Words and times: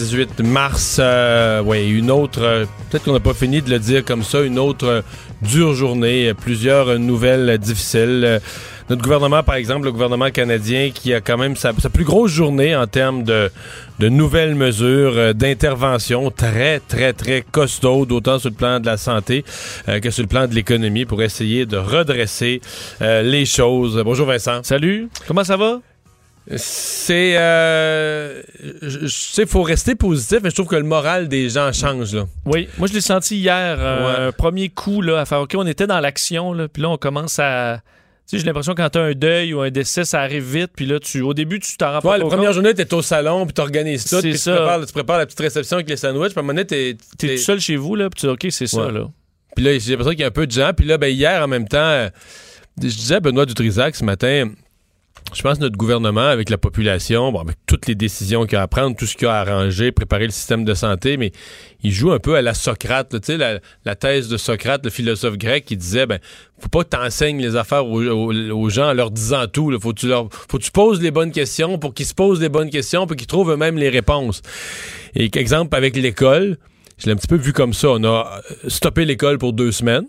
18 0.00 0.40
mars. 0.40 0.96
Euh, 0.98 1.62
ouais, 1.62 1.86
une 1.86 2.10
autre, 2.10 2.40
euh, 2.42 2.64
peut-être 2.88 3.04
qu'on 3.04 3.12
n'a 3.12 3.20
pas 3.20 3.34
fini 3.34 3.60
de 3.60 3.68
le 3.68 3.78
dire 3.78 4.02
comme 4.02 4.22
ça, 4.22 4.40
une 4.40 4.58
autre 4.58 4.86
euh, 4.86 5.02
dure 5.42 5.74
journée, 5.74 6.28
euh, 6.28 6.34
plusieurs 6.34 6.98
nouvelles 6.98 7.58
difficiles. 7.58 8.40
Notre 8.88 9.02
gouvernement, 9.02 9.42
par 9.42 9.56
exemple, 9.56 9.84
le 9.84 9.92
gouvernement 9.92 10.30
canadien, 10.30 10.90
qui 10.90 11.12
a 11.12 11.20
quand 11.20 11.36
même 11.36 11.54
sa, 11.54 11.72
plus 11.74 12.04
grosse 12.04 12.32
journée 12.32 12.74
en 12.74 12.86
termes 12.86 13.24
de, 13.24 13.50
nouvelles 14.00 14.54
mesures 14.54 15.12
euh, 15.16 15.32
d'intervention 15.34 16.30
très, 16.30 16.80
très, 16.80 17.12
très 17.12 17.42
costaudes, 17.42 18.10
autant 18.10 18.38
sur 18.38 18.48
le 18.48 18.56
plan 18.56 18.80
de 18.80 18.86
la 18.86 18.96
santé 18.96 19.44
que 19.86 20.10
sur 20.10 20.22
le 20.22 20.28
plan 20.28 20.46
de 20.46 20.54
l'économie, 20.54 21.04
pour 21.04 21.22
essayer 21.22 21.66
de 21.66 21.76
redresser 21.76 22.62
les 23.00 23.44
choses. 23.44 24.00
Bonjour 24.02 24.26
Vincent. 24.26 24.60
Salut, 24.62 25.08
comment 25.26 25.44
ça 25.44 25.56
va? 25.56 25.80
C'est. 26.56 27.36
Euh, 27.36 28.42
je 28.82 29.00
je 29.06 29.06
sais, 29.08 29.46
faut 29.46 29.62
rester 29.62 29.94
positif, 29.94 30.38
mais 30.42 30.50
je 30.50 30.54
trouve 30.54 30.66
que 30.68 30.76
le 30.76 30.82
moral 30.82 31.28
des 31.28 31.48
gens 31.48 31.72
change, 31.72 32.14
là. 32.14 32.26
Oui, 32.46 32.68
moi 32.78 32.88
je 32.88 32.92
l'ai 32.94 33.00
senti 33.00 33.36
hier, 33.38 33.76
euh, 33.78 34.06
Ouais. 34.06 34.26
un 34.28 34.32
premier 34.32 34.68
coup, 34.68 35.00
là, 35.02 35.20
à 35.20 35.24
faire 35.26 35.40
OK, 35.40 35.52
on 35.56 35.66
était 35.66 35.86
dans 35.86 36.00
l'action, 36.00 36.52
là, 36.52 36.66
puis 36.68 36.82
là 36.82 36.88
on 36.90 36.96
commence 36.96 37.38
à. 37.38 37.80
Tu 38.28 38.36
sais, 38.36 38.40
j'ai 38.40 38.46
l'impression 38.46 38.74
que 38.74 38.82
quand 38.82 38.90
t'as 38.90 39.02
un 39.02 39.12
deuil 39.12 39.54
ou 39.54 39.60
un 39.60 39.70
décès, 39.70 40.04
ça 40.04 40.20
arrive 40.20 40.44
vite, 40.58 40.70
puis 40.76 40.86
là, 40.86 41.00
tu, 41.00 41.20
au 41.20 41.34
début, 41.34 41.58
tu 41.58 41.76
t'en 41.76 41.88
rends 41.90 41.96
Ouais, 41.96 42.02
pas 42.02 42.16
la 42.18 42.22
compte. 42.24 42.32
première 42.32 42.52
journée, 42.52 42.74
t'es 42.74 42.92
au 42.94 43.02
salon, 43.02 43.44
puis 43.44 43.52
t'organises 43.54 44.04
tout, 44.04 44.20
puis 44.20 44.34
tu 44.38 44.50
prépares, 44.50 44.86
tu 44.86 44.92
prépares 44.92 45.18
la 45.18 45.26
petite 45.26 45.40
réception 45.40 45.76
avec 45.76 45.88
les 45.88 45.96
sandwichs, 45.96 46.30
puis 46.32 46.38
à 46.38 46.40
un 46.40 46.42
moment 46.42 46.54
donné, 46.54 46.64
t'es. 46.66 46.96
T'es 47.18 47.36
tout 47.36 47.42
seul 47.42 47.60
chez 47.60 47.76
vous, 47.76 47.96
là, 47.96 48.08
puis 48.08 48.20
tu 48.20 48.26
dis 48.26 48.32
OK, 48.32 48.46
c'est 48.50 48.66
ça, 48.68 48.90
là. 48.90 49.08
Puis 49.56 49.64
là, 49.64 49.76
j'ai 49.78 49.90
l'impression 49.90 50.10
qu'il 50.12 50.20
y 50.20 50.24
a 50.24 50.28
un 50.28 50.30
peu 50.32 50.46
de 50.46 50.52
gens. 50.52 50.70
Puis 50.76 50.86
là, 50.86 50.96
ben, 50.96 51.08
hier, 51.08 51.42
en 51.42 51.48
même 51.48 51.66
temps, 51.66 52.08
je 52.80 52.86
disais 52.86 53.16
à 53.16 53.20
Benoît 53.20 53.46
Dutrisac 53.46 53.96
ce 53.96 54.04
matin, 54.04 54.48
je 55.32 55.42
pense 55.42 55.58
que 55.58 55.62
notre 55.62 55.76
gouvernement, 55.76 56.26
avec 56.26 56.50
la 56.50 56.58
population, 56.58 57.30
bon, 57.32 57.40
avec 57.40 57.56
toutes 57.66 57.86
les 57.86 57.94
décisions 57.94 58.46
qu'il 58.46 58.58
a 58.58 58.62
à 58.62 58.68
prendre, 58.68 58.96
tout 58.96 59.06
ce 59.06 59.16
qu'il 59.16 59.28
a 59.28 59.34
à 59.34 59.40
arranger, 59.40 59.92
préparer 59.92 60.24
le 60.24 60.32
système 60.32 60.64
de 60.64 60.74
santé, 60.74 61.16
mais 61.16 61.32
il 61.82 61.92
joue 61.92 62.12
un 62.12 62.18
peu 62.18 62.36
à 62.36 62.42
la 62.42 62.54
Socrate, 62.54 63.12
là, 63.12 63.36
la, 63.36 63.60
la 63.84 63.94
thèse 63.94 64.28
de 64.28 64.36
Socrate, 64.36 64.84
le 64.84 64.90
philosophe 64.90 65.38
grec, 65.38 65.64
qui 65.64 65.76
disait, 65.76 66.06
ben, 66.06 66.18
faut 66.58 66.68
pas 66.68 66.84
que 66.84 66.90
t'enseignes 66.90 67.40
les 67.40 67.56
affaires 67.56 67.86
aux 67.86 68.68
gens 68.68 68.90
en 68.90 68.92
leur 68.92 69.10
disant 69.10 69.46
tout. 69.46 69.70
Là. 69.70 69.78
Faut 69.80 69.92
que 69.92 70.00
tu 70.00 70.08
leur, 70.08 70.28
faut 70.30 70.58
que 70.58 70.62
tu 70.64 70.70
poses 70.70 71.00
les 71.00 71.10
bonnes 71.10 71.32
questions 71.32 71.78
pour 71.78 71.94
qu'ils 71.94 72.06
se 72.06 72.14
posent 72.14 72.40
les 72.40 72.48
bonnes 72.48 72.70
questions, 72.70 73.06
pour 73.06 73.16
qu'ils 73.16 73.26
trouvent 73.26 73.52
eux-mêmes 73.52 73.78
les 73.78 73.88
réponses. 73.88 74.42
Et 75.14 75.30
exemple, 75.34 75.74
avec 75.74 75.96
l'école, 75.96 76.58
je 76.98 77.06
l'ai 77.06 77.12
un 77.12 77.16
petit 77.16 77.28
peu 77.28 77.36
vu 77.36 77.52
comme 77.52 77.72
ça. 77.72 77.88
On 77.90 78.04
a 78.04 78.42
euh, 78.64 78.68
stoppé 78.68 79.04
l'école 79.04 79.38
pour 79.38 79.52
deux 79.52 79.72
semaines. 79.72 80.06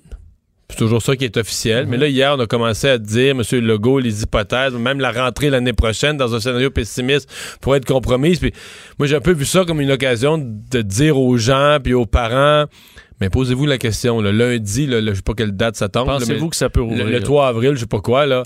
C'est 0.72 0.78
toujours 0.78 1.02
ça 1.02 1.16
qui 1.16 1.26
est 1.26 1.38
officiel. 1.38 1.86
Mais 1.88 1.98
là, 1.98 2.08
hier, 2.08 2.34
on 2.36 2.40
a 2.40 2.48
commencé 2.48 2.88
à 2.88 2.98
dire, 2.98 3.32
M. 3.38 3.44
Legault, 3.60 4.00
les 4.00 4.24
hypothèses, 4.24 4.74
même 4.74 5.00
la 5.00 5.12
rentrée 5.12 5.50
l'année 5.50 5.74
prochaine 5.74 6.18
dans 6.18 6.34
un 6.34 6.40
scénario 6.40 6.72
pessimiste 6.72 7.30
pourrait 7.62 7.78
être 7.78 7.86
compromise. 7.86 8.40
Puis 8.40 8.54
moi, 8.98 9.08
j'ai 9.08 9.16
un 9.16 9.22
peu 9.22 9.34
vu 9.34 9.46
ça 9.46 9.64
comme 9.66 9.82
une 9.82 9.92
occasion 9.92 10.38
de 10.38 10.82
dire 10.82 11.18
aux 11.20 11.38
gens 11.38 11.78
puis 11.84 11.94
aux 11.94 12.06
parents, 12.06 12.66
mais 13.20 13.30
posez-vous 13.30 13.66
la 13.68 13.78
question. 13.78 14.22
Le 14.22 14.32
lundi, 14.32 14.88
là, 14.88 15.02
le- 15.02 15.12
je 15.12 15.18
sais 15.18 15.22
pas 15.22 15.34
quelle 15.34 15.52
date 15.52 15.76
ça 15.76 15.90
tombe. 15.90 16.08
Pensez-vous 16.08 16.50
que 16.50 16.56
ça 16.56 16.70
peut 16.70 16.80
le, 16.80 16.86
rouvrir? 16.86 17.06
le 17.08 17.20
3 17.22 17.48
avril, 17.48 17.72
je 17.76 17.82
sais 17.82 17.86
pas 17.86 18.00
quoi, 18.00 18.26
là. 18.26 18.44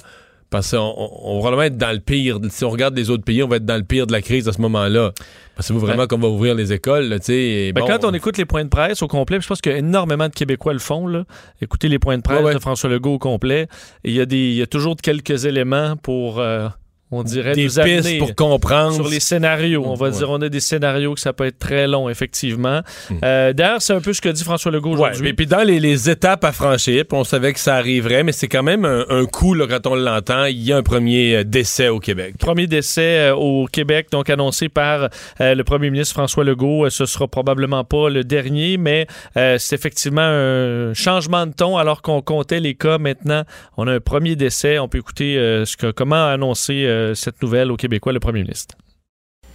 Parce 0.49 0.71
qu'on 0.71 0.77
on, 0.97 1.09
on 1.23 1.41
va 1.41 1.49
vraiment 1.49 1.63
être 1.63 1.77
dans 1.77 1.91
le 1.91 1.99
pire. 1.99 2.39
Si 2.49 2.63
on 2.65 2.69
regarde 2.69 2.95
les 2.97 3.09
autres 3.09 3.23
pays, 3.23 3.41
on 3.43 3.47
va 3.47 3.55
être 3.57 3.65
dans 3.65 3.77
le 3.77 3.83
pire 3.83 4.07
de 4.07 4.11
la 4.11 4.21
crise 4.21 4.47
à 4.47 4.53
ce 4.53 4.61
moment-là. 4.61 5.11
Pensez-vous 5.55 5.79
vraiment 5.79 6.05
qu'on 6.07 6.17
va 6.17 6.27
ouvrir 6.27 6.53
les 6.55 6.73
écoles, 6.73 7.05
là, 7.05 7.19
tu 7.19 7.25
sais? 7.27 7.33
et 7.39 7.73
Ben, 7.73 7.81
bon, 7.81 7.87
quand 7.87 8.03
on 8.05 8.13
écoute 8.13 8.37
les 8.37 8.45
points 8.45 8.63
de 8.65 8.69
presse 8.69 9.01
au 9.01 9.07
complet, 9.07 9.39
je 9.39 9.47
pense 9.47 9.61
qu'énormément 9.61 10.27
de 10.27 10.33
Québécois 10.33 10.73
le 10.73 10.79
font. 10.79 11.07
Là. 11.07 11.23
Écoutez 11.61 11.87
les 11.87 11.99
points 11.99 12.17
de 12.17 12.21
presse 12.21 12.39
Ouais, 12.39 12.45
ouais. 12.47 12.53
de 12.55 12.59
François 12.59 12.89
Legault 12.89 13.13
au 13.13 13.19
complet. 13.19 13.67
Et 14.03 14.09
Il 14.09 14.15
y, 14.15 14.21
a 14.21 14.25
des- 14.25 14.35
il 14.37 14.55
y 14.55 14.61
a 14.61 14.67
toujours 14.67 14.95
quelques 14.97 15.45
éléments 15.45 15.95
pour, 15.95 16.39
euh, 16.39 16.67
on 17.11 17.23
dirait, 17.23 17.53
des 17.53 17.65
nous 17.67 17.83
pistes 17.83 18.17
pour 18.17 18.35
comprendre. 18.35 18.93
sur 18.95 19.07
les 19.07 19.19
scénarios. 19.19 19.83
On 19.85 19.93
va 19.93 20.07
Ouais. 20.07 20.11
dire, 20.11 20.29
on 20.29 20.41
a 20.41 20.49
des 20.49 20.59
scénarios 20.59 21.13
que 21.13 21.19
ça 21.19 21.33
peut 21.33 21.45
être 21.45 21.59
très 21.59 21.87
long, 21.87 22.09
effectivement. 22.09 22.81
Hmm. 23.09 23.15
Euh, 23.23 23.53
D'ailleurs, 23.53 23.81
c'est 23.81 23.93
un 23.93 24.01
peu 24.01 24.11
ce 24.11 24.21
que 24.21 24.29
dit 24.29 24.43
François 24.43 24.71
Legault 24.71 24.95
Ouais, 24.97 25.09
aujourd'hui. 25.11 25.33
puis, 25.33 25.45
dans 25.45 25.63
les, 25.63 25.79
les 25.79 26.09
étapes 26.09 26.43
à 26.43 26.51
franchir, 26.51 27.03
on 27.11 27.23
savait 27.23 27.53
que 27.53 27.59
ça 27.59 27.75
arriverait, 27.75 28.23
mais 28.23 28.31
c'est 28.31 28.47
quand 28.47 28.63
même 28.63 28.85
un, 28.85 29.05
un 29.09 29.25
coup 29.25 29.53
là, 29.53 29.67
quand 29.67 29.85
on 29.87 29.95
l'entend. 29.95 30.45
Il 30.45 30.61
y 30.63 30.73
a 30.73 30.77
un 30.77 30.83
premier 30.83 31.35
euh, 31.37 31.43
décès 31.43 31.87
au 31.89 31.99
Québec. 31.99 32.35
Premier 32.39 32.65
décès 32.67 33.29
euh, 33.29 33.35
au 33.35 33.67
Québec, 33.67 34.07
donc 34.11 34.29
annoncé 34.29 34.67
par 34.67 35.09
euh, 35.41 35.53
le 35.55 35.63
premier 35.63 35.91
ministre 35.91 36.13
François 36.15 36.43
Legault. 36.43 36.89
Ce 36.89 37.05
sera 37.05 37.27
probablement 37.27 37.83
pas 37.83 38.09
le 38.09 38.23
dernier, 38.23 38.77
mais 38.77 39.07
c'est 39.35 39.73
effectivement 39.75 40.21
un 40.21 40.93
changement 40.93 41.45
de 41.45 41.53
ton 41.53 41.77
alors 41.77 42.01
qu'on 42.01 42.21
comptait 42.21 42.59
les 42.59 42.73
cas. 42.73 42.97
Maintenant, 42.97 43.43
on 43.77 43.87
a 43.87 43.93
un 43.93 43.99
premier 43.99 44.35
décès. 44.35 44.79
On 44.79 44.87
peut 44.87 44.97
écouter 44.97 45.35
ce 45.65 45.77
que, 45.77 45.91
comment 45.91 46.15
a 46.15 46.31
annoncé 46.31 46.85
euh, 46.85 46.94
cette 47.15 47.41
nouvelle 47.41 47.71
au 47.71 47.77
Québécois 47.77 48.13
le 48.13 48.19
premier 48.19 48.41
ministre? 48.41 48.75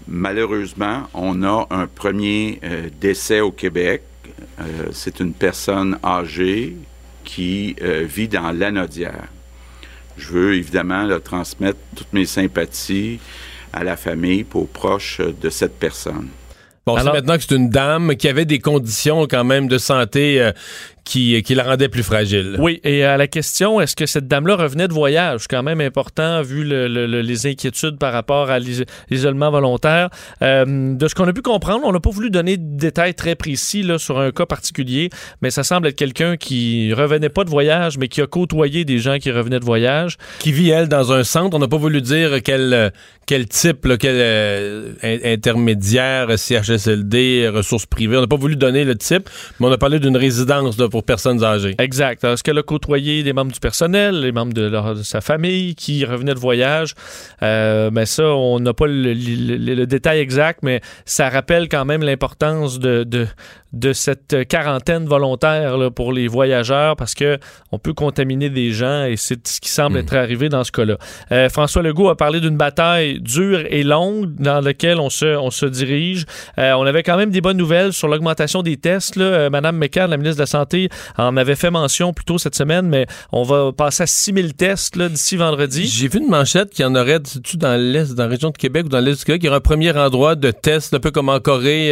Malheureusement, 0.08 1.08
on 1.14 1.42
a 1.42 1.66
un 1.70 1.86
premier 1.86 2.58
euh, 2.64 2.88
décès 3.00 3.40
au 3.40 3.52
Québec. 3.52 4.02
Euh, 4.60 4.88
c'est 4.92 5.20
une 5.20 5.32
personne 5.32 5.98
âgée 6.04 6.76
qui 7.24 7.76
euh, 7.82 8.04
vit 8.08 8.28
dans 8.28 8.50
l'Anaudière. 8.50 9.28
Je 10.16 10.28
veux 10.32 10.54
évidemment 10.56 11.04
leur 11.04 11.22
transmettre 11.22 11.78
toutes 11.94 12.12
mes 12.12 12.26
sympathies 12.26 13.20
à 13.72 13.84
la 13.84 13.96
famille, 13.96 14.42
pour 14.44 14.62
aux 14.62 14.66
proches 14.66 15.20
euh, 15.20 15.32
de 15.40 15.48
cette 15.50 15.78
personne. 15.78 16.28
Bon, 16.86 16.94
c'est 16.94 17.02
Alors- 17.02 17.14
maintenant 17.14 17.36
que 17.36 17.42
c'est 17.42 17.54
une 17.54 17.70
dame 17.70 18.16
qui 18.16 18.26
avait 18.26 18.46
des 18.46 18.58
conditions 18.58 19.26
quand 19.28 19.44
même 19.44 19.68
de 19.68 19.78
santé 19.78 20.40
euh, 20.40 20.50
qui, 21.04 21.42
qui 21.42 21.54
la 21.54 21.64
rendaient 21.64 21.88
plus 21.88 22.02
fragile. 22.02 22.56
Oui, 22.58 22.80
et 22.84 23.04
à 23.04 23.16
la 23.16 23.26
question, 23.26 23.80
est-ce 23.80 23.96
que 23.96 24.06
cette 24.06 24.28
dame-là 24.28 24.56
revenait 24.56 24.88
de 24.88 24.92
voyage? 24.92 25.46
quand 25.48 25.62
même 25.62 25.80
important 25.80 26.42
vu 26.42 26.64
le- 26.64 26.86
le- 26.88 27.06
le- 27.06 27.22
les 27.22 27.46
inquiétudes 27.46 27.98
par 27.98 28.12
rapport 28.12 28.50
à 28.50 28.58
l'is- 28.58 28.84
l'isolement 29.10 29.50
volontaire. 29.50 30.08
Euh, 30.42 30.94
de 30.94 31.08
ce 31.08 31.14
qu'on 31.14 31.26
a 31.26 31.32
pu 31.32 31.42
comprendre, 31.42 31.80
on 31.84 31.92
n'a 31.92 32.00
pas 32.00 32.10
voulu 32.10 32.30
donner 32.30 32.56
de 32.56 32.76
détails 32.78 33.14
très 33.14 33.34
précis 33.34 33.82
là, 33.82 33.98
sur 33.98 34.18
un 34.20 34.30
cas 34.30 34.46
particulier, 34.46 35.10
mais 35.42 35.50
ça 35.50 35.62
semble 35.64 35.88
être 35.88 35.96
quelqu'un 35.96 36.36
qui 36.36 36.92
revenait 36.92 37.28
pas 37.28 37.44
de 37.44 37.50
voyage, 37.50 37.98
mais 37.98 38.08
qui 38.08 38.20
a 38.20 38.26
côtoyé 38.26 38.84
des 38.84 38.98
gens 38.98 39.18
qui 39.18 39.30
revenaient 39.30 39.60
de 39.60 39.64
voyage. 39.64 40.16
Qui 40.38 40.52
vit, 40.52 40.70
elle, 40.70 40.88
dans 40.88 41.12
un 41.12 41.24
centre. 41.24 41.56
On 41.56 41.60
n'a 41.60 41.68
pas 41.68 41.76
voulu 41.78 42.00
dire 42.02 42.42
quel, 42.44 42.92
quel 43.26 43.46
type, 43.48 43.84
là, 43.86 43.96
quel 43.96 44.14
euh, 44.16 44.92
in- 45.02 45.32
intermédiaire, 45.32 46.38
CHSLD, 46.38 47.48
ressources 47.52 47.86
privées. 47.86 48.16
On 48.16 48.20
n'a 48.20 48.26
pas 48.26 48.36
voulu 48.36 48.56
donner 48.56 48.84
le 48.84 48.94
type, 48.96 49.28
mais 49.58 49.66
on 49.66 49.72
a 49.72 49.78
parlé 49.78 49.98
d'une 49.98 50.16
résidence 50.16 50.78
là, 50.78 50.88
pour 50.90 51.04
personnes 51.04 51.42
âgées. 51.42 51.74
Exact. 51.78 52.24
Est-ce 52.24 52.42
qu'elle 52.42 52.58
a 52.58 52.62
côtoyé 52.62 53.22
des 53.22 53.32
membres 53.32 53.52
du 53.52 53.60
personnel, 53.60 54.20
les 54.20 54.32
membres 54.32 54.52
de, 54.52 54.70
sa 55.02 55.20
famille 55.20 55.74
qui 55.74 56.04
revenaient 56.04 56.34
de 56.34 56.38
voyage? 56.38 56.94
Euh, 57.42 57.90
ben 57.90 58.04
ça, 58.04 58.24
on 58.24 58.60
n'a 58.60 58.74
pas 58.74 58.86
le, 58.86 59.84
détail 59.86 60.20
exact, 60.20 60.60
mais 60.62 60.80
ça 61.04 61.28
rappelle 61.28 61.68
quand 61.68 61.84
même 61.84 62.02
l'importance 62.02 62.78
de, 62.78 63.26
de 63.72 63.92
cette 63.92 64.48
quarantaine 64.48 65.06
volontaire 65.06 65.76
là, 65.76 65.90
pour 65.90 66.12
les 66.12 66.26
voyageurs 66.26 66.96
parce 66.96 67.14
que 67.14 67.38
on 67.70 67.78
peut 67.78 67.92
contaminer 67.92 68.50
des 68.50 68.72
gens 68.72 69.04
et 69.04 69.16
c'est 69.16 69.46
ce 69.46 69.60
qui 69.60 69.68
semble 69.68 69.90
Mm. 69.90 69.96
être 69.98 70.16
arrivé 70.16 70.48
dans 70.48 70.64
ce 70.64 70.72
cas-là. 70.72 70.96
Euh, 71.32 71.48
François 71.48 71.82
Legault 71.82 72.08
a 72.08 72.16
parlé 72.16 72.40
d'une 72.40 72.56
bataille 72.56 73.20
dure 73.20 73.64
et 73.68 73.82
longue 73.82 74.34
dans 74.36 74.60
laquelle 74.60 74.98
on 74.98 75.10
se, 75.10 75.36
on 75.36 75.50
se 75.50 75.66
dirige. 75.66 76.26
Euh, 76.58 76.72
on 76.72 76.84
avait 76.84 77.02
quand 77.02 77.16
même 77.16 77.30
des 77.30 77.40
bonnes 77.40 77.56
nouvelles 77.56 77.92
sur 77.92 78.08
l'augmentation 78.08 78.62
des 78.62 78.76
tests. 78.76 79.16
Là. 79.16 79.24
Euh, 79.24 79.50
Madame 79.50 79.76
McCann, 79.76 80.10
la 80.10 80.16
ministre 80.16 80.36
de 80.36 80.42
la 80.42 80.46
Santé, 80.46 80.88
en 81.16 81.36
avait 81.36 81.56
fait 81.56 81.70
mention 81.70 82.12
plus 82.12 82.24
tôt 82.24 82.38
cette 82.38 82.54
semaine, 82.54 82.88
mais 82.88 83.06
on 83.32 83.42
va 83.42 83.72
passer 83.72 84.04
à 84.04 84.06
6000 84.06 84.54
tests 84.54 84.98
d'ici 84.98 85.36
vendredi. 85.36 85.86
J'ai 85.86 86.08
vu 86.08 86.20
une 86.20 86.28
manchette 86.28 86.70
qui 86.70 86.84
en 86.84 86.94
aurait, 86.94 87.20
tu 87.20 87.56
dans 87.56 87.80
l'Est, 87.80 88.14
dans 88.14 88.24
la 88.24 88.30
région 88.30 88.50
de 88.50 88.56
Québec 88.56 88.86
ou 88.86 88.88
dans 88.88 89.00
l'Est 89.00 89.18
du 89.18 89.24
Québec, 89.24 89.42
il 89.42 89.46
y 89.46 89.48
aurait 89.48 89.58
un 89.58 89.60
premier 89.60 89.96
endroit 89.96 90.34
de 90.34 90.50
test, 90.50 90.94
un 90.94 91.00
peu 91.00 91.10
comme 91.10 91.28
en 91.28 91.40
Corée, 91.40 91.90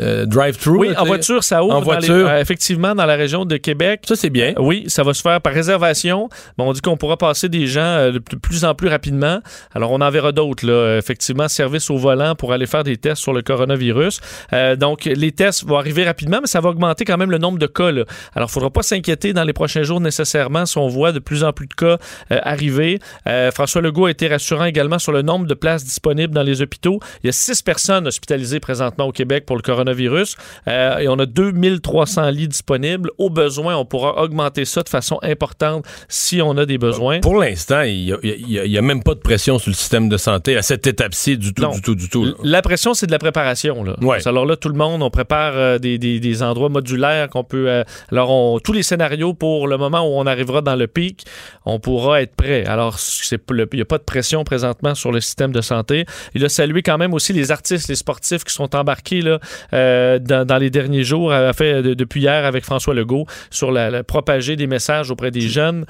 euh, 0.00 0.22
euh, 0.22 0.26
drive-through. 0.26 0.78
Oui, 0.80 0.88
là, 0.90 1.02
en 1.02 1.04
voiture, 1.04 1.44
ça 1.44 1.62
ouvre 1.64 1.74
En 1.74 1.78
les- 1.78 1.84
voiture. 1.84 2.14
euh, 2.28 2.40
effectivement 2.40 2.94
dans 2.94 3.06
la 3.06 3.14
région 3.16 3.44
de 3.44 3.56
Québec. 3.56 4.02
Ça, 4.06 4.16
c'est 4.16 4.30
bien. 4.30 4.54
Oui, 4.58 4.84
ça 4.88 5.02
va 5.02 5.14
se 5.14 5.22
faire 5.22 5.40
par 5.40 5.52
réservation. 5.52 6.28
Bon, 6.58 6.68
on 6.68 6.72
dit 6.72 6.80
qu'on 6.80 6.96
pourra 6.96 7.16
passer 7.16 7.48
des 7.48 7.66
gens 7.66 7.80
euh, 7.82 8.12
de 8.12 8.18
plus- 8.18 8.64
en 8.64 8.74
plus 8.74 8.88
rapidement. 8.88 9.40
Alors, 9.74 9.90
on 9.92 10.00
en 10.00 10.10
verra 10.10 10.32
d'autres, 10.32 10.66
là. 10.66 10.72
Euh, 10.72 10.98
Effectivement, 10.98 11.48
service 11.48 11.90
au 11.90 11.96
volant 11.96 12.34
pour 12.34 12.52
aller 12.52 12.66
faire 12.66 12.84
des 12.84 12.96
tests 12.96 13.20
sur 13.22 13.32
le 13.32 13.42
coronavirus. 13.42 14.20
Euh, 14.52 14.76
donc, 14.76 15.04
les 15.04 15.32
tests 15.32 15.64
vont 15.66 15.76
arriver 15.76 16.04
rapidement, 16.04 16.38
mais 16.40 16.46
ça 16.46 16.60
va 16.60 16.68
augmenter 16.70 17.04
quand 17.04 17.16
même 17.18 17.30
le 17.30 17.38
nombre 17.38 17.58
de 17.58 17.66
cas, 17.66 17.90
là. 17.90 18.04
Alors, 18.34 18.48
il 18.48 18.50
ne 18.50 18.52
faudra 18.52 18.70
pas 18.70 18.82
s'inquiéter 18.82 19.32
dans 19.32 19.44
les 19.44 19.52
prochains 19.52 19.82
jours 19.82 20.00
nécessairement 20.00 20.64
si 20.66 20.78
on 20.78 20.88
voit 20.88 21.12
de 21.12 21.18
plus 21.18 21.44
en 21.44 21.52
plus 21.52 21.66
de 21.66 21.74
cas 21.74 21.98
euh, 22.30 22.38
arriver. 22.42 22.98
Euh, 23.26 23.50
François 23.50 23.80
Legault 23.82 24.06
a 24.06 24.10
été 24.10 24.28
rassurant 24.28 24.64
également 24.64 24.98
sur 24.98 25.12
le 25.12 25.22
nombre 25.22 25.46
de 25.46 25.54
places 25.54 25.84
disponibles 25.84 26.32
dans 26.34 26.42
les 26.42 26.62
hôpitaux. 26.62 27.00
Il 27.22 27.26
y 27.26 27.30
a 27.30 27.32
six 27.32 27.60
personnes 27.62 28.06
hospitalisées 28.06 28.60
présentement 28.60 29.06
au 29.06 29.12
Québec 29.12 29.44
pour 29.46 29.56
le 29.56 29.62
coronavirus 29.62 29.81
euh, 29.88 30.98
et 30.98 31.08
on 31.08 31.18
a 31.18 31.26
2300 31.26 32.30
lits 32.30 32.48
disponibles. 32.48 33.10
Au 33.18 33.30
besoin, 33.30 33.76
on 33.76 33.84
pourra 33.84 34.22
augmenter 34.22 34.64
ça 34.64 34.82
de 34.82 34.88
façon 34.88 35.18
importante 35.22 35.84
si 36.08 36.40
on 36.42 36.56
a 36.56 36.66
des 36.66 36.78
besoins. 36.78 37.20
Pour 37.20 37.36
l'instant, 37.36 37.82
il 37.82 38.16
n'y 38.24 38.78
a, 38.78 38.82
même 38.82 39.02
pas 39.02 39.14
de 39.14 39.20
pression 39.20 39.58
sur 39.58 39.70
le 39.70 39.74
système 39.74 40.08
de 40.08 40.16
santé 40.16 40.56
à 40.56 40.62
cette 40.62 40.86
étape-ci 40.86 41.36
du 41.38 41.54
tout, 41.54 41.62
Non. 41.62 41.70
du 41.72 41.82
tout, 41.82 41.94
du 41.94 42.08
tout. 42.08 42.24
là. 42.24 42.32
La 42.42 42.62
pression, 42.62 42.94
c'est 42.94 43.06
de 43.06 43.12
la 43.12 43.18
préparation. 43.18 43.84
Là. 43.84 43.96
Ouais. 44.00 44.26
Alors 44.26 44.46
là, 44.46 44.56
tout 44.56 44.68
le 44.68 44.74
monde, 44.76 45.02
on 45.02 45.10
prépare 45.10 45.52
euh, 45.56 45.78
des, 45.78 45.98
des- 45.98 46.20
des 46.20 46.42
endroits 46.42 46.68
modulaires 46.68 47.28
qu'on 47.28 47.44
peut. 47.44 47.68
euh, 47.68 47.84
alors, 48.10 48.30
on, 48.30 48.58
tous 48.58 48.72
les 48.72 48.82
scénarios 48.82 49.34
pour 49.34 49.68
le 49.68 49.76
moment 49.78 50.00
où 50.02 50.18
on 50.18 50.26
arrivera 50.26 50.60
dans 50.62 50.76
le 50.76 50.86
pic, 50.86 51.24
on 51.64 51.78
pourra 51.80 52.22
être 52.22 52.34
prêt. 52.36 52.64
Alors, 52.66 52.96
il 53.30 53.66
n'y 53.74 53.80
a 53.80 53.84
pas 53.84 53.98
de 53.98 54.02
pression 54.04 54.44
présentement 54.44 54.94
sur 54.94 55.12
le 55.12 55.20
système 55.20 55.52
de 55.52 55.60
santé. 55.60 56.04
Il 56.34 56.44
a 56.44 56.48
salué 56.48 56.82
quand 56.82 56.98
même 56.98 57.14
aussi 57.14 57.32
les 57.32 57.50
artistes, 57.50 57.88
les 57.88 57.94
sportifs 57.96 58.44
qui 58.44 58.52
sont 58.54 58.74
embarqués 58.74 59.20
là, 59.22 59.38
euh, 59.74 60.18
dans, 60.18 60.44
dans 60.46 60.58
les 60.58 60.70
derniers 60.70 61.04
jours, 61.04 61.32
a 61.32 61.52
fait 61.52 61.82
de- 61.82 61.94
depuis 61.94 62.20
hier 62.22 62.44
avec 62.44 62.64
François 62.64 62.94
Legault 62.94 63.26
sur 63.50 63.70
la, 63.72 63.90
la- 63.90 64.04
propager 64.04 64.56
des 64.56 64.66
messages 64.66 65.10
auprès 65.10 65.30
des 65.30 65.42
jeunes. 65.48 65.84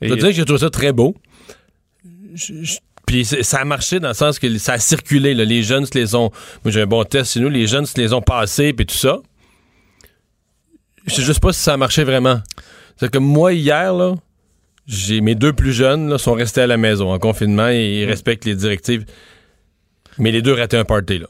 Je 0.00 0.08
dois 0.08 0.16
dire 0.16 0.28
que 0.28 0.34
j'ai 0.34 0.44
trouvé 0.44 0.60
ça 0.60 0.70
très 0.70 0.92
beau. 0.92 1.14
Je- 2.34 2.62
je- 2.62 2.78
Puis 3.06 3.24
ça 3.24 3.58
a 3.60 3.64
marché 3.64 4.00
dans 4.00 4.08
le 4.08 4.14
sens 4.14 4.38
que 4.38 4.58
ça 4.58 4.74
a 4.74 4.78
circulé. 4.78 5.34
là. 5.34 5.44
Les 5.44 5.62
jeunes 5.62 5.86
se 5.86 5.96
les 5.98 6.14
ont. 6.14 6.30
Moi, 6.64 6.72
j'ai 6.72 6.82
un 6.82 6.86
bon 6.86 7.04
test 7.04 7.32
chez 7.34 7.40
nous. 7.40 7.48
Les 7.48 7.66
jeunes 7.66 7.84
se 7.86 8.00
les 8.00 8.12
ont 8.12 8.22
passés, 8.22 8.72
puis 8.72 8.86
tout 8.86 8.94
ça. 8.94 9.18
Je 11.06 11.14
sais 11.14 11.22
juste 11.22 11.40
pas 11.40 11.52
si 11.52 11.60
ça 11.60 11.74
a 11.74 11.76
marché 11.76 12.04
vraiment. 12.04 12.40
C'est 12.96 13.10
que 13.10 13.18
moi, 13.18 13.52
hier, 13.52 13.92
là, 13.92 14.14
j'ai 14.86 15.20
mes 15.20 15.34
deux 15.34 15.52
plus 15.52 15.72
jeunes 15.72 16.08
là, 16.08 16.18
sont 16.18 16.32
restés 16.34 16.60
à 16.62 16.66
la 16.66 16.76
maison 16.76 17.12
en 17.12 17.18
confinement 17.18 17.68
et 17.68 18.02
ils 18.02 18.04
respectent 18.04 18.44
les 18.44 18.54
directives. 18.54 19.04
Mais 20.18 20.30
les 20.30 20.42
deux 20.42 20.52
rataient 20.54 20.76
un 20.78 20.84
party, 20.84 21.18
là. 21.18 21.26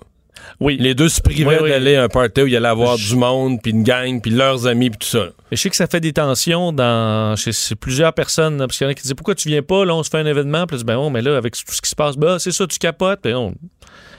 Oui. 0.60 0.76
Les 0.80 0.94
deux 0.94 1.08
se 1.08 1.20
privaient 1.20 1.46
Oui, 1.56 1.62
oui. 1.62 1.70
d'aller 1.70 1.96
à 1.96 2.04
un 2.04 2.08
party 2.08 2.42
où 2.42 2.46
il 2.46 2.52
y 2.52 2.56
allait 2.56 2.68
avoir 2.68 2.96
du 2.96 3.16
monde, 3.16 3.58
puis 3.62 3.72
une 3.72 3.82
gang, 3.82 4.20
puis 4.20 4.30
leurs 4.30 4.66
amis, 4.66 4.90
puis 4.90 4.98
tout 4.98 5.06
ça. 5.08 5.26
je 5.50 5.56
sais 5.56 5.70
que 5.70 5.76
ça 5.76 5.86
fait 5.86 6.00
des 6.00 6.12
tensions 6.12 6.72
dans 6.72 7.36
chez, 7.36 7.52
chez 7.52 7.74
plusieurs 7.74 8.12
personnes. 8.12 8.58
parce 8.58 8.76
qu'il 8.78 8.84
y 8.84 8.88
en 8.88 8.90
a 8.90 8.94
qui 8.94 9.02
disent 9.02 9.14
Pourquoi 9.14 9.34
tu 9.34 9.48
viens 9.48 9.62
pas 9.62 9.84
Là, 9.84 9.94
on 9.94 10.02
se 10.02 10.10
fait 10.10 10.18
un 10.18 10.26
événement? 10.26 10.66
Puis 10.66 10.82
ben, 10.84 10.96
oh, 10.96 11.10
mais 11.10 11.22
là, 11.22 11.36
avec 11.36 11.54
tout 11.56 11.62
ce 11.74 11.80
qui 11.82 11.90
se 11.90 11.94
passe, 11.96 12.16
bah, 12.16 12.38
c'est 12.38 12.52
ça, 12.52 12.66
tu 12.66 12.78
capotes. 12.78 13.20
Ben, 13.22 13.34
on- 13.36 13.54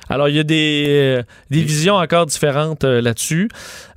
Alors, 0.10 0.28
il 0.28 0.36
y 0.36 0.40
a 0.40 0.44
des, 0.44 0.86
euh, 0.90 1.24
des 1.50 1.62
visions 1.62 1.96
encore 1.96 2.26
différentes 2.26 2.84
euh, 2.84 3.02
là-dessus. 3.02 3.48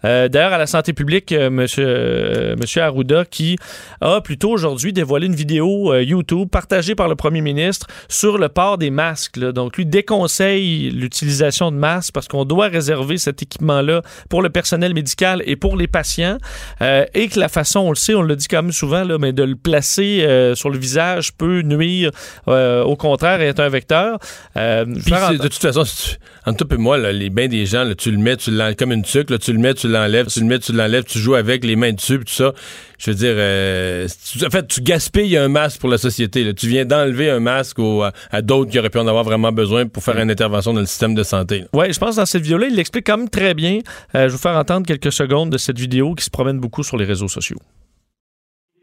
Euh, 0.06 0.28
D'ailleurs, 0.28 0.52
à 0.52 0.58
la 0.58 0.66
santé 0.66 0.92
publique, 0.92 1.32
euh, 1.32 1.50
monsieur, 1.50 1.84
euh, 1.86 2.56
monsieur 2.60 2.82
Arruda, 2.82 3.24
qui 3.24 3.56
a 4.00 4.20
plutôt 4.20 4.50
aujourd'hui 4.50 4.92
dévoilé 4.92 5.26
une 5.26 5.34
vidéo 5.34 5.92
euh, 5.92 6.02
YouTube 6.02 6.48
partagée 6.48 6.94
par 6.94 7.08
le 7.08 7.16
premier 7.16 7.40
ministre 7.40 7.86
sur 8.08 8.38
le 8.38 8.48
port 8.48 8.78
des 8.78 8.90
masques. 8.90 9.36
là. 9.36 9.52
Donc, 9.52 9.76
lui 9.76 9.84
déconseille 9.86 10.90
l'utilisation 10.90 11.70
de 11.72 11.76
masques 11.76 12.12
parce 12.14 12.28
qu'on 12.28 12.44
doit 12.44 12.68
réserver 12.68 13.18
cet 13.18 13.42
équipement-là 13.42 14.02
pour 14.30 14.42
le 14.42 14.48
personnel 14.50 14.94
médical 14.94 15.42
et 15.44 15.56
pour 15.56 15.76
les 15.76 15.88
patients. 15.88 16.38
Et 16.80 17.28
que 17.28 17.38
la 17.40 17.48
façon, 17.48 17.80
on 17.80 17.90
le 17.90 17.96
sait, 17.96 18.14
on 18.14 18.22
le 18.22 18.36
dit 18.36 18.46
quand 18.48 18.62
même 18.62 18.72
souvent, 18.72 19.02
là, 19.04 19.18
mais 19.18 19.32
de 19.32 19.42
le 19.42 19.56
placer 19.56 20.26
sur 20.54 20.70
le 20.70 20.78
visage 20.78 21.32
peut 21.32 21.62
nuire, 21.62 22.10
au 22.46 22.96
contraire, 22.96 23.40
être 23.40 23.60
un 23.60 23.68
vecteur. 23.68 24.18
Puis 24.54 25.10
de 25.38 25.42
toute 25.48 25.54
façon, 25.54 25.84
si 25.84 26.10
tu- 26.10 26.16
entre 26.46 26.64
toi 26.64 26.76
et 26.76 26.80
moi, 26.80 26.96
là, 26.98 27.12
les 27.12 27.28
bains 27.30 27.48
des 27.48 27.66
gens, 27.66 27.90
tu 27.98 28.10
le 28.10 28.18
mets, 28.18 28.36
tu 28.36 28.50
comme 28.78 28.92
une 28.92 29.02
tuque, 29.02 29.36
tu 29.40 29.52
le 29.52 29.58
mets, 29.58 29.74
tu 29.74 29.88
l'enlèves, 29.96 30.26
tu 30.26 30.40
le 30.40 30.46
mets, 30.46 30.58
tu 30.58 30.72
l'enlèves, 30.72 31.04
tu 31.04 31.18
joues 31.18 31.34
avec 31.34 31.64
les 31.64 31.76
mains 31.76 31.92
dessus, 31.92 32.18
tout 32.18 32.32
ça. 32.32 32.52
Je 32.98 33.10
veux 33.10 33.16
dire, 33.16 33.34
euh, 33.36 34.06
tu- 34.30 34.44
en 34.46 34.50
fait, 34.50 34.66
tu 34.68 34.80
gaspilles 34.80 35.36
un 35.36 35.48
masque 35.48 35.80
pour 35.80 35.88
la 35.90 35.98
société. 35.98 36.44
là. 36.44 36.52
Tu 36.52 36.66
viens 36.68 36.84
d'enlever 36.84 37.30
un 37.30 37.40
masque 37.40 37.78
au- 37.78 38.02
à, 38.02 38.12
à 38.30 38.42
d'autres 38.42 38.70
qui 38.70 38.78
auraient 38.78 38.90
pu 38.90 38.98
en 38.98 39.06
avoir 39.06 39.24
vraiment 39.24 39.52
besoin 39.52 39.86
pour 39.86 40.02
faire 40.02 40.18
une 40.18 40.30
intervention 40.30 40.72
dans 40.72 40.80
le 40.80 40.86
système 40.86 41.14
de 41.14 41.22
santé. 41.22 41.64
Oui, 41.72 41.92
je 41.92 41.98
pense 41.98 42.16
que 42.16 42.20
dans 42.20 42.26
cette 42.26 42.42
vidéo-là, 42.42 42.66
il 42.68 42.74
l'explique 42.76 43.06
quand 43.06 43.18
même 43.18 43.28
très 43.30 43.54
bien. 43.54 43.78
Euh, 43.78 43.80
je 44.14 44.18
vais 44.18 44.28
vous 44.28 44.38
faire 44.38 44.56
entendre 44.56 44.86
quelques 44.86 45.12
secondes 45.12 45.50
de 45.50 45.58
cette 45.58 45.78
vidéo 45.78 46.14
qui 46.14 46.24
se 46.24 46.30
promène 46.30 46.58
beaucoup 46.60 46.82
sur 46.82 46.96
les 46.96 47.04
réseaux 47.04 47.28
sociaux. 47.28 47.58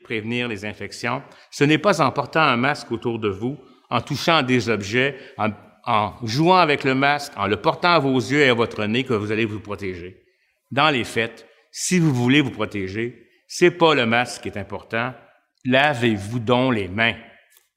prévenir 0.03 0.47
les 0.49 0.65
infections. 0.65 1.21
Ce 1.49 1.63
n'est 1.63 1.77
pas 1.77 2.01
en 2.01 2.11
portant 2.11 2.41
un 2.41 2.57
masque 2.57 2.91
autour 2.91 3.19
de 3.19 3.29
vous, 3.29 3.57
en 3.89 4.01
touchant 4.01 4.41
des 4.41 4.67
objets, 4.69 5.15
en, 5.37 5.49
en 5.85 6.13
jouant 6.25 6.57
avec 6.57 6.83
le 6.83 6.93
masque, 6.93 7.31
en 7.37 7.47
le 7.47 7.55
portant 7.55 7.91
à 7.93 7.99
vos 7.99 8.17
yeux 8.17 8.41
et 8.41 8.49
à 8.49 8.53
votre 8.53 8.83
nez 8.85 9.05
que 9.05 9.13
vous 9.13 9.31
allez 9.31 9.45
vous 9.45 9.61
protéger. 9.61 10.22
Dans 10.73 10.89
les 10.89 11.03
faits, 11.03 11.47
si 11.71 11.99
vous 11.99 12.11
voulez 12.11 12.41
vous 12.41 12.49
protéger, 12.49 13.27
c'est 13.47 13.69
pas 13.69 13.93
le 13.93 14.07
masque 14.07 14.41
qui 14.41 14.47
est 14.47 14.57
important. 14.57 15.13
Lavez-vous 15.65 16.39
donc 16.39 16.73
les 16.73 16.87
mains. 16.87 17.13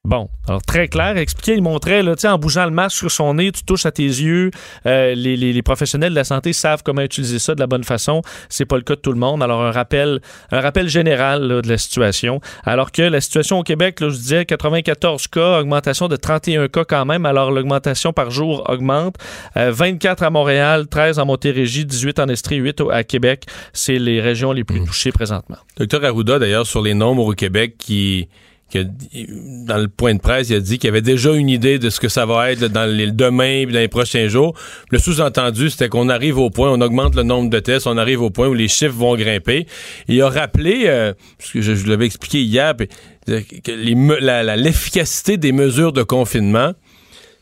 Bon, 0.07 0.29
alors 0.47 0.61
très 0.61 0.87
clair, 0.87 1.17
expliqué, 1.17 1.53
il 1.55 1.61
montrait, 1.61 2.01
là, 2.01 2.13
en 2.23 2.37
bougeant 2.37 2.63
le 2.63 2.71
masque 2.71 2.95
sur 2.95 3.11
son 3.11 3.33
nez, 3.33 3.51
tu 3.51 3.63
touches 3.63 3.85
à 3.85 3.91
tes 3.91 4.03
yeux. 4.05 4.51
Euh, 4.85 5.13
les, 5.13 5.35
les- 5.35 5.51
les 5.51 5.61
professionnels 5.61 6.11
de 6.11 6.15
la 6.15 6.23
santé 6.23 6.53
savent 6.53 6.81
comment 6.81 7.01
utiliser 7.01 7.39
ça 7.39 7.53
de 7.55 7.59
la 7.59 7.67
bonne 7.67 7.83
façon. 7.83 8.21
C'est 8.47 8.63
pas 8.65 8.77
le 8.77 8.83
cas 8.83 8.95
de 8.95 9.01
tout 9.01 9.11
le 9.11 9.19
monde. 9.19 9.43
Alors, 9.43 9.61
un 9.61 9.71
rappel, 9.71 10.21
un 10.51 10.61
rappel 10.61 10.87
général 10.87 11.43
là, 11.45 11.61
de 11.61 11.67
la 11.67 11.77
situation. 11.77 12.39
Alors 12.63 12.93
que 12.93 13.01
la 13.01 13.19
situation 13.19 13.59
au 13.59 13.63
Québec, 13.63 13.99
là, 13.99 14.07
je 14.07 14.15
disais, 14.15 14.45
94 14.45 15.27
cas, 15.27 15.59
augmentation 15.59 16.07
de 16.07 16.15
31 16.15 16.69
cas 16.69 16.85
quand 16.85 17.03
même. 17.03 17.25
Alors, 17.25 17.51
l'augmentation 17.51 18.13
par 18.13 18.31
jour 18.31 18.63
augmente. 18.69 19.15
Euh, 19.57 19.71
24 19.73 20.23
à 20.23 20.29
Montréal, 20.29 20.87
13 20.87 21.19
en 21.19 21.25
Montérégie, 21.25 21.83
18 21.85 22.19
en 22.19 22.29
Estrie, 22.29 22.55
8 22.55 22.79
au- 22.79 22.91
à 22.91 23.03
Québec. 23.03 23.43
C'est 23.73 23.99
les 23.99 24.21
régions 24.21 24.53
les 24.53 24.63
plus 24.63 24.85
touchées 24.85 25.11
présentement. 25.11 25.57
Docteur 25.77 26.05
Arruda, 26.05 26.39
d'ailleurs, 26.39 26.65
sur 26.65 26.81
les 26.81 26.93
nombres 26.93 27.25
au 27.25 27.33
Québec, 27.33 27.75
qui, 27.77 28.29
dans 28.73 29.77
le 29.77 29.87
point 29.87 30.13
de 30.13 30.19
presse, 30.19 30.49
il 30.49 30.55
a 30.55 30.59
dit 30.59 30.77
qu'il 30.77 30.89
avait 30.89 31.01
déjà 31.01 31.33
une 31.33 31.49
idée 31.49 31.79
de 31.79 31.89
ce 31.89 31.99
que 31.99 32.09
ça 32.09 32.25
va 32.25 32.51
être 32.51 32.65
dans 32.65 32.85
les, 32.85 33.11
demain 33.11 33.63
puis 33.65 33.73
dans 33.73 33.79
les 33.79 33.87
prochains 33.87 34.27
jours. 34.27 34.53
Le 34.91 34.99
sous-entendu, 34.99 35.69
c'était 35.69 35.89
qu'on 35.89 36.09
arrive 36.09 36.37
au 36.37 36.49
point, 36.49 36.71
on 36.71 36.81
augmente 36.81 37.15
le 37.15 37.23
nombre 37.23 37.49
de 37.49 37.59
tests, 37.59 37.87
on 37.87 37.97
arrive 37.97 38.21
au 38.21 38.29
point 38.29 38.47
où 38.47 38.53
les 38.53 38.67
chiffres 38.67 38.93
vont 38.95 39.15
grimper. 39.15 39.67
Il 40.07 40.21
a 40.21 40.29
rappelé, 40.29 40.83
euh, 40.85 41.13
parce 41.37 41.51
que 41.51 41.61
je, 41.61 41.87
l'avais 41.87 42.05
expliqué 42.05 42.41
hier, 42.43 42.75
puis, 42.75 42.87
euh, 43.29 43.41
que 43.63 43.93
me- 43.95 44.19
la- 44.19 44.55
l'efficacité 44.57 45.37
des 45.37 45.51
mesures 45.53 45.93
de 45.93 46.03
confinement, 46.03 46.73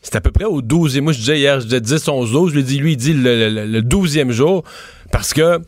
c'est 0.02 0.14
à 0.14 0.20
peu 0.20 0.30
près 0.30 0.44
au 0.44 0.62
12e. 0.62 1.00
Moi, 1.02 1.12
je 1.12 1.18
disais 1.18 1.38
hier, 1.38 1.58
je 1.60 1.64
disais 1.64 1.80
10, 1.80 2.06
11, 2.08 2.30
12. 2.30 2.50
Je 2.52 2.56
lui 2.56 2.62
dis, 2.64 2.78
lui, 2.78 2.92
il 2.92 2.96
dit 2.96 3.12
le, 3.12 3.48
le- 3.50 3.66
le 3.66 3.82
12e 3.82 4.30
jour. 4.30 4.62
Parce 5.10 5.34
que 5.34 5.58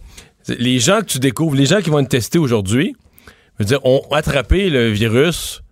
les 0.49 0.78
gens 0.78 1.00
que 1.00 1.06
tu 1.06 1.19
découvres, 1.19 1.56
les 1.56 1.66
gens 1.66 1.81
qui 1.81 1.90
vont 1.90 1.99
être 1.99 2.08
testés 2.08 2.38
aujourd'hui, 2.38 2.94
je 3.58 3.64
veux 3.64 3.69
dire, 3.69 3.81
attrapé 4.10 4.70
le 4.70 4.88
virus 4.88 5.62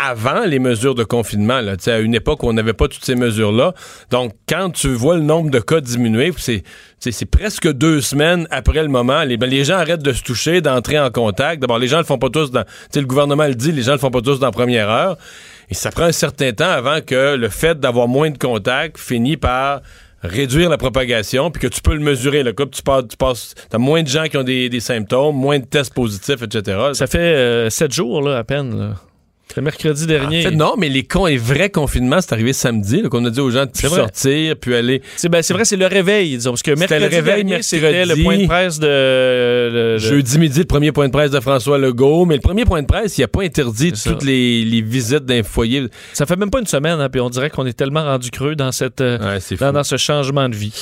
avant 0.00 0.44
les 0.44 0.58
mesures 0.58 0.94
de 0.94 1.02
confinement, 1.02 1.60
là, 1.60 1.74
à 1.86 1.98
une 1.98 2.14
époque 2.14 2.42
où 2.44 2.48
on 2.48 2.52
n'avait 2.52 2.72
pas 2.72 2.86
toutes 2.86 3.04
ces 3.04 3.16
mesures-là. 3.16 3.74
Donc, 4.10 4.32
quand 4.48 4.70
tu 4.70 4.88
vois 4.88 5.16
le 5.16 5.22
nombre 5.22 5.50
de 5.50 5.58
cas 5.58 5.80
diminuer, 5.80 6.32
c'est, 6.36 6.62
c'est, 7.00 7.26
presque 7.26 7.70
deux 7.72 8.00
semaines 8.00 8.46
après 8.50 8.82
le 8.82 8.88
moment, 8.88 9.24
les, 9.24 9.36
ben, 9.36 9.50
les 9.50 9.64
gens 9.64 9.76
arrêtent 9.76 10.02
de 10.02 10.12
se 10.12 10.22
toucher, 10.22 10.60
d'entrer 10.60 11.00
en 11.00 11.10
contact. 11.10 11.60
D'abord, 11.60 11.78
les 11.78 11.88
gens 11.88 11.98
le 11.98 12.04
font 12.04 12.18
pas 12.18 12.30
tous 12.30 12.50
dans... 12.52 12.64
le 12.94 13.02
gouvernement 13.02 13.46
le 13.46 13.56
dit, 13.56 13.72
les 13.72 13.82
gens 13.82 13.92
le 13.92 13.98
font 13.98 14.10
pas 14.10 14.20
tous 14.20 14.38
dans 14.38 14.46
la 14.46 14.52
première 14.52 14.88
heure. 14.88 15.16
Et 15.68 15.74
ça 15.74 15.90
prend 15.90 16.04
un 16.04 16.12
certain 16.12 16.52
temps 16.52 16.70
avant 16.70 17.00
que 17.00 17.34
le 17.34 17.48
fait 17.48 17.80
d'avoir 17.80 18.06
moins 18.06 18.30
de 18.30 18.38
contacts 18.38 18.98
finit 18.98 19.36
par 19.36 19.80
réduire 20.22 20.68
la 20.70 20.78
propagation, 20.78 21.50
puis 21.50 21.60
que 21.62 21.66
tu 21.68 21.80
peux 21.80 21.94
le 21.94 22.00
mesurer. 22.00 22.42
Là, 22.42 22.52
tu 22.52 22.82
passes, 22.82 23.06
tu 23.08 23.76
as 23.76 23.78
moins 23.78 24.02
de 24.02 24.08
gens 24.08 24.24
qui 24.24 24.36
ont 24.36 24.42
des, 24.44 24.68
des 24.68 24.80
symptômes, 24.80 25.36
moins 25.36 25.58
de 25.58 25.64
tests 25.64 25.94
positifs, 25.94 26.42
etc. 26.42 26.78
Ça 26.94 27.06
fait 27.06 27.18
euh, 27.18 27.70
sept 27.70 27.92
jours, 27.92 28.22
là, 28.22 28.38
à 28.38 28.44
peine. 28.44 28.78
là. 28.78 28.94
C'est 29.54 29.60
mercredi 29.62 30.06
dernier. 30.06 30.40
En 30.46 30.50
fait, 30.50 30.56
non, 30.56 30.74
mais 30.76 30.88
les, 30.88 31.04
con- 31.04 31.26
les 31.26 31.36
vrais 31.38 31.70
confinements, 31.70 32.20
c'est 32.20 32.32
arrivé 32.32 32.52
samedi, 32.52 33.02
qu'on 33.10 33.24
a 33.24 33.30
dit 33.30 33.40
aux 33.40 33.50
gens 33.50 33.64
de 33.64 33.70
sortir, 33.96 34.56
puis 34.56 34.74
aller. 34.74 35.02
C'est 35.16 35.28
ben, 35.28 35.42
c'est 35.42 35.54
vrai, 35.54 35.64
c'est 35.64 35.76
le 35.76 35.86
réveil, 35.86 36.36
disons. 36.36 36.50
Parce 36.52 36.62
que 36.62 36.70
mercredi 36.72 37.00
le 37.02 37.08
réveil 37.16 37.44
dernier, 37.44 37.62
c'était 37.62 38.04
le 38.06 38.22
point 38.22 38.36
de 38.38 38.46
presse 38.46 38.78
de... 38.78 38.86
le- 38.86 39.70
le- 39.94 39.98
Jeudi 39.98 40.38
midi, 40.38 40.58
le 40.60 40.64
premier 40.66 40.92
point 40.92 41.06
de 41.06 41.12
presse 41.12 41.30
de 41.30 41.40
François 41.40 41.78
Legault, 41.78 42.24
mais 42.26 42.34
le 42.36 42.40
premier 42.40 42.64
point 42.64 42.82
de 42.82 42.86
presse, 42.86 43.18
il 43.18 43.22
n'a 43.22 43.28
pas 43.28 43.42
interdit 43.42 43.92
toutes 43.92 44.22
les, 44.24 44.64
les 44.64 44.82
visites 44.82 45.24
d'un 45.24 45.42
foyer. 45.42 45.86
Ça 46.12 46.26
fait 46.26 46.36
même 46.36 46.50
pas 46.50 46.60
une 46.60 46.66
semaine, 46.66 47.00
hein, 47.00 47.08
puis 47.08 47.20
on 47.20 47.30
dirait 47.30 47.50
qu'on 47.50 47.66
est 47.66 47.72
tellement 47.76 48.04
rendu 48.04 48.30
creux 48.30 48.54
dans, 48.54 48.70
cette, 48.72 49.00
euh, 49.00 49.18
Ouais, 49.66 49.72
dans 49.72 49.84
ce 49.84 49.96
changement 49.96 50.48
de 50.48 50.54
vie. 50.56 50.72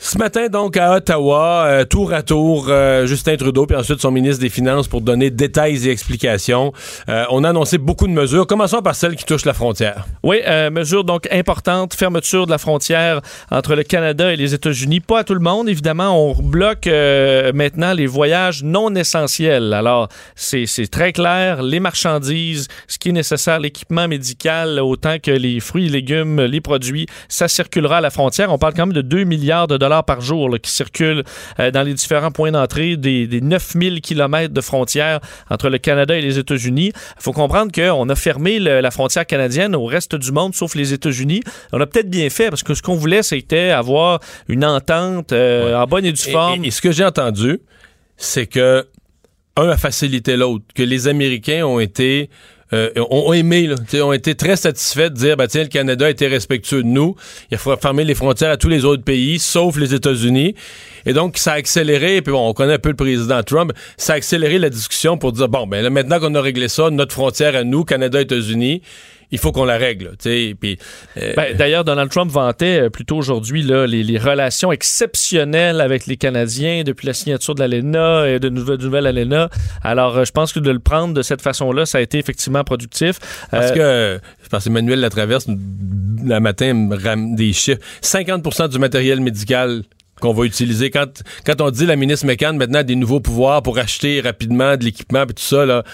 Ce 0.00 0.16
matin, 0.16 0.46
donc, 0.46 0.76
à 0.76 0.94
Ottawa, 0.94 1.64
euh, 1.66 1.84
tour 1.84 2.12
à 2.12 2.22
tour, 2.22 2.66
euh, 2.68 3.04
Justin 3.06 3.36
Trudeau, 3.36 3.66
puis 3.66 3.76
ensuite 3.76 4.00
son 4.00 4.12
ministre 4.12 4.40
des 4.40 4.48
Finances 4.48 4.86
pour 4.86 5.00
donner 5.00 5.30
détails 5.30 5.88
et 5.88 5.90
explications. 5.90 6.72
Euh, 7.08 7.24
on 7.30 7.42
a 7.42 7.48
annoncé 7.48 7.78
beaucoup 7.78 8.06
de 8.06 8.12
mesures. 8.12 8.46
Commençons 8.46 8.80
par 8.80 8.94
celles 8.94 9.16
qui 9.16 9.24
touchent 9.24 9.44
la 9.44 9.54
frontière. 9.54 10.06
Oui, 10.22 10.40
mesures 10.70 11.02
donc 11.02 11.26
importantes. 11.32 11.94
Fermeture 11.94 12.46
de 12.46 12.52
la 12.52 12.58
frontière 12.58 13.20
entre 13.50 13.74
le 13.74 13.82
Canada 13.82 14.32
et 14.32 14.36
les 14.36 14.54
États-Unis. 14.54 15.00
Pas 15.00 15.20
à 15.20 15.24
tout 15.24 15.34
le 15.34 15.40
monde, 15.40 15.68
évidemment. 15.68 16.16
On 16.16 16.34
bloque 16.34 16.86
maintenant 16.86 17.92
les 17.92 18.06
voyages 18.06 18.62
non 18.62 18.94
essentiels. 18.94 19.72
Alors, 19.72 20.08
c'est 20.36 20.90
très 20.90 21.12
clair. 21.12 21.62
Les 21.62 21.80
marchandises, 21.80 22.68
ce 22.86 22.98
qui 22.98 23.08
est 23.08 23.12
nécessaire, 23.12 23.58
l'équipement 23.58 24.06
médical, 24.06 24.78
autant 24.80 25.16
que 25.20 25.32
les 25.32 25.60
fruits 25.60 25.88
légumes, 25.88 26.40
les 26.40 26.60
produits, 26.60 27.06
ça 27.28 27.48
circulera 27.48 27.98
à 27.98 28.00
la 28.00 28.10
frontière. 28.10 28.52
On 28.52 28.58
parle 28.58 28.74
quand 28.74 28.86
même 28.86 28.94
de 28.94 29.02
2 29.02 29.24
milliards 29.24 29.66
de 29.66 29.76
dollars 29.76 29.87
par 30.04 30.20
jour 30.20 30.56
qui 30.62 30.70
circulent 30.70 31.24
euh, 31.58 31.70
dans 31.70 31.82
les 31.82 31.94
différents 31.94 32.30
points 32.30 32.52
d'entrée 32.52 32.96
des, 32.96 33.26
des 33.26 33.40
9000 33.40 34.00
kilomètres 34.00 34.54
de 34.54 34.60
frontières 34.60 35.20
entre 35.50 35.68
le 35.68 35.78
Canada 35.78 36.16
et 36.16 36.20
les 36.20 36.38
États-Unis. 36.38 36.92
Il 36.94 37.22
faut 37.22 37.32
comprendre 37.32 37.72
qu'on 37.72 38.08
a 38.08 38.14
fermé 38.14 38.58
la 38.58 38.90
frontière 38.90 39.26
canadienne 39.26 39.74
au 39.74 39.84
reste 39.84 40.14
du 40.14 40.32
monde, 40.32 40.54
sauf 40.54 40.74
les 40.74 40.92
États-Unis. 40.92 41.42
On 41.72 41.80
a 41.80 41.86
peut-être 41.86 42.10
bien 42.10 42.28
fait 42.30 42.50
parce 42.50 42.62
que 42.62 42.74
ce 42.74 42.82
qu'on 42.82 42.94
voulait, 42.94 43.22
c'était 43.22 43.70
avoir 43.70 44.20
une 44.48 44.64
entente 44.64 45.32
euh, 45.32 45.76
en 45.76 45.86
bonne 45.86 46.04
et 46.04 46.12
due 46.12 46.30
forme. 46.30 46.64
Et, 46.64 46.70
ce 46.70 46.80
que 46.80 46.92
j'ai 46.92 47.04
entendu, 47.04 47.60
c'est 48.16 48.46
que 48.46 48.86
un 49.56 49.68
a 49.68 49.76
facilité 49.76 50.36
l'autre, 50.36 50.64
que 50.74 50.82
les 50.82 51.08
Américains 51.08 51.64
ont 51.64 51.80
été 51.80 52.30
euh, 52.72 52.90
ont, 53.10 53.32
aimé, 53.32 53.66
là, 53.66 54.04
ont 54.04 54.12
été 54.12 54.34
très 54.34 54.56
satisfaits 54.56 55.10
de 55.10 55.14
dire, 55.14 55.36
bah, 55.36 55.48
tiens, 55.48 55.62
le 55.62 55.68
Canada 55.68 56.06
a 56.06 56.10
été 56.10 56.26
respectueux 56.26 56.82
de 56.82 56.88
nous. 56.88 57.14
Il 57.50 57.58
faut 57.58 57.74
fermer 57.76 58.04
les 58.04 58.14
frontières 58.14 58.50
à 58.50 58.56
tous 58.56 58.68
les 58.68 58.84
autres 58.84 59.02
pays, 59.02 59.38
sauf 59.38 59.76
les 59.76 59.94
États-Unis. 59.94 60.54
Et 61.06 61.12
donc, 61.12 61.38
ça 61.38 61.52
a 61.52 61.54
accéléré, 61.56 62.20
puis 62.22 62.32
bon, 62.32 62.48
on 62.48 62.52
connaît 62.52 62.74
un 62.74 62.78
peu 62.78 62.90
le 62.90 62.96
président 62.96 63.42
Trump, 63.42 63.72
ça 63.96 64.14
a 64.14 64.16
accéléré 64.16 64.58
la 64.58 64.70
discussion 64.70 65.16
pour 65.16 65.32
dire, 65.32 65.48
bon, 65.48 65.66
ben 65.66 65.82
là, 65.82 65.90
maintenant 65.90 66.20
qu'on 66.20 66.34
a 66.34 66.40
réglé 66.40 66.68
ça, 66.68 66.90
notre 66.90 67.12
frontière 67.12 67.56
à 67.56 67.64
nous, 67.64 67.84
Canada-États-Unis, 67.84 68.82
il 69.30 69.38
faut 69.38 69.52
qu'on 69.52 69.64
la 69.64 69.76
règle. 69.76 70.12
Euh, 70.26 70.54
ben, 71.36 71.56
D'ailleurs, 71.56 71.84
Donald 71.84 72.10
Trump 72.10 72.30
vantait 72.30 72.82
euh, 72.82 72.90
plutôt 72.90 73.16
aujourd'hui 73.16 73.62
les, 73.62 74.02
les, 74.02 74.18
relations 74.18 74.72
exceptionnelles 74.72 75.80
avec 75.80 76.06
les 76.06 76.16
Canadiens 76.16 76.82
depuis 76.84 77.06
la 77.06 77.12
signature 77.12 77.54
de 77.54 77.60
l'ALENA 77.60 78.28
et 78.28 78.38
de 78.40 78.48
nouvelles, 78.48 78.80
nouvelles 78.80 79.06
ALENA. 79.06 79.50
Alors, 79.82 80.16
euh, 80.16 80.24
je 80.24 80.32
pense 80.32 80.52
que 80.52 80.60
de 80.60 80.70
le 80.70 80.78
prendre 80.78 81.14
de 81.14 81.22
cette 81.22 81.42
façon-là, 81.42 81.84
ça 81.84 81.98
a 81.98 82.00
été 82.00 82.18
effectivement 82.18 82.64
productif. 82.64 83.18
Parce 83.50 83.72
que, 83.72 84.20
je 84.42 84.48
pense 84.48 84.66
Emmanuel 84.66 85.00
Latraverse, 85.00 85.46
la 86.24 86.40
matin, 86.40 86.88
des 87.36 87.52
chiffres. 87.52 87.80
50% 88.02 88.68
du 88.68 88.78
matériel 88.78 89.20
médical 89.20 89.82
qu'on 90.20 90.32
va 90.32 90.44
utiliser. 90.44 90.90
Quand, 90.90 91.22
quand 91.44 91.60
on 91.60 91.70
dit 91.70 91.86
la 91.86 91.96
ministre 91.96 92.26
McCann 92.26 92.56
maintenant 92.56 92.80
a 92.80 92.82
des 92.82 92.96
nouveaux 92.96 93.20
pouvoirs 93.20 93.62
pour 93.62 93.78
acheter 93.78 94.20
rapidement 94.20 94.76
de 94.76 94.84
l'équipement 94.84 95.22
et 95.22 95.26
tout 95.26 95.42
ça, 95.42 95.64
là, 95.64 95.84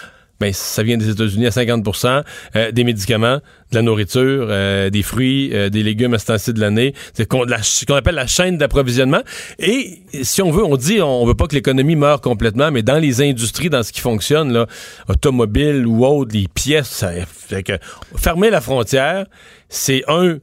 ben, 0.40 0.52
ça 0.52 0.82
vient 0.82 0.96
des 0.96 1.10
États-Unis 1.10 1.46
à 1.46 1.50
50% 1.50 2.22
euh, 2.56 2.72
des 2.72 2.84
médicaments, 2.84 3.36
de 3.70 3.76
la 3.76 3.82
nourriture, 3.82 4.46
euh, 4.50 4.90
des 4.90 5.02
fruits, 5.02 5.50
euh, 5.52 5.68
des 5.68 5.82
légumes 5.82 6.14
à 6.14 6.18
ce 6.18 6.26
temps-ci 6.26 6.52
de 6.52 6.60
l'année. 6.60 6.94
C'est 7.12 7.24
ce 7.24 7.84
qu'on 7.86 7.94
appelle 7.94 8.14
la 8.14 8.26
chaîne 8.26 8.58
d'approvisionnement. 8.58 9.22
Et 9.58 10.02
si 10.22 10.42
on 10.42 10.50
veut, 10.50 10.64
on 10.64 10.76
dit 10.76 11.00
on 11.00 11.24
veut 11.24 11.34
pas 11.34 11.46
que 11.46 11.54
l'économie 11.54 11.96
meure 11.96 12.20
complètement, 12.20 12.70
mais 12.70 12.82
dans 12.82 12.98
les 12.98 13.22
industries, 13.22 13.70
dans 13.70 13.82
ce 13.82 13.92
qui 13.92 14.00
fonctionne, 14.00 14.52
là, 14.52 14.66
automobile 15.08 15.86
ou 15.86 16.04
autre, 16.04 16.32
les 16.34 16.48
pièces, 16.48 16.88
ça 16.88 17.12
fait 17.26 17.62
que 17.62 17.74
fermer 18.16 18.50
la 18.50 18.60
frontière, 18.60 19.26
c'est 19.68 20.02
un 20.08 20.38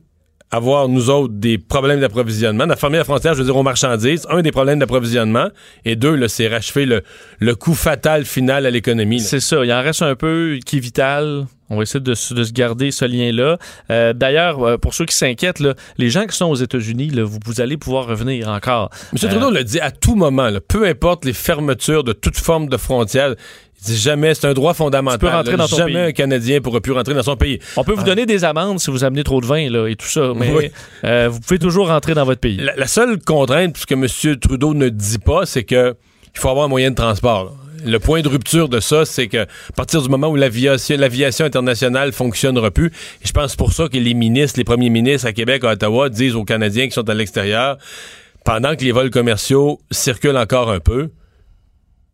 avoir, 0.51 0.89
nous 0.89 1.09
autres, 1.09 1.33
des 1.33 1.57
problèmes 1.57 2.01
d'approvisionnement. 2.01 2.65
La 2.65 2.75
fermer 2.75 2.97
la 2.97 3.03
frontière, 3.03 3.33
je 3.33 3.39
veux 3.39 3.45
dire, 3.45 3.55
aux 3.55 3.63
marchandises, 3.63 4.27
un 4.29 4.41
des 4.41 4.51
problèmes 4.51 4.79
d'approvisionnement, 4.79 5.47
et 5.85 5.95
deux, 5.95 6.15
là, 6.15 6.27
c'est 6.27 6.47
rachever 6.47 6.85
le, 6.85 7.01
le 7.39 7.55
coût 7.55 7.73
fatal 7.73 8.25
final 8.25 8.65
à 8.65 8.69
l'économie. 8.69 9.21
C'est 9.21 9.39
ça. 9.39 9.63
Il 9.63 9.71
en 9.71 9.81
reste 9.81 10.01
un 10.01 10.15
peu 10.15 10.59
qui 10.65 10.77
est 10.77 10.81
vital. 10.81 11.45
On 11.71 11.77
va 11.77 11.83
essayer 11.83 12.01
de, 12.01 12.13
se 12.13 12.51
garder 12.51 12.91
ce 12.91 13.05
lien-là. 13.05 13.57
Euh, 13.89 14.11
d'ailleurs, 14.11 14.61
euh, 14.61 14.77
pour 14.77 14.93
ceux 14.93 15.05
qui 15.05 15.15
s'inquiètent, 15.15 15.63
les 15.97 16.09
gens 16.09 16.25
qui 16.25 16.35
sont 16.35 16.47
aux 16.47 16.55
États-Unis, 16.55 17.11
vous, 17.23 17.39
vous, 17.45 17.61
allez 17.61 17.77
pouvoir 17.77 18.07
revenir 18.07 18.49
encore. 18.49 18.89
M. 19.13 19.29
Trudeau 19.29 19.47
euh, 19.47 19.53
l'a 19.53 19.63
dit 19.63 19.79
à 19.79 19.89
tout 19.89 20.15
moment, 20.15 20.49
peu 20.67 20.85
importe 20.85 21.23
les 21.23 21.31
fermetures 21.31 22.03
de 22.03 22.11
toute 22.11 22.37
forme 22.37 22.67
de 22.67 22.75
frontière, 22.75 23.35
jamais, 23.87 24.33
c'est 24.33 24.47
un 24.47 24.53
droit 24.53 24.73
fondamental. 24.73 25.19
Tu 25.19 25.25
peux 25.25 25.31
rentrer 25.31 25.57
dans 25.57 25.67
ton 25.67 25.77
jamais 25.77 26.01
un 26.01 26.11
Canadien 26.11 26.61
pourra 26.61 26.81
plus 26.81 26.91
rentrer 26.91 27.13
dans 27.13 27.23
son 27.23 27.35
pays. 27.35 27.59
On 27.77 27.83
peut 27.83 27.93
vous 27.93 28.03
donner 28.03 28.25
des 28.25 28.43
amendes 28.43 28.79
si 28.79 28.91
vous 28.91 29.03
amenez 29.03 29.23
trop 29.23 29.41
de 29.41 29.45
vin 29.45 29.69
là, 29.69 29.87
et 29.87 29.95
tout 29.95 30.07
ça, 30.07 30.33
mais 30.35 30.71
euh, 31.03 31.29
vous 31.29 31.39
pouvez 31.39 31.59
toujours 31.59 31.87
rentrer 31.87 32.13
dans 32.13 32.25
votre 32.25 32.39
pays. 32.39 32.57
La, 32.57 32.87
seule 32.87 33.19
contrainte, 33.19 33.73
puisque 33.73 33.91
M. 33.93 34.07
Trudeau 34.37 34.73
ne 34.73 34.89
dit 34.89 35.19
pas, 35.19 35.45
c'est 35.45 35.63
que 35.63 35.95
il 36.33 36.39
faut 36.39 36.49
avoir 36.49 36.65
un 36.65 36.69
moyen 36.69 36.91
de 36.91 36.95
transport. 36.95 37.55
Le 37.83 37.97
point 37.97 38.21
de 38.21 38.27
rupture 38.27 38.69
de 38.69 38.79
ça, 38.79 39.05
c'est 39.05 39.27
que 39.27 39.43
à 39.43 39.73
partir 39.75 40.01
du 40.01 40.09
moment 40.09 40.27
où 40.27 40.35
l'aviation 40.35 41.45
internationale 41.45 42.11
fonctionnera 42.11 42.69
plus, 42.69 42.87
et 42.87 43.27
je 43.27 43.31
pense 43.31 43.55
pour 43.55 43.73
ça 43.73 43.87
que 43.87 43.97
les 43.97 44.13
ministres, 44.13 44.59
les 44.59 44.63
premiers 44.63 44.89
ministres 44.89 45.27
à 45.27 45.33
Québec, 45.33 45.63
à 45.63 45.71
Ottawa, 45.71 46.09
disent 46.09 46.35
aux 46.35 46.45
Canadiens 46.45 46.85
qui 46.85 46.93
sont 46.93 47.09
à 47.09 47.13
l'extérieur, 47.13 47.77
pendant 48.45 48.75
que 48.75 48.83
les 48.83 48.91
vols 48.91 49.09
commerciaux 49.09 49.79
circulent 49.89 50.37
encore 50.37 50.69
un 50.69 50.79
peu, 50.79 51.09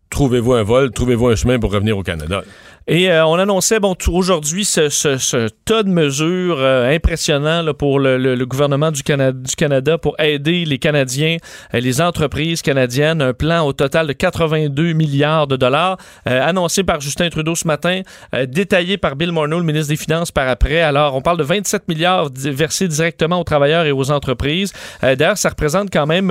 trouvez-vous 0.09 0.53
un 0.53 0.63
vol, 0.63 0.91
trouvez-vous 0.91 1.27
un 1.27 1.35
chemin 1.35 1.59
pour 1.59 1.71
revenir 1.71 1.97
au 1.97 2.03
Canada? 2.03 2.43
Et 2.89 3.11
euh, 3.11 3.25
on 3.25 3.33
annonçait 3.33 3.81
bon 3.81 3.97
aujourd'hui 4.07 4.63
ce, 4.63 4.87
ce, 4.87 5.17
ce, 5.17 5.49
tas 5.65 5.83
de 5.83 5.89
mesures 5.89 6.59
euh, 6.61 6.95
impressionnants 6.95 7.61
là, 7.61 7.73
pour 7.73 7.99
le, 7.99 8.17
le, 8.17 8.45
gouvernement 8.45 8.91
du 8.91 9.03
Canada, 9.03 9.37
du 9.37 9.57
Canada 9.57 9.97
pour 9.97 10.15
aider 10.21 10.63
les 10.63 10.77
Canadiens, 10.77 11.35
et 11.73 11.81
les 11.81 11.99
entreprises 11.99 12.61
canadiennes. 12.61 13.21
Un 13.21 13.33
plan 13.33 13.67
au 13.67 13.73
total 13.73 14.07
de 14.07 14.13
82 14.13 14.93
milliards 14.93 15.47
de 15.47 15.57
dollars 15.57 15.97
euh, 16.29 16.41
annoncé 16.41 16.85
par 16.85 17.01
Justin 17.01 17.29
Trudeau 17.29 17.55
ce 17.55 17.67
matin, 17.67 18.03
détaillé 18.47 18.97
par 18.97 19.17
Bill 19.17 19.33
Morneau, 19.33 19.59
le 19.59 19.65
ministre 19.65 19.89
des 19.89 19.97
Finances, 19.97 20.31
par 20.31 20.47
après. 20.47 20.79
Alors, 20.79 21.13
on 21.13 21.21
parle 21.21 21.39
de 21.39 21.43
27 21.43 21.89
milliards 21.89 22.29
versés 22.33 22.87
directement 22.87 23.41
aux 23.41 23.43
travailleurs 23.43 23.85
et 23.85 23.91
aux 23.91 24.11
entreprises. 24.11 24.71
d'ailleurs, 25.01 25.37
ça 25.37 25.49
représente 25.49 25.89
quand 25.91 26.05
même, 26.05 26.29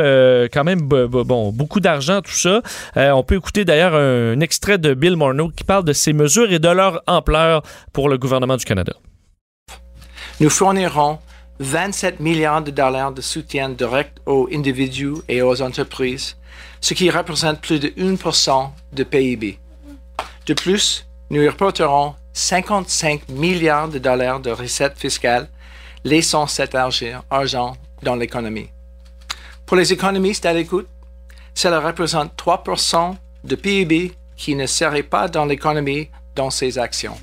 quand 0.53 0.65
même 0.65 0.81
bon, 0.81 1.53
beaucoup 1.53 1.81
d'argent, 1.81 2.23
tout 2.23 2.31
ça. 2.31 2.63
on 2.97 3.23
peut 3.23 3.35
écouter 3.35 3.67
d'ailleurs 3.67 3.95
un, 3.95 4.33
un 4.33 4.41
extrait 4.41 4.79
de 4.79 4.95
Bill 4.95 5.17
Morneau 5.17 5.51
qui 5.55 5.65
parle 5.65 5.85
de 5.85 5.93
ces 5.93 6.15
mesures 6.15 6.46
et 6.53 6.59
de 6.59 6.69
leur 6.69 7.03
ampleur 7.07 7.63
pour 7.93 8.09
le 8.09 8.19
gouvernement 8.19 8.57
du 8.57 8.65
Canada. 8.65 8.93
Nous 10.41 10.51
fournirons 10.51 11.19
27 11.61 12.21
milliards 12.21 12.63
de 12.63 12.71
dollars 12.71 13.13
de 13.13 13.23
soutien 13.23 13.71
direct 13.71 14.19
aux 14.27 14.49
individus 14.53 15.17
et 15.29 15.41
aux 15.41 15.63
entreprises, 15.63 16.37
ce 16.81 16.95
qui 16.95 17.11
représente 17.11 17.61
plus 17.61 17.81
de 17.81 17.89
1% 17.89 18.71
de 18.93 19.05
PIB. 19.05 19.59
De 20.47 20.55
plus, 20.55 21.07
nous 21.31 21.45
reporterons 21.45 22.15
55 22.35 23.29
milliards 23.31 23.89
de 23.89 23.99
dollars 23.99 24.41
de 24.41 24.51
recettes 24.51 24.99
fiscales, 24.99 25.49
laissant 26.05 26.47
cet 26.47 26.75
argent 26.75 27.77
dans 28.03 28.15
l'économie. 28.15 28.69
Pour 29.65 29.77
les 29.77 29.93
économistes 29.93 30.47
à 30.47 30.53
l'écoute, 30.53 30.87
cela 31.55 31.81
représente 31.81 32.37
3% 32.37 33.17
de 33.43 33.55
PIB 33.57 34.13
qui 34.37 34.55
ne 34.55 34.67
serait 34.67 35.03
pas 35.03 35.29
dans 35.29 35.47
l'économie 35.47 36.11
dans 36.37 36.51
ses 36.51 36.79
actions. 36.79 37.19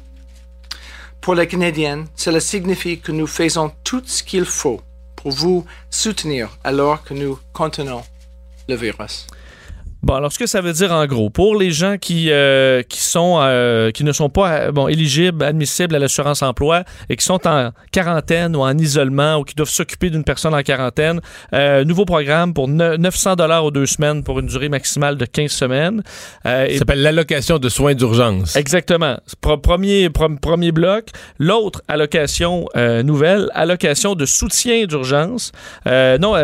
Pour 1.21 1.35
les 1.35 1.47
Canadiens, 1.47 2.03
cela 2.15 2.41
signifie 2.41 2.99
que 2.99 3.13
nous 3.13 3.27
faisons 3.27 3.71
tout 3.85 4.03
ce 4.05 4.23
qu'il 4.23 4.43
faut 4.43 4.81
pour 5.15 5.31
vous 5.31 5.65
soutenir 5.89 6.57
alors 6.65 7.01
que 7.05 7.13
nous 7.13 7.39
contenons 7.53 8.03
le 8.67 8.75
virus. 8.75 9.27
Bon, 10.03 10.15
alors 10.15 10.33
ce 10.33 10.37
que 10.37 10.47
ça 10.47 10.59
veut 10.59 10.73
dire 10.73 10.91
en 10.91 11.05
gros, 11.05 11.29
pour 11.29 11.55
les 11.55 11.71
gens 11.71 11.97
qui, 11.97 12.29
euh, 12.29 12.83
qui, 12.83 12.99
sont, 12.99 13.37
euh, 13.39 13.89
qui 13.91 14.03
ne 14.03 14.11
sont 14.11 14.27
pas 14.27 14.51
euh, 14.51 14.71
bon, 14.73 14.89
éligibles, 14.89 15.41
admissibles 15.41 15.95
à 15.95 15.99
l'assurance 15.99 16.41
emploi 16.41 16.83
et 17.09 17.15
qui 17.15 17.23
sont 17.23 17.47
en 17.47 17.71
quarantaine 17.93 18.53
ou 18.53 18.63
en 18.63 18.77
isolement 18.77 19.37
ou 19.37 19.43
qui 19.45 19.55
doivent 19.55 19.69
s'occuper 19.69 20.09
d'une 20.09 20.25
personne 20.25 20.53
en 20.53 20.61
quarantaine, 20.61 21.21
nouveau 21.85 22.03
programme 22.03 22.53
pour 22.53 22.67
900 22.67 23.37
dollars 23.37 23.63
aux 23.63 23.71
deux 23.71 23.85
semaines 23.85 24.25
pour 24.25 24.39
une 24.39 24.47
durée 24.47 24.67
maximale 24.67 25.15
de 25.15 25.23
15 25.23 25.49
semaines. 25.49 26.03
ça 26.43 26.67
s'appelle 26.77 27.01
l'allocation 27.01 27.57
de 27.57 27.69
soins 27.69 27.93
d'urgence. 27.93 28.57
Exactement. 28.57 29.17
Premier, 29.39 30.09
premier 30.09 30.73
bloc. 30.73 31.05
L'autre 31.39 31.81
allocation 31.87 32.65
nouvelle, 32.75 33.49
allocation 33.53 34.15
de 34.15 34.25
soutien 34.25 34.85
d'urgence. 34.85 35.53
non, 35.85 36.35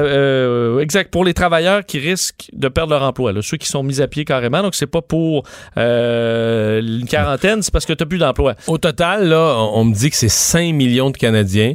exact, 0.80 1.12
pour 1.12 1.26
les 1.26 1.34
travailleurs 1.34 1.86
qui 1.86 2.00
risquent 2.00 2.50
de 2.54 2.70
perdre 2.70 2.94
leur 2.94 3.04
emploi. 3.04 3.34
Là 3.34 3.42
ceux 3.50 3.58
qui 3.58 3.68
sont 3.68 3.84
mis 3.84 4.02
à 4.02 4.08
pied 4.08 4.26
carrément. 4.26 4.62
Donc, 4.62 4.76
c'est 4.76 4.88
pas 4.88 5.02
pour 5.02 5.44
euh, 5.78 6.82
une 6.82 7.08
quarantaine, 7.08 7.62
c'est 7.62 7.72
parce 7.72 7.86
que 7.86 7.94
tu 7.94 8.06
plus 8.06 8.20
d'emploi. 8.20 8.56
Au 8.68 8.78
total, 8.78 9.28
là, 9.28 9.56
on, 9.74 9.86
me 9.86 9.94
dit 9.94 10.10
que 10.10 10.16
c'est 10.16 10.30
5 10.30 10.74
millions 10.74 11.10
de 11.10 11.18
Canadiens 11.18 11.74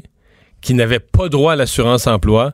qui 0.61 0.75
n'avaient 0.75 1.01
pas 1.01 1.29
droit 1.29 1.53
à 1.53 1.57
l'assurance 1.57 2.07
emploi 2.07 2.53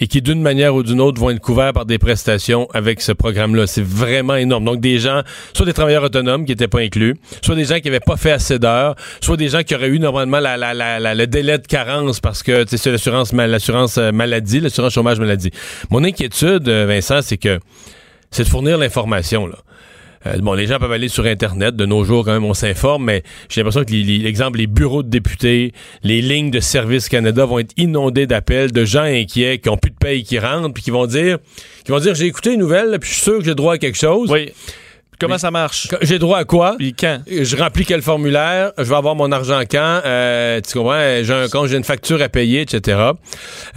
et 0.00 0.08
qui, 0.08 0.20
d'une 0.20 0.42
manière 0.42 0.74
ou 0.74 0.82
d'une 0.82 1.00
autre, 1.00 1.20
vont 1.20 1.30
être 1.30 1.40
couverts 1.40 1.72
par 1.72 1.86
des 1.86 1.98
prestations 1.98 2.68
avec 2.74 3.00
ce 3.00 3.12
programme-là. 3.12 3.68
C'est 3.68 3.84
vraiment 3.84 4.34
énorme. 4.34 4.64
Donc, 4.64 4.80
des 4.80 4.98
gens, 4.98 5.22
soit 5.52 5.66
des 5.66 5.72
travailleurs 5.72 6.02
autonomes 6.02 6.44
qui 6.44 6.52
n'étaient 6.52 6.68
pas 6.68 6.80
inclus, 6.80 7.14
soit 7.42 7.54
des 7.54 7.64
gens 7.64 7.76
qui 7.76 7.84
n'avaient 7.84 8.00
pas 8.00 8.16
fait 8.16 8.32
assez 8.32 8.58
d'heures, 8.58 8.96
soit 9.20 9.36
des 9.36 9.48
gens 9.48 9.62
qui 9.62 9.74
auraient 9.74 9.88
eu 9.88 10.00
normalement 10.00 10.40
la, 10.40 11.14
le 11.14 11.26
délai 11.26 11.58
de 11.58 11.66
carence 11.66 12.18
parce 12.18 12.42
que 12.42 12.64
c'est 12.66 12.90
l'assurance 12.90 13.32
l'assurance 13.32 13.98
euh, 13.98 14.10
maladie, 14.10 14.58
l'assurance 14.58 14.94
chômage 14.94 15.20
maladie. 15.20 15.50
Mon 15.90 16.02
inquiétude, 16.02 16.68
euh, 16.68 16.86
Vincent, 16.86 17.22
c'est 17.22 17.38
que 17.38 17.60
c'est 18.34 18.44
de 18.44 18.48
fournir 18.48 18.78
l'information, 18.78 19.46
là. 19.46 19.56
Euh, 20.26 20.38
bon, 20.38 20.54
les 20.54 20.66
gens 20.66 20.78
peuvent 20.78 20.92
aller 20.92 21.08
sur 21.08 21.26
Internet. 21.26 21.76
De 21.76 21.84
nos 21.84 22.02
jours, 22.04 22.24
quand 22.24 22.32
même, 22.32 22.44
on 22.44 22.54
s'informe, 22.54 23.04
mais 23.04 23.22
j'ai 23.48 23.60
l'impression 23.60 23.84
que, 23.84 23.92
l'exemple, 23.92 24.58
les 24.58 24.66
bureaux 24.66 25.02
de 25.02 25.08
députés, 25.08 25.72
les 26.02 26.22
lignes 26.22 26.50
de 26.50 26.60
Service 26.60 27.08
Canada 27.08 27.44
vont 27.44 27.58
être 27.58 27.74
inondées 27.76 28.26
d'appels 28.26 28.72
de 28.72 28.84
gens 28.84 29.02
inquiets 29.02 29.58
qui 29.58 29.68
ont 29.68 29.76
plus 29.76 29.90
de 29.90 29.96
paye 29.96 30.24
qui 30.24 30.38
rentrent, 30.38 30.72
puis 30.72 30.82
qui 30.82 30.90
vont 30.90 31.06
dire, 31.06 31.38
qui 31.84 31.92
vont 31.92 31.98
dire, 31.98 32.14
j'ai 32.14 32.26
écouté 32.26 32.54
une 32.54 32.60
nouvelle, 32.60 32.98
puis 32.98 33.10
je 33.10 33.14
suis 33.14 33.22
sûr 33.22 33.38
que 33.38 33.44
j'ai 33.44 33.54
droit 33.54 33.74
à 33.74 33.78
quelque 33.78 33.98
chose. 33.98 34.30
Oui. 34.30 34.50
Comment 35.20 35.38
ça 35.38 35.50
marche? 35.50 35.88
J'ai 36.02 36.18
droit 36.18 36.38
à 36.38 36.44
quoi? 36.44 36.74
Puis 36.76 36.92
quand? 36.92 37.20
Je 37.28 37.56
remplis 37.56 37.84
quel 37.84 38.02
formulaire? 38.02 38.72
Je 38.78 38.84
vais 38.84 38.96
avoir 38.96 39.14
mon 39.14 39.30
argent 39.30 39.60
quand? 39.70 40.00
Euh, 40.04 40.60
tu 40.60 40.76
comprends? 40.76 41.22
J'ai 41.22 41.32
un 41.32 41.48
compte, 41.48 41.68
j'ai 41.68 41.76
une 41.76 41.84
facture 41.84 42.20
à 42.20 42.28
payer, 42.28 42.62
etc. 42.62 43.10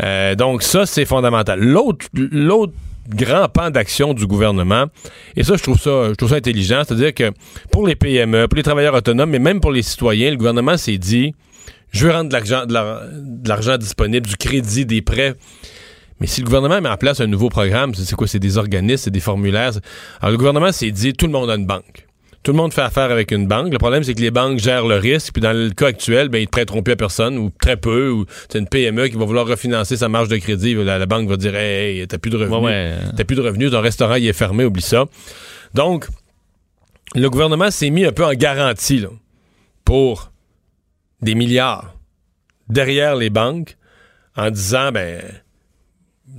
Euh, 0.02 0.36
donc 0.36 0.64
ça, 0.64 0.86
c'est 0.86 1.06
fondamental. 1.06 1.60
L'autre, 1.60 2.08
l'autre 2.14 2.74
grand 3.08 3.48
pan 3.50 3.70
d'action 3.70 4.14
du 4.14 4.28
gouvernement. 4.28 4.86
Et 5.36 5.44
ça, 5.44 5.56
je 5.56 5.64
trouve 5.64 5.80
ça, 5.80 6.10
je 6.10 6.16
trouve 6.16 6.30
ça 6.30 6.36
intelligent. 6.36 6.84
C'est-à-dire 6.86 7.14
que 7.14 7.32
pour 7.72 7.88
les 7.88 7.96
PME, 7.96 8.48
pour 8.48 8.58
les 8.58 8.64
travailleurs 8.64 8.96
autonomes, 8.96 9.30
mais 9.30 9.40
même 9.40 9.60
pour 9.60 9.72
les 9.72 9.82
citoyens, 9.82 10.32
le 10.32 10.38
gouvernement 10.38 10.78
s'est 10.78 10.98
dit, 10.98 11.34
je 11.92 12.08
veux 12.08 12.12
rendre 12.12 12.30
de 12.30 12.34
l'argent, 12.34 12.66
de 12.66 13.48
l'argent 13.48 13.78
disponible, 13.78 14.28
du 14.28 14.38
crédit, 14.38 14.86
des 14.86 15.02
prêts. 15.02 15.36
Mais 16.20 16.28
si 16.28 16.42
le 16.42 16.46
gouvernement 16.46 16.82
met 16.82 16.90
en 16.90 16.98
place 16.98 17.22
un 17.22 17.28
nouveau 17.28 17.50
programme, 17.50 17.94
c'est 17.94 18.16
quoi? 18.16 18.28
C'est 18.28 18.40
des 18.40 18.58
organismes, 18.58 19.04
c'est 19.04 19.12
des 19.12 19.20
formulaires. 19.20 19.74
Alors 20.20 20.32
le 20.32 20.38
gouvernement 20.38 20.72
s'est 20.72 20.92
dit, 20.92 21.14
tout 21.14 21.28
le 21.28 21.32
monde 21.32 21.50
a 21.50 21.56
une 21.56 21.68
banque. 21.68 22.07
Tout 22.48 22.54
le 22.54 22.58
monde 22.60 22.72
fait 22.74 22.80
affaire 22.80 23.12
avec 23.12 23.32
une 23.32 23.46
banque. 23.46 23.74
Le 23.74 23.78
problème, 23.78 24.06
c'est 24.06 24.14
que 24.14 24.22
les 24.22 24.32
banques 24.32 24.60
gèrent 24.60 24.88
le 24.88 24.96
risque. 24.96 25.34
Puis 25.34 25.42
dans 25.42 25.52
le 25.52 25.70
cas 25.72 25.88
actuel, 25.88 26.30
ben, 26.30 26.38
ils 26.38 26.46
ne 26.46 26.50
prêteront 26.50 26.82
plus 26.82 26.94
à 26.94 26.96
personne 26.96 27.38
ou 27.38 27.50
très 27.50 27.76
peu. 27.76 28.10
Ou 28.10 28.26
c'est 28.48 28.58
une 28.58 28.70
PME 28.70 29.10
qui 29.10 29.18
va 29.18 29.26
vouloir 29.26 29.46
refinancer 29.46 29.98
sa 29.98 30.08
marge 30.08 30.30
de 30.30 30.38
crédit. 30.38 30.74
La, 30.74 31.06
banque 31.06 31.28
va 31.28 31.36
dire 31.36 31.54
Hey, 31.54 32.08
t'as 32.08 32.18
plus 32.18 32.30
de 32.30 32.38
revenus. 32.38 33.12
T'as 33.18 33.26
plus 33.26 33.36
de 33.36 33.42
revenus, 33.42 33.72
ton 33.72 33.82
restaurant 33.82 34.16
il 34.16 34.28
est 34.28 34.32
fermé, 34.32 34.64
oublie 34.64 34.82
ça. 34.82 35.08
Donc, 35.74 36.08
le 37.16 37.30
gouvernement 37.30 37.70
s'est 37.70 37.90
mis 37.90 38.06
un 38.06 38.14
peu 38.14 38.26
en 38.26 38.32
garantie 38.32 39.04
pour 39.84 40.32
des 41.22 41.36
milliards 41.36 41.98
derrière 42.70 43.18
les 43.18 43.30
banques 43.30 43.76
en 44.38 44.52
disant 44.52 44.94
ben 44.94 45.22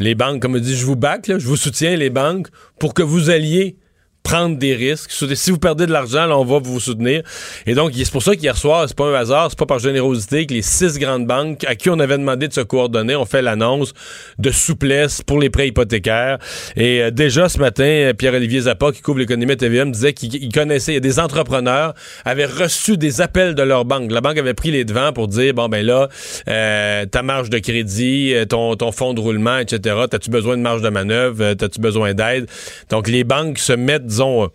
les 0.01 0.15
banques, 0.15 0.41
comme 0.41 0.55
je 0.55 0.61
dis, 0.61 0.75
je 0.75 0.87
vous 0.87 0.97
back, 0.97 1.27
je 1.27 1.47
vous 1.47 1.57
soutiens 1.57 1.97
les 1.97 2.09
banques 2.09 2.49
pour 2.79 2.95
que 2.95 3.03
vous 3.03 3.29
alliez 3.29 3.77
prendre 4.23 4.57
des 4.59 4.75
risques. 4.75 5.11
Si 5.11 5.51
vous 5.51 5.59
perdez 5.59 5.87
de 5.87 5.93
l'argent, 5.93 6.29
on 6.31 6.45
va 6.45 6.59
vous 6.59 6.81
soutenir. 6.81 7.23
Et 7.67 7.75
donc, 7.75 7.93
c'est 7.95 8.11
pour 8.11 8.23
ça 8.23 8.37
qu'hier 8.37 8.57
soir, 8.57 8.85
c'est 8.87 8.97
pas 8.97 9.07
un 9.07 9.15
hasard, 9.15 9.47
c'est 9.51 9.59
pas 9.59 9.67
par 9.67 9.79
générosité 9.79 10.47
que 10.47 10.55
les 10.55 10.63
six 10.63 10.99
grandes 10.99 11.27
banques 11.27 11.65
à 11.65 11.75
qui 11.75 11.89
on 11.89 11.99
avait 11.99 12.19
demandé 12.19 12.47
de 12.49 12.53
se 12.53 12.61
coordonner 12.61 13.17
ont 13.17 13.25
fait 13.25 13.41
l'annonce 13.43 13.95
de 14.39 14.51
souplesse 14.51 15.23
pour 15.23 15.41
les 15.41 15.49
prêts 15.49 15.69
hypothécaires. 15.69 16.39
Et 16.77 17.03
euh, 17.03 17.11
déjà 17.11 17.49
ce 17.49 17.59
matin, 17.59 18.13
Pierre-Olivier 18.17 18.63
Zappa, 18.63 18.93
qui 18.93 19.01
couvre 19.01 19.19
l'économie 19.19 19.57
TVM, 19.57 19.91
disait 19.91 20.13
qu'il 20.13 20.53
connaissait, 20.53 20.93
il 20.93 20.95
y 20.95 20.99
a 20.99 21.01
des 21.01 21.19
entrepreneurs 21.21 21.95
avaient 22.25 22.47
reçu 22.47 22.97
des 22.97 23.21
appels 23.21 23.55
de 23.55 23.63
leur 23.63 23.85
banque. 23.85 24.11
La 24.11 24.21
banque 24.21 24.39
avait 24.39 24.55
pris 24.55 24.71
les 24.71 24.85
devants 24.85 25.13
pour 25.13 25.29
dire, 25.29 25.55
bon 25.55 25.69
ben 25.69 25.85
là, 25.85 26.09
euh, 26.49 27.07
ta 27.07 27.23
marge 27.23 27.51
de 27.51 27.59
crédit, 27.59 28.35
euh, 28.35 28.45
ton, 28.45 28.77
ton 28.77 28.93
fonds 28.93 29.15
de 29.15 29.21
roulement, 29.21 29.59
etc., 29.59 29.97
as-tu 30.13 30.31
besoin 30.31 30.57
de 30.57 30.63
marge 30.63 30.83
de 30.83 30.89
manœuvre, 30.89 31.43
as-tu 31.45 31.81
besoin 31.81 32.15
d'aide? 32.15 32.47
Donc 32.91 33.09
les 33.09 33.25
banques 33.25 33.59
se 33.59 33.73
mettent 33.73 34.18
euh, 34.27 34.49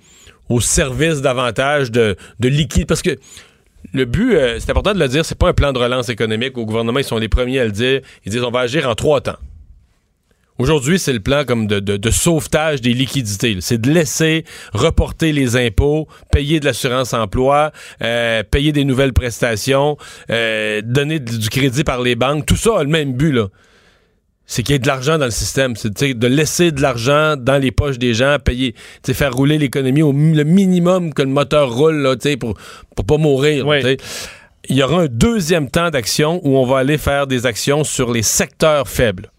au 0.49 0.59
service 0.59 1.21
davantage 1.21 1.91
de, 1.91 2.15
de 2.39 2.47
liquide. 2.47 2.87
Parce 2.87 3.01
que 3.01 3.17
le 3.93 4.05
but, 4.05 4.35
euh, 4.35 4.57
c'est 4.59 4.69
important 4.69 4.93
de 4.93 4.99
le 4.99 5.07
dire, 5.07 5.25
c'est 5.25 5.37
pas 5.37 5.49
un 5.49 5.53
plan 5.53 5.73
de 5.73 5.79
relance 5.79 6.09
économique. 6.09 6.57
Au 6.57 6.65
gouvernement, 6.65 6.99
ils 6.99 7.05
sont 7.05 7.17
les 7.17 7.29
premiers 7.29 7.59
à 7.59 7.65
le 7.65 7.71
dire. 7.71 8.01
Ils 8.25 8.31
disent 8.31 8.43
on 8.43 8.51
va 8.51 8.61
agir 8.61 8.87
en 8.89 8.95
trois 8.95 9.21
temps. 9.21 9.37
Aujourd'hui, 10.59 10.99
c'est 10.99 11.13
le 11.13 11.19
plan 11.19 11.45
comme 11.45 11.65
de, 11.65 12.09
sauvetage 12.11 12.79
des 12.79 12.93
liquidités. 12.93 13.57
C'est 13.59 13.81
de 13.81 13.89
laisser 13.89 14.45
reporter 14.71 15.31
les 15.31 15.57
impôts, 15.57 16.07
payer 16.31 16.59
de 16.59 16.65
l'assurance 16.65 17.13
emploi, 17.13 17.71
euh, 18.03 18.43
payer 18.43 18.71
des 18.71 18.85
nouvelles 18.85 19.13
prestations, 19.13 19.97
donner 20.29 21.19
du 21.19 21.49
crédit 21.49 21.83
par 21.83 22.03
les 22.03 22.15
banques. 22.15 22.45
Tout 22.45 22.55
ça 22.55 22.77
a 22.79 22.83
le 22.83 22.89
même 22.89 23.13
but. 23.13 23.31
Là 23.31 23.47
c'est 24.45 24.63
qu'il 24.63 24.73
y 24.73 24.75
ait 24.75 24.79
de 24.79 24.87
l'argent 24.87 25.17
dans 25.17 25.25
le 25.25 25.31
système. 25.31 25.75
C'est 25.75 26.13
de 26.13 26.27
laisser 26.27 26.71
de 26.71 26.81
l'argent 26.81 27.35
dans 27.37 27.57
les 27.57 27.71
poches 27.71 27.97
des 27.97 28.13
gens, 28.13 28.37
payer, 28.43 28.75
faire 29.13 29.33
rouler 29.33 29.57
l'économie 29.57 30.03
au 30.03 30.11
le 30.11 30.43
minimum 30.43 31.13
que 31.13 31.21
le 31.21 31.29
moteur 31.29 31.73
roule 31.73 31.97
là, 31.97 32.15
pour, 32.39 32.55
pour 32.95 33.05
pas 33.05 33.17
mourir. 33.17 33.65
Il 34.69 34.77
y 34.77 34.83
aura 34.83 35.01
un 35.01 35.07
deuxième 35.07 35.69
temps 35.69 35.89
d'action 35.89 36.39
où 36.43 36.57
on 36.57 36.65
va 36.65 36.79
aller 36.79 36.97
faire 36.97 37.27
des 37.27 37.45
actions 37.45 37.83
sur 37.83 38.11
les 38.11 38.23
secteurs 38.23 38.87
faibles 38.87 39.32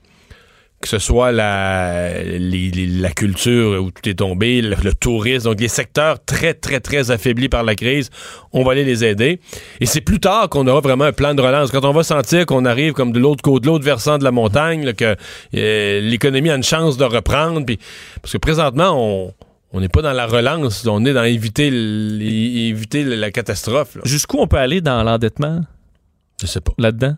que 0.85 0.91
ce 0.91 0.99
soit 0.99 1.33
la, 1.33 2.11
la 2.23 3.11
culture 3.13 3.83
où 3.83 3.91
tout 3.91 4.07
est 4.07 4.17
tombé, 4.17 4.61
le, 4.61 4.93
tourisme, 4.93 5.49
donc 5.49 5.59
les 5.59 5.69
secteurs 5.69 6.23
très, 6.23 6.53
très, 6.53 6.79
très 6.79 7.11
affaiblis 7.11 7.49
par 7.49 7.63
la 7.63 7.75
crise, 7.75 8.11
on 8.53 8.63
va 8.65 8.73
aller 8.73 8.85
les 8.85 9.03
aider. 9.03 9.41
Et 9.81 9.87
c'est 9.87 10.03
plus 10.03 10.21
tard 10.21 10.51
qu'on 10.51 10.67
aura 10.67 10.81
vraiment 10.81 11.05
un 11.05 11.13
plan 11.13 11.33
de 11.33 11.41
relance. 11.41 11.71
Quand 11.71 11.87
on 11.87 11.93
va 11.93 12.03
sentir 12.03 12.45
qu'on 12.45 12.67
arrive 12.67 12.93
comme 12.93 13.13
de 13.13 13.19
l'autre 13.19 13.41
côté, 13.41 13.63
de 13.63 13.69
l'autre 13.69 13.85
versant 13.87 14.19
de 14.19 14.25
la 14.25 14.31
montagne, 14.31 14.93
que 14.93 15.17
euh, 15.55 16.01
l'économie 16.03 16.51
a 16.51 16.55
une 16.55 16.63
chance 16.63 16.99
de 16.99 17.05
reprendre, 17.05 17.65
puis, 17.65 17.79
parce 18.21 18.35
que 18.35 18.39
présentement, 18.39 18.93
on, 18.95 19.33
on 19.73 19.81
n'est 19.81 19.89
pas 19.89 20.03
dans 20.03 20.13
la 20.13 20.27
relance, 20.27 20.87
on 20.87 21.03
est 21.07 21.15
dans 21.15 21.25
éviter, 21.25 21.69
éviter 21.69 23.05
la 23.05 23.31
catastrophe. 23.31 23.97
Jusqu'où 24.05 24.37
on 24.39 24.47
peut 24.47 24.59
aller 24.59 24.83
dans 24.83 25.03
l'endettement? 25.03 25.63
Je 26.43 26.47
sais 26.47 26.61
pas. 26.61 26.75
Là-dedans? 26.77 27.17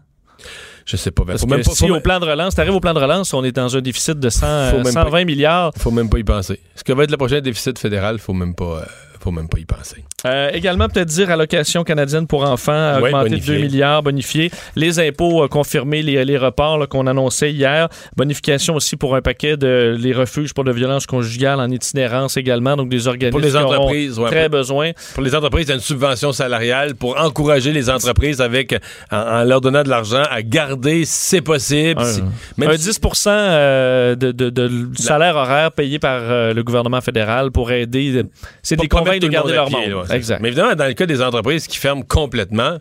Je 0.87 0.97
sais 0.97 1.11
pas. 1.11 1.25
Parce 1.25 1.45
que 1.45 1.63
si 1.75 1.91
au 1.91 2.01
plan 2.01 2.21
de 2.21 2.25
relance, 2.27 2.55
t'arrives 2.55 2.75
au 2.75 2.81
plan 2.81 2.95
de 2.95 3.01
relance, 3.01 3.35
on 3.35 3.43
est 3.45 3.53
dans 3.53 3.77
un 3.77 3.81
déficit 3.81 4.19
de 4.19 4.31
100, 4.31 4.85
120 4.85 5.25
milliards. 5.25 5.73
Faut 5.77 5.91
même 5.91 6.09
pas 6.09 6.19
y 6.19 6.25
penser. 6.25 6.61
Ce 6.77 6.85
que 6.85 6.93
va 6.93 7.03
être 7.03 7.11
le 7.11 7.17
prochain 7.17 7.41
déficit 7.41 7.79
fédéral, 7.79 8.21
faut 8.21 8.33
même 8.33 8.55
pas, 8.55 8.83
euh, 8.83 8.85
faut 9.19 9.33
même 9.33 9.49
pas 9.49 9.59
y 9.59 9.65
penser. 9.65 10.05
Euh, 10.27 10.51
également, 10.53 10.89
peut-être 10.89 11.09
dire 11.09 11.31
allocation 11.31 11.85
canadienne 11.85 12.27
pour 12.27 12.43
enfants, 12.43 12.99
augmenter 12.99 13.31
de 13.31 13.37
2 13.37 13.55
milliards, 13.59 14.03
bonifié. 14.03 14.51
Les 14.75 14.99
impôts 14.99 15.45
euh, 15.45 15.49
confirmés, 15.49 16.03
les, 16.03 16.25
les 16.25 16.39
reports 16.39 16.89
qu'on 16.89 17.07
annonçait 17.07 17.53
hier. 17.53 17.89
Bonification 18.17 18.75
aussi 18.75 18.97
pour 18.97 19.15
un 19.15 19.23
paquet 19.23 19.57
de 19.57 19.97
les 19.99 20.13
refuges 20.13 20.53
pour 20.53 20.65
de 20.65 20.73
violences 20.73 21.07
conjugales 21.07 21.61
en 21.61 21.71
itinérance 21.71 22.37
également. 22.37 22.77
Donc, 22.77 22.89
des 22.89 23.07
organismes 23.07 23.39
pour 23.39 23.41
les 23.41 23.57
entreprises, 23.57 24.17
qui 24.17 24.25
très 24.25 24.49
besoin. 24.49 24.93
Pour 25.15 25.23
les 25.23 25.35
entreprises, 25.35 25.67
il 25.67 25.69
y 25.69 25.73
a 25.73 25.75
une 25.77 25.81
subvention 25.81 26.33
salariale 26.33 26.95
pour 26.95 27.19
encourager 27.21 27.73
les 27.73 27.89
entreprises 27.89 28.41
avec, 28.41 28.75
en, 29.11 29.45
leur 29.45 29.61
donnant 29.61 29.83
de 29.83 29.89
l'argent 29.89 30.23
à 30.31 30.43
garder, 30.43 31.05
si 31.05 31.37
c'est 31.37 31.41
possible. 31.41 32.01
Un, 32.01 32.75
10 32.77 33.01
euh, 33.27 34.15
de, 34.15 34.33
de, 34.33 34.51
de, 34.51 34.89
salaire 34.95 35.37
horaire 35.37 35.73
payé 35.73 35.99
par 35.99 36.21
le 36.21 36.63
gouvernement 36.63 37.01
fédéral 37.01 37.51
pour 37.51 37.71
aider. 37.71 38.25
C'est 38.63 38.77
des 38.77 38.89
convaincre 38.89 39.21
de 39.21 39.29
garder 39.29 39.55
leur 39.55 39.71
monde. 39.71 40.07
Mais 40.41 40.49
évidemment, 40.49 40.75
dans 40.75 40.87
le 40.87 40.95
cas 40.95 41.07
des 41.07 41.23
entreprises 41.23 41.67
qui 41.67 41.79
ferment 41.79 42.03
complètement, 42.03 42.79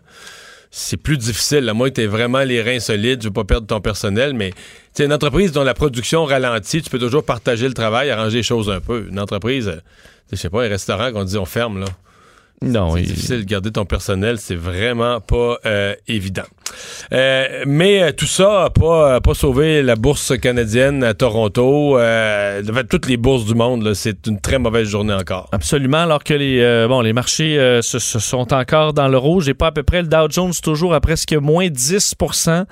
c'est 0.70 0.96
plus 0.96 1.16
difficile. 1.16 1.68
À 1.68 1.74
moins 1.74 1.90
que 1.90 2.02
vraiment 2.02 2.42
les 2.42 2.60
reins 2.60 2.80
solides, 2.80 3.20
tu 3.20 3.26
veux 3.28 3.32
pas 3.32 3.44
perdre 3.44 3.66
ton 3.66 3.80
personnel, 3.80 4.34
mais 4.34 4.52
une 4.98 5.12
entreprise 5.12 5.52
dont 5.52 5.64
la 5.64 5.74
production 5.74 6.24
ralentit, 6.24 6.82
tu 6.82 6.90
peux 6.90 6.98
toujours 6.98 7.24
partager 7.24 7.68
le 7.68 7.74
travail, 7.74 8.10
arranger 8.10 8.38
les 8.38 8.42
choses 8.42 8.70
un 8.70 8.80
peu. 8.80 9.06
Une 9.10 9.18
entreprise, 9.20 9.68
euh, 9.68 9.80
je 10.30 10.36
sais 10.36 10.50
pas, 10.50 10.64
un 10.64 10.68
restaurant 10.68 11.12
qu'on 11.12 11.24
dit 11.24 11.38
on 11.38 11.44
ferme, 11.44 11.80
là. 11.80 11.86
Non, 12.62 12.94
c'est 12.94 13.02
difficile 13.02 13.38
de 13.40 13.44
garder 13.44 13.70
ton 13.70 13.84
personnel, 13.84 14.38
c'est 14.38 14.56
vraiment 14.56 15.20
pas 15.20 15.58
euh, 15.66 15.94
évident. 16.08 16.44
Euh, 17.12 17.64
mais 17.66 18.02
euh, 18.02 18.12
tout 18.12 18.26
ça 18.26 18.64
n'a 18.64 18.70
pas, 18.70 19.20
pas 19.20 19.34
sauvé 19.34 19.82
la 19.82 19.94
bourse 19.94 20.36
canadienne 20.38 21.04
à 21.04 21.14
Toronto. 21.14 21.98
Euh, 21.98 22.62
toutes 22.88 23.08
les 23.08 23.16
bourses 23.16 23.44
du 23.44 23.54
monde, 23.54 23.94
c'est 23.94 24.26
une 24.26 24.40
très 24.40 24.58
mauvaise 24.58 24.88
journée 24.88 25.14
encore. 25.14 25.48
Absolument, 25.52 25.98
alors 25.98 26.24
que 26.24 26.34
les, 26.34 26.86
bon, 26.88 27.00
les 27.00 27.12
marchés 27.12 27.80
se, 27.82 27.98
sont 27.98 28.52
encore 28.52 28.92
dans 28.92 29.08
le 29.08 29.18
rouge 29.18 29.48
et 29.48 29.54
pas 29.54 29.68
à 29.68 29.72
peu 29.72 29.82
près. 29.82 30.02
Le 30.02 30.08
Dow 30.08 30.28
Jones 30.30 30.52
toujours 30.62 30.94
à 30.94 31.00
presque 31.00 31.32
moins 31.34 31.68
10% 31.68 32.64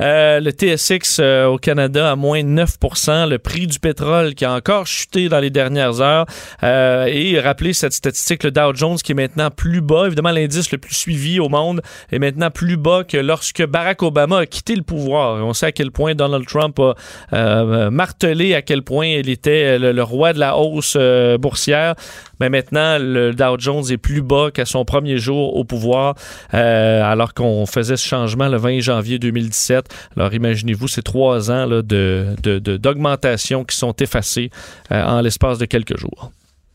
Le 0.00 0.50
TSX 0.50 1.20
au 1.48 1.58
Canada 1.58 2.10
à 2.10 2.16
moins 2.16 2.42
9% 2.42 3.28
Le 3.28 3.38
prix 3.38 3.66
du 3.66 3.78
pétrole 3.78 4.34
qui 4.34 4.44
a 4.44 4.52
encore 4.52 4.86
chuté 4.86 5.28
dans 5.28 5.40
les 5.40 5.50
dernières 5.50 6.00
heures. 6.00 6.26
et 6.62 7.38
rappelez 7.40 7.72
cette 7.72 7.92
statistique, 7.92 8.44
le 8.44 8.50
Dow 8.50 8.74
Jones 8.74 8.96
qui 8.96 9.12
est 9.12 9.14
maintenant 9.14 9.27
plus 9.54 9.80
bas. 9.80 10.06
Évidemment, 10.06 10.30
l'indice 10.30 10.70
le 10.72 10.78
plus 10.78 10.94
suivi 10.94 11.40
au 11.40 11.48
monde 11.48 11.82
est 12.10 12.18
maintenant 12.18 12.50
plus 12.50 12.76
bas 12.76 13.04
que 13.04 13.16
lorsque 13.16 13.64
Barack 13.64 14.02
Obama 14.02 14.38
a 14.38 14.46
quitté 14.46 14.74
le 14.74 14.82
pouvoir. 14.82 15.44
On 15.44 15.52
sait 15.52 15.66
à 15.66 15.72
quel 15.72 15.90
point 15.90 16.14
Donald 16.14 16.46
Trump 16.46 16.78
a 16.78 16.94
euh, 17.32 17.90
martelé 17.90 18.54
à 18.54 18.62
quel 18.62 18.82
point 18.82 19.06
il 19.06 19.28
était 19.28 19.78
le, 19.78 20.02
roi 20.02 20.32
de 20.32 20.38
la 20.38 20.56
hausse 20.56 20.96
euh, 20.98 21.38
boursière. 21.38 21.94
Mais 22.40 22.48
maintenant, 22.48 22.98
le 23.00 23.32
Dow 23.32 23.58
Jones 23.58 23.84
est 23.90 23.98
plus 23.98 24.22
bas 24.22 24.50
qu'à 24.52 24.64
son 24.64 24.84
premier 24.84 25.18
jour 25.18 25.56
au 25.56 25.64
pouvoir, 25.64 26.14
euh, 26.54 27.02
alors 27.02 27.34
qu'on 27.34 27.66
faisait 27.66 27.96
ce 27.96 28.06
changement 28.06 28.48
le 28.48 28.56
20 28.56 28.80
janvier 28.80 29.18
2017. 29.18 29.86
Alors 30.16 30.32
imaginez-vous 30.32 30.88
ces 30.88 31.02
trois 31.02 31.50
ans 31.50 31.66
de, 31.68 32.34
d'augmentation 32.42 33.64
qui 33.64 33.76
sont 33.76 33.94
effacés 33.94 34.50
en 34.90 35.20
l'espace 35.20 35.58
de 35.58 35.64
quelques 35.64 35.98
jours. 35.98 36.30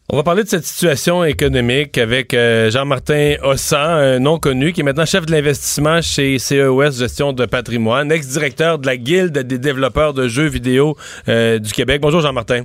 On 0.10 0.18
va 0.18 0.24
parler 0.24 0.44
de 0.44 0.50
cette 0.50 0.66
situation 0.66 1.24
économique 1.24 1.98
avec 1.98 2.34
euh, 2.34 2.70
Jean-Martin 2.70 3.36
Ossan, 3.42 3.78
un 3.78 4.20
non 4.20 4.38
connu, 4.38 4.74
qui 4.74 4.82
est 4.82 4.84
maintenant 4.84 5.06
chef 5.06 5.26
de 5.26 5.32
l'investissement 5.32 6.02
chez 6.02 6.40
CEOS 6.40 6.92
Gestion 7.00 7.32
de 7.32 7.46
patrimoine, 7.46 8.12
ex-directeur 8.12 8.80
de 8.80 8.86
la 8.86 8.98
Guilde 8.98 9.38
des 9.38 9.58
développeurs 9.58 10.14
de 10.14 10.28
jeux 10.28 10.48
vidéo 10.48 10.98
euh, 11.30 11.58
du 11.58 11.72
Québec. 11.72 12.02
Bonjour 12.02 12.20
Jean-Martin. 12.20 12.64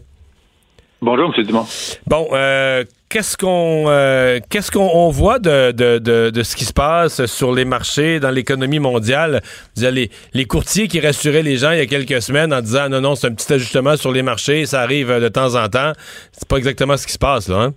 Bonjour, 1.01 1.33
M. 1.33 1.45
Dumont. 1.45 1.65
Bon, 2.09 2.27
euh, 2.33 2.83
qu'est-ce 3.09 3.37
qu'on 3.37 3.85
euh, 3.89 4.39
qu'est-ce 4.51 4.71
qu'on 4.71 5.11
voit 5.11 5.39
de, 5.39 5.73
de, 5.73 5.99
de, 5.99 6.43
ce 6.43 6.57
qui 6.57 6.65
se 6.65 6.73
passe 6.73 7.27
sur 7.27 7.53
les 7.53 7.65
marchés, 7.65 8.21
dans 8.21 8.31
l'économie 8.31 8.79
mondiale? 8.79 9.41
Les, 9.77 10.11
les 10.35 10.45
courtiers 10.45 10.89
qui 10.89 11.01
rassuraient 11.01 11.43
les 11.43 11.57
gens 11.57 11.73
il 11.73 11.79
y 11.79 11.83
a 11.83 11.87
quelques 11.87 12.23
semaines 12.23 12.53
en 12.53 12.61
disant 12.61 12.89
non, 12.89 13.01
non, 13.01 13.15
c'est 13.15 13.29
un 13.29 13.35
petit 13.35 13.53
ajustement 13.53 13.97
sur 13.97 14.13
les 14.13 14.23
marchés, 14.23 14.67
ça 14.67 14.81
arrive 14.81 15.09
de 15.21 15.29
temps 15.29 15.55
en 15.55 15.69
temps. 15.69 15.93
C'est 16.33 16.49
pas 16.49 16.57
exactement 16.57 16.97
ce 16.97 17.07
qui 17.07 17.13
se 17.13 17.19
passe, 17.19 17.49
là, 17.49 17.63
hein? 17.63 17.75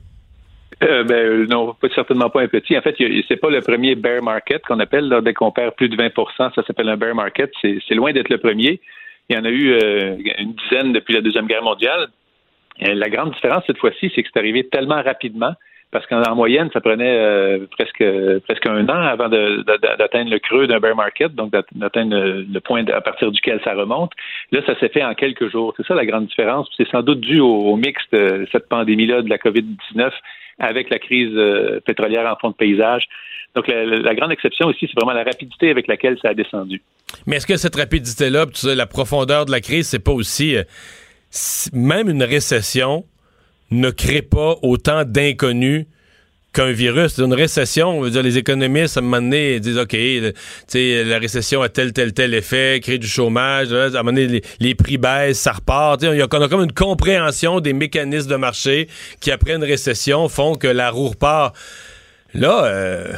Euh, 0.84 1.04
ben, 1.04 1.46
non, 1.48 1.76
pas, 1.80 1.90
certainement 1.94 2.32
pas 2.32 2.42
un 2.42 2.48
petit. 2.48 2.76
En 2.76 2.82
fait, 2.82 2.96
c'est 3.28 3.38
pas 3.38 3.52
le 3.52 3.62
premier 3.62 3.94
bear 3.94 4.24
market 4.24 4.64
qu'on 4.66 4.80
appelle. 4.80 5.14
Dès 5.24 5.34
qu'on 5.34 5.52
perd 5.52 5.76
plus 5.76 5.90
de 5.90 5.96
20% 5.96 6.56
ça 6.56 6.64
s'appelle 6.66 6.90
un 6.90 6.98
bear 6.98 7.14
market. 7.14 7.52
C'est 7.62 7.94
loin 7.94 8.12
d'être 8.14 8.30
le 8.30 8.40
premier. 8.40 8.82
Il 9.30 9.36
y 9.36 9.40
en 9.40 9.46
a 9.46 9.50
eu 9.50 9.78
une 10.40 10.54
dizaine 10.54 10.92
depuis 10.92 11.14
la 11.14 11.22
Deuxième 11.22 11.46
Guerre 11.46 11.62
mondiale. 11.62 12.08
Euh, 12.84 12.94
la 12.94 13.10
grande 13.10 13.34
différence 13.34 13.64
cette 13.68 13.78
fois-ci, 13.78 14.12
c'est 14.16 14.24
que 14.24 14.30
c'est 14.34 14.40
arrivé 14.40 14.68
tellement 14.68 15.02
rapidement 15.02 15.54
parce 15.92 16.08
qu'en 16.08 16.36
moyenne, 16.36 16.70
ça 16.72 16.80
prenait 16.80 17.18
euh, 17.18 17.68
presque 17.70 18.04
presque 18.46 18.66
un 18.66 18.88
an 18.88 19.02
avant 19.02 19.28
d'atteindre 19.28 20.32
le 20.32 20.40
creux 20.40 20.66
d'un 20.66 20.80
bear 20.80 20.96
market, 20.96 21.36
donc 21.36 21.52
d'atteindre 21.74 22.16
le, 22.16 22.60
point 22.62 22.86
à 22.88 23.02
partir 23.02 23.30
duquel 23.32 23.60
ça 23.64 23.74
remonte. 23.74 24.14
Là, 24.52 24.62
ça 24.66 24.80
s'est 24.80 24.90
fait 24.90 25.04
en 25.04 25.14
quelques 25.14 25.52
jours. 25.52 25.74
C'est 25.76 25.86
ça 25.86 25.94
la 25.94 26.06
grande 26.06 26.28
différence. 26.28 26.70
C'est 26.78 26.88
sans 26.88 27.02
doute 27.02 27.20
dû 27.20 27.40
au, 27.42 27.76
mix 27.76 28.02
de 28.14 28.48
cette 28.52 28.70
pandémie-là 28.70 29.22
de 29.22 29.30
la 29.30 29.38
COVID-19 29.38 30.12
avec 30.60 30.90
la 30.90 31.00
crise 31.00 31.34
euh, 31.36 31.82
pétrolière 31.86 32.32
en 32.32 32.38
fond 32.38 32.52
de 32.52 32.56
paysage. 32.56 33.04
Donc, 33.54 33.68
la, 33.68 34.16
grande 34.16 34.32
exception 34.32 34.68
aussi, 34.68 34.88
c'est 34.88 34.96
vraiment 34.96 35.12
la 35.12 35.26
rapidité 35.26 35.72
avec 35.72 35.88
laquelle 35.88 36.18
ça 36.22 36.30
a 36.30 36.34
descendu. 36.34 36.82
Mais 37.28 37.36
est-ce 37.36 37.48
que 37.48 37.58
cette 37.58 37.76
rapidité-là, 37.76 38.46
la 38.64 38.86
profondeur 38.86 39.46
de 39.46 39.52
la 39.52 39.60
crise, 39.60 39.90
c'est 39.90 40.02
pas 40.02 40.14
aussi 40.14 40.56
même 41.74 42.10
une 42.10 42.24
récession 42.24 43.06
ne 43.72 43.90
crée 43.90 44.22
pas 44.22 44.58
autant 44.62 45.06
d'inconnus 45.06 45.86
qu'un 46.54 46.72
virus. 46.72 47.18
Une 47.18 47.34
récession, 47.34 47.98
on 47.98 48.02
veut 48.02 48.10
dire, 48.10 48.24
les 48.24 48.38
économistes, 48.38 48.98
à 48.98 49.00
un 49.00 49.04
moment 49.04 49.22
donné, 49.22 49.60
disent, 49.60 49.78
OK, 49.78 49.96
la 50.74 51.20
récession 51.20 51.62
a 51.62 51.70
tel, 51.70 51.94
tel, 51.94 52.14
tel 52.14 52.34
effet, 52.34 52.80
crée 52.82 52.98
du 52.98 53.08
chômage, 53.08 53.72
à 53.72 53.86
un 53.86 53.90
moment 54.04 54.12
donné, 54.12 54.42
les, 54.60 54.76
prix 54.76 54.98
baissent, 54.98 55.40
ça 55.40 55.54
repart. 55.54 56.04
On 56.04 56.08
a, 56.08 56.28
on 56.30 56.42
a 56.42 56.50
comme 56.50 56.64
une 56.64 56.74
compréhension 56.74 57.62
des 57.62 57.74
mécanismes 57.74 58.30
de 58.30 58.36
marché 58.36 58.90
qui, 59.22 59.32
après 59.32 59.54
une 59.54 59.64
récession, 59.64 60.28
font 60.28 60.56
que 60.56 60.68
la 60.68 60.92
roue 60.92 61.10
repart. 61.10 61.56
Là, 62.34 62.66
euh, 62.66 63.14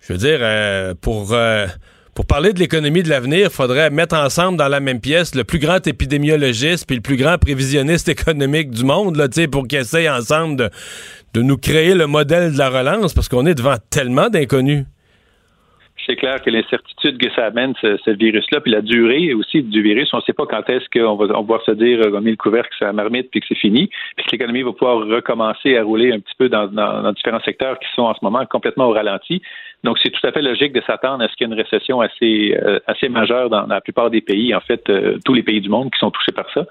je 0.00 0.12
veux 0.12 0.18
dire, 0.18 0.38
euh, 0.42 0.94
pour... 1.00 1.32
Euh, 1.32 1.66
pour 2.14 2.26
parler 2.26 2.52
de 2.52 2.60
l'économie 2.60 3.02
de 3.02 3.08
l'avenir, 3.08 3.48
il 3.50 3.50
faudrait 3.50 3.90
mettre 3.90 4.16
ensemble 4.16 4.56
dans 4.56 4.68
la 4.68 4.80
même 4.80 5.00
pièce 5.00 5.34
le 5.34 5.44
plus 5.44 5.58
grand 5.58 5.84
épidémiologiste 5.86 6.86
puis 6.86 6.96
le 6.96 7.02
plus 7.02 7.16
grand 7.16 7.38
prévisionniste 7.38 8.08
économique 8.16 8.70
du 8.70 8.84
monde, 8.84 9.16
pour 9.50 9.66
qu'ils 9.66 9.80
essayent 9.80 10.08
ensemble 10.08 10.56
de, 10.56 10.70
de 11.34 11.42
nous 11.42 11.56
créer 11.56 11.94
le 11.94 12.06
modèle 12.06 12.52
de 12.52 12.58
la 12.58 12.70
relance, 12.70 13.14
parce 13.14 13.28
qu'on 13.28 13.46
est 13.46 13.54
devant 13.54 13.76
tellement 13.90 14.28
d'inconnus 14.28 14.84
c'est 16.06 16.16
clair 16.16 16.42
que 16.42 16.50
l'incertitude 16.50 17.18
que 17.18 17.30
ça 17.32 17.46
amène, 17.46 17.74
ce, 17.80 18.10
virus-là, 18.10 18.60
puis 18.60 18.72
la 18.72 18.82
durée 18.82 19.32
aussi 19.34 19.62
du 19.62 19.82
virus, 19.82 20.12
on 20.12 20.18
ne 20.18 20.22
sait 20.22 20.32
pas 20.32 20.46
quand 20.46 20.68
est-ce 20.68 20.86
qu'on 20.92 21.16
va, 21.16 21.26
on 21.38 21.60
se 21.60 21.70
dire, 21.72 22.00
on 22.10 22.14
a 22.14 22.20
mis 22.20 22.30
le 22.30 22.36
couvercle, 22.36 22.70
c'est 22.78 22.84
la 22.84 22.92
marmite, 22.92 23.30
puis 23.30 23.40
que 23.40 23.46
c'est 23.48 23.58
fini, 23.58 23.88
puis 24.16 24.26
que 24.26 24.32
l'économie 24.32 24.62
va 24.62 24.72
pouvoir 24.72 24.98
recommencer 25.06 25.76
à 25.76 25.82
rouler 25.82 26.12
un 26.12 26.20
petit 26.20 26.34
peu 26.38 26.48
dans, 26.48 27.12
différents 27.12 27.40
secteurs 27.40 27.78
qui 27.78 27.88
sont 27.94 28.02
en 28.02 28.14
ce 28.14 28.20
moment 28.22 28.44
complètement 28.46 28.86
au 28.86 28.92
ralenti. 28.92 29.42
Donc, 29.84 29.98
c'est 30.02 30.10
tout 30.10 30.26
à 30.26 30.32
fait 30.32 30.40
logique 30.40 30.72
de 30.72 30.80
s'attendre 30.86 31.22
à 31.22 31.28
ce 31.28 31.36
qu'il 31.36 31.46
y 31.46 31.50
ait 31.50 31.54
une 31.54 31.60
récession 31.60 32.00
assez, 32.00 32.56
euh, 32.60 32.80
assez 32.86 33.10
majeure 33.10 33.50
dans, 33.50 33.66
la 33.66 33.82
plupart 33.82 34.08
des 34.10 34.22
pays, 34.22 34.54
en 34.54 34.60
fait, 34.60 34.88
euh, 34.88 35.18
tous 35.26 35.34
les 35.34 35.42
pays 35.42 35.60
du 35.60 35.68
monde 35.68 35.92
qui 35.92 35.98
sont 35.98 36.10
touchés 36.10 36.32
par 36.32 36.50
ça. 36.52 36.66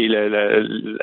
Et 0.00 0.06
la, 0.06 0.28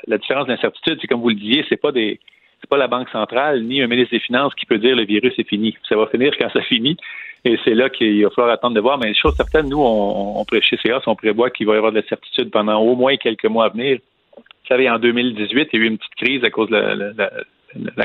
la 0.07 0.17
différence 0.17 0.47
d'incertitude, 0.47 0.97
c'est 1.01 1.07
comme 1.07 1.21
vous 1.21 1.29
le 1.29 1.35
disiez, 1.35 1.65
c'est 1.67 1.77
pas 1.77 1.91
c'est 1.93 2.69
pas 2.69 2.77
la 2.77 2.87
Banque 2.87 3.09
centrale 3.09 3.63
ni 3.63 3.81
un 3.81 3.87
ministre 3.87 4.11
des 4.11 4.19
Finances 4.19 4.53
qui 4.55 4.65
peut 4.65 4.77
dire 4.77 4.95
le 4.95 5.05
virus 5.05 5.33
est 5.37 5.47
fini. 5.47 5.75
Ça 5.87 5.95
va 5.95 6.07
finir 6.07 6.33
quand 6.37 6.49
ça 6.51 6.61
finit. 6.61 6.97
Et 7.45 7.57
c'est 7.63 7.73
là 7.73 7.89
qu'il 7.89 8.23
va 8.23 8.29
falloir 8.31 8.53
attendre 8.53 8.75
de 8.75 8.81
voir. 8.81 8.97
Mais 8.97 9.13
chose 9.13 9.35
certaine, 9.35 9.69
nous, 9.69 9.81
on, 9.81 10.41
on 10.41 10.45
chez 10.61 10.77
CEOS, 10.77 11.01
on 11.07 11.15
prévoit 11.15 11.49
qu'il 11.49 11.67
va 11.67 11.75
y 11.75 11.77
avoir 11.77 11.91
de 11.91 11.99
la 11.99 12.07
certitude 12.07 12.51
pendant 12.51 12.79
au 12.81 12.95
moins 12.95 13.15
quelques 13.17 13.45
mois 13.45 13.65
à 13.65 13.69
venir. 13.69 13.99
Vous 14.35 14.67
savez, 14.67 14.89
en 14.89 14.99
2018, 14.99 15.69
il 15.71 15.79
y 15.79 15.81
a 15.81 15.85
eu 15.85 15.87
une 15.87 15.97
petite 15.97 16.15
crise 16.15 16.43
à 16.43 16.49
cause 16.49 16.69
de 16.69 16.75
la, 16.75 17.31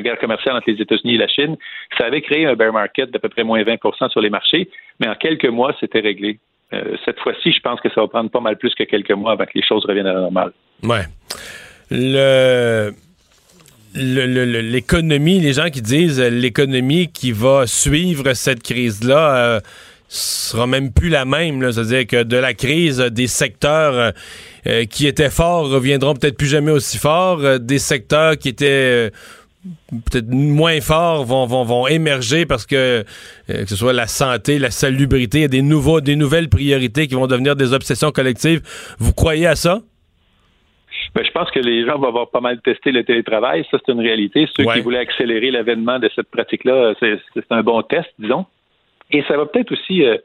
guerre 0.00 0.18
commerciale 0.18 0.56
entre 0.56 0.70
les 0.70 0.80
États-Unis 0.80 1.14
et 1.14 1.18
la 1.18 1.28
Chine. 1.28 1.56
Ça 1.98 2.06
avait 2.06 2.20
créé 2.20 2.46
un 2.46 2.54
bear 2.54 2.72
market 2.72 3.10
d'à 3.10 3.18
peu 3.18 3.28
près 3.28 3.44
moins 3.44 3.62
20% 3.62 4.10
sur 4.10 4.20
les 4.20 4.30
marchés, 4.30 4.68
mais 5.00 5.08
en 5.08 5.14
quelques 5.14 5.46
mois, 5.46 5.74
c'était 5.80 6.00
réglé. 6.00 6.38
Euh, 6.72 6.96
cette 7.04 7.18
fois-ci, 7.20 7.52
je 7.52 7.60
pense 7.60 7.80
que 7.80 7.88
ça 7.90 8.00
va 8.00 8.08
prendre 8.08 8.30
pas 8.30 8.40
mal 8.40 8.56
plus 8.56 8.74
que 8.74 8.84
quelques 8.84 9.12
mois 9.12 9.32
avant 9.32 9.44
que 9.44 9.52
les 9.54 9.64
choses 9.64 9.84
reviennent 9.84 10.06
à 10.06 10.14
la 10.14 10.20
normale. 10.20 10.52
Ouais. 10.82 11.04
Le 11.90 12.92
l'économie, 13.94 15.40
les 15.40 15.52
gens 15.52 15.70
qui 15.70 15.82
disent 15.82 16.20
euh, 16.20 16.30
l'économie 16.30 17.08
qui 17.08 17.32
va 17.32 17.66
suivre 17.66 18.32
cette 18.34 18.62
crise-là 18.62 19.36
euh, 19.36 19.60
sera 20.08 20.66
même 20.66 20.92
plus 20.92 21.08
la 21.08 21.24
même. 21.24 21.70
C'est-à-dire 21.72 22.06
que 22.06 22.22
de 22.22 22.36
la 22.36 22.54
crise, 22.54 22.98
des 22.98 23.26
secteurs 23.26 24.12
euh, 24.66 24.84
qui 24.86 25.06
étaient 25.06 25.30
forts 25.30 25.68
reviendront 25.68 26.14
peut-être 26.14 26.36
plus 26.36 26.48
jamais 26.48 26.72
aussi 26.72 26.98
forts. 26.98 27.60
des 27.60 27.78
secteurs 27.78 28.36
qui 28.36 28.48
étaient 28.48 29.10
peut-être 29.90 30.28
moins 30.28 30.80
forts 30.80 31.24
vont, 31.24 31.46
vont, 31.46 31.64
vont 31.64 31.86
émerger 31.86 32.46
parce 32.46 32.66
que 32.66 33.04
que 33.48 33.66
ce 33.66 33.76
soit 33.76 33.92
la 33.92 34.06
santé, 34.06 34.58
la 34.58 34.70
salubrité, 34.70 35.38
il 35.38 35.42
y 35.42 35.44
a 35.44 35.48
des, 35.48 35.62
nouveaux, 35.62 36.00
des 36.00 36.16
nouvelles 36.16 36.48
priorités 36.48 37.06
qui 37.06 37.14
vont 37.14 37.26
devenir 37.26 37.56
des 37.56 37.72
obsessions 37.72 38.10
collectives. 38.10 38.60
Vous 38.98 39.12
croyez 39.12 39.46
à 39.46 39.56
ça? 39.56 39.80
Ben, 41.14 41.24
je 41.24 41.30
pense 41.30 41.50
que 41.50 41.60
les 41.60 41.86
gens 41.86 41.98
vont 41.98 42.08
avoir 42.08 42.30
pas 42.30 42.40
mal 42.40 42.60
testé 42.60 42.90
le 42.90 43.04
télétravail. 43.04 43.64
Ça, 43.70 43.78
c'est 43.84 43.92
une 43.92 44.00
réalité. 44.00 44.48
Ceux 44.56 44.64
qui 44.64 44.80
voulaient 44.80 44.98
accélérer 44.98 45.50
l'avènement 45.50 45.98
de 45.98 46.10
cette 46.14 46.28
pratique-là, 46.28 46.94
c'est 47.00 47.18
un 47.50 47.62
bon 47.62 47.82
test, 47.82 48.08
disons. 48.18 48.46
Et 49.10 49.22
ça 49.28 49.36
va 49.36 49.46
peut-être 49.46 49.70
aussi 49.72 50.04
euh, 50.04 50.16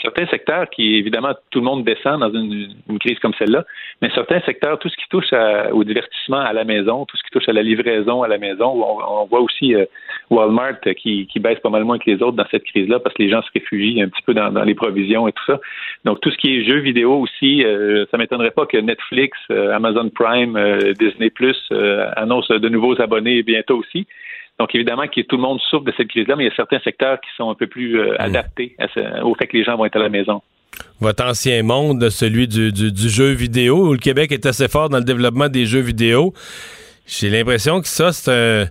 certains 0.00 0.26
secteurs 0.26 0.70
qui, 0.70 0.96
évidemment, 0.96 1.34
tout 1.50 1.58
le 1.58 1.64
monde 1.64 1.84
descend 1.84 2.20
dans 2.20 2.32
une, 2.32 2.74
crise 3.00 3.18
comme 3.18 3.34
celle-là, 3.38 3.64
mais 4.00 4.10
certains 4.14 4.40
secteurs, 4.40 4.78
tout 4.78 4.88
ce 4.88 4.96
qui 4.96 5.08
touche 5.10 5.32
au 5.72 5.84
divertissement 5.84 6.38
à 6.38 6.52
la 6.52 6.64
maison, 6.64 7.04
tout 7.04 7.16
ce 7.16 7.22
qui 7.22 7.30
touche 7.30 7.48
à 7.48 7.52
la 7.52 7.62
livraison 7.62 8.22
à 8.22 8.28
la 8.28 8.38
maison, 8.38 8.66
on, 8.66 9.24
voit 9.26 9.40
aussi 9.40 9.74
euh, 9.74 9.84
Walmart 10.30 10.80
qui, 10.96 11.26
baisse 11.36 11.58
pas 11.60 11.70
mal 11.70 11.84
moins 11.84 11.98
que 11.98 12.08
les 12.08 12.22
autres 12.22 12.36
dans 12.36 12.46
cette 12.50 12.64
crise-là 12.64 13.00
parce 13.00 13.14
que 13.14 13.22
les 13.22 13.30
gens 13.30 13.42
se 13.42 13.50
réfugient 13.52 14.02
un 14.02 14.08
petit 14.08 14.22
peu 14.22 14.34
dans, 14.34 14.50
les 14.64 14.74
provisions 14.74 15.26
et 15.26 15.32
tout 15.32 15.44
ça. 15.46 15.60
Donc, 16.04 16.20
tout 16.20 16.30
ce 16.30 16.36
qui 16.36 16.56
est 16.56 16.64
jeux 16.64 16.78
vidéo 16.78 17.14
aussi, 17.18 17.64
euh, 17.64 18.04
ça 18.10 18.18
m'étonnerait 18.18 18.52
pas 18.52 18.66
que 18.66 18.76
Netflix, 18.76 19.36
euh, 19.50 19.74
Amazon 19.74 20.08
Prime, 20.10 20.58
Disney 20.98 21.30
Plus 21.30 21.58
annoncent 22.16 22.54
de 22.54 22.68
nouveaux 22.68 23.00
abonnés 23.00 23.42
bientôt 23.42 23.78
aussi. 23.78 24.06
Donc, 24.58 24.74
évidemment, 24.74 25.06
que 25.08 25.20
tout 25.22 25.36
le 25.36 25.42
monde 25.42 25.60
souffre 25.70 25.84
de 25.84 25.92
cette 25.96 26.08
crise-là, 26.08 26.36
mais 26.36 26.44
il 26.44 26.48
y 26.48 26.50
a 26.50 26.54
certains 26.54 26.78
secteurs 26.80 27.20
qui 27.20 27.30
sont 27.36 27.50
un 27.50 27.54
peu 27.54 27.66
plus 27.66 27.98
euh, 27.98 28.12
hmm. 28.12 28.20
adaptés 28.20 28.76
au 29.22 29.34
fait 29.34 29.46
que 29.46 29.56
les 29.56 29.64
gens 29.64 29.76
vont 29.76 29.86
être 29.86 29.96
à 29.96 30.00
la 30.00 30.08
maison. 30.08 30.42
Votre 31.00 31.24
ancien 31.24 31.62
monde, 31.62 32.08
celui 32.10 32.48
du, 32.48 33.08
jeu 33.08 33.32
vidéo, 33.32 33.88
où 33.88 33.92
le 33.92 33.98
Québec 33.98 34.32
est 34.32 34.46
assez 34.46 34.68
fort 34.68 34.88
dans 34.88 34.98
le 34.98 35.04
développement 35.04 35.48
des 35.48 35.66
jeux 35.66 35.80
vidéo, 35.80 36.32
j'ai 37.06 37.28
l'impression 37.28 37.80
que 37.80 37.88
ça, 37.88 38.12
c'est 38.12 38.70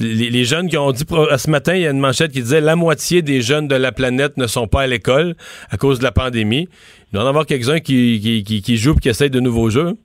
Les, 0.00 0.44
jeunes 0.44 0.68
qui 0.68 0.78
ont 0.78 0.92
dit 0.92 1.04
ce 1.08 1.50
matin, 1.50 1.74
il 1.74 1.82
y 1.82 1.86
a 1.86 1.90
une 1.90 1.98
manchette 1.98 2.32
qui 2.32 2.40
disait 2.40 2.60
la 2.60 2.76
moitié 2.76 3.20
des 3.20 3.42
jeunes 3.42 3.68
de 3.68 3.74
la 3.74 3.92
planète 3.92 4.36
ne 4.36 4.46
sont 4.46 4.66
pas 4.66 4.82
à 4.82 4.86
l'école 4.86 5.34
à 5.70 5.76
cause 5.76 5.98
de 5.98 6.04
la 6.04 6.12
pandémie. 6.12 6.68
Il 7.10 7.14
doit 7.14 7.22
y 7.22 7.24
en 7.24 7.28
avoir 7.28 7.46
quelques-uns 7.46 7.80
qui, 7.80 8.42
qui, 8.44 8.76
jouent 8.76 8.94
et 8.94 9.00
qui 9.00 9.08
essayent 9.08 9.30
de 9.30 9.40
nouveaux 9.40 9.68
jeux. 9.68 9.96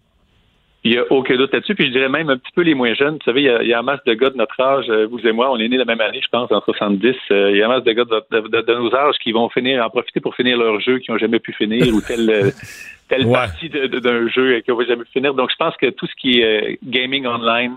Il 0.83 0.91
n'y 0.91 0.97
a 0.99 1.03
aucun 1.11 1.35
doute 1.35 1.51
là-dessus. 1.53 1.75
Puis 1.75 1.87
je 1.87 1.91
dirais 1.91 2.07
même 2.07 2.29
un 2.29 2.37
petit 2.37 2.51
peu 2.55 2.61
les 2.61 2.73
moins 2.75 2.93
jeunes. 2.93 3.15
Vous 3.15 3.23
savez, 3.25 3.41
il 3.41 3.67
y, 3.67 3.73
a, 3.73 3.79
un 3.79 3.81
masse 3.81 4.03
de 4.05 4.13
gars 4.13 4.29
de 4.29 4.37
notre 4.37 4.57
âge, 4.61 4.85
euh, 4.89 5.05
vous 5.07 5.19
et 5.27 5.31
moi, 5.33 5.51
on 5.51 5.57
est 5.57 5.67
nés 5.67 5.77
la 5.77 5.85
même 5.85 5.99
année, 6.01 6.21
je 6.23 6.29
pense, 6.29 6.49
en 6.51 6.61
70. 6.61 7.15
Euh, 7.31 7.51
il 7.51 7.57
y 7.57 7.61
a 7.61 7.65
un 7.65 7.69
masse 7.69 7.83
de 7.83 7.91
gars 7.91 8.05
de, 8.05 8.73
nos 8.75 8.95
âges 8.95 9.15
qui 9.21 9.31
vont 9.33 9.49
finir, 9.49 9.83
en 9.83 9.89
profiter 9.89 10.19
pour 10.21 10.35
finir 10.35 10.57
leur 10.57 10.79
jeu, 10.79 10.99
qui 10.99 11.11
n'ont 11.11 11.17
jamais 11.17 11.39
pu 11.39 11.51
finir, 11.53 11.93
ou 11.93 11.99
telle, 12.07 12.29
euh, 12.29 12.51
telle 13.09 13.29
partie 13.31 13.69
d'un 13.69 14.27
jeu 14.29 14.59
qui 14.61 14.71
n'ont 14.71 14.79
jamais 14.81 15.03
finir. 15.11 15.33
Donc 15.33 15.49
je 15.51 15.55
pense 15.57 15.75
que 15.77 15.89
tout 15.89 16.05
ce 16.07 16.15
qui 16.15 16.39
est 16.41 16.79
gaming 16.83 17.25
online, 17.25 17.75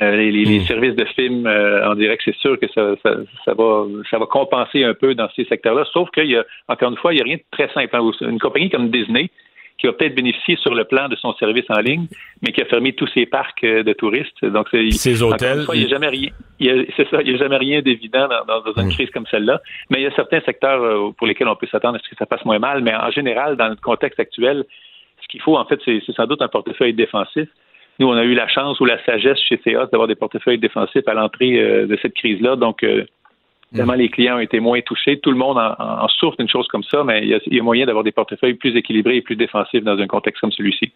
Euh, 0.00 0.14
les, 0.14 0.30
les- 0.30 0.44
les 0.44 0.60
services 0.64 0.94
de 0.94 1.04
films 1.16 1.44
euh, 1.48 1.90
en 1.90 1.96
direct, 1.96 2.22
c'est 2.24 2.36
sûr 2.36 2.56
que 2.60 2.68
ça, 2.68 2.94
ça, 3.02 3.16
ça 3.44 3.52
va 3.54 3.84
ça 4.08 4.16
va 4.20 4.26
compenser 4.26 4.84
un 4.84 4.94
peu 4.94 5.16
dans 5.16 5.28
ces 5.34 5.44
secteurs-là. 5.46 5.84
Sauf 5.92 6.08
qu'il 6.12 6.30
y 6.30 6.36
a, 6.36 6.44
encore 6.68 6.90
une 6.92 6.96
fois, 6.98 7.12
il 7.12 7.16
n'y 7.16 7.22
a 7.22 7.24
rien 7.24 7.36
de 7.38 7.42
très 7.50 7.68
simple. 7.74 7.96
hein. 7.96 8.08
Une 8.20 8.38
compagnie 8.38 8.70
comme 8.70 8.90
Disney, 8.90 9.28
qui 9.78 9.86
va 9.86 9.92
peut-être 9.92 10.14
bénéficier 10.16 10.56
sur 10.56 10.74
le 10.74 10.84
plan 10.84 11.08
de 11.08 11.14
son 11.16 11.32
service 11.34 11.64
en 11.68 11.78
ligne, 11.78 12.06
mais 12.42 12.50
qui 12.52 12.60
a 12.60 12.64
fermé 12.64 12.92
tous 12.94 13.06
ses 13.14 13.26
parcs 13.26 13.62
euh, 13.62 13.82
de 13.84 13.92
touristes. 13.92 14.44
Donc, 14.44 14.66
c'est, 14.72 14.90
Ses 14.90 15.22
hôtels. 15.22 15.62
fois, 15.62 15.76
il 15.76 15.80
n'y 15.80 15.86
a 15.86 15.88
jamais 15.88 16.08
rien. 16.08 16.30
a- 16.62 16.84
C'est 16.96 17.08
ça, 17.08 17.22
il 17.22 17.28
n'y 17.30 17.34
a 17.36 17.38
jamais 17.38 17.56
rien 17.56 17.80
d'évident 17.80 18.28
dans, 18.46 18.82
une 18.82 18.90
crise 18.90 19.08
comme 19.10 19.26
celle-là. 19.30 19.60
Mais 19.90 20.00
il 20.00 20.02
y 20.02 20.06
a 20.06 20.10
certains 20.16 20.40
secteurs 20.40 20.82
euh, 20.82 21.10
pour 21.16 21.26
lesquels 21.28 21.46
on 21.48 21.54
peut 21.56 21.68
s'attendre 21.70 21.96
à 21.96 21.98
ce 22.00 22.08
que 22.08 22.16
ça 22.16 22.26
passe 22.26 22.44
moins 22.44 22.58
mal. 22.58 22.82
Mais 22.82 22.94
en 22.94 23.10
général, 23.12 23.56
dans 23.56 23.68
le 23.68 23.76
contexte 23.76 24.18
actuel, 24.18 24.64
ce 25.22 25.28
qu'il 25.28 25.40
faut, 25.40 25.56
en 25.56 25.64
fait, 25.64 25.78
c'est 25.84 26.00
c'est 26.04 26.12
sans 26.14 26.26
doute 26.26 26.42
un 26.42 26.48
portefeuille 26.48 26.94
défensif. 26.94 27.48
Nous, 28.00 28.06
on 28.08 28.16
a 28.16 28.24
eu 28.24 28.34
la 28.34 28.46
chance 28.48 28.78
ou 28.80 28.84
la 28.84 29.02
sagesse 29.04 29.38
chez 29.48 29.60
CA 29.64 29.86
d'avoir 29.86 30.06
des 30.08 30.14
portefeuilles 30.14 30.58
défensifs 30.58 31.06
à 31.06 31.14
l'entrée 31.14 31.58
euh, 31.60 31.86
de 31.86 31.96
cette 32.02 32.14
crise-là. 32.14 32.56
Donc, 32.56 32.82
euh, 32.82 33.04
évidemment, 33.72 33.94
les 33.94 34.08
clients 34.08 34.36
ont 34.36 34.40
été 34.40 34.60
moins 34.60 34.80
touchés. 34.80 35.18
Tout 35.20 35.30
le 35.30 35.36
monde 35.36 35.58
en, 35.58 36.08
souffre 36.08 36.36
d'une 36.38 36.48
chose 36.48 36.66
comme 36.68 36.84
ça, 36.84 37.04
mais 37.04 37.22
il 37.22 37.28
y 37.28 37.34
a, 37.34 37.38
il 37.46 37.56
y 37.56 37.60
a 37.60 37.62
moyen 37.62 37.86
d'avoir 37.86 38.04
des 38.04 38.12
portefeuilles 38.12 38.54
plus 38.54 38.76
équilibrés 38.76 39.16
et 39.16 39.22
plus 39.22 39.36
défensifs 39.36 39.84
dans 39.84 39.98
un 39.98 40.06
contexte 40.06 40.40
comme 40.40 40.52
celui-ci. 40.52 40.92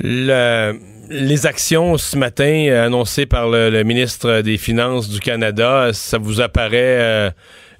Le- 0.00 0.72
les 1.10 1.46
actions 1.46 1.96
ce 1.98 2.18
matin 2.18 2.66
euh, 2.68 2.86
annoncées 2.86 3.26
par 3.26 3.48
le, 3.48 3.70
le 3.70 3.84
ministre 3.84 4.40
des 4.40 4.56
Finances 4.56 5.08
du 5.08 5.20
Canada, 5.20 5.92
ça 5.92 6.18
vous 6.18 6.40
apparaît 6.40 6.98
euh, 7.00 7.30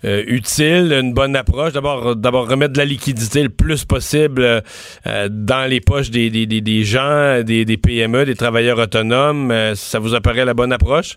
euh, 0.04 0.22
utile, 0.28 0.92
une 0.92 1.12
bonne 1.12 1.34
approche? 1.34 1.72
D'abord, 1.72 2.14
d'abord 2.14 2.48
remettre 2.48 2.74
de 2.74 2.78
la 2.78 2.84
liquidité 2.84 3.42
le 3.42 3.48
plus 3.48 3.84
possible 3.84 4.42
euh, 4.44 5.28
dans 5.30 5.68
les 5.68 5.80
poches 5.80 6.10
des, 6.10 6.30
des, 6.30 6.46
des, 6.46 6.60
des 6.60 6.84
gens, 6.84 7.42
des, 7.42 7.64
des 7.64 7.76
PME, 7.78 8.26
des 8.26 8.36
travailleurs 8.36 8.78
autonomes. 8.78 9.52
Ça 9.74 9.98
vous 9.98 10.14
apparaît 10.14 10.44
la 10.44 10.54
bonne 10.54 10.72
approche? 10.72 11.16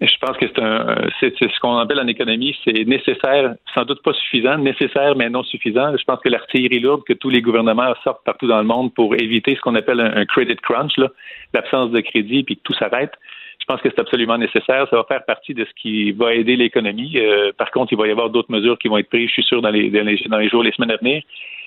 Je 0.00 0.18
pense 0.20 0.36
que 0.36 0.46
c'est 0.46 0.62
un, 0.62 1.08
c'est 1.20 1.32
ce 1.38 1.58
qu'on 1.60 1.78
appelle 1.78 2.00
en 2.00 2.06
économie, 2.06 2.54
c'est 2.64 2.84
nécessaire, 2.84 3.54
sans 3.74 3.84
doute 3.84 4.02
pas 4.02 4.12
suffisant, 4.12 4.58
nécessaire 4.58 5.16
mais 5.16 5.30
non 5.30 5.42
suffisant. 5.42 5.96
Je 5.96 6.04
pense 6.04 6.20
que 6.20 6.28
l'artillerie 6.28 6.80
lourde 6.80 7.02
que 7.04 7.14
tous 7.14 7.30
les 7.30 7.40
gouvernements 7.40 7.94
sortent 8.04 8.22
partout 8.24 8.46
dans 8.46 8.58
le 8.58 8.64
monde 8.64 8.92
pour 8.92 9.14
éviter 9.14 9.54
ce 9.54 9.60
qu'on 9.62 9.74
appelle 9.74 10.00
un, 10.00 10.26
credit 10.26 10.56
crunch, 10.56 10.92
l'absence 11.54 11.92
de 11.92 12.00
crédit 12.00 12.42
puis 12.42 12.56
que 12.56 12.62
tout 12.62 12.74
s'arrête. 12.74 13.12
Je 13.58 13.64
pense 13.64 13.80
que 13.80 13.88
c'est 13.88 14.00
absolument 14.00 14.36
nécessaire. 14.36 14.86
Ça 14.90 14.96
va 14.96 15.04
faire 15.04 15.24
partie 15.24 15.54
de 15.54 15.64
ce 15.64 15.72
qui 15.80 16.12
va 16.12 16.34
aider 16.34 16.56
l'économie. 16.56 17.14
Euh, 17.16 17.52
par 17.56 17.70
contre, 17.70 17.94
il 17.94 17.98
va 17.98 18.06
y 18.06 18.10
avoir 18.10 18.28
d'autres 18.28 18.52
mesures 18.52 18.78
qui 18.78 18.88
vont 18.88 18.98
être 18.98 19.08
prises, 19.08 19.28
je 19.28 19.32
suis 19.32 19.44
sûr, 19.44 19.62
dans 19.62 19.70
les, 19.70 19.88
dans 19.88 20.04
les, 20.04 20.22
dans 20.28 20.38
les 20.38 20.50
jours, 20.50 20.62
les 20.62 20.72
semaines 20.72 20.90
à 20.90 20.96
venir. 20.98 21.22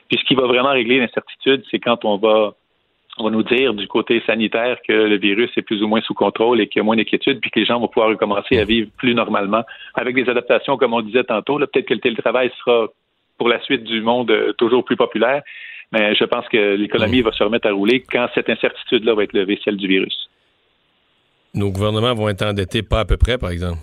Puis 0.07 0.19
ce 0.19 0.25
qui 0.25 0.35
va 0.35 0.45
vraiment 0.45 0.69
régler 0.69 0.99
l'incertitude, 0.99 1.63
c'est 1.71 1.79
quand 1.79 2.05
on 2.05 2.17
va 2.17 2.53
va 3.23 3.29
nous 3.29 3.43
dire 3.43 3.73
du 3.73 3.87
côté 3.87 4.21
sanitaire 4.25 4.77
que 4.87 4.93
le 4.93 5.17
virus 5.17 5.49
est 5.57 5.61
plus 5.61 5.81
ou 5.83 5.87
moins 5.87 6.01
sous 6.01 6.13
contrôle 6.13 6.61
et 6.61 6.67
qu'il 6.67 6.79
y 6.79 6.81
a 6.81 6.83
moins 6.83 6.95
d'inquiétude, 6.95 7.39
puis 7.39 7.51
que 7.51 7.59
les 7.59 7.65
gens 7.65 7.79
vont 7.79 7.87
pouvoir 7.87 8.09
recommencer 8.09 8.57
à 8.57 8.65
vivre 8.65 8.89
plus 8.97 9.13
normalement 9.13 9.63
avec 9.95 10.15
des 10.15 10.29
adaptations, 10.29 10.77
comme 10.77 10.93
on 10.93 11.01
disait 11.01 11.23
tantôt. 11.23 11.57
Peut-être 11.57 11.85
que 11.85 11.93
le 11.93 11.99
télétravail 11.99 12.51
sera 12.59 12.87
pour 13.37 13.49
la 13.49 13.61
suite 13.61 13.83
du 13.83 14.01
monde 14.01 14.29
euh, 14.31 14.53
toujours 14.53 14.83
plus 14.83 14.97
populaire, 14.97 15.41
mais 15.91 16.13
je 16.15 16.23
pense 16.25 16.47
que 16.49 16.75
l'économie 16.75 17.21
va 17.21 17.31
se 17.31 17.43
remettre 17.43 17.67
à 17.67 17.71
rouler 17.71 18.03
quand 18.11 18.27
cette 18.35 18.49
incertitude-là 18.49 19.15
va 19.15 19.23
être 19.23 19.33
levée, 19.33 19.59
celle 19.63 19.77
du 19.77 19.87
virus. 19.87 20.29
Nos 21.53 21.71
gouvernements 21.71 22.13
vont 22.13 22.29
être 22.29 22.43
endettés 22.43 22.83
pas 22.83 22.99
à 22.99 23.05
peu 23.05 23.17
près, 23.17 23.37
par 23.37 23.49
exemple? 23.49 23.79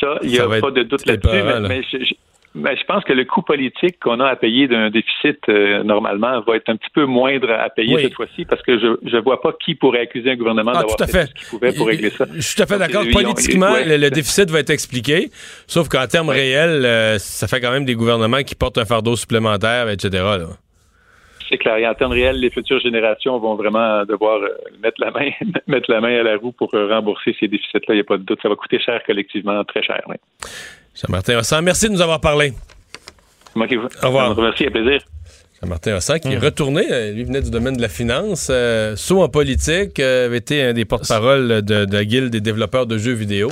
Ça, 0.00 0.18
il 0.22 0.30
n'y 0.30 0.38
a 0.38 0.46
va 0.46 0.60
pas 0.60 0.70
de 0.70 0.82
doute 0.82 1.04
là-dessus, 1.06 1.28
mais, 1.32 1.42
là. 1.42 1.60
mais 1.60 1.82
je, 1.90 2.04
je- 2.04 2.14
mais 2.54 2.76
je 2.76 2.84
pense 2.84 3.02
que 3.04 3.12
le 3.12 3.24
coût 3.24 3.42
politique 3.42 3.98
qu'on 4.00 4.20
a 4.20 4.26
à 4.28 4.36
payer 4.36 4.68
d'un 4.68 4.88
déficit 4.90 5.38
euh, 5.48 5.82
normalement 5.82 6.40
va 6.42 6.56
être 6.56 6.68
un 6.68 6.76
petit 6.76 6.90
peu 6.94 7.04
moindre 7.04 7.50
à 7.50 7.68
payer 7.70 7.94
Oui. 7.96 8.02
cette 8.02 8.14
fois-ci 8.14 8.44
parce 8.44 8.62
que 8.62 8.78
je 8.78 8.86
ne 9.16 9.20
vois 9.20 9.40
pas 9.40 9.52
qui 9.64 9.74
pourrait 9.74 10.00
accuser 10.00 10.30
un 10.30 10.36
gouvernement 10.36 10.72
Ah, 10.74 10.80
d'avoir 10.82 10.98
fait 10.98 11.06
fait. 11.10 11.26
ce 11.26 11.34
qu'il 11.34 11.46
pouvait 11.48 11.72
pour 11.72 11.86
régler 11.88 12.10
ça. 12.10 12.26
Je 12.32 12.40
suis 12.40 12.56
tout 12.56 12.62
à 12.62 12.66
fait 12.66 12.78
d'accord. 12.78 13.02
ont- 13.02 13.10
Politiquement, 13.12 13.74
le, 13.84 14.08
déficit 14.10 14.50
va 14.50 14.60
être 14.60 14.70
expliqué, 14.70 15.30
sauf 15.66 15.88
qu'en 15.88 16.06
termes 16.06 16.28
réels, 16.30 16.84
euh, 16.84 17.18
ça 17.18 17.48
fait 17.48 17.60
quand 17.60 17.72
même 17.72 17.84
des 17.84 17.94
gouvernements 17.94 18.42
qui 18.42 18.54
portent 18.54 18.78
un 18.78 18.84
fardeau 18.84 19.16
supplémentaire, 19.16 19.88
etc. 19.90 20.10
là. 20.12 20.46
C'est 21.48 21.58
clair. 21.58 21.76
Et 21.76 21.86
en 21.86 21.94
temps 21.94 22.08
réel, 22.08 22.40
les 22.40 22.50
futures 22.50 22.80
générations 22.80 23.38
vont 23.38 23.54
vraiment 23.54 24.04
devoir 24.06 24.38
euh, 24.40 24.48
mettre 24.82 25.00
la 25.00 25.10
main, 25.10 25.28
mettre 25.66 25.90
la 25.90 26.00
main 26.00 26.18
à 26.20 26.22
la 26.22 26.36
roue 26.36 26.52
pour 26.52 26.70
rembourser 26.70 27.36
ces 27.38 27.48
déficits-là. 27.48 27.94
Il 27.94 27.94
n'y 27.96 28.00
a 28.00 28.04
pas 28.04 28.16
de 28.16 28.22
doute. 28.22 28.38
Ça 28.42 28.48
va 28.48 28.54
coûter 28.56 28.78
cher 28.80 29.02
collectivement, 29.04 29.62
très 29.64 29.82
cher. 29.82 30.00
Oui. 30.08 30.16
Jean-Martin 30.94 31.38
Hossan, 31.38 31.62
merci 31.62 31.88
de 31.88 31.92
nous 31.92 32.00
avoir 32.00 32.20
parlé. 32.20 32.52
C'est 33.48 33.56
moi 33.56 33.66
qui 33.68 33.76
vous 33.76 33.88
Au 34.02 34.06
revoir. 34.06 34.36
Merci, 34.38 34.66
à 34.66 34.70
plaisir. 34.70 35.00
Jean-Martin 35.62 35.96
Hossan, 35.96 36.18
qui 36.20 36.28
est 36.28 36.38
retourné, 36.38 36.86
euh, 36.90 37.12
lui 37.12 37.24
venait 37.24 37.42
du 37.42 37.50
domaine 37.50 37.76
de 37.76 37.82
la 37.82 37.88
finance, 37.88 38.48
euh, 38.50 38.94
saut 38.96 39.22
en 39.22 39.28
politique, 39.28 39.98
euh, 39.98 40.26
avait 40.26 40.38
été 40.38 40.62
un 40.62 40.72
des 40.72 40.84
porte-parole 40.84 41.62
de, 41.62 41.84
de 41.84 41.92
la 41.92 42.04
Guilde 42.04 42.30
des 42.30 42.40
développeurs 42.40 42.86
de 42.86 42.98
jeux 42.98 43.12
vidéo. 43.12 43.50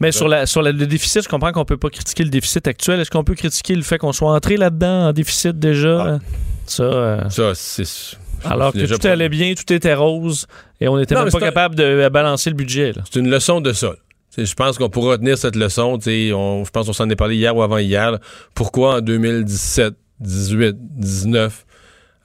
Mais 0.00 0.10
sur, 0.10 0.26
la, 0.26 0.46
sur 0.46 0.62
la- 0.62 0.72
le 0.72 0.86
déficit, 0.86 1.22
je 1.22 1.28
comprends 1.28 1.52
qu'on 1.52 1.64
peut 1.64 1.76
pas 1.76 1.88
critiquer 1.90 2.24
le 2.24 2.30
déficit 2.30 2.66
actuel. 2.66 2.98
Est-ce 3.00 3.10
qu'on 3.10 3.22
peut 3.22 3.36
critiquer 3.36 3.76
le 3.76 3.82
fait 3.82 3.98
qu'on 3.98 4.12
soit 4.12 4.32
entré 4.32 4.56
là-dedans 4.56 5.08
en 5.08 5.12
déficit 5.12 5.58
déjà? 5.58 6.18
Ça, 6.66 6.82
euh, 6.82 7.28
Ça, 7.28 7.52
c'est... 7.54 7.84
alors 8.44 8.72
que 8.72 8.84
tout 8.96 9.06
allait 9.06 9.28
bien, 9.28 9.54
tout 9.54 9.72
était 9.72 9.94
rose 9.94 10.46
et 10.80 10.88
on 10.88 10.98
était 10.98 11.14
Non, 11.14 11.22
même 11.22 11.30
pas 11.32 11.38
capable 11.38 11.76
de 11.76 11.84
euh, 11.84 12.10
balancer 12.10 12.50
le 12.50 12.56
budget. 12.56 12.92
C'est 13.12 13.20
une 13.20 13.30
leçon 13.30 13.60
de 13.60 13.72
ça. 13.72 13.92
Je 14.36 14.54
pense 14.54 14.78
qu'on 14.78 14.88
pourra 14.88 15.12
retenir 15.12 15.36
cette 15.36 15.56
leçon. 15.56 15.98
On, 16.06 16.64
je 16.64 16.70
pense 16.70 16.86
qu'on 16.86 16.92
s'en 16.92 17.08
est 17.10 17.16
parlé 17.16 17.36
hier 17.36 17.54
ou 17.56 17.62
avant-hier. 17.62 18.18
Pourquoi 18.54 18.96
en 18.96 19.00
2017, 19.00 19.94
18, 20.20 20.76
19, 20.78 21.66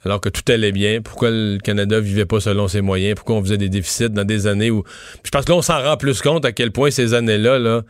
alors 0.04 0.20
que 0.20 0.28
tout 0.28 0.42
allait 0.50 0.72
bien, 0.72 1.02
pourquoi 1.02 1.30
le 1.30 1.58
Canada 1.58 2.00
vivait 2.00 2.24
pas 2.24 2.40
selon 2.40 2.66
ses 2.68 2.80
moyens? 2.80 3.16
Pourquoi 3.16 3.36
on 3.36 3.42
faisait 3.42 3.58
des 3.58 3.68
déficits 3.68 4.08
dans 4.10 4.24
des 4.24 4.46
années 4.46 4.70
où... 4.70 4.84
Je 5.24 5.30
pense 5.30 5.44
que 5.44 5.50
là, 5.52 5.58
on 5.58 5.62
s'en 5.62 5.82
rend 5.82 5.96
plus 5.96 6.22
compte 6.22 6.44
à 6.44 6.52
quel 6.52 6.70
point 6.70 6.90
ces 6.90 7.12
années-là, 7.14 7.58
là, 7.58 7.82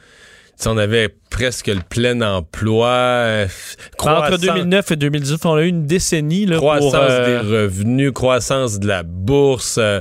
on 0.66 0.76
avait 0.78 1.14
presque 1.30 1.68
le 1.68 1.80
plein 1.88 2.20
emploi. 2.22 2.88
euh, 2.88 3.44
Entre 3.44 3.96
croissance- 3.96 4.40
2009 4.40 4.90
et 4.90 4.96
2019, 4.96 5.46
on 5.46 5.54
a 5.54 5.62
eu 5.62 5.68
une 5.68 5.86
décennie 5.86 6.46
là, 6.46 6.56
croissance 6.56 6.90
pour... 6.90 7.00
euh, 7.04 7.42
des 7.42 7.46
revenus, 7.46 8.10
croissance 8.12 8.80
de 8.80 8.88
la 8.88 9.04
bourse. 9.04 9.76
euh, 9.78 10.00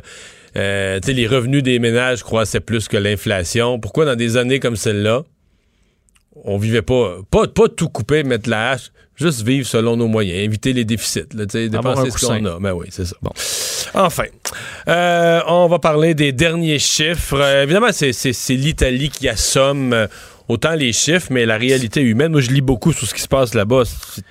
euh, 0.58 1.00
les 1.06 1.28
revenus 1.28 1.64
des 1.64 1.80
ménages 1.80 2.24
croissaient 2.24 2.60
plus 2.60 2.88
que 2.88 2.98
l'inflation. 2.98 3.80
Pourquoi 3.80 4.06
dans 4.06 4.16
des 4.16 4.38
années 4.38 4.60
comme 4.60 4.76
celle-là, 4.76 5.24
on 6.44 6.58
vivait 6.58 6.82
pas, 6.82 7.18
pas, 7.30 7.48
pas 7.48 7.70
tout 7.70 7.90
couper, 7.90 8.24
mettre 8.24 8.50
la 8.50 8.72
hache, 8.72 8.92
juste 9.16 9.42
vivre 9.42 9.68
selon 9.68 9.98
nos 9.98 10.08
moyens, 10.08 10.40
éviter 10.40 10.74
les 10.74 10.86
déficits, 10.86 11.26
là, 11.34 11.46
dépenser 11.46 12.12
ce 12.12 12.26
qu'on 12.26 12.46
a. 12.46 12.60
Ben 12.60 12.74
oui, 12.74 12.88
c'est 12.90 13.06
ça. 13.06 13.16
Bon. 13.22 13.32
Enfin, 13.94 14.26
euh, 14.88 15.42
on 15.48 15.68
va 15.68 15.80
parler 15.80 16.14
des 16.14 16.32
derniers 16.32 16.80
chiffres. 16.80 17.40
Euh, 17.40 17.64
évidemment, 17.64 17.92
c'est, 17.92 18.12
l'Italie 18.50 19.10
qui 19.10 19.28
assomme 19.30 20.08
autant 20.48 20.76
les 20.76 20.94
chiffres, 20.94 21.28
mais 21.32 21.46
la 21.46 21.58
réalité 21.58 22.02
humaine. 22.02 22.32
Moi, 22.32 22.42
je 22.42 22.52
lis 22.52 22.62
beaucoup 22.62 22.94
sur 22.94 23.08
ce 23.08 23.14
qui 23.14 23.22
se 23.22 23.28
passe 23.28 23.54
là-bas. 23.54 23.84
C'est 23.86 24.24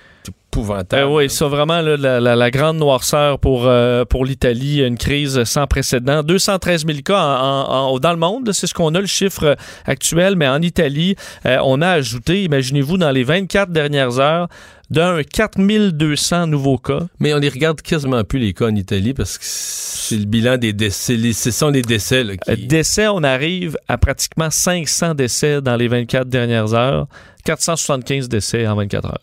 épouvantable. 0.61 1.03
Euh, 1.03 1.07
oui, 1.14 1.31
ça 1.31 1.47
vraiment 1.49 1.81
là, 1.81 1.97
la, 1.97 2.21
la- 2.21 2.37
la 2.37 2.51
grande 2.51 2.79
noirceur 2.79 3.38
pour, 3.38 3.66
euh, 3.66 4.05
pour 4.05 4.25
l'Italie, 4.25 4.81
une 4.83 4.97
crise 4.99 5.45
sans 5.45 5.66
précédent. 5.66 6.23
213 6.23 6.87
000 6.87 6.99
cas 7.05 7.21
en- 7.21 7.92
en- 7.95 7.99
dans 7.99 8.12
le 8.12 8.19
monde, 8.19 8.51
c'est 8.53 8.66
ce 8.66 8.75
qu'on 8.75 8.95
a 8.95 9.01
le 9.01 9.07
chiffre 9.07 9.57
actuel, 9.85 10.37
mais 10.37 10.49
en 10.49 10.62
Italie, 10.62 11.16
euh, 11.45 11.59
on 11.64 11.81
a 11.83 11.88
ajouté, 11.88 12.45
imaginez-vous, 12.45 12.97
dans 12.99 13.11
les 13.11 13.25
24 13.25 13.71
dernières 13.71 14.19
heures, 14.19 14.49
d'un 14.88 15.23
4200 15.25 16.47
nouveaux 16.47 16.79
cas. 16.79 17.01
Mais 17.19 17.35
on 17.35 17.38
les 17.38 17.49
regarde 17.49 17.83
quasiment 17.83 18.23
plus 18.23 18.38
les 18.38 18.53
cas 18.53 18.66
en 18.66 18.75
Italie 18.77 19.14
parce 19.14 19.37
que 19.37 19.45
c'est 19.45 20.16
le 20.16 20.25
bilan 20.27 20.57
des 20.59 20.73
décès. 20.73 21.16
les- 21.16 21.33
Ce 21.33 21.51
sont 21.51 21.71
les 21.71 21.83
décès 21.83 22.23
là, 22.23 22.35
Euh, 22.49 22.55
qui. 22.55 22.66
Décès, 22.69 23.09
on 23.09 23.25
arrive 23.25 23.77
à 23.88 23.99
pratiquement 23.99 24.49
500 24.51 25.14
décès 25.14 25.61
dans 25.61 25.75
les 25.77 25.88
24 25.88 26.29
dernières 26.29 26.73
heures, 26.75 27.09
475 27.45 28.29
décès 28.29 28.66
en 28.69 28.77
24 28.77 29.07
heures. 29.07 29.21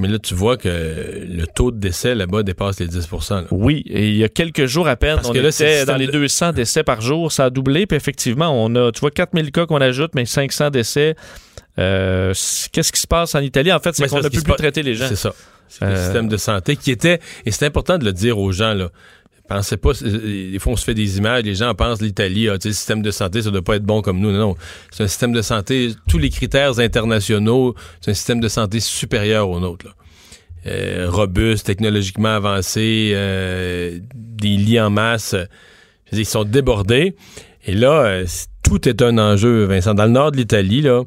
Mais 0.00 0.08
là, 0.08 0.18
tu 0.18 0.34
vois 0.34 0.56
que 0.56 0.68
le 0.68 1.44
taux 1.46 1.70
de 1.70 1.78
décès 1.78 2.14
là-bas 2.14 2.42
dépasse 2.42 2.80
les 2.80 2.86
10 2.88 3.08
là. 3.30 3.44
Oui, 3.50 3.82
et 3.86 4.08
il 4.08 4.16
y 4.16 4.24
a 4.24 4.28
quelques 4.28 4.66
jours 4.66 4.88
à 4.88 4.96
peine, 4.96 5.16
Parce 5.16 5.28
on 5.28 5.32
que 5.32 5.38
là, 5.38 5.50
était 5.50 5.84
dans 5.84 5.96
les 5.96 6.06
de- 6.06 6.12
200 6.12 6.52
décès 6.52 6.82
par 6.82 7.00
jour. 7.00 7.30
Ça 7.30 7.44
a 7.44 7.50
doublé, 7.50 7.86
puis 7.86 7.96
effectivement, 7.96 8.48
on 8.50 8.74
a, 8.76 8.90
tu 8.92 9.00
vois, 9.00 9.10
4000 9.10 9.52
cas 9.52 9.66
qu'on 9.66 9.80
ajoute, 9.80 10.12
mais 10.14 10.24
500 10.24 10.70
décès. 10.70 11.14
Euh, 11.78 12.32
Qu'est-ce 12.72 12.92
qui 12.92 13.00
se 13.00 13.06
passe 13.06 13.34
en 13.34 13.40
Italie? 13.40 13.72
En 13.72 13.78
fait, 13.78 13.94
c'est 13.94 14.08
qu'on 14.08 14.18
ne 14.18 14.22
peut 14.28 14.40
plus 14.42 14.54
traiter 14.56 14.82
les 14.82 14.94
gens. 14.94 15.06
C'est 15.08 15.16
ça. 15.16 15.32
C'est 15.68 15.84
le 15.84 15.92
Euh, 15.92 16.04
système 16.04 16.28
de 16.28 16.36
santé 16.36 16.74
qui 16.76 16.90
était. 16.90 17.20
Et 17.46 17.52
c'est 17.52 17.64
important 17.64 17.96
de 17.96 18.04
le 18.04 18.12
dire 18.12 18.38
aux 18.38 18.50
gens, 18.50 18.74
là. 18.74 18.88
Pensez 19.50 19.76
pas, 19.76 19.90
des 20.00 20.60
fois 20.60 20.74
on 20.74 20.76
se 20.76 20.84
fait 20.84 20.94
des 20.94 21.18
images, 21.18 21.42
les 21.42 21.56
gens 21.56 21.74
pensent 21.74 22.00
l'Italie, 22.00 22.48
ah, 22.48 22.54
le 22.54 22.72
système 22.72 23.02
de 23.02 23.10
santé, 23.10 23.42
ça 23.42 23.50
doit 23.50 23.62
pas 23.62 23.74
être 23.74 23.84
bon 23.84 24.00
comme 24.00 24.20
nous. 24.20 24.30
Non, 24.30 24.38
non. 24.38 24.56
C'est 24.92 25.02
un 25.02 25.08
système 25.08 25.32
de 25.32 25.42
santé, 25.42 25.90
tous 26.08 26.18
les 26.18 26.30
critères 26.30 26.78
internationaux, 26.78 27.74
c'est 28.00 28.12
un 28.12 28.14
système 28.14 28.38
de 28.38 28.46
santé 28.46 28.78
supérieur 28.78 29.50
au 29.50 29.58
nôtre. 29.58 29.86
Là. 29.86 29.92
Euh, 30.68 31.06
robuste, 31.10 31.66
technologiquement 31.66 32.28
avancé, 32.28 33.10
euh, 33.12 33.98
des 34.14 34.56
lits 34.56 34.78
en 34.78 34.90
masse. 34.90 35.34
je 35.34 36.10
dire, 36.10 36.20
ils 36.20 36.24
sont 36.24 36.44
débordés. 36.44 37.16
Et 37.66 37.74
là, 37.74 38.04
euh, 38.04 38.26
tout 38.62 38.88
est 38.88 39.02
un 39.02 39.18
enjeu, 39.18 39.64
Vincent. 39.64 39.94
Dans 39.94 40.04
le 40.04 40.12
nord 40.12 40.30
de 40.30 40.36
l'Italie, 40.36 40.80
là, 40.80 41.02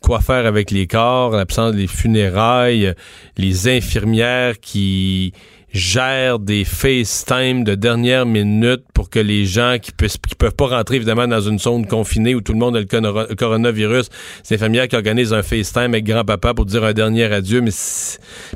quoi 0.00 0.22
faire 0.22 0.46
avec 0.46 0.70
les 0.70 0.86
corps, 0.86 1.32
l'absence 1.32 1.74
des 1.74 1.88
funérailles, 1.88 2.94
les 3.36 3.68
infirmières 3.68 4.60
qui 4.60 5.34
gère 5.72 6.38
des 6.38 6.64
FaceTime 6.64 7.64
de 7.64 7.74
dernière 7.74 8.26
minute 8.26 8.82
pour 8.92 9.08
que 9.08 9.18
les 9.18 9.46
gens 9.46 9.76
qui, 9.80 9.90
qui 9.92 10.34
peuvent 10.34 10.54
pas 10.54 10.66
rentrer 10.66 10.96
évidemment 10.96 11.26
dans 11.26 11.40
une 11.40 11.58
zone 11.58 11.86
confinée 11.86 12.34
où 12.34 12.40
tout 12.42 12.52
le 12.52 12.58
monde 12.58 12.76
a 12.76 12.80
le 12.80 12.86
coro- 12.86 13.34
coronavirus, 13.38 14.08
c'est 14.42 14.56
infirmière 14.56 14.86
qui 14.88 14.96
organise 14.96 15.32
un 15.32 15.42
FaceTime 15.42 15.94
avec 15.94 16.04
grand-papa 16.04 16.52
pour 16.54 16.66
dire 16.66 16.84
un 16.84 16.92
dernier 16.92 17.24
adieu, 17.24 17.60
mais 17.62 17.70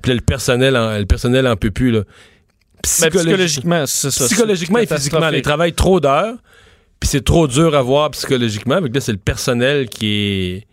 puis 0.02 0.10
là, 0.10 0.14
le 0.14 0.20
personnel 0.20 0.76
en, 0.76 0.98
le 0.98 1.06
personnel 1.06 1.46
en 1.46 1.56
peut 1.56 1.70
plus 1.70 1.90
là. 1.90 2.00
Ben, 2.00 2.08
Psychologi- 2.84 3.18
psychologiquement, 3.24 3.86
c'est 3.86 4.10
ça. 4.10 4.26
psychologiquement 4.26 4.78
et 4.78 4.86
physiquement, 4.86 5.28
ils 5.30 5.42
travaillent 5.42 5.72
trop 5.72 5.98
d'heures, 6.00 6.34
puis 7.00 7.08
c'est 7.08 7.24
trop 7.24 7.48
dur 7.48 7.74
à 7.74 7.82
voir 7.82 8.10
psychologiquement. 8.10 8.76
Avec 8.76 8.94
là, 8.94 9.00
c'est 9.00 9.12
le 9.12 9.18
personnel 9.18 9.88
qui 9.88 10.06
est 10.06 10.66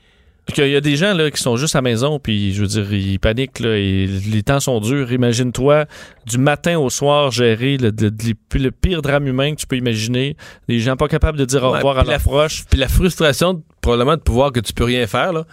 qu'il 0.52 0.68
y 0.68 0.76
a 0.76 0.82
des 0.82 0.98
gens 0.98 1.14
là, 1.14 1.32
qui 1.32 1.42
sont 1.42 1.56
juste 1.56 1.76
à 1.76 1.78
la 1.78 1.84
maison, 1.84 2.20
puis 2.20 2.54
je 2.54 2.62
veux 2.62 2.68
dire, 2.68 2.94
ils 2.94 3.18
paniquent, 3.20 3.60
là, 3.60 3.78
et 3.78 4.08
les 4.08 4.44
temps 4.44 4.60
sont 4.60 4.80
durs. 4.82 5.12
Imagine-toi, 5.12 5.86
du 6.26 6.38
matin 6.38 6.78
au 6.80 6.90
soir, 6.90 7.32
gérer 7.32 7.78
le, 7.78 7.92
le- 7.98 8.12
le 8.60 8.72
pire 8.72 9.02
drame 9.02 9.26
humain 9.28 9.56
que 9.56 9.60
tu 9.62 9.68
peux 9.68 9.78
imaginer. 9.78 10.36
Des 10.68 10.80
gens 10.80 10.98
pas 10.98 11.08
capables 11.08 11.38
de 11.38 11.46
dire 11.46 11.64
au 11.64 11.72
Ouais, 11.72 11.78
revoir 11.78 11.98
à 12.00 12.04
leurs 12.04 12.12
la- 12.12 12.20
proches. 12.20 12.66
Puis 12.70 12.78
la 12.80 12.90
frustration, 12.90 13.64
probablement, 13.82 14.18
de 14.18 14.22
pouvoir 14.22 14.52
que 14.52 14.60
tu 14.60 14.74
peux 14.74 14.84
rien 14.84 15.08
faire, 15.08 15.32
là, 15.32 15.46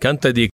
quand 0.00 0.16
tu 0.20 0.26
as 0.26 0.32
des 0.32 0.48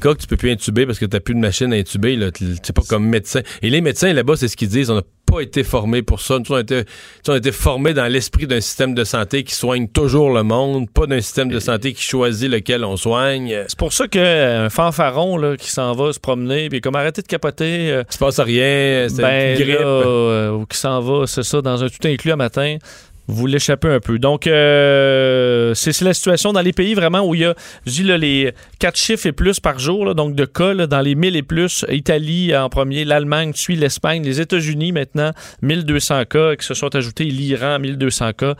cas 0.00 0.14
que 0.14 0.20
tu 0.20 0.26
peux 0.26 0.36
plus 0.36 0.50
intuber 0.50 0.86
parce 0.86 0.98
que 0.98 1.06
tu 1.06 1.20
plus 1.20 1.34
de 1.34 1.40
machine 1.40 1.72
à 1.72 1.76
intuber, 1.76 2.18
c'est 2.62 2.74
pas 2.74 2.82
comme 2.88 3.06
médecin. 3.06 3.40
Et 3.62 3.70
les 3.70 3.80
médecins, 3.80 4.12
là-bas, 4.12 4.36
c'est 4.36 4.48
ce 4.48 4.56
qu'ils 4.56 4.68
disent, 4.68 4.90
on 4.90 4.96
n'a 4.96 5.02
pas 5.30 5.40
été 5.40 5.62
formés 5.62 6.02
pour 6.02 6.20
ça. 6.20 6.38
Nous, 6.38 6.44
on 6.50 6.56
a 6.56 6.60
été, 6.60 6.84
tu 6.84 6.90
sais, 7.22 7.30
on 7.30 7.34
a 7.34 7.36
été 7.36 7.52
formés 7.52 7.94
dans 7.94 8.06
l'esprit 8.06 8.46
d'un 8.46 8.60
système 8.60 8.94
de 8.94 9.04
santé 9.04 9.44
qui 9.44 9.54
soigne 9.54 9.86
toujours 9.86 10.30
le 10.32 10.42
monde, 10.42 10.90
pas 10.90 11.06
d'un 11.06 11.20
système 11.20 11.48
de 11.48 11.60
santé 11.60 11.92
qui 11.92 12.02
choisit 12.02 12.50
lequel 12.50 12.84
on 12.84 12.96
soigne. 12.96 13.64
C'est 13.68 13.78
pour 13.78 13.92
ça 13.92 14.08
qu'un 14.08 14.68
fanfaron 14.70 15.36
là, 15.36 15.56
qui 15.56 15.70
s'en 15.70 15.92
va 15.92 16.12
se 16.12 16.18
promener, 16.20 16.68
puis 16.68 16.80
comme 16.80 16.96
arrêter 16.96 17.22
de 17.22 17.28
capoter, 17.28 17.92
euh, 17.92 18.02
Il 18.10 18.14
se 18.14 18.18
passe 18.18 18.40
rien, 18.40 19.06
c'est 19.08 19.22
ben, 19.22 19.56
une 19.56 19.64
grippe. 19.64 19.78
là, 19.78 19.86
euh, 19.86 20.50
ou 20.50 20.66
qui 20.66 20.76
s'en 20.78 21.00
va, 21.00 21.26
c'est 21.26 21.44
ça, 21.44 21.62
dans 21.62 21.84
un 21.84 21.88
tout 21.88 22.06
inclus 22.08 22.32
à 22.32 22.36
matin, 22.36 22.78
vous 23.26 23.46
l'échappez 23.46 23.88
un 23.88 24.00
peu. 24.00 24.18
Donc, 24.18 24.46
euh, 24.46 25.72
c'est 25.74 26.00
la 26.02 26.14
situation 26.14 26.52
dans 26.52 26.60
les 26.60 26.72
pays 26.72 26.94
vraiment 26.94 27.20
où 27.20 27.34
il 27.34 27.42
y 27.42 27.44
a, 27.44 27.54
je 27.86 27.90
dis 27.90 28.02
les 28.02 28.52
quatre 28.78 28.96
chiffres 28.96 29.26
et 29.26 29.32
plus 29.32 29.60
par 29.60 29.78
jour, 29.78 30.14
donc 30.14 30.34
de 30.34 30.44
cas, 30.44 30.74
dans 30.74 31.00
les 31.00 31.14
1000 31.14 31.36
et 31.36 31.42
plus, 31.42 31.84
Italie 31.88 32.56
en 32.56 32.68
premier, 32.68 33.04
l'Allemagne 33.04 33.52
suit 33.54 33.76
l'Espagne, 33.76 34.24
les 34.24 34.40
États-Unis 34.40 34.92
maintenant, 34.92 35.32
1200 35.62 36.24
cas, 36.24 36.56
qui 36.56 36.66
se 36.66 36.74
sont 36.74 36.94
ajoutés 36.94 37.24
l'Iran, 37.24 37.78
1200 37.78 38.32
cas. 38.32 38.54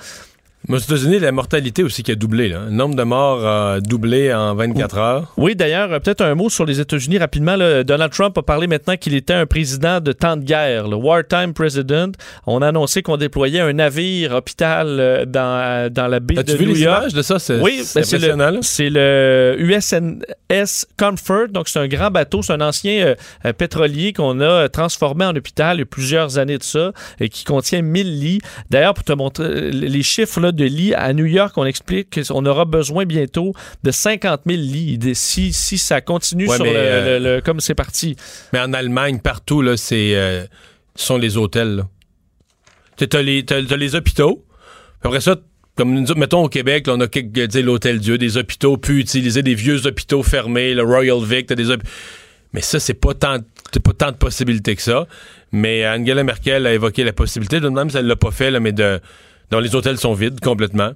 Mais 0.69 0.77
aux 0.77 0.81
États-Unis, 0.81 1.19
la 1.19 1.33
mortalité 1.33 1.83
aussi 1.83 2.03
qui 2.03 2.13
a 2.13 2.15
doublé. 2.15 2.49
Là. 2.49 2.65
Le 2.67 2.71
nombre 2.71 2.95
de 2.95 3.03
morts 3.03 3.45
a 3.47 3.81
doublé 3.81 4.33
en 4.33 4.55
24 4.55 4.99
heures. 4.99 5.33
Oui, 5.37 5.57
d'ailleurs, 5.57 5.91
euh, 5.93 5.99
peut-être 6.01 6.21
un 6.21 6.35
mot 6.35 6.51
sur 6.51 6.67
les 6.67 6.81
États-Unis 6.81 7.19
rapidement. 7.19 7.57
là. 7.57 7.83
Donald 7.83 8.13
Trump 8.13 8.37
a 8.37 8.43
parlé 8.43 8.67
maintenant 8.67 8.97
qu'il 8.97 9.15
était 9.15 9.33
un 9.33 9.47
président 9.47 10.01
de 10.01 10.13
temps 10.13 10.37
de 10.37 10.45
guerre, 10.45 10.87
le 10.87 10.97
wartime 10.97 11.55
president. 11.55 12.13
On 12.47 12.61
a 12.63 12.69
annoncé 12.69 13.03
qu'on 13.03 13.17
déployait 13.17 13.61
un 13.61 13.73
navire 13.73 14.33
hôpital 14.35 14.87
euh, 15.01 15.25
dans, 15.25 15.91
dans 15.93 16.07
la 16.09 16.21
baie 16.21 16.39
As-tu 16.39 16.53
de 16.53 16.57
vu 16.59 16.67
New 16.67 16.75
les 16.75 16.81
York. 16.83 17.01
images 17.01 17.15
de 17.15 17.23
ça? 17.23 17.39
C'est 17.39 17.59
Oui, 17.61 17.81
c'est 17.85 18.01
ben, 18.01 18.59
c'est 18.63 18.91
le, 18.91 19.57
USNS 19.59 20.87
Comfort. 20.99 21.49
Donc, 21.51 21.69
c'est 21.69 21.79
un 21.79 21.89
grand 21.89 22.11
bateau. 22.11 22.43
C'est 22.43 22.53
un 22.53 22.61
ancien 22.61 23.05
euh, 23.07 23.15
euh, 23.47 23.53
pétrolier 23.53 24.13
qu'on 24.13 24.41
a 24.41 24.45
euh, 24.45 24.69
transformé 24.69 25.25
en 25.25 25.35
hôpital 25.35 25.77
il 25.77 25.81
y 25.81 25.83
a 25.83 25.87
plusieurs 25.87 26.39
années 26.39 26.59
de 26.59 26.63
ça 26.63 26.93
et 27.19 27.29
qui 27.29 27.45
contient 27.45 27.83
1000 27.83 28.21
lits. 28.21 28.41
D'ailleurs, 28.71 28.95
pour 28.95 29.05
te 29.05 29.13
montrer 29.13 29.45
euh, 29.45 29.71
les 29.73 30.03
chiffres 30.03 30.41
là, 30.41 30.53
de 30.61 30.67
lits 30.67 30.95
à 30.95 31.13
New 31.13 31.25
York, 31.27 31.53
on 31.57 31.65
explique 31.65 32.21
qu'on 32.29 32.45
aura 32.47 32.65
besoin 32.65 33.05
bientôt 33.05 33.53
de 33.83 33.91
50 33.91 34.43
000 34.47 34.59
lits 34.61 34.99
si, 35.15 35.53
si 35.53 35.79
ça 35.79 36.01
continue 36.01 36.47
Ouais, 36.49 36.57
sur 36.57 36.65
le, 36.65 36.73
euh, 36.75 37.19
le- 37.19 37.37
le- 37.37 37.41
comme 37.41 37.61
c'est 37.61 37.75
parti. 37.75 38.17
Mais 38.53 38.61
en 38.61 38.73
Allemagne, 38.73 39.19
partout, 39.21 39.63
là, 39.63 39.77
c'est, 39.77 40.15
euh, 40.15 40.45
ce 40.97 41.07
sont 41.07 41.17
les 41.19 41.37
hôtels. 41.37 41.85
Tu 42.97 43.09
T'as 43.09 43.23
les, 43.23 43.45
t'as- 43.45 43.63
t'as 43.63 43.77
les 43.77 43.95
hôpitaux. 43.95 44.45
Après 45.03 45.21
ça, 45.21 45.37
comme 45.77 45.95
nous 45.95 46.15
mettons 46.17 46.45
au 46.45 46.49
Québec, 46.49 46.87
là, 46.87 46.95
on 46.97 47.01
a 47.01 47.07
sais, 47.09 47.63
l'Hôtel 47.63 47.99
Dieu, 48.01 48.19
des 48.19 48.37
hôpitaux 48.37 48.77
plus 48.77 49.01
utilisés, 49.01 49.43
des 49.43 49.55
vieux 49.55 49.87
hôpitaux 49.87 50.23
fermés, 50.23 50.75
le 50.75 50.83
Royal 50.83 51.23
Vic, 51.25 51.47
t'as 51.47 51.55
des 51.55 51.71
hôp- 51.71 51.83
Mais 52.53 52.61
ça, 52.61 52.79
c'est 52.81 52.95
pas 52.95 53.15
tant, 53.15 53.39
c'est 53.73 53.83
pas 53.83 53.93
tant 53.93 54.11
de 54.11 54.17
possibilités 54.17 54.77
que 54.77 54.83
ça. 54.83 55.07
Mais 55.53 55.87
Angela 55.89 56.23
Merkel 56.25 56.67
a 56.67 56.75
évoqué 56.75 57.03
la 57.05 57.13
possibilité, 57.13 57.61
de 57.61 57.69
même 57.69 57.89
si 57.89 57.97
elle 57.97 58.07
l'a 58.07 58.17
pas 58.17 58.31
fait, 58.33 58.51
là, 58.51 58.61
mais 58.61 58.73
de, 58.73 59.01
dont 59.51 59.59
les 59.61 59.75
hôtels 59.75 59.99
sont 59.99 60.15
vides 60.15 60.41
complètement 60.41 60.93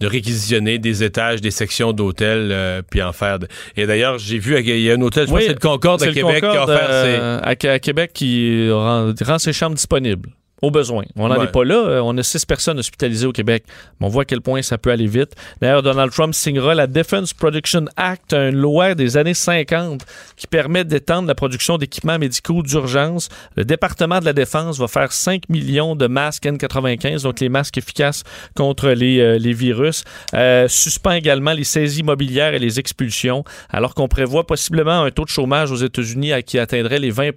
de 0.00 0.06
réquisitionner 0.08 0.78
des 0.78 1.04
étages, 1.04 1.40
des 1.40 1.52
sections 1.52 1.92
d'hôtels, 1.92 2.48
euh, 2.50 2.82
puis 2.88 3.00
en 3.00 3.12
faire. 3.12 3.38
de- 3.38 3.46
Et 3.76 3.86
d'ailleurs, 3.86 4.18
j'ai 4.18 4.38
vu, 4.38 4.58
il 4.58 4.80
y 4.80 4.90
a 4.90 4.94
un 4.94 5.00
hôtel, 5.00 5.26
je 5.26 5.30
pense 5.30 5.36
Oui, 5.38 5.42
que 5.42 5.46
c'est 5.48 5.54
le 5.54 5.60
Concorde 5.60 6.02
à 6.02 6.08
Québec 6.08 6.40
qui 6.40 6.46
a 6.46 6.64
offert 6.64 6.86
ses... 6.88 6.92
euh, 6.92 7.38
à, 7.42 7.72
à 7.72 7.78
Québec 7.78 8.10
qui 8.12 8.68
rend, 8.70 9.12
rend 9.22 9.38
ses 9.38 9.52
chambres 9.52 9.76
disponibles. 9.76 10.30
Au 10.64 10.70
besoin. 10.70 11.04
On 11.16 11.28
n'en 11.28 11.36
Ouais. 11.38 11.44
est 11.44 11.52
pas 11.52 11.64
là. 11.64 11.74
Euh, 11.76 12.00
On 12.04 12.16
a 12.16 12.22
six 12.22 12.44
personnes 12.46 12.78
hospitalisées 12.78 13.26
au 13.26 13.32
Québec. 13.32 13.64
Mais 14.00 14.06
on 14.06 14.08
voit 14.10 14.22
à 14.22 14.24
quel 14.24 14.40
point 14.40 14.62
ça 14.62 14.78
peut 14.78 14.90
aller 14.90 15.06
vite. 15.06 15.32
D'ailleurs, 15.60 15.82
Donald 15.82 16.10
Trump 16.10 16.32
signera 16.34 16.74
la 16.74 16.86
Defense 16.86 17.32
Production 17.34 17.84
Act, 17.96 18.32
une 18.32 18.56
loi 18.56 18.94
des 18.94 19.16
années 19.16 19.34
50 19.34 20.02
qui 20.36 20.46
permet 20.46 20.84
d'étendre 20.84 21.28
la 21.28 21.34
production 21.34 21.76
d'équipements 21.78 22.18
médicaux 22.18 22.62
d'urgence. 22.62 23.28
Le 23.56 23.64
département 23.64 24.20
de 24.20 24.24
la 24.24 24.32
Défense 24.32 24.78
va 24.78 24.88
faire 24.88 25.12
5 25.12 25.48
millions 25.48 25.96
de 25.96 26.06
masques 26.06 26.44
N95, 26.46 27.22
donc 27.22 27.40
les 27.40 27.48
masques 27.48 27.78
efficaces 27.78 28.22
contre 28.56 28.88
les, 28.90 29.20
euh, 29.20 29.38
les 29.38 29.52
virus. 29.52 30.04
Euh, 30.34 30.66
suspend 30.68 31.12
également 31.12 31.52
les 31.52 31.64
saisies 31.64 32.00
immobilières 32.00 32.54
et 32.54 32.58
les 32.58 32.78
expulsions, 32.80 33.44
alors 33.70 33.94
qu'on 33.94 34.08
prévoit 34.08 34.46
possiblement 34.46 35.02
un 35.02 35.10
taux 35.10 35.24
de 35.24 35.28
chômage 35.30 35.70
aux 35.72 35.76
États-Unis 35.76 36.32
à- 36.32 36.42
qui 36.42 36.58
atteindrait 36.58 36.98
les 36.98 37.10
20 37.10 37.30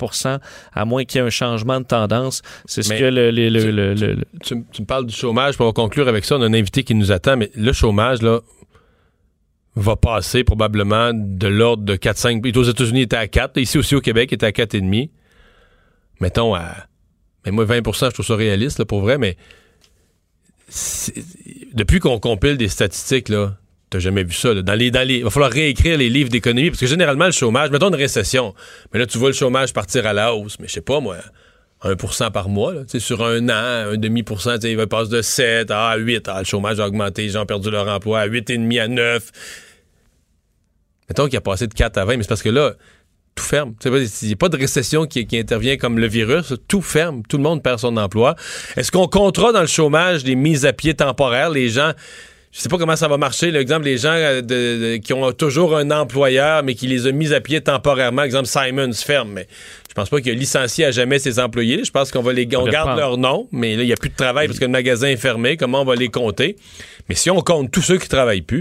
à 0.73 0.85
moins 0.85 1.03
qu'il 1.05 1.19
y 1.19 1.23
ait 1.23 1.27
un 1.27 1.29
changement 1.29 1.79
de 1.79 1.85
tendance. 1.85 2.41
C'est 2.65 2.83
ce 2.83 2.89
Mais 2.89 2.99
que 2.99 3.05
le, 3.17 3.49
le- 3.49 3.71
le- 3.93 4.17
tu- 4.43 4.55
le- 4.55 4.61
me 4.79 4.85
parles 4.85 5.05
du 5.05 5.15
chômage, 5.15 5.55
puis 5.55 5.63
on 5.63 5.67
va 5.67 5.73
conclure 5.73 6.07
avec 6.07 6.25
ça. 6.25 6.37
On 6.37 6.41
a 6.41 6.45
un 6.45 6.53
invité 6.53 6.83
qui 6.83 6.95
nous 6.95 7.11
attend, 7.11 7.37
mais 7.37 7.49
le 7.55 7.73
chômage, 7.73 8.21
là, 8.21 8.41
va 9.75 9.95
passer 9.95 10.43
probablement 10.43 11.11
de 11.13 11.47
l'ordre 11.47 11.83
de 11.83 11.95
4-5. 11.95 12.57
Aux 12.57 12.63
États-Unis, 12.63 13.01
il 13.01 13.03
était 13.03 13.15
à 13.17 13.27
4. 13.27 13.57
Ici 13.59 13.77
aussi, 13.77 13.95
au 13.95 14.01
Québec, 14.01 14.29
il 14.31 14.35
était 14.35 14.45
à 14.47 14.51
4,5. 14.51 15.09
Mettons 16.19 16.55
à. 16.55 16.75
Mais 17.45 17.51
moi, 17.51 17.65
20% 17.65 18.05
je 18.07 18.13
trouve 18.13 18.25
ça 18.25 18.35
réaliste, 18.35 18.79
là, 18.79 18.85
pour 18.85 19.01
vrai, 19.01 19.17
mais. 19.17 19.37
Depuis 21.73 21.99
qu'on 21.99 22.19
compile 22.19 22.57
des 22.57 22.67
statistiques, 22.67 23.29
là, 23.29 23.55
t'as 23.89 23.99
jamais 23.99 24.23
vu 24.23 24.33
ça. 24.33 24.53
là. 24.53 24.61
Dans 24.61 24.73
les, 24.73 24.91
dans 24.91 25.07
les, 25.07 25.17
il 25.17 25.23
va 25.23 25.29
falloir 25.29 25.51
réécrire 25.51 25.97
les 25.97 26.09
livres 26.09 26.29
d'économie, 26.29 26.69
parce 26.71 26.79
que 26.81 26.87
généralement, 26.87 27.25
le 27.25 27.31
chômage, 27.31 27.69
mettons 27.69 27.89
une 27.89 27.95
récession, 27.95 28.53
mais 28.91 28.99
là, 28.99 29.05
tu 29.05 29.17
vois 29.17 29.29
le 29.29 29.35
chômage 29.35 29.73
partir 29.73 30.05
à 30.05 30.13
la 30.13 30.33
hausse, 30.33 30.59
mais 30.59 30.67
je 30.67 30.73
sais 30.73 30.81
pas, 30.81 30.99
moi. 30.99 31.17
1% 31.83 32.31
par 32.31 32.49
mois, 32.49 32.73
là, 32.73 32.81
sur 32.97 33.23
un 33.23 33.49
an, 33.49 33.91
un 33.91 33.97
demi 33.97 34.23
pour 34.23 34.41
cent, 34.41 34.63
il 34.63 34.77
va 34.77 34.87
passer 34.87 35.11
de 35.11 35.21
7 35.21 35.69
à 35.69 35.95
8. 35.95 36.27
Ah, 36.27 36.39
le 36.39 36.45
chômage 36.45 36.79
a 36.79 36.87
augmenté, 36.87 37.23
les 37.23 37.29
gens 37.29 37.43
ont 37.43 37.45
perdu 37.45 37.69
leur 37.69 37.87
emploi 37.87 38.21
à 38.21 38.27
8,5 38.27 38.81
à 38.81 38.87
9. 38.87 39.31
Mettons 41.09 41.27
qu'il 41.27 41.37
a 41.37 41.41
passé 41.41 41.67
de 41.67 41.73
4 41.73 41.97
à 41.97 42.05
20, 42.05 42.17
mais 42.17 42.23
c'est 42.23 42.29
parce 42.29 42.41
que 42.41 42.49
là, 42.49 42.73
tout 43.35 43.43
ferme. 43.43 43.75
Il 43.85 43.91
n'y 44.23 44.33
a 44.33 44.35
pas 44.35 44.49
de 44.49 44.57
récession 44.57 45.05
qui, 45.05 45.25
qui 45.27 45.37
intervient 45.37 45.77
comme 45.77 45.99
le 45.99 46.07
virus. 46.07 46.53
Tout 46.67 46.81
ferme. 46.81 47.21
Tout 47.29 47.37
le 47.37 47.43
monde 47.43 47.63
perd 47.63 47.79
son 47.79 47.95
emploi. 47.95 48.35
Est-ce 48.75 48.91
qu'on 48.91 49.07
comptera 49.07 49.51
dans 49.51 49.61
le 49.61 49.67
chômage 49.67 50.23
des 50.23 50.35
mises 50.35 50.65
à 50.65 50.73
pied 50.73 50.95
temporaires? 50.95 51.51
Les 51.51 51.69
gens, 51.69 51.91
je 52.51 52.59
sais 52.59 52.69
pas 52.69 52.77
comment 52.77 52.95
ça 52.95 53.07
va 53.07 53.17
marcher. 53.17 53.51
L'exemple, 53.51 53.85
les 53.85 53.97
gens 53.97 54.13
euh, 54.13 54.97
qui 54.97 55.13
ont 55.13 55.31
toujours 55.31 55.77
un 55.77 55.91
employeur, 55.91 56.63
mais 56.63 56.73
qui 56.73 56.87
les 56.87 57.05
a 57.05 57.11
mis 57.11 57.31
à 57.31 57.39
pied 57.39 57.61
temporairement. 57.61 58.23
Exemple, 58.23 58.47
Simons 58.47 58.93
ferme. 58.93 59.31
Mais 59.31 59.47
pense 59.97 60.09
pas 60.09 60.21
qu'il 60.21 60.31
a 60.31 60.35
licencié 60.35 60.85
à 60.85 60.91
jamais 60.91 61.19
ses 61.19 61.39
employés. 61.39 61.83
Je 61.83 61.91
pense 61.91 62.11
qu'on 62.11 62.21
va 62.21 62.31
les, 62.31 62.45
on 62.55 62.65
garde 62.65 62.89
reprendre. 62.89 62.97
leur 62.97 63.17
nom, 63.17 63.47
mais 63.51 63.75
là, 63.75 63.83
il 63.83 63.87
n'y 63.87 63.93
a 63.93 63.97
plus 63.97 64.09
de 64.09 64.15
travail 64.15 64.47
parce 64.47 64.59
que 64.59 64.65
le 64.65 64.71
magasin 64.71 65.07
est 65.07 65.17
fermé. 65.17 65.57
Comment 65.57 65.81
on 65.81 65.85
va 65.85 65.95
les 65.95 66.09
compter? 66.09 66.55
Mais 67.09 67.15
si 67.15 67.29
on 67.29 67.41
compte 67.41 67.71
tous 67.71 67.81
ceux 67.81 67.97
qui 67.97 68.07
travaillent 68.07 68.41
plus, 68.41 68.59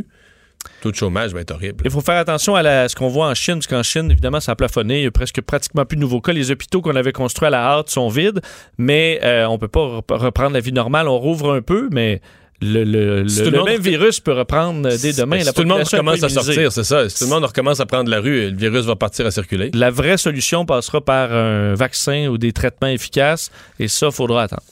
le 0.78 0.82
taux 0.82 0.90
de 0.90 0.96
chômage 0.96 1.32
va 1.32 1.40
être 1.42 1.52
horrible. 1.52 1.82
Il 1.84 1.90
faut 1.90 2.00
faire 2.00 2.16
attention 2.16 2.54
à 2.56 2.62
la- 2.62 2.88
ce 2.88 2.96
qu'on 2.96 3.08
voit 3.08 3.28
en 3.28 3.34
Chine, 3.34 3.54
parce 3.56 3.66
qu'en 3.68 3.82
Chine, 3.84 4.10
évidemment, 4.10 4.40
ça 4.40 4.52
a 4.52 4.56
plafonné. 4.56 4.98
Il 5.00 5.04
y 5.04 5.06
a 5.06 5.10
presque 5.12 5.40
pratiquement 5.42 5.84
plus 5.84 5.96
de 5.96 6.00
nouveaux 6.00 6.20
cas. 6.20 6.32
Les 6.32 6.50
hôpitaux 6.50 6.80
qu'on 6.80 6.96
avait 6.96 7.12
construits 7.12 7.46
à 7.46 7.50
la 7.50 7.62
hâte 7.64 7.88
sont 7.90 8.08
vides, 8.08 8.40
mais 8.78 9.20
euh, 9.22 9.46
on 9.46 9.58
peut 9.58 9.68
pas 9.68 9.86
rep- 9.98 10.10
reprendre 10.10 10.54
la 10.54 10.60
vie 10.60 10.72
normale. 10.72 11.06
On 11.08 11.18
rouvre 11.18 11.52
un 11.54 11.62
peu, 11.62 11.88
mais 11.92 12.20
le, 12.62 12.84
le- 12.84 13.22
le- 13.22 13.28
Si 13.28 13.38
tout 13.38 13.44
le 13.44 13.50
le 13.50 13.58
monde- 13.58 13.68
même 13.68 13.80
virus 13.80 14.20
peut 14.20 14.32
reprendre 14.32 14.88
dès 14.96 15.12
demain. 15.12 15.40
Si 15.40 15.46
La 15.46 15.52
tout 15.52 15.62
le 15.62 15.68
monde 15.68 15.82
recommence 15.82 16.22
à 16.22 16.28
sortir, 16.28 16.72
c'est 16.72 16.84
ça. 16.84 17.08
Si 17.08 17.18
tout 17.18 17.24
le 17.24 17.30
monde 17.30 17.44
recommence 17.44 17.80
à 17.80 17.86
prendre 17.86 18.10
la 18.10 18.20
rue, 18.20 18.50
le 18.50 18.56
virus 18.56 18.84
va 18.86 18.96
partir 18.96 19.26
à 19.26 19.30
circuler. 19.30 19.70
La 19.74 19.90
vraie 19.90 20.16
solution 20.16 20.64
passera 20.64 21.00
par 21.00 21.32
un 21.32 21.74
vaccin 21.74 22.28
ou 22.28 22.38
des 22.38 22.52
traitements 22.52 22.88
efficaces, 22.88 23.50
et 23.78 23.88
ça, 23.88 24.10
faudra 24.10 24.44
attendre. 24.44 24.62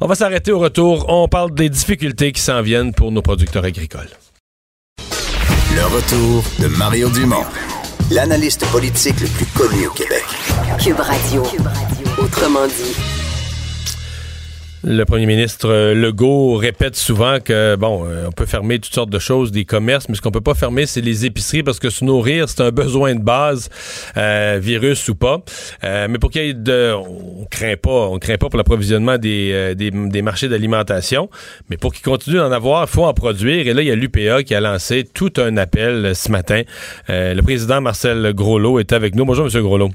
On 0.00 0.06
va 0.06 0.14
s'arrêter 0.14 0.52
au 0.52 0.58
retour. 0.58 1.04
On 1.08 1.26
parle 1.28 1.52
des 1.54 1.68
difficultés 1.68 2.32
qui 2.32 2.40
s'en 2.40 2.62
viennent 2.62 2.94
pour 2.94 3.10
nos 3.12 3.22
producteurs 3.22 3.64
agricoles. 3.64 4.08
Le 5.74 5.84
retour 5.94 6.44
de 6.60 6.66
Mario 6.76 7.10
Dumont, 7.10 7.44
l'analyste 8.10 8.64
politique 8.66 9.20
le 9.20 9.26
plus 9.28 9.46
connu 9.46 9.86
au 9.86 9.90
Québec. 9.90 10.24
Cube 10.82 10.98
Radio. 11.00 11.42
Autrement 12.18 12.66
dit. 12.66 13.17
Le 14.84 15.04
premier 15.04 15.26
ministre 15.26 15.68
euh, 15.68 15.92
Legault 15.92 16.54
répète 16.54 16.94
souvent 16.94 17.40
que, 17.40 17.74
bon, 17.74 18.04
euh, 18.04 18.26
on 18.28 18.30
peut 18.30 18.46
fermer 18.46 18.78
toutes 18.78 18.94
sortes 18.94 19.10
de 19.10 19.18
choses, 19.18 19.50
des 19.50 19.64
commerces, 19.64 20.08
mais 20.08 20.14
ce 20.14 20.22
qu'on 20.22 20.30
peut 20.30 20.40
pas 20.40 20.54
fermer, 20.54 20.86
c'est 20.86 21.00
les 21.00 21.26
épiceries 21.26 21.64
parce 21.64 21.80
que 21.80 21.90
se 21.90 22.04
nourrir, 22.04 22.48
c'est 22.48 22.62
un 22.62 22.70
besoin 22.70 23.16
de 23.16 23.20
base, 23.20 23.70
euh, 24.16 24.60
virus 24.62 25.08
ou 25.08 25.16
pas. 25.16 25.38
mais 25.82 26.18
pour 26.20 26.30
qu'il 26.30 26.44
y 26.44 26.50
ait 26.50 26.54
de... 26.54 26.94
On 26.94 27.44
craint 27.50 27.74
pas, 27.76 28.08
on 28.08 28.18
craint 28.20 28.36
pas 28.36 28.48
pour 28.48 28.56
l'approvisionnement 28.56 29.18
des, 29.18 29.74
des, 29.74 30.22
marchés 30.22 30.48
d'alimentation, 30.48 31.28
mais 31.70 31.76
pour 31.76 31.92
qu'ils 31.92 32.04
continuent 32.04 32.38
d'en 32.38 32.52
avoir, 32.52 32.84
il 32.84 32.88
faut 32.88 33.04
en 33.04 33.14
produire. 33.14 33.66
Et 33.66 33.74
là, 33.74 33.82
il 33.82 33.88
y 33.88 33.90
a 33.90 33.96
l'UPA 33.96 34.44
qui 34.44 34.54
a 34.54 34.60
lancé 34.60 35.04
tout 35.12 35.32
un 35.38 35.56
appel 35.56 36.14
ce 36.14 36.30
matin. 36.30 36.62
le 37.08 37.40
président 37.40 37.80
Marcel 37.80 38.32
Groslot 38.32 38.78
est 38.78 38.92
avec 38.92 39.16
nous. 39.16 39.24
Bonjour, 39.24 39.46
M. 39.46 39.62
Groslot. 39.62 39.90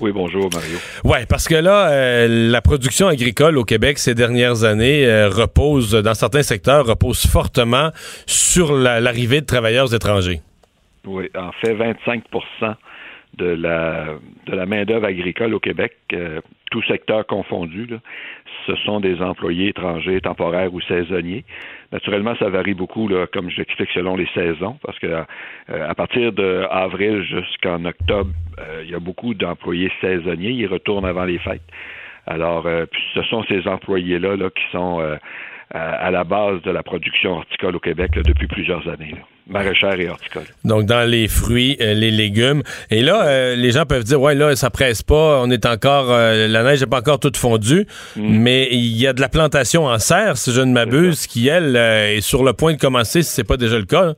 Oui, 0.00 0.12
bonjour 0.12 0.48
Mario. 0.52 0.78
Oui, 1.04 1.18
parce 1.28 1.46
que 1.46 1.54
là, 1.54 1.90
euh, 1.90 2.50
la 2.50 2.62
production 2.62 3.08
agricole 3.08 3.58
au 3.58 3.64
Québec 3.64 3.98
ces 3.98 4.14
dernières 4.14 4.64
années 4.64 5.04
euh, 5.04 5.28
repose, 5.28 5.92
dans 5.92 6.14
certains 6.14 6.42
secteurs, 6.42 6.86
repose 6.86 7.26
fortement 7.26 7.90
sur 8.26 8.72
l'arrivée 8.72 9.42
de 9.42 9.46
travailleurs 9.46 9.94
étrangers. 9.94 10.40
Oui, 11.06 11.28
en 11.36 11.52
fait, 11.52 11.74
25 11.74 12.24
de 13.34 13.46
la, 13.46 14.06
de 14.46 14.56
la 14.56 14.66
main-d'œuvre 14.66 15.06
agricole 15.06 15.54
au 15.54 15.60
Québec, 15.60 15.96
euh, 16.12 16.40
tout 16.70 16.82
secteur 16.84 17.26
confondu, 17.26 17.88
ce 18.66 18.74
sont 18.76 19.00
des 19.00 19.20
employés 19.20 19.68
étrangers, 19.68 20.20
temporaires 20.20 20.72
ou 20.72 20.80
saisonniers. 20.80 21.44
Naturellement, 21.92 22.34
ça 22.36 22.48
varie 22.48 22.74
beaucoup, 22.74 23.08
là, 23.08 23.26
comme 23.26 23.50
je 23.50 23.58
l'explique, 23.58 23.90
selon 23.92 24.16
les 24.16 24.28
saisons, 24.34 24.78
parce 24.84 24.98
que 24.98 25.06
euh, 25.06 25.88
à 25.88 25.94
partir 25.94 26.32
d'avril 26.32 27.22
jusqu'en 27.22 27.84
octobre, 27.84 28.30
euh, 28.58 28.82
il 28.84 28.90
y 28.90 28.94
a 28.94 29.00
beaucoup 29.00 29.34
d'employés 29.34 29.90
saisonniers. 30.00 30.50
Ils 30.50 30.66
retournent 30.66 31.06
avant 31.06 31.24
les 31.24 31.38
fêtes. 31.38 31.62
Alors, 32.26 32.68
puis 32.90 33.02
ce 33.14 33.22
sont 33.22 33.42
ces 33.44 33.66
employés-là 33.66 34.36
là, 34.36 34.50
qui 34.50 34.62
sont 34.70 35.00
à 35.70 36.10
la 36.10 36.22
base 36.22 36.60
de 36.62 36.70
la 36.70 36.82
production 36.82 37.38
horticole 37.38 37.74
au 37.74 37.80
Québec 37.80 38.12
depuis 38.12 38.46
plusieurs 38.46 38.86
années. 38.88 39.14
Maraîchère 39.48 39.98
et 39.98 40.08
horticole. 40.08 40.44
Donc, 40.64 40.84
dans 40.84 41.08
les 41.08 41.28
fruits, 41.28 41.76
euh, 41.80 41.94
les 41.94 42.10
légumes. 42.10 42.62
Et 42.90 43.02
là, 43.02 43.24
euh, 43.24 43.56
les 43.56 43.72
gens 43.72 43.84
peuvent 43.84 44.04
dire, 44.04 44.20
ouais, 44.20 44.34
là, 44.34 44.54
ça 44.56 44.70
presse 44.70 45.02
pas, 45.02 45.40
on 45.42 45.50
est 45.50 45.66
encore, 45.66 46.10
euh, 46.10 46.46
la 46.46 46.62
neige 46.62 46.80
n'est 46.80 46.86
pas 46.86 46.98
encore 46.98 47.18
toute 47.18 47.36
fondue, 47.36 47.86
mm. 48.16 48.22
mais 48.22 48.68
il 48.70 48.96
y 49.00 49.06
a 49.06 49.12
de 49.12 49.20
la 49.20 49.28
plantation 49.28 49.86
en 49.86 49.98
serre, 49.98 50.36
si 50.36 50.52
je 50.52 50.60
ne 50.60 50.72
m'abuse, 50.72 51.26
qui, 51.26 51.48
elle, 51.48 51.76
est 51.76 52.20
sur 52.20 52.44
le 52.44 52.52
point 52.52 52.72
de 52.72 52.78
commencer, 52.78 53.22
si 53.22 53.30
c'est 53.30 53.46
pas 53.46 53.56
déjà 53.56 53.78
le 53.78 53.86
cas. 53.86 54.12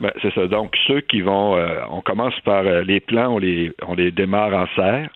Ben, 0.00 0.12
c'est 0.22 0.32
ça. 0.32 0.46
Donc, 0.46 0.76
ceux 0.86 1.00
qui 1.00 1.22
vont, 1.22 1.58
on 1.90 2.00
commence 2.02 2.38
par 2.44 2.62
les 2.62 3.00
plants, 3.00 3.34
on 3.34 3.38
les, 3.38 3.72
on 3.86 3.94
les 3.94 4.12
démarre 4.12 4.54
en 4.54 4.66
serre. 4.76 5.10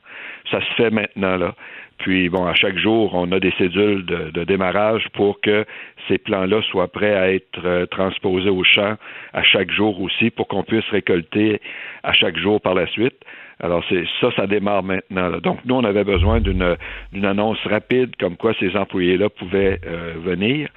Ça 0.51 0.59
se 0.61 0.75
fait 0.77 0.91
maintenant, 0.91 1.37
là. 1.37 1.55
Puis, 2.03 2.29
bon, 2.29 2.45
à 2.47 2.55
chaque 2.55 2.79
jour, 2.79 3.15
on 3.15 3.31
a 3.31 3.39
des 3.39 3.53
cédules 3.59 4.05
de, 4.05 4.45
démarrage 4.45 5.07
pour 5.13 5.41
que 5.41 5.65
ces 6.09 6.19
plans-là 6.19 6.63
soient 6.63 6.89
prêts 6.89 7.15
à 7.15 7.33
être 7.33 7.65
euh, 7.65 7.87
transposés 7.87 8.51
au 8.51 8.65
champ 8.65 8.97
à 9.33 9.43
chaque 9.43 9.71
jour 9.71 10.01
aussi 10.01 10.31
pour 10.31 10.49
qu'on 10.49 10.63
puisse 10.63 10.89
récolter 10.91 11.61
à 12.03 12.13
chaque 12.13 12.37
jour 12.37 12.61
par 12.61 12.75
la 12.75 12.87
suite. 12.87 13.17
Alors, 13.61 13.85
c'est 13.89 14.05
ça, 14.21 14.31
ça 14.35 14.47
démarre 14.47 14.83
maintenant. 14.83 15.39
Donc, 15.39 15.61
nous, 15.65 15.77
on 15.77 15.85
avait 15.85 16.03
besoin 16.03 16.41
d'une 16.41 17.25
annonce 17.25 17.65
rapide 17.65 18.17
comme 18.19 18.37
quoi 18.37 18.55
ces 18.59 18.77
employés-là 18.77 19.29
pouvaient 19.29 19.79
euh, 19.87 20.15
venir 20.19 20.69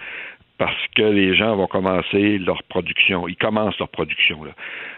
parce 0.58 0.88
que 0.96 1.04
les 1.04 1.36
gens 1.36 1.56
vont 1.56 1.68
commencer 1.68 2.38
leur 2.38 2.64
production. 2.64 3.28
Ils 3.28 3.36
commencent 3.36 3.78
leur 3.78 3.90
production. 3.90 4.40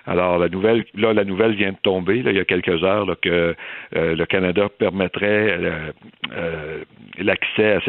Alors 0.06 0.38
la 0.38 0.50
nouvelle, 0.50 0.86
là, 0.96 1.14
la 1.14 1.24
nouvelle 1.24 1.56
vient 1.56 1.72
de 1.72 1.78
tomber. 1.82 2.22
Il 2.26 2.32
y 2.32 2.40
a 2.40 2.46
quelques 2.46 2.84
heures 2.84 3.08
que 3.22 3.56
euh, 3.96 4.16
le 4.16 4.26
Canada 4.26 4.70
permettrait 4.70 5.58
euh, 5.60 5.92
euh, 6.32 6.84
l'accès 7.18 7.80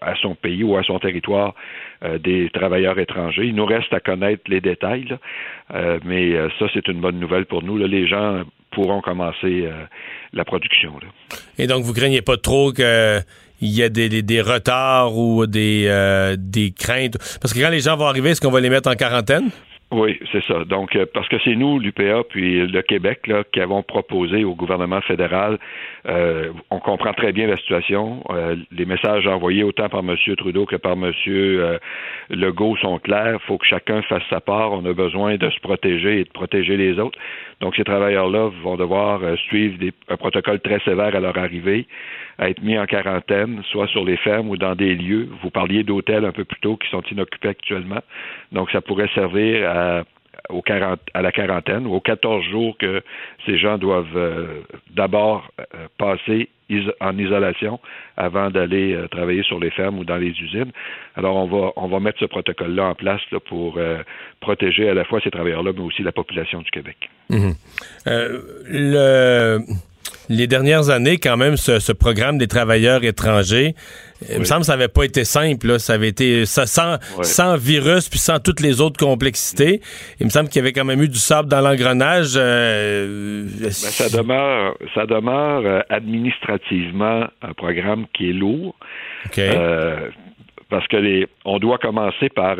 à, 0.00 0.14
son 0.16 0.34
pays 0.34 0.64
ou 0.64 0.76
à 0.76 0.82
son 0.82 0.98
territoire 0.98 1.54
des 2.20 2.48
travailleurs 2.50 2.98
étrangers. 2.98 3.44
Il 3.44 3.54
nous 3.54 3.66
reste 3.66 3.92
à 3.92 4.00
connaître 4.00 4.44
les 4.46 4.60
détails, 4.60 5.18
mais 6.04 6.32
ça 6.58 6.66
c'est 6.72 6.86
une 6.88 7.00
bonne 7.00 7.18
nouvelle 7.18 7.44
pour 7.44 7.62
nous. 7.62 7.76
Les 7.76 8.06
gens 8.06 8.44
pourront 8.70 9.00
commencer 9.00 9.68
la 10.32 10.44
production. 10.44 10.94
Et 11.58 11.66
donc 11.66 11.82
vous 11.82 11.92
craignez 11.92 12.22
pas 12.22 12.36
trop 12.36 12.72
que 12.72 13.18
il 13.60 13.70
y 13.70 13.82
a 13.82 13.88
des, 13.88 14.22
des, 14.22 14.40
retards 14.40 15.16
ou 15.16 15.46
des, 15.46 15.86
euh, 15.88 16.36
des 16.38 16.70
craintes? 16.70 17.18
Parce 17.40 17.52
que 17.52 17.60
quand 17.60 17.70
les 17.70 17.80
gens 17.80 17.96
vont 17.96 18.06
arriver, 18.06 18.30
est-ce 18.30 18.40
qu'on 18.40 18.50
va 18.50 18.60
les 18.60 18.70
mettre 18.70 18.90
en 18.90 18.94
quarantaine? 18.94 19.50
Oui, 19.90 20.20
c'est 20.30 20.44
ça. 20.44 20.66
Donc, 20.66 20.94
euh, 20.96 21.06
parce 21.14 21.26
que 21.28 21.36
c'est 21.42 21.56
nous, 21.56 21.78
l'UPA, 21.78 22.22
puis 22.28 22.66
le 22.66 22.82
Québec, 22.82 23.26
là, 23.26 23.42
qui 23.50 23.58
avons 23.58 23.82
proposé 23.82 24.44
au 24.44 24.54
gouvernement 24.54 25.00
fédéral, 25.00 25.58
euh, 26.06 26.52
on 26.70 26.78
comprend 26.78 27.14
très 27.14 27.32
bien 27.32 27.46
la 27.46 27.56
situation. 27.56 28.22
les 28.70 28.84
messages 28.84 29.26
envoyés 29.26 29.64
autant 29.64 29.88
par 29.88 30.00
M. 30.00 30.14
Trudeau 30.36 30.66
que 30.66 30.76
par 30.76 30.92
M. 30.92 31.10
Legault 32.28 32.76
sont 32.76 32.98
clairs. 32.98 33.38
Il 33.42 33.46
faut 33.46 33.56
que 33.56 33.66
chacun 33.66 34.02
fasse 34.02 34.22
sa 34.28 34.42
part. 34.42 34.72
On 34.72 34.84
a 34.84 34.92
besoin 34.92 35.36
de 35.36 35.48
se 35.48 35.58
protéger 35.60 36.20
et 36.20 36.24
de 36.24 36.30
protéger 36.30 36.76
les 36.76 36.98
autres. 36.98 37.18
Donc, 37.60 37.74
ces 37.74 37.84
travailleurs-là 37.84 38.50
vont 38.62 38.76
devoir 38.76 39.20
suivre 39.48 39.78
des, 39.78 39.92
un 40.10 40.18
protocole 40.18 40.60
très 40.60 40.80
sévère 40.80 41.16
à 41.16 41.20
leur 41.20 41.38
arrivée 41.38 41.86
à 42.38 42.48
être 42.48 42.62
mis 42.62 42.78
en 42.78 42.86
quarantaine, 42.86 43.62
soit 43.70 43.88
sur 43.88 44.04
les 44.04 44.16
fermes 44.16 44.48
ou 44.48 44.56
dans 44.56 44.74
des 44.74 44.94
lieux. 44.94 45.28
Vous 45.42 45.50
parliez 45.50 45.82
d'hôtels 45.82 46.24
un 46.24 46.32
peu 46.32 46.44
plus 46.44 46.60
tôt 46.60 46.76
qui 46.76 46.88
sont 46.88 47.02
inoccupés 47.10 47.48
actuellement. 47.48 48.00
Donc, 48.52 48.70
ça 48.70 48.80
pourrait 48.80 49.10
servir 49.14 49.68
à, 49.68 50.04
la 51.20 51.32
quarantaine 51.32 51.86
ou 51.86 51.94
aux 51.94 52.00
14 52.00 52.44
jours 52.44 52.76
que 52.78 53.02
ces 53.44 53.58
gens 53.58 53.76
doivent 53.76 54.16
euh, 54.16 54.60
d'abord 54.94 55.50
euh, 55.58 55.88
passer 55.98 56.48
en 57.00 57.18
isolation 57.18 57.80
avant 58.16 58.50
d'aller 58.50 58.94
euh, 58.94 59.08
travailler 59.08 59.42
sur 59.42 59.58
les 59.58 59.70
fermes 59.70 59.98
ou 59.98 60.04
dans 60.04 60.16
les 60.16 60.30
usines. 60.30 60.70
Alors, 61.16 61.36
on 61.36 61.46
va, 61.46 61.72
on 61.76 61.88
va 61.88 61.98
mettre 61.98 62.20
ce 62.20 62.26
protocole-là 62.26 62.84
en 62.84 62.94
place 62.94 63.20
pour 63.46 63.80
protéger 64.40 64.88
à 64.88 64.94
la 64.94 65.04
fois 65.04 65.20
ces 65.20 65.30
travailleurs-là, 65.30 65.72
mais 65.74 65.82
aussi 65.82 66.02
la 66.02 66.12
population 66.12 66.62
du 66.62 66.70
Québec. 66.70 67.10
Mhm. 67.30 67.54
le 68.06 69.58
les 70.28 70.46
dernières 70.46 70.90
années, 70.90 71.18
quand 71.18 71.36
même, 71.36 71.56
ce, 71.56 71.92
programme 71.92 72.38
des 72.38 72.46
travailleurs 72.46 73.02
étrangers, 73.04 73.74
il 74.30 74.40
me 74.40 74.44
semble 74.44 74.60
que 74.60 74.66
ça 74.66 74.72
n'avait 74.76 74.88
pas 74.88 75.04
été 75.04 75.24
simple. 75.24 75.78
Ça 75.78 75.94
avait 75.94 76.08
été 76.08 76.44
ça, 76.44 76.66
sans, 76.66 77.56
virus 77.56 78.08
puis 78.08 78.18
sans 78.18 78.40
toutes 78.40 78.60
les 78.60 78.80
autres 78.80 78.98
complexités. 78.98 79.80
Il 80.20 80.26
me 80.26 80.30
semble 80.30 80.48
qu'il 80.48 80.60
y 80.60 80.62
avait 80.62 80.72
quand 80.72 80.84
même 80.84 81.02
eu 81.02 81.08
du 81.08 81.18
sable 81.18 81.48
dans 81.48 81.60
l'engrenage. 81.60 82.34
Euh, 82.36 83.46
ben, 83.60 83.70
ça 83.70 84.16
demeure, 84.16 84.76
ça 84.94 85.06
demeure 85.06 85.62
euh, 85.64 85.80
administrativement 85.88 87.26
un 87.42 87.52
programme 87.54 88.06
qui 88.12 88.30
est 88.30 88.32
lourd. 88.32 88.74
Euh, 89.38 90.10
parce 90.68 90.86
que 90.88 90.96
les, 90.96 91.26
on 91.44 91.58
doit 91.58 91.78
commencer 91.78 92.28
par 92.28 92.56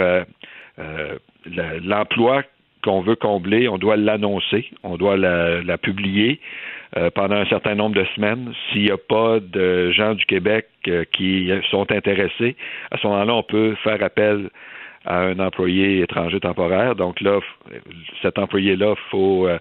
l'emploi 1.83 2.43
qu'on 2.83 3.03
veut 3.03 3.17
combler, 3.17 3.69
on 3.69 3.79
doit 3.79 3.97
l'annoncer, 3.97 4.71
on 4.85 4.97
doit 4.97 5.17
la 5.17 5.79
publier. 5.79 6.41
Euh, 6.97 7.11
pendant 7.11 7.37
un 7.37 7.45
certain 7.45 7.75
nombre 7.75 7.97
de 7.97 8.07
semaines. 8.15 8.55
S'il 8.73 8.85
n'y 8.85 8.91
a 8.91 8.97
pas 8.97 9.41
de 9.41 9.91
gens 9.91 10.15
du 10.15 10.25
Québec 10.25 10.69
euh, 10.87 11.05
qui 11.13 11.51
sont 11.71 11.93
intéressés, 11.93 12.57
à 12.91 12.97
ce 12.97 13.07
moment-là, 13.07 13.35
on 13.35 13.43
peut 13.43 13.75
faire 13.85 14.03
appel 14.03 14.49
à 15.05 15.19
un 15.19 15.39
employé 15.39 16.01
étranger 16.01 16.41
temporaire. 16.41 16.97
Donc 16.97 17.21
là, 17.21 17.41
cet 18.23 18.39
employé-là, 18.39 18.95
faut 19.11 19.47
euh, 19.47 19.59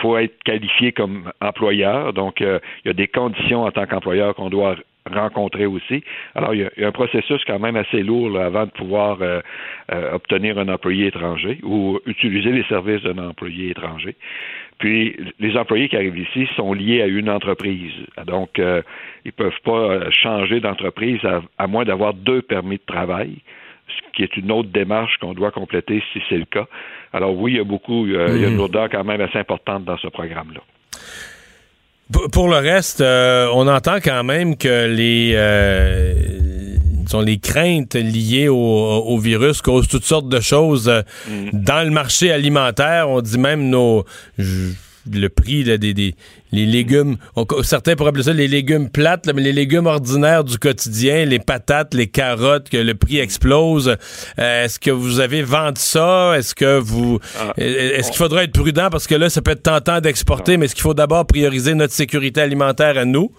faut 0.00 0.16
être 0.16 0.42
qualifié 0.44 0.92
comme 0.92 1.30
employeur. 1.42 2.14
Donc 2.14 2.40
il 2.40 2.60
y 2.86 2.88
a 2.88 2.92
des 2.94 3.08
conditions 3.08 3.64
en 3.64 3.70
tant 3.70 3.84
qu'employeur 3.84 4.34
qu'on 4.34 4.48
doit 4.48 4.76
rencontrer 5.14 5.66
aussi. 5.66 6.02
Alors, 6.34 6.52
il 6.52 6.68
y, 6.76 6.84
a, 6.84 6.88
un 6.88 6.92
processus 6.92 7.40
quand 7.46 7.60
même 7.60 7.76
assez 7.76 8.02
lourd 8.02 8.36
avant 8.40 8.64
de 8.64 8.70
pouvoir 8.70 9.18
obtenir 10.12 10.58
un 10.58 10.68
employé 10.68 11.06
étranger 11.06 11.60
ou 11.62 12.00
utiliser 12.06 12.50
les 12.50 12.64
services 12.64 13.02
d'un 13.02 13.28
employé 13.28 13.70
étranger. 13.70 14.16
Puis 14.78 15.16
les 15.38 15.56
employés 15.56 15.88
qui 15.88 15.96
arrivent 15.96 16.18
ici 16.18 16.46
sont 16.54 16.72
liés 16.72 17.02
à 17.02 17.06
une 17.06 17.30
entreprise. 17.30 17.92
Donc, 18.26 18.58
euh, 18.58 18.82
ils 19.24 19.28
ne 19.28 19.32
peuvent 19.32 19.60
pas 19.64 19.72
euh, 19.72 20.10
changer 20.10 20.60
d'entreprise 20.60 21.20
à, 21.58 21.66
moins 21.66 21.84
d'avoir 21.84 22.12
deux 22.12 22.42
permis 22.42 22.76
de 22.76 22.82
travail, 22.86 23.38
ce 23.88 24.16
qui 24.16 24.22
est 24.22 24.36
une 24.36 24.52
autre 24.52 24.68
démarche 24.68 25.16
qu'on 25.18 25.32
doit 25.32 25.50
compléter 25.50 26.02
si 26.12 26.20
c'est 26.28 26.36
le 26.36 26.44
cas. 26.44 26.66
Alors 27.12 27.34
oui, 27.34 27.52
il 27.52 27.56
y 27.56 27.60
a 27.60 27.64
beaucoup, 27.64 28.06
il 28.06 28.12
y 28.12 28.16
a 28.16 28.28
une 28.28 28.50
mhm. 28.50 28.56
lourdeur 28.56 28.90
quand 28.90 29.04
même 29.04 29.20
assez 29.20 29.38
importante 29.38 29.84
dans 29.84 29.96
ce 29.96 30.08
programme-là. 30.08 30.60
Pour 32.32 32.48
le 32.48 32.56
reste, 32.56 33.00
euh, 33.00 33.48
on 33.52 33.66
entend 33.66 33.96
quand 33.96 34.22
même 34.22 34.56
que 34.56 34.86
les 34.86 35.32
sont 37.06 37.20
les 37.20 37.38
craintes 37.38 37.94
liées 37.94 38.48
au, 38.48 39.18
virus 39.18 39.62
causent 39.62 39.88
toutes 39.88 40.04
sortes 40.04 40.28
de 40.28 40.40
choses 40.40 40.88
euh, 40.88 41.02
mm. 41.28 41.50
dans 41.52 41.84
le 41.84 41.90
marché 41.90 42.30
alimentaire. 42.30 43.08
On 43.08 43.20
dit 43.20 43.38
même 43.38 43.68
nos 43.68 44.04
le 44.38 45.28
prix 45.28 45.64
des, 45.64 45.78
des 45.78 46.14
les 46.52 46.66
légumes. 46.66 47.16
certains 47.62 47.96
pourraient 47.96 48.10
appeler 48.10 48.24
ça 48.24 48.32
les 48.32 48.48
légumes 48.48 48.88
plates, 48.88 49.26
mais 49.34 49.42
les 49.42 49.52
légumes 49.52 49.86
ordinaires 49.86 50.44
du 50.44 50.58
quotidien, 50.58 51.24
les 51.24 51.38
patates, 51.38 51.94
les 51.94 52.06
carottes, 52.06 52.70
que 52.70 52.76
le 52.76 52.94
prix 52.94 53.18
explose. 53.18 53.96
Euh, 54.38 54.64
est-ce 54.64 54.78
que 54.78 54.90
vous 54.90 55.20
avez 55.20 55.42
vendu 55.42 55.80
ça? 55.80 56.36
Est-ce 56.36 56.54
que 56.54 56.78
vous 56.78 57.18
ah. 57.38 57.52
est-ce 57.56 58.10
qu'il 58.10 58.18
faudra 58.18 58.44
être 58.44 58.52
prudent? 58.52 58.88
Parce 58.90 59.06
que 59.06 59.14
là, 59.14 59.28
ça 59.28 59.42
peut 59.42 59.52
être 59.52 59.62
tentant 59.62 60.00
d'exporter, 60.00 60.56
mais 60.56 60.66
est-ce 60.66 60.74
qu'il 60.74 60.82
faut 60.82 60.94
d'abord 60.94 61.26
prioriser 61.26 61.74
notre 61.74 61.92
sécurité 61.92 62.40
alimentaire 62.40 62.96
à 62.96 63.04
nous? 63.04 63.30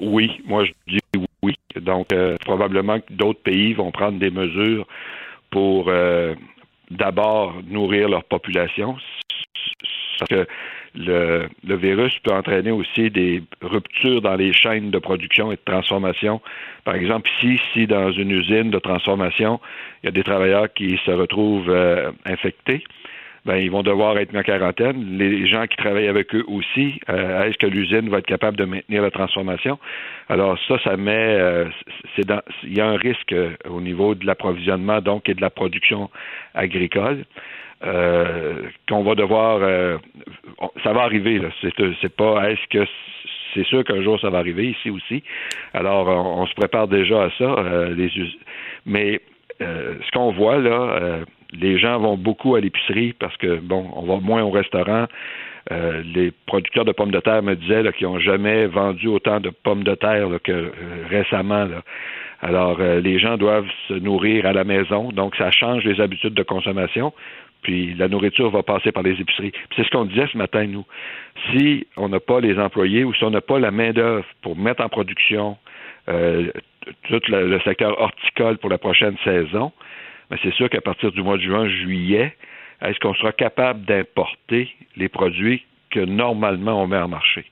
Oui, 0.00 0.30
moi 0.46 0.64
je 0.64 0.72
dis 0.92 1.00
oui. 1.16 1.25
Donc, 1.80 2.12
euh, 2.12 2.36
probablement 2.44 3.00
que 3.00 3.12
d'autres 3.12 3.42
pays 3.42 3.74
vont 3.74 3.90
prendre 3.90 4.18
des 4.18 4.30
mesures 4.30 4.86
pour 5.50 5.88
euh, 5.88 6.34
d'abord 6.90 7.54
nourrir 7.68 8.08
leur 8.08 8.24
population. 8.24 8.96
Parce 10.18 10.30
que 10.30 10.46
le, 10.94 11.48
le, 11.62 11.76
virus 11.76 12.18
peut 12.20 12.34
entraîner 12.34 12.70
aussi 12.70 13.10
des 13.10 13.42
ruptures 13.60 14.22
dans 14.22 14.34
les 14.34 14.52
chaînes 14.54 14.90
de 14.90 14.98
production 14.98 15.52
et 15.52 15.56
de 15.56 15.60
transformation. 15.64 16.40
Par 16.84 16.94
exemple, 16.94 17.28
ici, 17.36 17.60
si 17.72 17.86
dans 17.86 18.10
une 18.12 18.30
usine 18.30 18.70
de 18.70 18.78
transformation, 18.78 19.60
il 20.02 20.06
y 20.06 20.08
a 20.08 20.12
des 20.12 20.22
travailleurs 20.22 20.72
qui 20.72 20.98
se 21.04 21.10
retrouvent 21.10 21.68
euh, 21.68 22.12
infectés, 22.24 22.82
ben, 23.46 23.58
ils 23.58 23.70
vont 23.70 23.84
devoir 23.84 24.18
être 24.18 24.32
mis 24.32 24.40
en 24.40 24.42
quarantaine. 24.42 25.16
Les 25.18 25.46
gens 25.46 25.66
qui 25.68 25.76
travaillent 25.76 26.08
avec 26.08 26.34
eux 26.34 26.44
aussi, 26.48 27.00
euh, 27.08 27.44
est-ce 27.44 27.56
que 27.58 27.66
l'usine 27.66 28.08
va 28.08 28.18
être 28.18 28.26
capable 28.26 28.56
de 28.56 28.64
maintenir 28.64 29.02
la 29.02 29.12
transformation? 29.12 29.78
Alors 30.28 30.58
ça, 30.66 30.78
ça 30.82 30.96
met, 30.96 31.36
euh, 31.38 31.66
il 32.18 32.76
y 32.76 32.80
a 32.80 32.88
un 32.88 32.96
risque 32.96 33.32
euh, 33.32 33.52
au 33.70 33.80
niveau 33.80 34.16
de 34.16 34.26
l'approvisionnement 34.26 35.00
donc 35.00 35.28
et 35.28 35.34
de 35.34 35.40
la 35.40 35.50
production 35.50 36.10
agricole. 36.54 37.24
Euh, 37.84 38.62
qu'on 38.88 39.04
va 39.04 39.14
devoir, 39.14 39.58
euh, 39.60 39.98
ça 40.82 40.92
va 40.92 41.02
arriver. 41.02 41.38
Là. 41.38 41.50
C'est, 41.60 41.72
c'est 42.00 42.16
pas, 42.16 42.50
est-ce 42.50 42.66
que 42.70 42.84
c'est 43.54 43.66
sûr 43.66 43.84
qu'un 43.84 44.02
jour 44.02 44.18
ça 44.18 44.30
va 44.30 44.38
arriver 44.38 44.70
ici 44.70 44.90
aussi? 44.90 45.22
Alors 45.72 46.08
on, 46.08 46.46
se 46.46 46.54
prépare 46.54 46.88
déjà 46.88 47.24
à 47.24 47.30
ça. 47.38 47.44
Euh, 47.44 47.94
les, 47.94 48.10
mais 48.86 49.20
ce 49.60 50.10
qu'on 50.12 50.32
voit 50.32 50.58
là 50.58 51.20
les 51.52 51.78
gens 51.78 51.98
vont 51.98 52.16
beaucoup 52.16 52.54
à 52.54 52.60
l'épicerie 52.60 53.14
parce 53.18 53.36
que, 53.36 53.56
bon, 53.60 53.88
on 53.94 54.02
va 54.02 54.20
moins 54.20 54.42
au 54.42 54.50
restaurant. 54.50 55.06
Euh, 55.72 56.02
les 56.14 56.32
producteurs 56.46 56.84
de 56.84 56.92
pommes 56.92 57.10
de 57.10 57.18
terre 57.18 57.42
me 57.42 57.56
disaient 57.56 57.82
qu'ils 57.94 58.06
n'ont 58.06 58.20
jamais 58.20 58.66
vendu 58.66 59.08
autant 59.08 59.40
de 59.40 59.50
pommes 59.50 59.82
de 59.82 59.94
terre 59.94 60.28
que 60.44 60.52
euh, 60.52 60.70
récemment. 61.08 61.66
Alors, 62.40 62.76
euh, 62.80 63.00
les 63.00 63.18
gens 63.18 63.36
doivent 63.36 63.68
se 63.88 63.94
nourrir 63.94 64.46
à 64.46 64.52
la 64.52 64.64
maison, 64.64 65.10
donc 65.10 65.34
ça 65.36 65.50
change 65.50 65.84
les 65.84 66.00
habitudes 66.00 66.34
de 66.34 66.42
consommation. 66.42 67.12
Puis 67.62 67.94
la 67.94 68.06
nourriture 68.06 68.50
va 68.50 68.62
passer 68.62 68.92
par 68.92 69.02
les 69.02 69.20
épiceries. 69.20 69.50
c'est 69.74 69.82
ce 69.82 69.90
qu'on 69.90 70.04
disait 70.04 70.28
ce 70.32 70.38
matin, 70.38 70.66
nous. 70.66 70.84
Si 71.50 71.88
on 71.96 72.08
n'a 72.08 72.20
pas 72.20 72.40
les 72.40 72.58
employés 72.60 73.02
ou 73.02 73.12
si 73.14 73.24
on 73.24 73.30
n'a 73.30 73.40
pas 73.40 73.58
la 73.58 73.72
main-d'œuvre 73.72 74.24
pour 74.42 74.56
mettre 74.56 74.84
en 74.84 74.88
production 74.88 75.56
tout 76.06 77.20
le 77.26 77.58
secteur 77.64 78.00
horticole 78.00 78.58
pour 78.58 78.70
la 78.70 78.78
prochaine 78.78 79.16
saison, 79.24 79.72
mais 80.30 80.36
c'est 80.42 80.52
sûr 80.54 80.68
qu'à 80.68 80.80
partir 80.80 81.12
du 81.12 81.22
mois 81.22 81.36
de 81.36 81.42
juin, 81.42 81.68
juillet, 81.68 82.34
est-ce 82.82 82.98
qu'on 83.00 83.14
sera 83.14 83.32
capable 83.32 83.84
d'importer 83.84 84.70
les 84.96 85.08
produits 85.08 85.64
que 85.90 86.00
normalement 86.00 86.82
on 86.82 86.86
met 86.86 86.98
en 86.98 87.08
marché? 87.08 87.44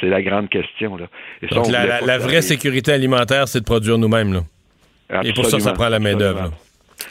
C'est 0.00 0.08
la 0.08 0.22
grande 0.22 0.50
question. 0.50 0.96
Là. 0.96 1.06
Donc, 1.50 1.68
la, 1.70 2.18
vraie 2.18 2.42
sécurité 2.42 2.92
alimentaire, 2.92 3.48
c'est 3.48 3.60
de 3.60 3.64
produire 3.64 3.96
nous-mêmes. 3.96 4.32
Là. 4.34 5.22
Et 5.24 5.32
pour 5.32 5.46
ça, 5.46 5.58
ça 5.58 5.72
prend 5.72 5.88
la 5.88 5.98
main-d'œuvre. 5.98 6.50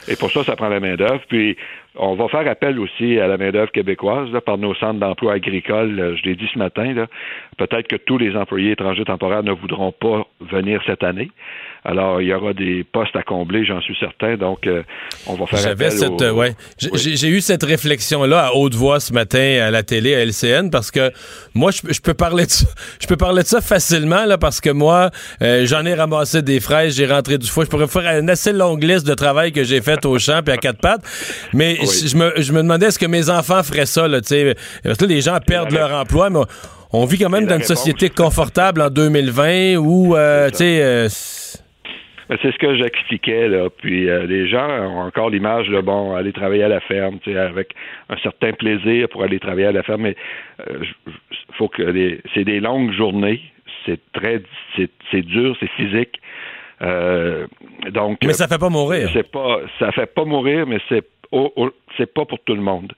Et 0.07 0.15
pour 0.15 0.31
ça, 0.31 0.43
ça 0.43 0.55
prend 0.55 0.69
la 0.69 0.79
main-d'œuvre. 0.79 1.21
Puis, 1.27 1.57
on 1.97 2.15
va 2.15 2.27
faire 2.27 2.47
appel 2.47 2.79
aussi 2.79 3.19
à 3.19 3.27
la 3.27 3.37
main-d'œuvre 3.37 3.71
québécoise 3.71 4.29
par 4.45 4.57
nos 4.57 4.75
centres 4.75 4.99
d'emploi 4.99 5.33
agricoles. 5.33 6.17
Je 6.17 6.29
l'ai 6.29 6.35
dit 6.35 6.47
ce 6.53 6.59
matin. 6.59 7.05
Peut-être 7.57 7.87
que 7.87 7.95
tous 7.95 8.17
les 8.17 8.35
employés 8.35 8.71
étrangers 8.71 9.05
temporaires 9.05 9.43
ne 9.43 9.53
voudront 9.53 9.91
pas 9.91 10.27
venir 10.41 10.81
cette 10.85 11.03
année. 11.03 11.31
Alors, 11.87 12.19
il 12.19 12.27
y 12.27 12.33
aura 12.33 12.53
des 12.53 12.83
postes 12.83 13.15
à 13.15 13.21
combler, 13.21 13.63
j'en 13.63 13.79
suis 13.79 13.95
certain. 13.99 14.37
Donc, 14.37 14.65
euh, 14.65 14.81
on 15.27 15.35
va 15.35 15.45
faire 15.45 15.59
J'avais 15.59 15.91
cette, 15.91 16.19
euh, 16.23 16.31
ouais. 16.31 16.55
J'ai 16.79 17.27
eu 17.27 17.41
cette 17.41 17.61
réflexion-là 17.61 18.47
à 18.47 18.53
haute 18.53 18.73
voix 18.73 18.99
ce 18.99 19.13
matin 19.13 19.59
à 19.61 19.69
la 19.69 19.83
télé, 19.83 20.15
à 20.15 20.25
LCN, 20.25 20.71
parce 20.71 20.89
que 20.89 21.11
moi, 21.53 21.69
je, 21.69 22.01
peux 22.01 22.15
parler 22.15 22.47
de 22.47 22.49
ça, 22.49 22.65
je 23.01 23.05
peux 23.05 23.17
parler 23.17 23.43
de 23.43 23.47
ça 23.47 23.61
facilement, 23.61 24.25
là, 24.25 24.39
parce 24.39 24.61
que 24.61 24.71
moi, 24.71 25.11
euh, 25.43 25.67
j'en 25.67 25.85
ai 25.85 25.93
ramassé 25.93 26.41
des 26.41 26.59
fraises, 26.59 26.97
j'ai 26.97 27.05
rentré 27.05 27.37
du 27.37 27.47
foie. 27.47 27.65
Je 27.65 27.69
pourrais 27.69 27.87
faire 27.87 28.19
une 28.19 28.31
assez 28.31 28.51
longue 28.51 28.83
liste 28.83 29.05
de 29.05 29.13
travail 29.13 29.51
que 29.51 29.63
j'ai 29.63 29.81
fait 29.81 30.03
au 30.07 30.17
champ 30.17 30.41
et 30.47 30.51
à 30.51 30.57
quatre 30.57 30.81
pattes. 30.81 31.03
Mais 31.53 31.84
je, 31.85 32.17
me, 32.17 32.41
je 32.41 32.51
me 32.51 32.61
demandais, 32.61 32.87
est-ce 32.87 32.99
que 32.99 33.05
mes 33.05 33.29
enfants 33.29 33.63
feraient 33.63 33.85
ça, 33.85 34.07
là, 34.07 34.21
tu 34.21 34.27
sais? 34.27 34.55
Parce 34.83 34.97
que 34.97 35.05
les 35.05 35.21
gens 35.21 35.37
perdent 35.45 35.71
leur 35.71 35.93
emploi, 35.93 36.29
mais 36.29 36.39
on, 36.91 37.05
vit 37.05 37.17
quand 37.17 37.29
même 37.29 37.45
dans 37.45 37.57
une 37.57 37.63
société 37.63 38.09
confortable 38.09 38.81
en 38.81 38.89
2020 38.89 39.75
où, 39.77 40.15
tu 40.49 40.57
sais, 40.57 41.07
c'est 42.27 42.51
ce 42.51 42.57
que 42.57 42.75
j'expliquais, 42.75 43.47
là. 43.47 43.69
Puis 43.69 44.09
euh, 44.09 44.25
les 44.25 44.47
gens 44.47 44.67
ont 44.67 45.01
encore 45.01 45.29
l'image 45.29 45.67
de 45.67 45.79
bon, 45.81 46.15
aller 46.15 46.33
travailler 46.33 46.63
à 46.63 46.67
la 46.67 46.79
ferme, 46.79 47.19
tu 47.19 47.31
sais, 47.31 47.37
avec 47.37 47.75
un 48.09 48.17
certain 48.17 48.51
plaisir 48.53 49.07
pour 49.09 49.23
aller 49.23 49.39
travailler 49.39 49.67
à 49.67 49.71
la 49.71 49.83
ferme, 49.83 50.03
mais 50.03 50.15
euh, 50.67 50.79
faut 51.57 51.67
que 51.67 51.83
c'est 52.33 52.43
des 52.43 52.59
longues 52.59 52.91
journées, 52.93 53.41
c'est 53.85 53.99
très 54.13 54.41
c'est 54.75 55.21
dur, 55.21 55.55
c'est 55.59 55.69
physique. 55.71 56.19
Euh, 56.85 57.47
donc 57.91 58.19
Mais 58.23 58.33
ça 58.33 58.47
fait 58.47 58.57
pas 58.57 58.69
mourir. 58.69 59.09
C'est 59.13 59.29
pas 59.29 59.59
ça 59.79 59.91
fait 59.91 60.05
pas 60.05 60.25
mourir, 60.25 60.65
mais 60.67 60.79
c'est 60.87 61.03
c'est 61.97 62.13
pas 62.13 62.25
pour 62.25 62.39
tout 62.45 62.55
le 62.55 62.61
monde. 62.61 62.93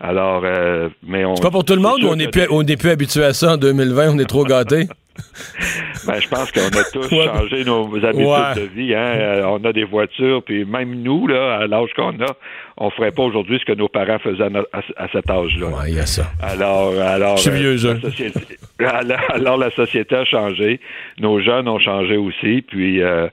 Alors, 0.00 0.42
euh, 0.44 0.88
mais 1.02 1.24
on. 1.24 1.36
C'est 1.36 1.42
pas 1.42 1.50
pour 1.50 1.64
tout 1.64 1.74
le 1.74 1.80
monde 1.80 2.02
ou 2.02 2.08
on 2.08 2.18
est, 2.18 2.30
plus, 2.30 2.46
on 2.50 2.62
est 2.62 2.76
plus 2.76 2.90
habitué 2.90 3.22
à 3.22 3.34
ça 3.34 3.52
en 3.54 3.56
2020, 3.58 4.14
on 4.14 4.18
est 4.18 4.24
trop 4.24 4.44
gâtés? 4.44 4.86
ben, 6.06 6.20
je 6.20 6.28
pense 6.28 6.50
qu'on 6.52 6.60
a 6.60 6.84
tous 6.92 7.08
changé 7.08 7.64
nos 7.64 7.94
habitudes 8.04 8.62
de 8.62 8.74
vie. 8.74 8.94
Hein? 8.94 9.14
Euh, 9.18 9.44
on 9.46 9.64
a 9.64 9.72
des 9.72 9.84
voitures, 9.84 10.42
puis 10.42 10.64
même 10.64 11.02
nous, 11.02 11.26
là, 11.26 11.58
à 11.58 11.66
l'âge 11.66 11.90
qu'on 11.94 12.20
a, 12.20 12.36
on 12.76 12.90
ferait 12.90 13.12
pas 13.12 13.22
aujourd'hui 13.22 13.58
ce 13.58 13.64
que 13.64 13.76
nos 13.76 13.88
parents 13.88 14.18
faisaient 14.18 14.48
à, 14.72 15.08
cet 15.12 15.30
âge-là. 15.30 15.66
Ouais, 15.66 15.88
il 15.88 15.96
y 15.96 16.00
a 16.00 16.06
ça. 16.06 16.30
Alors, 16.42 16.98
alors, 16.98 17.36
je 17.36 17.42
suis 17.42 17.50
vieux, 17.50 17.84
euh, 17.84 17.94
la 17.94 18.00
société, 18.00 18.40
alors, 19.34 19.58
la 19.58 19.70
société 19.70 20.16
a 20.16 20.24
changé, 20.24 20.80
nos 21.18 21.40
jeunes 21.40 21.68
ont 21.68 21.78
changé 21.78 22.16
aussi, 22.16 22.62
puis 22.62 23.02
euh, 23.02 23.28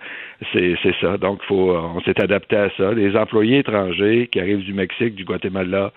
c'est 0.54 0.78
ça. 1.02 1.18
Donc, 1.18 1.42
faut, 1.48 1.72
on 1.72 2.02
s'est 2.02 2.22
adapté 2.22 2.58
à 2.58 2.70
ça. 2.78 2.92
Les 2.92 3.16
employés 3.16 3.60
étrangers 3.60 4.30
qui 4.32 4.40
arrivent 4.40 4.64
du 4.64 4.74
Mexique, 4.74 5.16
du 5.16 5.24
Guatemala, 5.24 5.92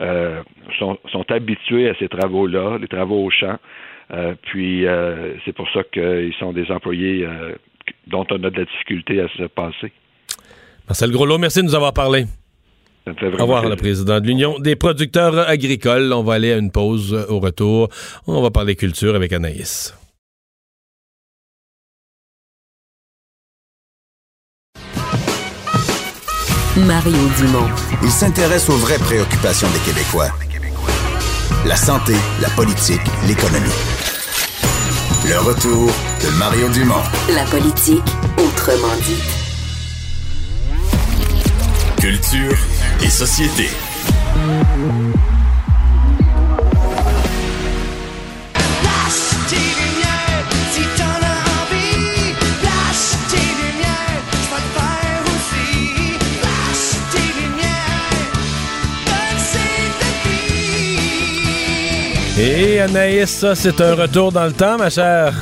euh, 0.00 0.42
sont, 0.78 0.98
sont 1.12 1.30
habitués 1.30 1.88
à 1.88 1.94
ces 1.94 2.08
travaux-là, 2.08 2.78
les 2.80 2.88
travaux 2.88 3.24
au 3.24 3.30
champ. 3.30 3.56
Euh, 4.12 4.34
puis 4.42 4.86
euh, 4.86 5.34
c'est 5.44 5.52
pour 5.52 5.68
ça 5.72 5.82
qu'ils 5.92 6.34
sont 6.38 6.52
des 6.52 6.70
employés 6.70 7.24
euh, 7.24 7.54
dont 8.06 8.26
on 8.30 8.42
a 8.42 8.50
de 8.50 8.58
la 8.58 8.64
difficulté 8.64 9.20
à 9.20 9.28
se 9.28 9.44
passer. 9.44 9.92
Marcel 10.88 11.12
Groslo, 11.12 11.38
merci 11.38 11.60
de 11.60 11.66
nous 11.66 11.74
avoir 11.74 11.92
parlé. 11.92 12.24
Ça 13.04 13.12
me 13.12 13.16
fait 13.16 13.26
Au 13.28 13.42
revoir, 13.42 13.68
le 13.68 13.76
président 13.76 14.20
de 14.20 14.26
l'Union 14.26 14.58
des 14.58 14.76
producteurs 14.76 15.48
agricoles. 15.48 16.12
On 16.12 16.22
va 16.22 16.34
aller 16.34 16.52
à 16.52 16.58
une 16.58 16.72
pause 16.72 17.14
au 17.28 17.38
retour. 17.38 17.88
On 18.26 18.42
va 18.42 18.50
parler 18.50 18.74
culture 18.74 19.14
avec 19.14 19.32
Anaïs. 19.32 19.94
Mario 26.76 27.28
Dumont. 27.38 27.68
Il 28.02 28.10
s'intéresse 28.10 28.68
aux 28.68 28.76
vraies 28.76 28.98
préoccupations 28.98 29.68
des 29.68 29.80
Québécois. 29.80 30.30
La 31.66 31.76
santé, 31.76 32.14
la 32.40 32.48
politique, 32.50 33.00
l'économie. 33.26 33.68
Le 35.28 35.38
retour 35.40 35.90
de 36.22 36.28
Mario 36.38 36.68
Dumont. 36.70 37.02
La 37.34 37.44
politique, 37.44 38.02
autrement 38.38 38.96
dit. 39.04 39.22
Culture 42.00 42.56
et 43.02 43.10
société. 43.10 43.68
Et 62.42 62.80
Anaïs, 62.80 63.28
ça, 63.28 63.54
c'est 63.54 63.82
un 63.82 63.94
retour 63.94 64.32
dans 64.32 64.46
le 64.46 64.52
temps, 64.52 64.78
ma 64.78 64.88
chère. 64.88 65.34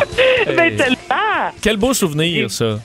ben, 0.46 0.74
tellement! 0.74 1.52
Quel 1.62 1.76
beau 1.76 1.92
souvenir, 1.92 2.50
ça. 2.50 2.78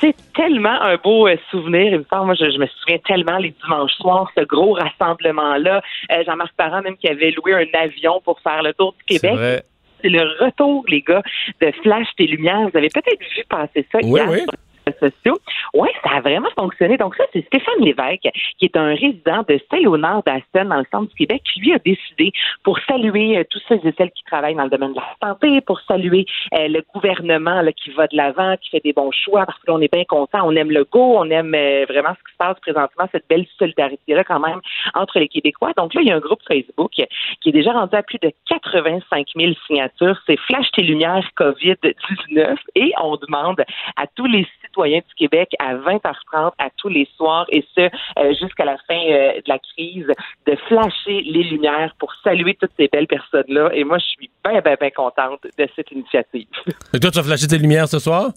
C'est 0.00 0.14
tellement 0.34 0.80
un 0.80 0.96
beau 0.96 1.28
euh, 1.28 1.36
souvenir. 1.50 2.00
Moi, 2.10 2.34
je, 2.34 2.58
me 2.58 2.66
souviens 2.66 2.96
tellement 3.06 3.36
les 3.36 3.54
dimanches 3.62 3.92
soirs, 3.96 4.30
ce 4.34 4.42
gros 4.44 4.72
rassemblement-là. 4.72 5.82
Euh, 6.12 6.24
Jean-Marc 6.24 6.54
Parent, 6.56 6.80
même, 6.80 6.96
qui 6.96 7.08
avait 7.08 7.32
loué 7.32 7.52
un 7.52 7.78
avion 7.78 8.22
pour 8.24 8.40
faire 8.40 8.62
le 8.62 8.72
tour 8.72 8.94
du 8.98 9.18
Québec. 9.18 9.64
C'est 10.00 10.08
le 10.08 10.22
retour, 10.42 10.84
les 10.88 11.02
gars, 11.02 11.22
de 11.60 11.72
Flash 11.82 12.08
des 12.18 12.26
Lumières. 12.26 12.70
Vous 12.72 12.78
avez 12.78 12.88
peut-être 12.88 13.20
vu 13.20 13.44
passer 13.50 13.86
ça 13.92 13.98
oui, 14.02 14.18
hier 14.18 14.30
oui. 14.30 14.40
sur 14.40 14.52
sociaux. 14.92 15.38
Oui, 15.72 15.88
ça 16.02 16.16
a 16.16 16.20
vraiment 16.20 16.50
fonctionné. 16.56 16.96
Donc 16.96 17.16
ça, 17.16 17.24
c'est 17.32 17.44
Stéphane 17.46 17.80
Lévesque, 17.80 18.28
qui 18.58 18.64
est 18.66 18.76
un 18.76 18.94
résident 18.94 19.44
de 19.48 19.60
Saint-Léonard 19.70 20.22
d'Aston, 20.24 20.66
dans 20.66 20.78
le 20.78 20.86
centre 20.90 21.08
du 21.10 21.14
Québec, 21.14 21.42
qui 21.52 21.60
lui 21.60 21.72
a 21.72 21.78
décidé, 21.78 22.32
pour 22.62 22.78
saluer 22.80 23.38
euh, 23.38 23.44
tous 23.48 23.60
ceux 23.68 23.76
et 23.84 23.94
celles 23.96 24.10
qui 24.12 24.24
travaillent 24.24 24.54
dans 24.54 24.64
le 24.64 24.70
domaine 24.70 24.92
de 24.92 25.00
la 25.00 25.28
santé, 25.28 25.60
pour 25.60 25.80
saluer 25.82 26.26
euh, 26.54 26.68
le 26.68 26.82
gouvernement 26.94 27.62
là, 27.62 27.72
qui 27.72 27.90
va 27.90 28.06
de 28.06 28.16
l'avant, 28.16 28.56
qui 28.60 28.70
fait 28.70 28.82
des 28.84 28.92
bons 28.92 29.10
choix, 29.12 29.46
parce 29.46 29.58
que 29.58 29.70
on 29.70 29.80
est 29.80 29.92
bien 29.92 30.04
content, 30.04 30.40
on 30.44 30.54
aime 30.54 30.70
le 30.70 30.84
go, 30.84 31.16
on 31.18 31.28
aime 31.30 31.54
euh, 31.54 31.84
vraiment 31.88 32.10
ce 32.10 32.24
qui 32.24 32.32
se 32.32 32.36
passe 32.38 32.58
présentement, 32.60 33.06
cette 33.10 33.28
belle 33.28 33.46
solidarité-là 33.58 34.24
quand 34.24 34.40
même 34.40 34.60
entre 34.94 35.18
les 35.18 35.28
Québécois. 35.28 35.72
Donc 35.76 35.94
là, 35.94 36.02
il 36.02 36.08
y 36.08 36.12
a 36.12 36.16
un 36.16 36.20
groupe 36.20 36.40
Facebook 36.46 36.92
qui 36.92 37.48
est 37.48 37.52
déjà 37.52 37.72
rendu 37.72 37.96
à 37.96 38.02
plus 38.02 38.18
de 38.18 38.30
85 38.48 39.26
000 39.36 39.52
signatures. 39.66 40.18
C'est 40.26 40.38
Flash 40.38 40.70
tes 40.72 40.82
lumières 40.82 41.28
COVID-19 41.38 42.56
et 42.74 42.92
on 43.02 43.16
demande 43.16 43.62
à 43.96 44.06
tous 44.06 44.26
les 44.26 44.46
citoyens 44.62 44.73
du 44.82 45.14
Québec 45.16 45.50
à 45.58 45.74
20h30 45.74 46.52
à 46.58 46.68
tous 46.76 46.88
les 46.88 47.08
soirs 47.16 47.46
et 47.50 47.64
ce 47.76 47.80
euh, 47.80 48.34
jusqu'à 48.40 48.64
la 48.64 48.76
fin 48.88 48.98
euh, 48.98 49.34
de 49.34 49.48
la 49.48 49.58
crise 49.58 50.06
de 50.46 50.56
flasher 50.68 51.22
les 51.22 51.44
lumières 51.44 51.94
pour 51.98 52.12
saluer 52.22 52.56
toutes 52.60 52.72
ces 52.76 52.88
belles 52.88 53.06
personnes-là. 53.06 53.70
Et 53.72 53.84
moi, 53.84 53.98
je 53.98 54.04
suis 54.04 54.30
bien, 54.44 54.60
bien, 54.60 54.76
bien 54.80 54.90
contente 54.90 55.40
de 55.56 55.68
cette 55.76 55.90
initiative. 55.92 56.48
Et 56.92 57.00
toi, 57.00 57.10
tu 57.10 57.18
vas 57.18 57.24
flasher 57.24 57.46
tes 57.46 57.58
lumières 57.58 57.88
ce 57.88 57.98
soir? 57.98 58.30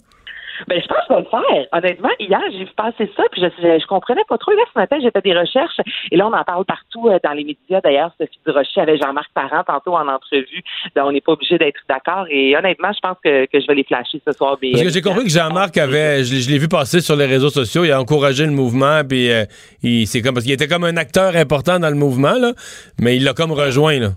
Ben, 0.66 0.80
je 0.82 0.86
pense 0.88 0.98
que 0.98 1.04
je 1.10 1.14
vais 1.14 1.20
le 1.20 1.28
faire. 1.30 1.66
Honnêtement, 1.72 2.10
hier, 2.18 2.40
j'ai 2.52 2.64
vu 2.64 2.70
passer 2.76 3.10
ça, 3.16 3.22
puis 3.30 3.40
je, 3.42 3.46
je, 3.62 3.78
je 3.80 3.86
comprenais 3.86 4.22
pas 4.28 4.38
trop. 4.38 4.52
Là, 4.52 4.62
ce 4.72 4.78
matin, 4.78 4.96
j'ai 5.02 5.10
fait 5.10 5.22
des 5.22 5.38
recherches, 5.38 5.78
et 6.10 6.16
là, 6.16 6.26
on 6.26 6.32
en 6.32 6.44
parle 6.44 6.64
partout 6.64 7.08
euh, 7.08 7.18
dans 7.22 7.32
les 7.32 7.44
médias. 7.44 7.80
D'ailleurs, 7.80 8.10
Sophie 8.18 8.40
Durocher 8.46 8.80
avec 8.80 9.00
Jean-Marc 9.02 9.28
Parent, 9.34 9.62
tantôt 9.64 9.94
en 9.96 10.08
entrevue. 10.08 10.62
Ben, 10.94 11.04
on 11.04 11.12
n'est 11.12 11.20
pas 11.20 11.32
obligé 11.32 11.58
d'être 11.58 11.80
d'accord. 11.88 12.26
Et 12.30 12.56
honnêtement, 12.56 12.90
je 12.92 13.00
pense 13.00 13.16
que, 13.22 13.46
que 13.46 13.60
je 13.60 13.66
vais 13.66 13.74
les 13.74 13.84
flasher 13.84 14.20
ce 14.26 14.32
soir. 14.32 14.56
Parce 14.60 14.82
que 14.82 14.90
j'ai 14.90 15.02
compris 15.02 15.24
que 15.24 15.30
Jean-Marc 15.30 15.76
avait, 15.76 16.24
je, 16.24 16.34
l'ai- 16.34 16.40
je 16.40 16.50
l'ai 16.50 16.58
vu 16.58 16.68
passer 16.68 17.00
sur 17.00 17.16
les 17.16 17.26
réseaux 17.26 17.50
sociaux, 17.50 17.84
il 17.84 17.92
a 17.92 18.00
encouragé 18.00 18.44
le 18.44 18.52
mouvement, 18.52 19.02
puis 19.08 19.30
euh, 19.30 19.44
il, 19.82 20.06
c'est 20.06 20.22
comme, 20.22 20.34
parce 20.34 20.44
qu'il 20.44 20.54
était 20.54 20.68
comme 20.68 20.84
un 20.84 20.96
acteur 20.96 21.36
important 21.36 21.78
dans 21.78 21.90
le 21.90 21.96
mouvement, 21.96 22.34
là, 22.38 22.52
mais 23.00 23.16
il 23.16 23.24
l'a 23.24 23.32
comme 23.34 23.52
rejoint, 23.52 23.98
là. 23.98 24.08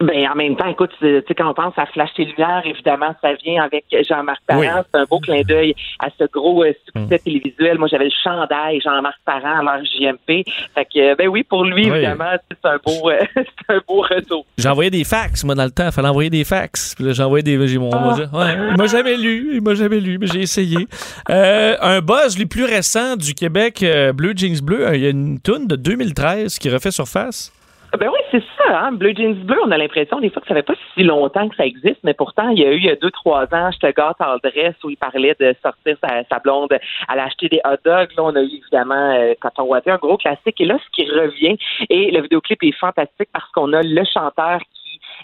Ben, 0.00 0.28
en 0.28 0.34
même 0.34 0.56
temps, 0.56 0.66
écoute, 0.66 0.90
tu 1.00 1.06
sais, 1.06 1.34
quand 1.36 1.48
on 1.50 1.54
pense 1.54 1.74
à 1.76 1.86
Flash 1.86 2.10
lumières, 2.18 2.62
évidemment, 2.64 3.14
ça 3.22 3.32
vient 3.34 3.62
avec 3.62 3.84
Jean-Marc 4.08 4.40
Parent. 4.46 4.60
Oui. 4.60 4.66
C'est 4.92 5.00
un 5.00 5.04
beau 5.04 5.20
clin 5.20 5.42
d'œil 5.42 5.74
à 6.00 6.08
ce 6.18 6.24
gros 6.32 6.64
euh, 6.64 6.72
succès 6.86 7.18
télévisuel. 7.20 7.78
Moi, 7.78 7.88
j'avais 7.88 8.06
le 8.06 8.10
chandail 8.22 8.80
Jean-Marc 8.80 9.18
Parent 9.24 9.60
à 9.60 9.62
l'heure 9.62 9.84
JMP. 9.84 10.44
Fait 10.74 10.84
que, 10.84 11.12
euh, 11.12 11.14
ben 11.16 11.28
oui, 11.28 11.42
pour 11.44 11.64
lui, 11.64 11.90
Oui. 11.90 11.96
évidemment, 11.98 12.32
c'est 12.50 12.68
un 12.68 12.78
beau, 12.84 13.10
euh, 13.10 13.18
c'est 13.36 13.74
un 13.74 13.80
beau 13.86 14.00
retour. 14.02 14.44
J'envoyais 14.58 14.90
des 14.90 15.04
fax, 15.04 15.44
moi, 15.44 15.54
dans 15.54 15.64
le 15.64 15.70
temps. 15.70 15.86
Il 15.86 15.92
fallait 15.92 16.08
envoyer 16.08 16.30
des 16.30 16.44
fax. 16.44 16.94
Puis 16.94 17.04
là, 17.04 17.12
j'envoyais 17.12 17.42
des. 17.42 17.68
J'ai 17.68 17.78
mon, 17.78 17.90
ouais, 17.90 18.24
il 18.70 18.76
m'a 18.76 18.86
jamais 18.86 19.16
lu. 19.16 19.52
Il 19.54 19.62
m'a 19.62 19.74
jamais 19.74 20.00
lu, 20.00 20.18
mais 20.18 20.26
j'ai 20.26 20.40
essayé. 20.40 20.86
Euh, 21.30 21.76
un 21.80 22.00
buzz 22.00 22.36
les 22.38 22.46
plus 22.46 22.64
récent 22.64 23.16
du 23.16 23.32
Québec, 23.34 23.84
Bleu 24.14 24.32
Jeans 24.36 24.60
Bleu. 24.62 24.86
Il 24.94 25.00
y 25.02 25.06
a 25.06 25.10
une 25.10 25.40
toune 25.40 25.66
de 25.66 25.76
2013 25.76 26.58
qui 26.58 26.68
refait 26.68 26.90
surface. 26.90 27.52
Ben 27.98 28.08
oui, 28.08 28.18
c'est 28.30 28.42
ça, 28.58 28.78
hein. 28.80 28.92
Bleu 28.92 29.12
Jeans 29.16 29.34
Bleu, 29.34 29.58
on 29.64 29.70
a 29.70 29.78
l'impression 29.78 30.18
des 30.18 30.30
fois 30.30 30.42
que 30.42 30.48
ça 30.48 30.54
fait 30.54 30.62
pas 30.62 30.74
si 30.94 31.04
longtemps 31.04 31.48
que 31.48 31.56
ça 31.56 31.64
existe, 31.64 31.98
mais 32.02 32.14
pourtant, 32.14 32.48
il 32.48 32.58
y 32.58 32.64
a 32.64 32.72
eu 32.72 32.76
il 32.76 32.84
y 32.84 32.90
a 32.90 32.96
deux, 32.96 33.10
trois 33.10 33.44
ans, 33.54 33.70
je 33.70 33.78
te 33.78 33.92
gâte 33.92 34.20
en 34.20 34.36
dress 34.42 34.74
où 34.82 34.90
il 34.90 34.96
parlait 34.96 35.36
de 35.38 35.54
sortir 35.62 35.96
sa, 36.02 36.38
blonde, 36.40 36.72
à 37.08 37.12
acheter 37.22 37.48
des 37.48 37.60
hot 37.64 37.76
dogs. 37.84 38.10
Là, 38.16 38.24
on 38.24 38.34
a 38.34 38.42
eu 38.42 38.60
évidemment 38.62 39.14
euh, 39.14 39.34
Coton 39.40 39.64
Watté, 39.64 39.90
un 39.90 39.96
gros 39.96 40.16
classique. 40.16 40.60
Et 40.60 40.64
là, 40.64 40.76
ce 40.84 40.90
qui 40.92 41.08
revient, 41.08 41.56
et 41.88 42.10
le 42.10 42.22
vidéoclip 42.22 42.62
est 42.62 42.78
fantastique 42.78 43.28
parce 43.32 43.50
qu'on 43.52 43.72
a 43.72 43.82
le 43.82 44.04
chanteur 44.12 44.60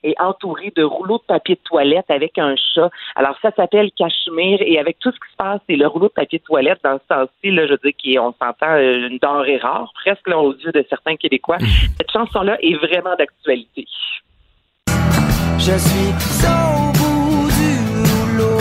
est 0.03 0.21
entouré 0.21 0.73
de 0.75 0.83
rouleaux 0.83 1.19
de 1.19 1.25
papier 1.25 1.55
de 1.57 1.61
toilette 1.61 2.07
avec 2.09 2.39
un 2.39 2.55
chat. 2.57 2.91
Alors, 3.17 3.37
ça 3.43 3.51
s'appelle 3.53 3.91
Cachemire 3.97 4.59
et 4.61 4.79
avec 4.79 4.99
tout 4.99 5.11
ce 5.11 5.17
qui 5.17 5.33
se 5.33 5.37
passe, 5.37 5.61
c'est 5.69 5.77
le 5.77 5.87
rouleau 5.87 6.09
de 6.09 6.13
papier 6.13 6.39
de 6.39 6.45
toilette 6.45 6.81
dans 6.85 6.99
ce 7.09 7.51
là, 7.51 7.67
je 7.67 7.73
veux 7.73 7.79
dire, 7.83 8.21
qu'on 8.21 8.33
s'entend 8.33 8.75
euh, 8.75 9.09
une 9.09 9.19
denrée 9.19 9.59
rare, 9.59 9.91
presque 9.95 10.29
là, 10.29 10.39
aux 10.39 10.55
yeux 10.55 10.73
de 10.73 10.85
certains 10.89 11.17
Québécois. 11.17 11.59
Cette 11.99 12.11
chanson-là 12.13 12.57
est 12.63 12.75
vraiment 12.75 13.15
d'actualité. 13.17 13.87
Je 15.59 15.77
suis 15.77 16.47
au 16.47 16.93
bout 16.93 17.49
du 17.59 17.75
rouleau, 18.11 18.59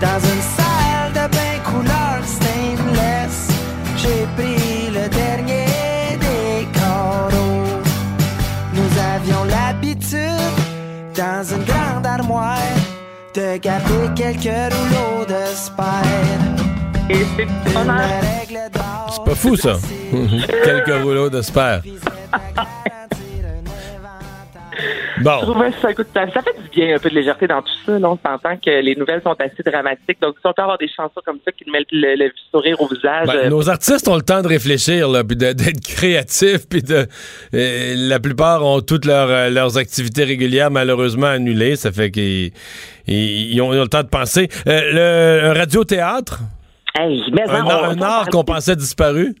dans 0.00 0.18
une 0.18 0.59
de 13.34 13.58
garder 13.58 14.08
quelques 14.16 14.72
rouleaux 14.74 15.24
de 15.26 15.44
spire. 15.54 15.86
Et 17.08 17.24
c'est 17.36 19.24
pas 19.24 19.34
fou, 19.34 19.56
ça. 19.56 19.76
Quelques 20.64 21.02
rouleaux 21.02 21.30
de 21.30 21.42
sper. 21.42 21.82
Je 25.20 25.24
Bon. 25.24 25.72
ça, 25.82 25.90
écoute, 25.90 26.06
ça, 26.14 26.26
ça 26.32 26.40
fait 26.42 26.54
du 26.62 26.68
bien 26.70 26.96
un 26.96 26.98
peu 26.98 27.10
de 27.10 27.14
légèreté 27.14 27.46
dans 27.46 27.60
tout 27.60 27.72
ça. 27.84 27.98
Là. 27.98 28.08
On 28.10 28.18
s'entend 28.26 28.56
que 28.56 28.80
les 28.80 28.94
nouvelles 28.96 29.20
sont 29.22 29.36
assez 29.38 29.62
dramatiques. 29.64 30.20
Donc, 30.22 30.36
si 30.40 30.46
on 30.46 30.52
peut 30.52 30.62
avoir 30.62 30.78
des 30.78 30.88
chansons 30.88 31.20
comme 31.26 31.38
ça 31.44 31.52
qui 31.52 31.64
nous 31.66 31.72
mettent 31.72 31.92
le, 31.92 32.14
le 32.16 32.30
sourire 32.50 32.80
au 32.80 32.86
visage. 32.88 33.26
Ben, 33.26 33.34
euh, 33.36 33.48
nos 33.50 33.68
artistes 33.68 34.08
ont 34.08 34.16
le 34.16 34.22
temps 34.22 34.40
de 34.42 34.48
réfléchir, 34.48 35.08
là, 35.08 35.22
puis 35.22 35.36
d'être 35.36 35.80
créatifs, 35.80 36.66
puis 36.68 36.82
de. 36.82 37.06
euh, 37.54 37.94
la 37.96 38.18
plupart 38.18 38.64
ont 38.64 38.80
toutes 38.80 39.04
leurs, 39.04 39.28
euh, 39.28 39.50
leurs 39.50 39.76
activités 39.76 40.24
régulières 40.24 40.70
malheureusement 40.70 41.26
annulées. 41.26 41.76
Ça 41.76 41.92
fait 41.92 42.10
qu'ils 42.10 42.52
ils- 43.10 43.52
ils 43.54 43.60
ont, 43.62 43.72
ils 43.72 43.78
ont 43.78 43.82
le 43.82 43.88
temps 43.88 44.02
de 44.02 44.08
penser. 44.08 44.48
Euh, 44.66 44.80
le 44.92 45.50
un 45.50 45.52
radio-théâtre, 45.54 46.40
hey, 46.98 47.22
mais 47.32 47.42
un, 47.48 47.64
on- 47.64 47.68
art- 48.02 48.26
on 48.28 48.30
qu'on 48.30 48.44
pensait 48.44 48.76
disparu? 48.76 49.34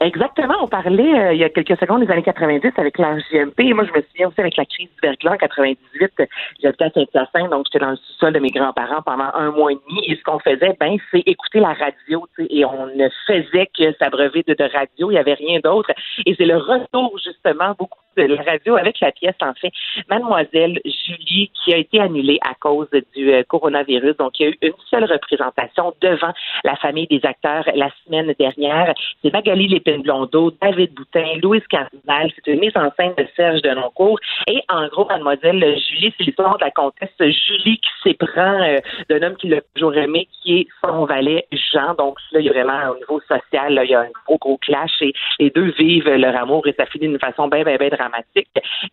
Exactement. 0.00 0.54
On 0.62 0.68
parlait 0.68 1.12
euh, 1.12 1.32
il 1.34 1.40
y 1.40 1.44
a 1.44 1.48
quelques 1.48 1.76
secondes 1.80 2.04
des 2.06 2.12
années 2.12 2.22
90 2.22 2.70
avec 2.76 2.98
la 2.98 3.18
JMP. 3.18 3.58
Et 3.58 3.74
moi, 3.74 3.84
je 3.84 3.90
me 3.90 4.00
souviens 4.06 4.28
aussi 4.28 4.40
avec 4.40 4.56
la 4.56 4.64
crise 4.64 4.86
du 4.88 5.00
verglas 5.02 5.32
en 5.32 5.36
98. 5.38 6.12
euh, 6.20 6.26
J'habitais 6.62 6.84
à 6.84 6.90
Saint-Hyacinthe, 6.90 7.50
donc 7.50 7.66
j'étais 7.66 7.84
dans 7.84 7.90
le 7.90 7.96
sous-sol 7.96 8.32
de 8.32 8.38
mes 8.38 8.50
grands-parents 8.50 9.02
pendant 9.04 9.24
un 9.34 9.50
mois 9.50 9.72
et 9.72 9.78
demi. 9.88 10.00
Et 10.06 10.14
ce 10.14 10.22
qu'on 10.22 10.38
faisait, 10.38 10.76
ben, 10.78 10.96
c'est 11.10 11.24
écouter 11.26 11.58
la 11.58 11.72
radio. 11.72 12.24
Et 12.48 12.64
on 12.64 12.86
ne 12.86 13.08
faisait 13.26 13.68
que 13.76 13.92
s'abreuver 13.98 14.44
de, 14.46 14.54
de 14.54 14.70
radio. 14.72 15.10
Il 15.10 15.14
n'y 15.14 15.18
avait 15.18 15.34
rien 15.34 15.58
d'autre. 15.64 15.90
Et 16.26 16.34
c'est 16.38 16.46
le 16.46 16.58
retour, 16.58 17.18
justement, 17.18 17.74
beaucoup 17.76 17.98
de 18.07 18.07
la 18.22 18.42
radio 18.42 18.76
avec 18.76 19.00
la 19.00 19.12
pièce, 19.12 19.36
en 19.40 19.54
fait, 19.54 19.72
Mademoiselle 20.08 20.80
Julie, 20.84 21.50
qui 21.64 21.74
a 21.74 21.76
été 21.76 22.00
annulée 22.00 22.38
à 22.42 22.54
cause 22.54 22.88
du 23.14 23.32
euh, 23.32 23.42
coronavirus. 23.44 24.16
Donc, 24.16 24.38
il 24.38 24.42
y 24.42 24.46
a 24.46 24.50
eu 24.50 24.58
une 24.62 24.72
seule 24.90 25.04
représentation 25.04 25.94
devant 26.00 26.32
la 26.64 26.76
famille 26.76 27.06
des 27.06 27.20
acteurs 27.24 27.64
la 27.74 27.90
semaine 28.04 28.34
dernière. 28.38 28.94
C'est 29.22 29.32
Magali 29.32 29.68
Lépine-Blondeau, 29.68 30.52
David 30.62 30.94
Boutin, 30.94 31.38
Louise 31.42 31.66
Cardinal. 31.68 32.30
C'est 32.34 32.52
une 32.52 32.60
mise 32.60 32.76
en 32.76 32.90
scène 32.96 33.14
de 33.16 33.26
Serge 33.36 33.62
Denoncourt. 33.62 34.18
Et 34.46 34.60
en 34.68 34.86
gros, 34.88 35.06
Mademoiselle 35.06 35.60
Julie, 35.60 36.12
c'est 36.16 36.24
l'histoire 36.24 36.58
de 36.58 36.64
la 36.64 36.70
comtesse 36.70 37.10
Julie 37.18 37.78
qui 37.78 37.90
s'éprend 38.02 38.60
euh, 38.62 38.78
d'un 39.08 39.22
homme 39.22 39.36
qui 39.36 39.48
l'a 39.48 39.60
toujours 39.74 39.96
aimé, 39.96 40.28
qui 40.42 40.60
est 40.60 40.66
son 40.84 41.04
valet 41.04 41.46
Jean. 41.52 41.94
Donc 41.94 42.18
là, 42.32 42.40
il 42.40 42.46
y 42.46 42.50
a 42.50 42.52
vraiment, 42.52 42.92
au 42.92 42.96
niveau 42.96 43.20
social, 43.20 43.74
là, 43.74 43.84
il 43.84 43.90
y 43.90 43.94
a 43.94 44.00
un 44.00 44.10
gros, 44.26 44.38
gros 44.38 44.58
clash 44.58 44.90
et 45.00 45.12
les 45.38 45.50
deux 45.50 45.72
vivent 45.78 46.08
leur 46.08 46.36
amour 46.36 46.66
et 46.66 46.74
ça 46.78 46.86
finit 46.86 47.08
d'une 47.08 47.18
façon 47.18 47.48
bien, 47.48 47.64
bien, 47.64 47.76
bien 47.76 47.88
dramatique. 47.88 48.07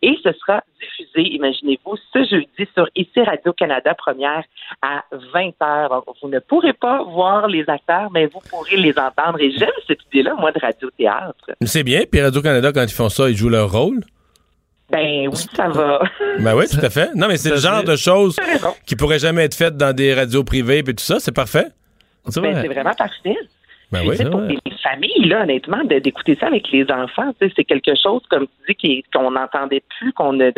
Et 0.02 0.18
ce 0.24 0.32
sera 0.34 0.64
diffusé, 0.82 1.34
imaginez-vous, 1.36 1.98
ce 2.14 2.20
jeudi 2.24 2.70
sur 2.74 2.88
ICI 2.96 3.22
Radio-Canada, 3.22 3.94
première 3.96 4.44
à 4.82 5.04
20h. 5.12 5.90
Donc, 5.90 6.04
vous 6.22 6.30
ne 6.30 6.40
pourrez 6.40 6.74
pas 6.74 7.04
voir 7.04 7.48
les 7.48 7.68
acteurs, 7.70 8.10
mais 8.12 8.26
vous 8.28 8.40
pourrez 8.50 8.78
les 8.78 8.94
entendre. 8.98 9.40
Et 9.40 9.52
j'aime 9.52 9.70
cette 9.88 10.00
idée-là, 10.12 10.36
moi, 10.36 10.52
de 10.52 10.60
radio-théâtre. 10.60 11.52
C'est 11.62 11.84
bien. 11.84 12.04
Puis 12.10 12.22
Radio-Canada, 12.22 12.72
quand 12.74 12.84
ils 12.84 12.90
font 12.90 13.10
ça, 13.10 13.30
ils 13.30 13.36
jouent 13.36 13.50
leur 13.50 13.72
rôle? 13.72 14.02
Ben 14.90 15.28
oui, 15.28 15.38
ça 15.56 15.68
va. 15.70 16.02
Ben 16.40 16.56
oui, 16.56 16.66
tout 16.70 16.84
à 16.84 16.90
fait. 16.90 17.10
Non, 17.16 17.28
mais 17.28 17.38
c'est 17.38 17.50
le 17.50 17.58
genre 17.58 17.84
de 17.84 17.96
choses 17.96 18.36
qui 18.86 18.96
pourraient 18.96 19.20
jamais 19.20 19.46
être 19.46 19.56
faites 19.56 19.78
dans 19.78 19.94
des 19.94 20.14
radios 20.14 20.44
privées, 20.44 20.84
puis 20.84 20.94
tout 20.94 21.04
ça. 21.04 21.20
C'est 21.20 21.34
parfait. 21.34 21.68
C'est 22.30 22.42
Ben, 22.42 22.62
c'est 22.62 22.68
vraiment 22.68 22.94
parfait. 22.94 23.38
Ben 23.92 24.02
oui. 24.08 24.18
pour 24.30 24.42
les 24.42 24.60
familles, 24.82 25.28
là, 25.28 25.44
honnêtement, 25.44 25.84
d'écouter 25.84 26.36
ça 26.40 26.48
avec 26.48 26.70
les 26.72 26.86
enfants, 26.92 27.32
c'est 27.40 27.64
quelque 27.64 27.92
chose, 28.02 28.22
comme 28.30 28.48
tu 28.68 28.76
dis, 28.84 29.04
qu'on 29.14 29.32
n'entendait 29.32 29.84
plus, 29.98 30.14
qu'on 30.14 30.34
ne, 30.34 30.52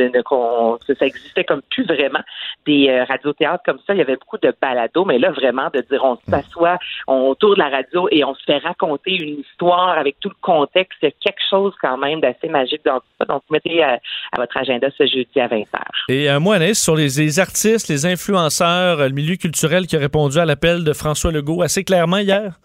ça 0.99 1.05
existait 1.05 1.43
comme 1.43 1.61
plus 1.69 1.85
vraiment. 1.85 2.19
Des 2.65 2.89
euh, 2.89 3.03
radiothéâtres 3.05 3.63
comme 3.65 3.79
ça, 3.85 3.93
il 3.93 3.97
y 3.97 4.01
avait 4.01 4.15
beaucoup 4.15 4.37
de 4.37 4.53
balados, 4.61 5.05
mais 5.05 5.19
là, 5.19 5.31
vraiment, 5.31 5.69
de 5.73 5.81
dire, 5.89 6.03
on 6.03 6.17
s'assoit 6.29 6.77
on, 7.07 7.29
autour 7.29 7.55
de 7.55 7.59
la 7.59 7.69
radio 7.69 8.07
et 8.11 8.23
on 8.23 8.33
se 8.35 8.43
fait 8.43 8.57
raconter 8.57 9.11
une 9.11 9.39
histoire 9.39 9.97
avec 9.97 10.19
tout 10.19 10.29
le 10.29 10.35
contexte, 10.41 10.97
il 11.01 11.05
y 11.05 11.09
a 11.09 11.11
quelque 11.11 11.41
chose 11.49 11.73
quand 11.81 11.97
même 11.97 12.21
d'assez 12.21 12.49
magique 12.49 12.83
dans 12.85 12.99
tout 12.99 13.05
ça. 13.19 13.25
Donc, 13.25 13.43
mettez 13.49 13.83
à, 13.83 13.99
à 14.31 14.37
votre 14.37 14.55
agenda 14.57 14.87
ce 14.97 15.05
jeudi 15.05 15.39
à 15.39 15.47
20h. 15.47 15.65
Et 16.09 16.29
un 16.29 16.39
mot, 16.39 16.51
Anaïs, 16.51 16.81
sur 16.81 16.95
les, 16.95 17.07
les 17.17 17.39
artistes, 17.39 17.87
les 17.89 18.05
influenceurs, 18.05 18.99
euh, 18.99 19.07
le 19.07 19.13
milieu 19.13 19.35
culturel 19.35 19.87
qui 19.87 19.95
a 19.95 19.99
répondu 19.99 20.37
à 20.37 20.45
l'appel 20.45 20.83
de 20.83 20.93
François 20.93 21.31
Legault 21.31 21.61
assez 21.61 21.83
clairement 21.83 22.17
hier? 22.17 22.59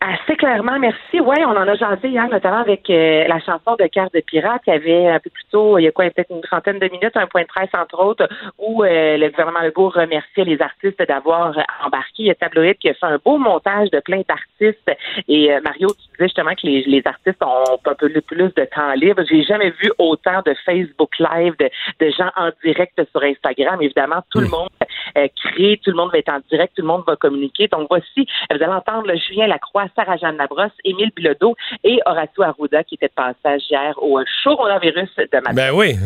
Assez 0.00 0.36
clairement, 0.36 0.78
merci. 0.78 1.20
Oui, 1.20 1.36
on 1.44 1.50
en 1.50 1.66
a 1.66 1.74
jasé 1.74 2.08
hier, 2.08 2.28
notamment 2.28 2.58
avec 2.58 2.88
euh, 2.88 3.26
la 3.26 3.40
chanson 3.40 3.74
de 3.76 3.86
Cœur 3.88 4.08
de 4.14 4.20
Pirate. 4.20 4.62
Y 4.68 4.70
avait 4.70 5.08
un 5.08 5.18
peu 5.18 5.28
plus 5.28 5.44
tôt, 5.50 5.76
il 5.76 5.84
y 5.84 5.88
a 5.88 5.90
quoi, 5.90 6.08
peut-être 6.10 6.30
une 6.30 6.40
trentaine 6.40 6.78
de 6.78 6.88
minutes, 6.88 7.16
un 7.16 7.26
point 7.26 7.42
de 7.42 7.48
presse, 7.48 7.70
entre 7.76 7.98
autres, 7.98 8.28
où 8.58 8.84
euh, 8.84 9.16
le 9.16 9.28
gouvernement 9.30 9.60
Legault 9.60 9.88
remerciait 9.88 10.44
les 10.44 10.62
artistes 10.62 11.02
d'avoir 11.02 11.52
embarqué. 11.84 12.22
Il 12.22 12.26
y 12.26 12.30
a 12.30 12.36
Tabloïd 12.36 12.78
qui 12.78 12.88
a 12.90 12.94
fait 12.94 13.06
un 13.06 13.18
beau 13.24 13.38
montage 13.38 13.90
de 13.90 13.98
plein 13.98 14.22
d'artistes. 14.28 14.88
Et 15.26 15.52
euh, 15.52 15.60
Mario, 15.64 15.88
tu 15.88 16.12
disais 16.12 16.26
justement 16.26 16.52
que 16.52 16.64
les, 16.64 16.84
les 16.84 17.02
artistes 17.04 17.42
ont 17.42 17.64
un 17.84 17.94
peu 17.94 18.20
plus 18.20 18.54
de 18.54 18.64
temps 18.72 18.92
libre. 18.94 19.22
J'ai 19.28 19.42
jamais 19.42 19.70
vu 19.70 19.90
autant 19.98 20.42
de 20.46 20.54
Facebook 20.64 21.18
Live, 21.18 21.54
de, 21.58 21.68
de 21.98 22.10
gens 22.10 22.30
en 22.36 22.50
direct 22.62 23.00
sur 23.10 23.22
Instagram. 23.24 23.82
Évidemment, 23.82 24.22
tout 24.30 24.38
le 24.38 24.48
monde 24.48 24.68
crée, 25.14 25.80
tout 25.82 25.90
le 25.90 25.96
monde 25.96 26.10
va 26.12 26.18
être 26.18 26.30
en 26.30 26.40
direct, 26.50 26.74
tout 26.76 26.82
le 26.82 26.88
monde 26.88 27.04
va 27.06 27.16
communiquer. 27.16 27.68
Donc 27.68 27.86
voici, 27.88 28.26
vous 28.50 28.56
allez 28.56 28.66
entendre 28.66 29.06
le 29.06 29.16
Julien 29.16 29.46
Lacroix 29.46 29.86
Sarah-Jeanne 29.96 30.36
Labrosse, 30.36 30.72
Émile 30.84 31.10
Bilodeau 31.14 31.56
et 31.84 32.00
Horacio 32.06 32.42
Arruda 32.42 32.84
qui 32.84 32.94
était 32.94 33.08
de 33.08 33.12
passage 33.12 33.62
hier 33.70 33.94
au 34.02 34.20
coronavirus 34.44 35.10
de 35.16 35.36
matin. 35.36 35.54
Ben 35.54 35.72
oui. 35.72 35.96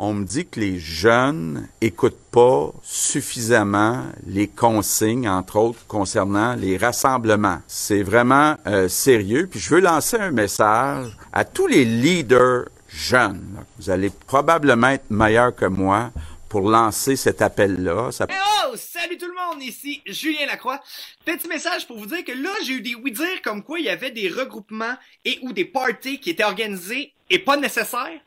On 0.00 0.14
me 0.14 0.24
dit 0.24 0.46
que 0.46 0.60
les 0.60 0.78
jeunes 0.78 1.66
écoutent 1.80 2.30
pas 2.30 2.70
suffisamment 2.82 4.04
les 4.28 4.46
consignes, 4.46 5.28
entre 5.28 5.56
autres 5.56 5.84
concernant 5.88 6.54
les 6.54 6.76
rassemblements. 6.76 7.58
C'est 7.66 8.04
vraiment 8.04 8.54
euh, 8.68 8.86
sérieux. 8.86 9.48
Puis 9.50 9.58
je 9.58 9.74
veux 9.74 9.80
lancer 9.80 10.16
un 10.16 10.30
message 10.30 11.16
à 11.32 11.44
tous 11.44 11.66
les 11.66 11.84
leaders 11.84 12.66
jeunes. 12.88 13.64
Vous 13.78 13.90
allez 13.90 14.10
probablement 14.28 14.90
être 14.90 15.10
meilleurs 15.10 15.54
que 15.54 15.66
moi 15.66 16.10
pour 16.48 16.68
lancer 16.68 17.16
cet 17.16 17.42
appel-là. 17.42 18.10
Ça... 18.12 18.26
Hey 18.28 18.36
oh! 18.64 18.74
Salut 18.76 19.16
tout 19.16 19.26
le 19.26 19.34
monde, 19.34 19.62
ici 19.62 20.02
Julien 20.06 20.46
Lacroix. 20.46 20.80
Petit 21.24 21.48
message 21.48 21.86
pour 21.86 21.98
vous 21.98 22.06
dire 22.06 22.24
que 22.24 22.32
là, 22.32 22.50
j'ai 22.64 22.74
eu 22.74 22.80
des 22.80 22.94
oui-dire 22.94 23.42
comme 23.42 23.62
quoi 23.62 23.78
il 23.78 23.86
y 23.86 23.90
avait 23.90 24.10
des 24.10 24.28
regroupements 24.28 24.94
et 25.24 25.38
ou 25.42 25.52
des 25.52 25.64
parties 25.64 26.20
qui 26.20 26.30
étaient 26.30 26.44
organisés 26.44 27.12
et 27.30 27.38
pas 27.38 27.56
nécessaires. 27.56 28.20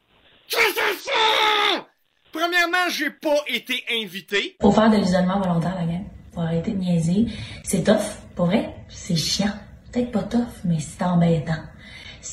Qu'est-ce 0.48 0.76
que 0.76 0.82
c'est 0.98 1.10
ça? 1.10 1.88
Premièrement, 2.32 2.90
j'ai 2.90 3.10
pas 3.10 3.44
été 3.48 3.84
invité. 3.92 4.56
Faut 4.62 4.72
faire 4.72 4.90
de 4.90 4.98
l'isolement 4.98 5.40
volontaire, 5.40 5.76
la 5.76 5.86
gang. 5.86 6.06
Faut 6.34 6.42
arrêter 6.42 6.72
de 6.72 6.78
niaiser. 6.78 7.26
C'est 7.64 7.84
tough, 7.84 8.18
pour 8.36 8.46
vrai. 8.46 8.74
C'est 8.90 9.16
chiant. 9.16 9.54
Peut-être 9.92 10.12
pas 10.12 10.24
tough, 10.24 10.48
mais 10.64 10.80
c'est 10.80 11.04
embêtant. 11.04 11.64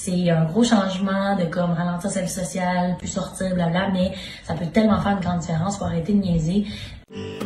C'est 0.01 0.31
un 0.31 0.45
gros 0.45 0.63
changement 0.63 1.35
de 1.35 1.47
comme 1.47 1.73
ralentir 1.73 2.09
sa 2.09 2.21
vie 2.21 2.29
sociale, 2.29 2.95
plus 2.99 3.09
sortir, 3.09 3.53
blabla, 3.53 3.89
mais 3.93 4.13
ça 4.45 4.55
peut 4.55 4.67
tellement 4.73 5.01
faire 5.01 5.15
une 5.15 5.21
grande 5.21 5.41
différence. 5.41 5.77
Faut 5.77 5.87
arrêter 5.87 6.13
de 6.13 6.19
niaiser. 6.19 6.67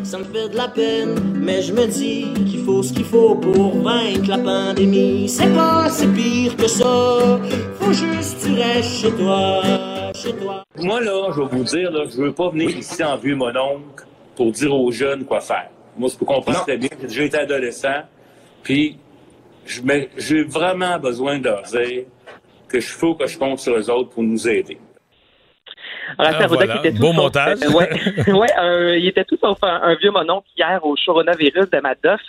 Ça 0.03 0.19
me 0.19 0.25
fait 0.25 0.51
de 0.51 0.57
la 0.59 0.69
peine, 0.69 1.15
mais 1.35 1.63
je 1.63 1.73
me 1.73 1.87
dis 1.87 2.27
qu'il 2.45 2.63
faut 2.63 2.83
ce 2.83 2.93
qu'il 2.93 3.07
faut 3.07 3.37
pour 3.37 3.79
vaincre 3.79 4.29
la 4.29 4.37
pandémie. 4.37 5.31
C'est 5.31 5.53
pas 5.55 5.89
si 5.89 6.07
pire 6.09 6.55
que 6.55 6.69
ça, 6.69 7.41
faut 7.81 7.93
juste 7.95 8.43
que 8.43 8.45
tu 8.45 8.61
restes 8.61 9.01
chez 9.01 9.13
toi, 9.13 9.63
chez 10.15 10.35
toi. 10.35 10.63
Moi, 10.77 11.01
là, 11.01 11.31
je 11.35 11.41
vais 11.41 11.57
vous 11.57 11.65
dire, 11.65 11.91
là, 11.91 12.05
je 12.07 12.19
veux 12.19 12.35
pas 12.35 12.51
venir 12.51 12.69
ici 12.77 13.03
en 13.03 13.17
vieux 13.17 13.35
mon 13.35 13.49
oncle 13.49 14.05
pour 14.37 14.53
dire 14.53 14.75
aux 14.75 14.93
jeunes 14.93 15.25
quoi 15.25 15.41
faire. 15.41 15.71
Moi, 15.97 16.11
je 16.13 16.19
peux 16.19 16.27
comprendre 16.27 16.61
très 16.65 16.77
bien, 16.77 16.91
j'ai 17.01 17.07
déjà 17.07 17.23
été 17.23 17.39
adolescent, 17.39 18.03
puis 18.63 18.99
j'ai 19.65 20.45
vraiment 20.45 20.99
besoin 20.99 21.39
de 21.39 21.45
leur 21.45 21.63
dire 21.63 22.05
que 22.73 22.81
je 22.81 22.89
faut 22.89 23.14
que 23.14 23.27
je 23.27 23.39
compte 23.39 23.59
sur 23.59 23.77
eux 23.77 23.91
autres 23.91 24.11
pour 24.11 24.23
nous 24.23 24.49
aider. 24.49 24.79
Horacio 26.19 26.43
Arruda 26.45 26.55
voilà. 26.57 26.73
qui 26.73 26.79
était 26.79 26.93
tout 26.97 27.01
Beau 27.03 27.13
montage. 27.13 27.59
euh, 27.63 27.73
ouais, 27.73 28.33
ouais, 28.33 28.53
un- 28.57 28.95
il 28.95 29.07
était 29.09 29.25
tout 29.25 29.37
sauf 29.41 29.59
un, 29.63 29.81
un 29.83 29.95
vieux 29.95 30.11
mononcle 30.11 30.47
hier 30.57 30.81
au 30.85 30.95
coronavirus 31.05 31.71
de 31.71 31.81
Madoff. 31.81 32.21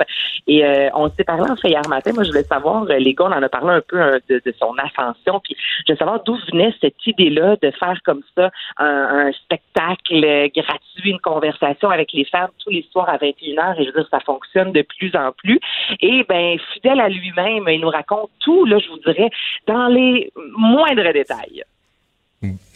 Et 0.48 0.66
euh, 0.66 0.90
on 0.96 1.10
s'est 1.10 1.24
parlé 1.24 1.50
en 1.50 1.56
fait 1.56 1.70
hier 1.70 1.82
matin. 1.88 2.12
Moi, 2.14 2.24
je 2.24 2.30
voulais 2.30 2.44
savoir, 2.44 2.84
euh, 2.84 2.98
les 2.98 3.14
gars, 3.14 3.26
on 3.26 3.32
en 3.32 3.42
a 3.44 3.50
parlé 3.50 3.72
un 3.76 3.82
peu 3.88 4.00
euh, 4.02 4.20
de, 4.30 4.42
de 4.46 4.54
son 4.60 4.74
ascension. 4.78 5.40
Puis 5.44 5.56
je 5.80 5.84
voulais 5.94 5.98
savoir 5.98 6.24
d'où 6.24 6.38
venait 6.52 6.74
cette 6.82 7.06
idée-là 7.06 7.56
de 7.62 7.72
faire 7.72 7.98
comme 8.06 8.22
ça 8.38 8.50
un, 8.78 9.28
un 9.28 9.32
spectacle 9.32 10.24
euh, 10.24 10.48
gratuit, 10.56 11.12
une 11.12 11.20
conversation 11.20 11.90
avec 11.90 12.12
les 12.14 12.26
femmes 12.26 12.50
tous 12.64 12.70
les 12.70 12.86
soirs 12.92 13.10
à 13.10 13.18
21h. 13.18 13.80
Et 13.80 13.86
je 13.86 13.92
veux 13.92 14.02
dire, 14.02 14.08
ça 14.12 14.20
fonctionne 14.20 14.72
de 14.72 14.82
plus 14.82 15.16
en 15.16 15.32
plus. 15.32 15.60
Et 16.02 16.26
ben, 16.28 16.58
fidèle 16.74 17.00
à 17.00 17.10
lui-même, 17.10 17.66
il 17.70 17.80
nous 17.82 17.90
raconte 17.90 18.30
tout, 18.40 18.66
là, 18.66 18.78
je 18.80 18.90
vous 18.90 19.00
dirais, 19.00 19.30
dans 19.68 19.88
les 19.88 20.32
moindres 20.58 21.12
détails. 21.14 21.64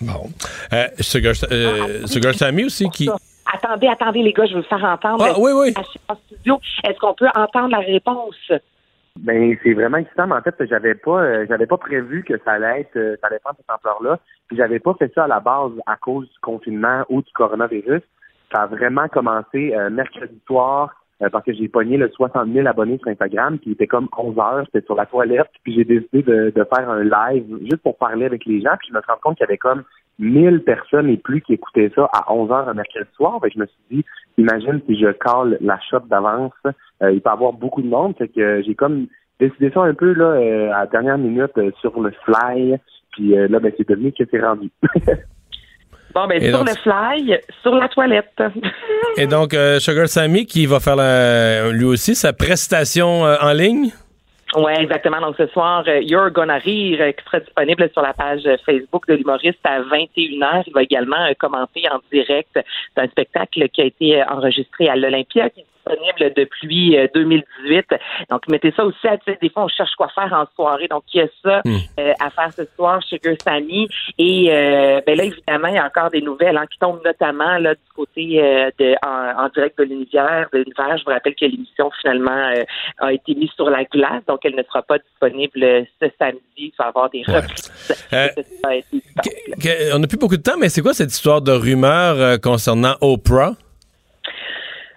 Bon. 0.01 0.29
Euh, 0.73 0.87
Sugar, 0.99 1.33
euh, 1.51 2.05
Sugar 2.07 2.33
Sammy 2.33 2.65
aussi 2.65 2.89
qui. 2.89 3.09
Attendez, 3.53 3.87
attendez, 3.87 4.23
les 4.23 4.33
gars, 4.33 4.45
je 4.45 4.53
veux 4.53 4.59
le 4.59 4.63
faire 4.63 4.83
entendre. 4.83 5.25
Ah, 5.25 5.39
oui, 5.39 5.51
oui. 5.53 5.73
En 6.09 6.15
studio, 6.15 6.59
est-ce 6.83 6.99
qu'on 6.99 7.13
peut 7.13 7.29
entendre 7.35 7.69
la 7.69 7.79
réponse? 7.79 8.35
Ben 9.19 9.57
c'est 9.63 9.73
vraiment 9.73 9.97
excitant, 9.97 10.27
mais 10.27 10.35
en 10.35 10.41
fait 10.41 10.55
j'avais 10.69 10.95
pas 10.95 11.21
euh, 11.21 11.45
j'avais 11.49 11.65
pas 11.65 11.77
prévu 11.77 12.23
que 12.23 12.37
ça 12.45 12.53
allait 12.53 12.81
être 12.81 12.95
euh, 12.97 13.15
ça 13.21 13.27
allait 13.27 13.39
prendre 13.39 13.57
cette 13.57 13.69
ampleur-là. 13.69 14.19
Puis 14.47 14.57
j'avais 14.57 14.79
pas 14.79 14.93
fait 14.93 15.11
ça 15.15 15.23
à 15.23 15.27
la 15.27 15.39
base 15.39 15.71
à 15.85 15.95
cause 15.95 16.27
du 16.27 16.39
confinement 16.39 17.03
ou 17.09 17.21
du 17.21 17.31
coronavirus. 17.33 18.01
Ça 18.53 18.63
a 18.63 18.67
vraiment 18.67 19.07
commencé 19.07 19.73
euh, 19.73 19.89
mercredi 19.89 20.39
soir 20.45 20.93
euh, 21.21 21.29
parce 21.29 21.45
que 21.45 21.53
j'ai 21.53 21.67
pogné 21.67 21.97
le 21.97 22.09
60 22.09 22.51
000 22.53 22.67
abonnés 22.67 22.97
sur 22.99 23.07
Instagram, 23.07 23.59
qui 23.59 23.71
était 23.71 23.87
comme 23.87 24.07
11 24.15 24.37
heures, 24.37 24.65
c'était 24.65 24.85
sur 24.85 24.95
la 24.95 25.05
toilette, 25.05 25.49
puis 25.63 25.73
j'ai 25.73 25.83
décidé 25.83 26.21
de, 26.23 26.51
de 26.55 26.63
faire 26.63 26.89
un 26.89 27.03
live 27.03 27.45
juste 27.61 27.81
pour 27.83 27.97
parler 27.97 28.25
avec 28.25 28.45
les 28.45 28.61
gens, 28.61 28.75
puis 28.79 28.89
je 28.89 28.93
me 28.93 29.01
suis 29.01 29.09
rendu 29.09 29.21
compte 29.21 29.37
qu'il 29.37 29.45
y 29.45 29.49
avait 29.49 29.57
comme 29.57 29.83
1000 30.19 30.63
personnes 30.63 31.09
et 31.09 31.17
plus 31.17 31.41
qui 31.41 31.53
écoutaient 31.53 31.91
ça 31.95 32.09
à 32.13 32.31
11 32.33 32.51
heures 32.51 32.69
un 32.69 32.73
mercredi 32.73 33.09
soir. 33.15 33.39
Ben, 33.39 33.51
je 33.53 33.59
me 33.59 33.65
suis 33.65 33.77
dit, 33.91 34.05
imagine 34.37 34.81
si 34.87 34.99
je 34.99 35.11
cale 35.11 35.57
la 35.61 35.79
shop 35.89 36.01
d'avance, 36.09 36.53
euh, 36.65 37.11
il 37.11 37.21
peut 37.21 37.29
y 37.29 37.33
avoir 37.33 37.53
beaucoup 37.53 37.81
de 37.81 37.87
monde, 37.87 38.15
fait 38.17 38.27
que 38.27 38.61
j'ai 38.63 38.75
comme 38.75 39.07
décidé 39.39 39.69
ça 39.71 39.81
un 39.81 39.93
peu 39.93 40.13
là 40.13 40.25
euh, 40.25 40.71
à 40.71 40.79
la 40.79 40.87
dernière 40.87 41.17
minute 41.17 41.55
euh, 41.57 41.71
sur 41.81 41.99
le 41.99 42.11
fly, 42.25 42.77
puis 43.11 43.29
là 43.29 43.59
ben 43.59 43.71
c'est 43.77 43.87
devenu 43.87 44.11
que 44.11 44.23
c'est 44.29 44.41
rendu. 44.41 44.69
Bon, 46.17 46.25
ben, 46.25 46.41
Et 46.41 46.49
sur 46.49 46.57
donc- 46.57 46.69
le 46.69 46.75
fly, 46.81 47.37
sur 47.61 47.75
la 47.75 47.87
toilette. 47.89 48.41
Et 49.17 49.27
donc, 49.27 49.53
euh, 49.53 49.77
Sugar 49.79 50.07
Sammy 50.07 50.47
qui 50.47 50.65
va 50.65 50.79
faire 50.79 50.95
la- 50.95 51.69
lui 51.71 51.85
aussi 51.85 52.15
sa 52.15 52.33
prestation 52.33 53.23
euh, 53.23 53.35
en 53.39 53.53
ligne? 53.53 53.91
Oui, 54.55 54.71
exactement. 54.79 55.19
Donc 55.21 55.35
ce 55.37 55.45
soir, 55.47 55.83
euh, 55.87 55.99
You're 56.01 56.31
Gonna 56.31 56.55
Rire, 56.57 57.13
qui 57.15 57.23
sera 57.25 57.39
disponible 57.41 57.89
sur 57.93 58.01
la 58.01 58.13
page 58.13 58.41
Facebook 58.65 59.05
de 59.07 59.13
l'humoriste 59.13 59.59
à 59.63 59.81
21h. 59.81 60.63
Il 60.65 60.73
va 60.73 60.81
également 60.81 61.17
commenter 61.37 61.83
en 61.91 61.99
direct 62.11 62.57
d'un 62.95 63.07
spectacle 63.09 63.67
qui 63.69 63.81
a 63.81 63.85
été 63.85 64.23
enregistré 64.23 64.87
à 64.89 64.95
l'Olympia, 64.95 65.49
qui 65.51 65.63
disponible 65.87 66.33
depuis 66.35 66.97
euh, 66.97 67.07
2018. 67.13 67.85
Donc 68.29 68.47
mettez 68.49 68.71
ça 68.75 68.83
aussi 68.85 69.07
à 69.07 69.17
sais, 69.25 69.37
des 69.41 69.49
fois 69.49 69.63
on 69.63 69.67
cherche 69.67 69.91
quoi 69.97 70.09
faire 70.13 70.31
en 70.33 70.45
soirée. 70.55 70.87
Donc 70.87 71.03
il 71.13 71.21
y 71.21 71.23
a 71.23 71.27
ça 71.43 71.61
Hmm. 71.65 71.77
euh, 71.99 72.13
à 72.19 72.29
faire 72.29 72.51
ce 72.53 72.63
soir 72.75 73.01
chez 73.09 73.19
Sammy. 73.43 73.87
Et 74.17 74.47
euh, 74.51 75.01
ben 75.05 75.17
là, 75.17 75.23
évidemment, 75.25 75.67
il 75.69 75.75
y 75.75 75.77
a 75.77 75.85
encore 75.85 76.09
des 76.11 76.21
nouvelles 76.21 76.55
hein, 76.57 76.65
qui 76.71 76.77
tombent 76.79 77.01
notamment 77.03 77.57
là, 77.57 77.73
du 77.73 77.81
côté 77.95 78.41
euh, 78.41 78.69
de 78.79 78.95
en, 79.05 79.45
en 79.45 79.49
direct 79.49 79.77
de 79.79 79.83
l'univers. 79.85 80.47
De 80.53 80.59
l'univers, 80.59 80.97
je 80.97 81.03
vous 81.03 81.11
rappelle 81.11 81.35
que 81.35 81.45
l'émission 81.45 81.89
finalement 82.01 82.51
euh, 82.55 82.63
a 82.99 83.11
été 83.13 83.33
mise 83.35 83.49
sur 83.55 83.69
la 83.69 83.83
glace, 83.85 84.23
donc 84.27 84.39
elle 84.43 84.55
ne 84.55 84.63
sera 84.63 84.81
pas 84.83 84.97
disponible 84.99 85.63
euh, 85.63 85.83
ce 86.01 86.07
samedi. 86.19 86.39
Il 86.57 86.71
va 86.77 86.85
y 86.85 86.87
avoir 86.87 87.09
des 87.09 87.23
reprises. 87.27 87.71
Euh, 88.13 88.27
ça 88.61 88.69
a 88.69 88.75
été- 88.75 89.91
on 89.93 89.99
n'a 89.99 90.07
plus 90.07 90.17
beaucoup 90.17 90.37
de 90.37 90.41
temps, 90.41 90.57
mais 90.59 90.69
c'est 90.69 90.81
quoi 90.81 90.93
cette 90.93 91.11
histoire 91.11 91.41
de 91.41 91.51
rumeur 91.51 92.15
euh, 92.19 92.37
concernant 92.37 92.95
Oprah? 93.01 93.53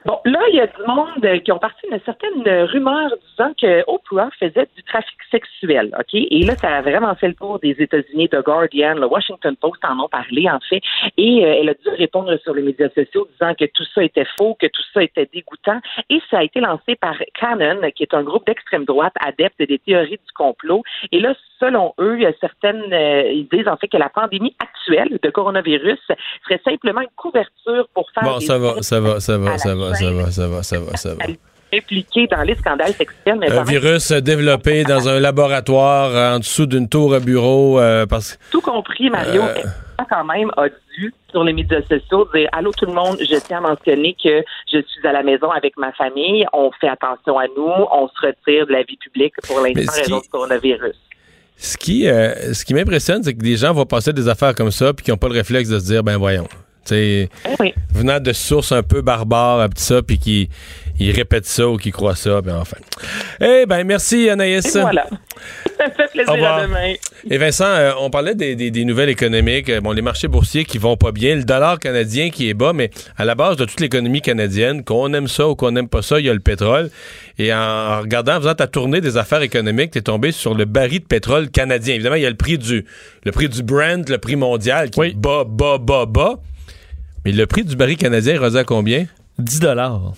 Bon, 0.07 0.19
là, 0.25 0.41
il 0.49 0.57
y 0.57 0.61
a 0.61 0.67
du 0.67 0.83
monde 0.87 1.25
euh, 1.25 1.39
qui 1.41 1.53
ont 1.53 1.59
parti 1.59 1.87
d'une 1.91 2.01
certaine 2.01 2.43
rumeur 2.65 3.11
disant 3.31 3.53
que 3.61 3.85
Oprah 3.87 4.31
faisait 4.39 4.67
du 4.75 4.83
trafic 4.85 5.17
sexuel, 5.31 5.95
OK? 5.99 6.15
Et 6.15 6.43
là, 6.43 6.57
ça 6.57 6.77
a 6.77 6.81
vraiment 6.81 7.15
fait 7.17 7.29
le 7.29 7.35
tour 7.35 7.59
des 7.59 7.77
États-Unis, 7.79 8.31
The 8.31 8.43
Guardian, 8.43 8.95
le 8.95 9.07
Washington 9.07 9.55
Post 9.57 9.85
en 9.85 10.01
ont 10.01 10.09
parlé, 10.09 10.49
en 10.49 10.59
fait. 10.61 10.81
Et 11.19 11.45
euh, 11.45 11.57
elle 11.61 11.69
a 11.69 11.75
dû 11.75 11.89
répondre 11.99 12.35
sur 12.43 12.55
les 12.55 12.63
médias 12.63 12.89
sociaux 12.95 13.29
disant 13.33 13.55
que 13.55 13.67
tout 13.67 13.85
ça 13.95 14.03
était 14.03 14.27
faux, 14.39 14.57
que 14.59 14.69
tout 14.69 14.83
ça 14.95 15.03
était 15.03 15.29
dégoûtant. 15.33 15.81
Et 16.09 16.21
ça 16.31 16.39
a 16.39 16.45
été 16.45 16.61
lancé 16.61 16.97
par 16.97 17.17
Canon, 17.39 17.81
qui 17.95 18.03
est 18.03 18.15
un 18.15 18.23
groupe 18.23 18.47
d'extrême 18.47 18.87
droite 18.87 19.13
adepte 19.21 19.59
des 19.59 19.79
théories 19.79 20.11
du 20.13 20.33
complot. 20.35 20.83
Et 21.13 21.21
là, 21.21 21.35
selon 21.61 21.93
eux, 22.01 22.17
il 22.17 22.23
y 22.23 22.27
a 22.27 22.33
certaines, 22.41 22.93
euh, 22.93 23.31
ils 23.33 23.49
disent 23.53 23.69
en 23.69 23.77
fait 23.77 23.89
que 23.89 23.99
la 23.99 24.09
pandémie 24.09 24.57
actuelle 24.59 25.19
de 25.23 25.31
coronavirus 25.31 26.01
serait 26.45 26.61
simplement 26.65 27.03
une 27.03 27.09
couverture 27.17 27.87
pour 27.95 28.11
faire 28.13 28.25
Bon, 28.25 28.39
des 28.39 28.47
ça 28.47 28.59
va, 28.59 28.83
ça 28.83 29.01
va, 29.01 29.21
ça 29.21 29.39
va, 29.39 29.59
ça 29.59 29.75
va, 29.75 29.90
ça 29.95 30.11
va, 30.11 30.31
ça 30.31 30.47
va, 30.49 30.63
ça 30.63 30.79
va, 30.79 30.97
ça 30.97 31.15
va. 31.15 31.25
impliqués 31.73 32.27
dans 32.27 32.43
les 32.43 32.55
scandales 32.57 32.93
sexuels. 32.95 33.37
Mais 33.39 33.51
Un 33.51 33.63
virus 33.65 34.11
développé 34.13 34.83
dans 34.85 35.09
un 35.09 35.21
laboratoire 35.21 36.35
en 36.35 36.39
dessous 36.41 36.67
d'une 36.67 36.89
tour 36.89 37.15
à 37.15 37.21
bureau 37.21 37.79
euh, 37.79 38.07
parce 38.07 38.39
tout 38.51 38.61
compris, 38.61 39.09
Mario, 39.11 39.43
Euh. 39.43 39.63
quand 40.09 40.25
même 40.25 40.51
a 40.57 40.69
dû 40.69 41.15
sur 41.31 41.45
les 41.45 41.53
médias 41.53 41.83
sociaux 41.83 42.27
dire 42.35 42.49
Allô 42.53 42.73
tout 42.77 42.87
le 42.87 42.93
monde, 42.93 43.19
je 43.21 43.37
tiens 43.37 43.59
à 43.59 43.61
mentionner 43.61 44.15
que 44.15 44.43
je 44.73 44.79
suis 44.79 45.07
à 45.07 45.13
la 45.13 45.23
maison 45.23 45.51
avec 45.51 45.77
ma 45.77 45.93
famille, 45.93 46.45
on 46.53 46.71
fait 46.81 46.89
attention 46.89 47.39
à 47.39 47.45
nous, 47.57 47.63
on 47.93 48.09
se 48.09 48.27
retire 48.27 48.67
de 48.67 48.73
la 48.73 48.83
vie 48.83 48.97
publique 48.97 49.35
pour 49.47 49.61
l'instant 49.61 49.93
raison 49.95 50.19
du 50.21 50.29
coronavirus. 50.29 50.97
Ce 51.57 51.77
qui, 51.77 52.09
euh, 52.09 52.55
ce 52.55 52.65
qui 52.65 52.73
m'impressionne, 52.73 53.23
c'est 53.23 53.35
que 53.35 53.43
des 53.43 53.57
gens 53.57 53.73
vont 53.75 53.85
passer 53.85 54.13
des 54.15 54.29
affaires 54.29 54.55
comme 54.55 54.71
ça 54.71 54.93
puis 54.95 55.05
qui 55.05 55.11
n'ont 55.11 55.19
pas 55.19 55.29
le 55.29 55.35
réflexe 55.35 55.69
de 55.69 55.79
se 55.79 55.85
dire, 55.85 56.03
ben 56.03 56.17
voyons. 56.17 56.49
Oui. 57.59 57.75
venant 57.95 58.21
de 58.21 58.33
sources 58.33 58.73
un 58.73 58.83
peu 58.83 59.01
barbares, 59.03 59.69
pis 59.71 59.83
ça, 59.83 60.03
puis 60.03 60.19
qui 60.19 60.49
ils 61.03 61.13
répètent 61.13 61.47
ça 61.47 61.67
ou 61.67 61.79
qui 61.79 61.93
croient 61.93 62.15
ça, 62.15 62.43
ben 62.43 62.57
enfin. 62.57 62.77
Eh 63.41 63.65
ben, 63.67 63.85
merci 63.85 64.29
Anaïs. 64.29 64.77
Et 64.77 64.81
voilà. 64.83 65.07
Ça 65.79 65.87
me 65.89 65.93
fait 65.95 66.11
plaisir 66.13 66.53
à 66.55 66.63
demain. 66.67 66.93
Et 67.31 67.39
Vincent, 67.39 67.65
euh, 67.65 67.93
on 68.01 68.11
parlait 68.11 68.35
des, 68.35 68.55
des- 68.55 68.71
des 68.71 68.85
nouvelles 68.85 69.09
économiques. 69.09 69.73
Bon, 69.81 69.93
les 69.93 70.03
marchés 70.03 70.29
boursiers 70.29 70.67
qui 70.67 70.77
vont 70.77 70.99
pas 70.99 71.11
bien, 71.11 71.37
le 71.37 71.45
dollar 71.45 71.79
canadien 71.79 72.29
qui 72.29 72.51
est 72.51 72.55
bas, 72.55 72.75
mais 72.75 72.91
à 73.17 73.25
la 73.25 73.35
base 73.35 73.57
de 73.57 73.65
toute 73.65 73.81
l'économie 73.81 74.21
canadienne, 74.21 74.85
qu'on 74.85 75.15
aime 75.15 75.27
ça 75.27 75.49
ou 75.49 75.55
qu'on 75.55 75.71
n'aime 75.71 75.89
pas 75.89 76.03
ça, 76.03 76.21
il 76.21 76.27
y 76.27 76.29
a 76.29 76.35
le 76.35 76.41
pétrole. 76.41 76.91
Et 77.39 77.55
en, 77.55 77.57
en 77.59 78.01
regardant, 78.03 78.35
en 78.37 78.41
faisant 78.41 78.55
ta 78.55 78.67
tournée 78.67 79.01
des 79.01 79.17
affaires 79.17 79.41
économiques, 79.41 79.93
t'es 79.93 80.03
tombé 80.03 80.33
sur 80.33 80.53
le 80.55 80.67
baril 80.67 81.01
de 81.01 81.07
pétrole 81.07 81.49
canadien. 81.49 81.95
Évidemment, 81.95 82.17
il 82.17 82.23
y 82.23 82.27
a 82.27 82.31
le 82.31 82.37
prix 82.37 82.59
du, 82.59 82.85
le 83.25 83.33
prix 83.33 83.49
du 83.49 83.63
Brent, 83.63 84.07
le 84.11 84.19
prix 84.19 84.37
mondial 84.37 84.91
qui 84.91 85.01
est 85.01 85.17
bas, 85.17 85.45
bas, 85.49 85.79
bas, 85.79 86.05
bas. 86.05 86.35
Mais 87.25 87.33
le 87.33 87.47
prix 87.47 87.65
du 87.65 87.77
baril 87.77 87.97
canadien 87.97 88.35
est 88.35 88.39
rendu 88.39 88.57
à 88.57 88.65
combien? 88.65 89.07
10 89.39 89.61
dollars. 89.61 90.15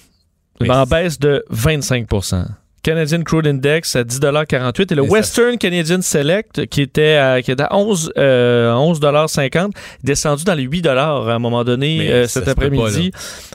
En 0.69 0.85
baisse 0.85 1.19
de 1.19 1.45
25% 1.53 2.47
Canadian 2.83 3.23
Crude 3.23 3.47
Index 3.47 3.95
à 3.97 4.03
10,48 4.03 4.93
et 4.93 4.95
le 4.97 5.03
Western 5.03 5.57
Canadian 5.57 6.03
Select 6.03 6.67
qui 6.67 6.83
était 6.83 7.15
à, 7.15 7.41
qui 7.43 7.53
était 7.53 7.63
à 7.63 7.77
11, 7.77 8.13
euh, 8.19 8.73
11,50 8.73 9.71
descendu 10.03 10.43
dans 10.45 10.55
les 10.55 10.65
8 10.65 10.83
dollars 10.83 11.29
à 11.29 11.35
un 11.35 11.39
moment 11.39 11.63
donné 11.63 11.99
Mais 11.99 12.13
euh, 12.13 12.27
cet 12.27 12.49
après-midi. 12.49 13.13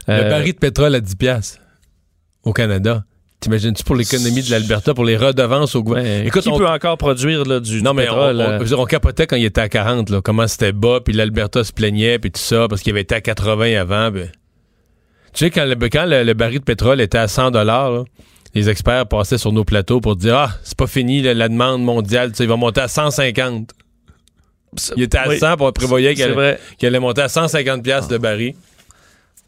là. 0.07 0.19
Le 0.19 0.25
Euh, 0.25 0.29
baril 0.29 0.53
de 0.53 0.57
pétrole 0.57 0.95
à 0.95 1.01
10 1.01 1.15
piastres 1.15 1.59
au 2.43 2.53
Canada. 2.53 3.03
T'imagines-tu 3.39 3.83
pour 3.83 3.95
l'économie 3.95 4.41
de 4.41 4.49
l'Alberta, 4.49 4.93
pour 4.95 5.05
les 5.05 5.15
redevances 5.15 5.75
au 5.75 5.83
gouvernement? 5.83 6.29
qui 6.29 6.51
peut 6.51 6.67
encore 6.67 6.97
produire 6.97 7.45
là, 7.45 7.59
du, 7.59 7.83
Non, 7.83 7.91
du 7.91 7.97
mais 7.97 8.03
pétrole? 8.03 8.41
on, 8.41 8.43
on- 8.43 8.61
euh? 8.61 8.75
on 8.77 8.85
capotait 8.85 9.27
quand 9.27 9.35
il 9.35 9.45
était 9.45 9.61
à 9.61 9.69
40, 9.69 10.09
là, 10.09 10.21
comment 10.23 10.47
c'était 10.47 10.71
bas, 10.71 10.99
puis 11.05 11.13
l'Alberta 11.13 11.63
se 11.63 11.71
plaignait, 11.71 12.17
puis 12.17 12.31
tout 12.31 12.41
ça, 12.41 12.67
parce 12.67 12.81
qu'il 12.81 12.91
avait 12.91 13.01
été 13.01 13.13
à 13.13 13.21
80 13.21 13.79
avant. 13.79 14.09
ben. 14.11 14.29
Tu 15.33 15.45
sais, 15.45 15.51
quand, 15.51 15.65
le, 15.65 15.75
quand 15.75 16.05
le, 16.07 16.23
le 16.23 16.33
baril 16.33 16.59
de 16.59 16.63
pétrole 16.63 16.99
était 16.99 17.19
à 17.19 17.27
100 17.27 17.51
là, 17.51 18.03
les 18.55 18.69
experts 18.69 19.05
passaient 19.07 19.37
sur 19.37 19.51
nos 19.51 19.63
plateaux 19.63 20.01
pour 20.01 20.15
dire 20.15 20.35
Ah, 20.35 20.51
c'est 20.63 20.77
pas 20.77 20.87
fini, 20.87 21.21
la, 21.21 21.35
la 21.35 21.47
demande 21.47 21.83
mondiale, 21.83 22.31
tu 22.31 22.37
sais, 22.37 22.43
il 22.45 22.49
va 22.49 22.55
monter 22.55 22.81
à 22.81 22.87
150. 22.87 23.69
Il 24.95 25.03
était 25.03 25.17
à 25.19 25.29
oui, 25.29 25.37
100, 25.37 25.57
puis 25.57 25.65
on 25.65 25.71
prévoyait 25.71 26.15
qu'il 26.15 26.23
c'est 26.23 26.87
allait, 26.87 26.99
monter 26.99 27.21
à 27.21 27.29
150 27.29 27.83
piastres 27.83 28.09
de 28.11 28.17
baril. 28.17 28.55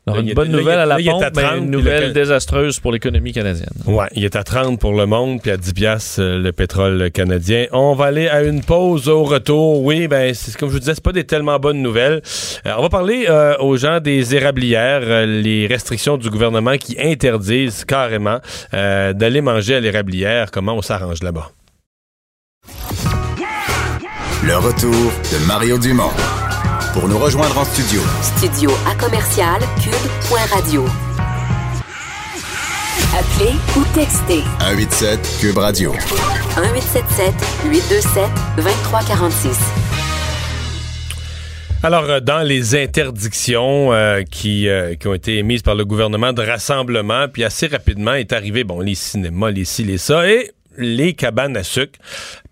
Alors, 0.09 0.15
Là, 0.17 0.21
il 0.21 0.25
une 0.25 0.31
est- 0.31 0.33
bonne 0.35 0.51
nouvelle 0.51 0.79
à 0.79 0.85
la 0.85 0.97
là, 0.97 1.11
pompe, 1.11 1.23
mais 1.35 1.41
30, 1.43 1.57
une 1.57 1.65
le 1.65 1.77
nouvelle 1.77 2.13
désastreuse 2.13 2.79
pour 2.79 2.91
l'économie 2.91 3.31
canadienne. 3.31 3.69
Ouais, 3.85 4.07
il 4.15 4.23
est 4.25 4.35
à 4.35 4.43
30 4.43 4.79
pour 4.79 4.93
le 4.93 5.05
monde, 5.05 5.41
puis 5.41 5.51
à 5.51 5.57
10 5.57 5.73
piastres 5.73 6.19
euh, 6.21 6.39
le 6.39 6.51
pétrole 6.51 7.11
canadien. 7.11 7.65
On 7.71 7.93
va 7.93 8.05
aller 8.05 8.27
à 8.27 8.43
une 8.43 8.61
pause 8.63 9.07
au 9.07 9.23
retour. 9.23 9.83
Oui, 9.83 10.07
ben, 10.07 10.33
c'est 10.33 10.55
comme 10.57 10.69
je 10.69 10.73
vous 10.73 10.79
disais, 10.79 10.95
c'est 10.95 11.03
pas 11.03 11.11
des 11.11 11.23
tellement 11.25 11.59
bonnes 11.59 11.81
nouvelles. 11.81 12.21
Euh, 12.65 12.73
on 12.77 12.81
va 12.81 12.89
parler 12.89 13.25
euh, 13.29 13.55
aux 13.59 13.77
gens 13.77 13.99
des 13.99 14.35
érablières, 14.35 15.01
euh, 15.03 15.25
les 15.25 15.67
restrictions 15.67 16.17
du 16.17 16.29
gouvernement 16.29 16.77
qui 16.77 16.97
interdisent 16.99 17.85
carrément 17.85 18.39
euh, 18.73 19.13
d'aller 19.13 19.41
manger 19.41 19.75
à 19.75 19.79
l'érablière. 19.79 20.51
Comment 20.51 20.73
on 20.73 20.81
s'arrange 20.81 21.21
là-bas? 21.23 21.51
Le 24.43 24.55
retour 24.57 24.91
de 24.91 25.45
Mario 25.47 25.77
Dumont. 25.77 26.11
Pour 26.93 27.07
nous 27.07 27.19
rejoindre 27.19 27.57
en 27.57 27.65
studio, 27.65 28.01
Studio 28.37 28.71
à 28.87 28.95
commercial 28.95 29.61
cube.radio. 29.81 30.85
Appelez 33.13 33.53
ou 33.77 33.83
textez 33.93 34.41
187 34.59 35.37
Cube 35.39 35.57
Radio. 35.57 35.91
1877 35.91 37.33
827 37.65 38.23
2346. 38.57 39.57
Alors, 41.83 42.03
euh, 42.05 42.19
dans 42.19 42.41
les 42.41 42.75
interdictions 42.75 43.93
euh, 43.93 44.23
qui, 44.23 44.67
euh, 44.67 44.95
qui 44.95 45.07
ont 45.07 45.13
été 45.13 45.37
émises 45.37 45.61
par 45.61 45.75
le 45.75 45.85
gouvernement 45.85 46.33
de 46.33 46.41
rassemblement, 46.41 47.27
puis 47.31 47.43
assez 47.43 47.67
rapidement 47.67 48.15
est 48.15 48.33
arrivé, 48.33 48.63
bon, 48.63 48.79
les 48.79 48.95
cinémas, 48.95 49.51
les 49.51 49.65
ci, 49.65 49.83
les 49.83 49.99
ça, 49.99 50.27
et 50.27 50.51
les 50.77 51.13
cabanes 51.13 51.55
à 51.55 51.63
sucre, 51.63 51.99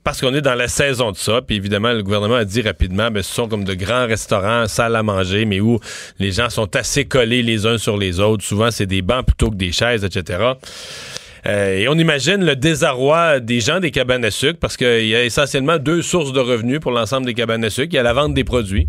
parce 0.08 0.22
qu'on 0.22 0.34
est 0.34 0.40
dans 0.40 0.56
la 0.56 0.70
saison 0.70 1.12
de 1.12 1.18
ça, 1.18 1.42
puis 1.42 1.58
évidemment, 1.58 1.92
le 1.92 2.02
gouvernement 2.02 2.36
a 2.36 2.46
dit 2.46 2.62
rapidement, 2.62 3.12
ben, 3.12 3.22
ce 3.22 3.34
sont 3.34 3.50
comme 3.50 3.66
de 3.66 3.74
grands 3.74 4.08
restaurants, 4.08 4.66
salles 4.66 4.96
à 4.96 5.04
manger, 5.04 5.44
mais 5.44 5.60
où 5.60 5.82
les 6.18 6.32
gens 6.32 6.50
sont 6.50 6.78
assez 6.78 7.04
collés 7.04 7.44
les 7.44 7.66
uns 7.66 7.78
sur 7.78 7.98
les 7.98 8.22
autres. 8.22 8.42
Souvent, 8.46 8.72
c'est 8.72 8.86
des 8.86 9.02
bancs 9.02 9.26
plutôt 9.26 9.50
que 9.50 9.58
des 9.58 9.74
chaises, 9.74 10.06
etc. 10.06 10.54
Euh, 11.48 11.78
et 11.78 11.88
on 11.88 11.94
imagine 11.94 12.44
le 12.44 12.56
désarroi 12.58 13.40
des 13.40 13.62
gens 13.62 13.80
des 13.80 13.92
cabanes 13.92 14.26
à 14.26 14.32
sucre 14.32 14.60
parce 14.60 14.76
qu'il 14.76 15.08
y 15.08 15.16
a 15.16 15.24
essentiellement 15.24 15.78
deux 15.78 16.02
sources 16.02 16.34
de 16.34 16.42
revenus 16.42 16.82
pour 16.82 16.92
l'ensemble 16.92 17.26
des 17.26 17.34
cabanes 17.34 17.64
à 17.64 17.70
sucre. 17.70 17.88
Il 17.94 17.96
y 17.96 18.00
a 18.00 18.04
la 18.04 18.12
vente 18.12 18.34
des 18.34 18.44
produits. 18.44 18.88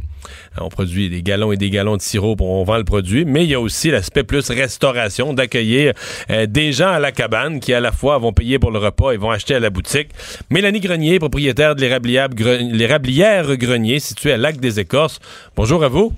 Euh, 0.56 0.62
On 0.64 0.68
produit 0.68 1.09
des 1.09 1.22
gallons 1.22 1.52
et 1.52 1.56
des 1.56 1.70
gallons 1.70 1.96
de 1.96 2.02
sirop, 2.02 2.36
on 2.40 2.64
vend 2.64 2.76
le 2.76 2.84
produit. 2.84 3.24
Mais 3.24 3.44
il 3.44 3.50
y 3.50 3.54
a 3.54 3.61
aussi 3.61 3.90
l'aspect 3.90 4.24
plus 4.24 4.50
restauration, 4.50 5.34
d'accueillir 5.34 5.92
euh, 6.30 6.46
des 6.46 6.72
gens 6.72 6.88
à 6.88 6.98
la 6.98 7.12
cabane 7.12 7.61
qui 7.61 7.72
à 7.72 7.80
la 7.80 7.92
fois 7.92 8.18
vont 8.18 8.32
payer 8.32 8.59
pour 8.59 8.72
le 8.72 8.78
repas 8.78 9.12
et 9.12 9.16
vont 9.18 9.30
acheter 9.30 9.54
à 9.54 9.61
la 9.61 9.70
boutique. 9.70 10.09
Mélanie 10.50 10.80
Grenier, 10.80 11.20
propriétaire 11.20 11.76
de 11.76 11.80
l'érablière 11.80 13.56
Grenier, 13.56 14.00
située 14.00 14.32
à 14.32 14.36
Lac 14.36 14.56
des 14.56 14.80
Écorces. 14.80 15.20
Bonjour 15.54 15.84
à 15.84 15.88
vous. 15.88 16.12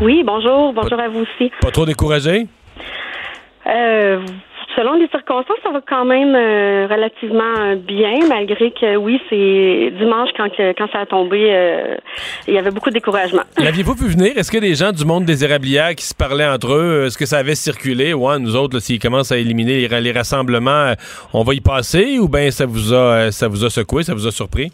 Oui, 0.00 0.22
bonjour. 0.24 0.72
Bonjour 0.74 1.00
à 1.00 1.08
vous 1.08 1.20
aussi. 1.22 1.50
Pas 1.60 1.70
trop 1.72 1.86
découragé? 1.86 2.46
Euh, 3.66 4.24
selon 4.76 4.94
les 4.94 5.08
circonstances, 5.08 5.56
ça 5.62 5.70
va 5.70 5.80
quand 5.80 6.04
même 6.04 6.34
euh, 6.34 6.86
relativement 6.88 7.54
euh, 7.58 7.76
bien, 7.76 8.14
malgré 8.28 8.70
que 8.70 8.96
oui, 8.96 9.20
c'est 9.28 9.92
dimanche 9.98 10.30
quand, 10.36 10.48
quand 10.78 10.86
ça 10.92 11.00
a 11.00 11.06
tombé, 11.06 11.48
euh, 11.50 11.96
il 12.46 12.54
y 12.54 12.58
avait 12.58 12.70
beaucoup 12.70 12.90
de 12.90 12.94
découragement. 12.94 13.42
L'aviez-vous 13.58 13.94
vu 13.94 14.08
venir? 14.08 14.36
Est-ce 14.36 14.50
que 14.50 14.58
des 14.58 14.74
gens 14.74 14.92
du 14.92 15.04
monde 15.04 15.24
des 15.24 15.44
érablières 15.44 15.94
qui 15.94 16.04
se 16.04 16.14
parlaient 16.14 16.46
entre 16.46 16.74
eux, 16.74 17.04
est-ce 17.06 17.18
que 17.18 17.26
ça 17.26 17.38
avait 17.38 17.54
circulé? 17.54 18.12
Ouais, 18.12 18.38
nous 18.38 18.54
autres, 18.54 18.78
s'ils 18.78 19.00
commencent 19.00 19.32
à 19.32 19.38
éliminer 19.38 19.88
les, 19.88 20.00
les 20.00 20.12
rassemblements, 20.12 20.92
on 21.32 21.42
va 21.42 21.54
y 21.54 21.60
passer 21.60 22.18
ou 22.18 22.28
bien 22.28 22.50
ça 22.50 22.66
vous 22.66 22.92
a 22.92 23.32
ça 23.32 23.48
vous 23.48 23.64
a 23.64 23.70
secoué, 23.70 24.02
ça 24.02 24.14
vous 24.14 24.26
a 24.26 24.30
surpris? 24.30 24.70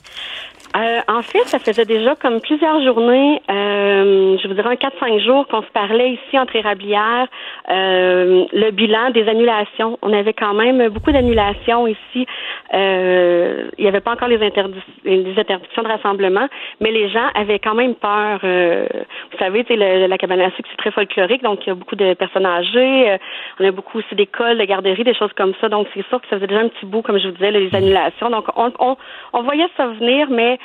Euh, 0.74 1.00
en 1.06 1.20
fait, 1.20 1.44
ça 1.46 1.58
faisait 1.58 1.84
déjà 1.84 2.14
comme 2.16 2.40
plusieurs 2.40 2.80
journées, 2.82 3.42
euh, 3.50 4.38
je 4.38 4.48
vous 4.48 4.54
dirais 4.54 4.70
un 4.70 4.74
4-5 4.74 5.18
jours 5.20 5.46
qu'on 5.48 5.60
se 5.62 5.70
parlait 5.70 6.12
ici 6.12 6.38
entre 6.38 6.56
érablières, 6.56 7.26
euh, 7.70 8.44
le 8.52 8.70
bilan 8.70 9.10
des 9.10 9.28
annulations. 9.28 9.98
On 10.00 10.12
avait 10.14 10.32
quand 10.32 10.54
même 10.54 10.88
beaucoup 10.88 11.12
d'annulations 11.12 11.86
ici. 11.86 12.26
Euh, 12.72 13.68
il 13.76 13.82
n'y 13.82 13.88
avait 13.88 14.00
pas 14.00 14.12
encore 14.12 14.28
les, 14.28 14.38
les 14.38 15.38
interdictions 15.38 15.82
de 15.82 15.88
rassemblement, 15.88 16.48
mais 16.80 16.90
les 16.90 17.10
gens 17.10 17.28
avaient 17.34 17.58
quand 17.58 17.74
même 17.74 17.94
peur. 17.94 18.38
vous 18.42 19.38
savez, 19.38 19.66
le- 19.68 20.06
la 20.06 20.16
cabane 20.16 20.40
à 20.40 20.50
sucre, 20.52 20.68
c'est 20.70 20.78
très 20.78 20.90
folklorique, 20.90 21.42
donc 21.42 21.66
il 21.66 21.68
y 21.68 21.72
a 21.72 21.74
beaucoup 21.74 21.96
de 21.96 22.14
personnes 22.14 22.46
âgées. 22.46 23.18
on 23.60 23.64
a 23.68 23.70
beaucoup 23.72 23.98
aussi 23.98 24.14
d'écoles, 24.14 24.56
de 24.56 24.64
garderies, 24.64 25.04
des 25.04 25.14
choses 25.14 25.32
comme 25.36 25.52
ça. 25.60 25.68
Donc 25.68 25.86
c'est 25.92 26.06
sûr 26.08 26.18
que 26.20 26.28
ça 26.28 26.36
faisait 26.36 26.46
déjà 26.46 26.60
un 26.60 26.68
petit 26.68 26.86
bout, 26.86 27.02
comme 27.02 27.18
je 27.18 27.26
vous 27.28 27.34
disais, 27.34 27.50
les 27.50 27.74
annulations. 27.74 28.30
Donc 28.30 28.46
on, 28.56 28.72
on, 28.78 28.96
on 29.34 29.42
voyait 29.42 29.68
ça 29.76 29.86
venir, 29.88 30.28
mais 30.30 30.58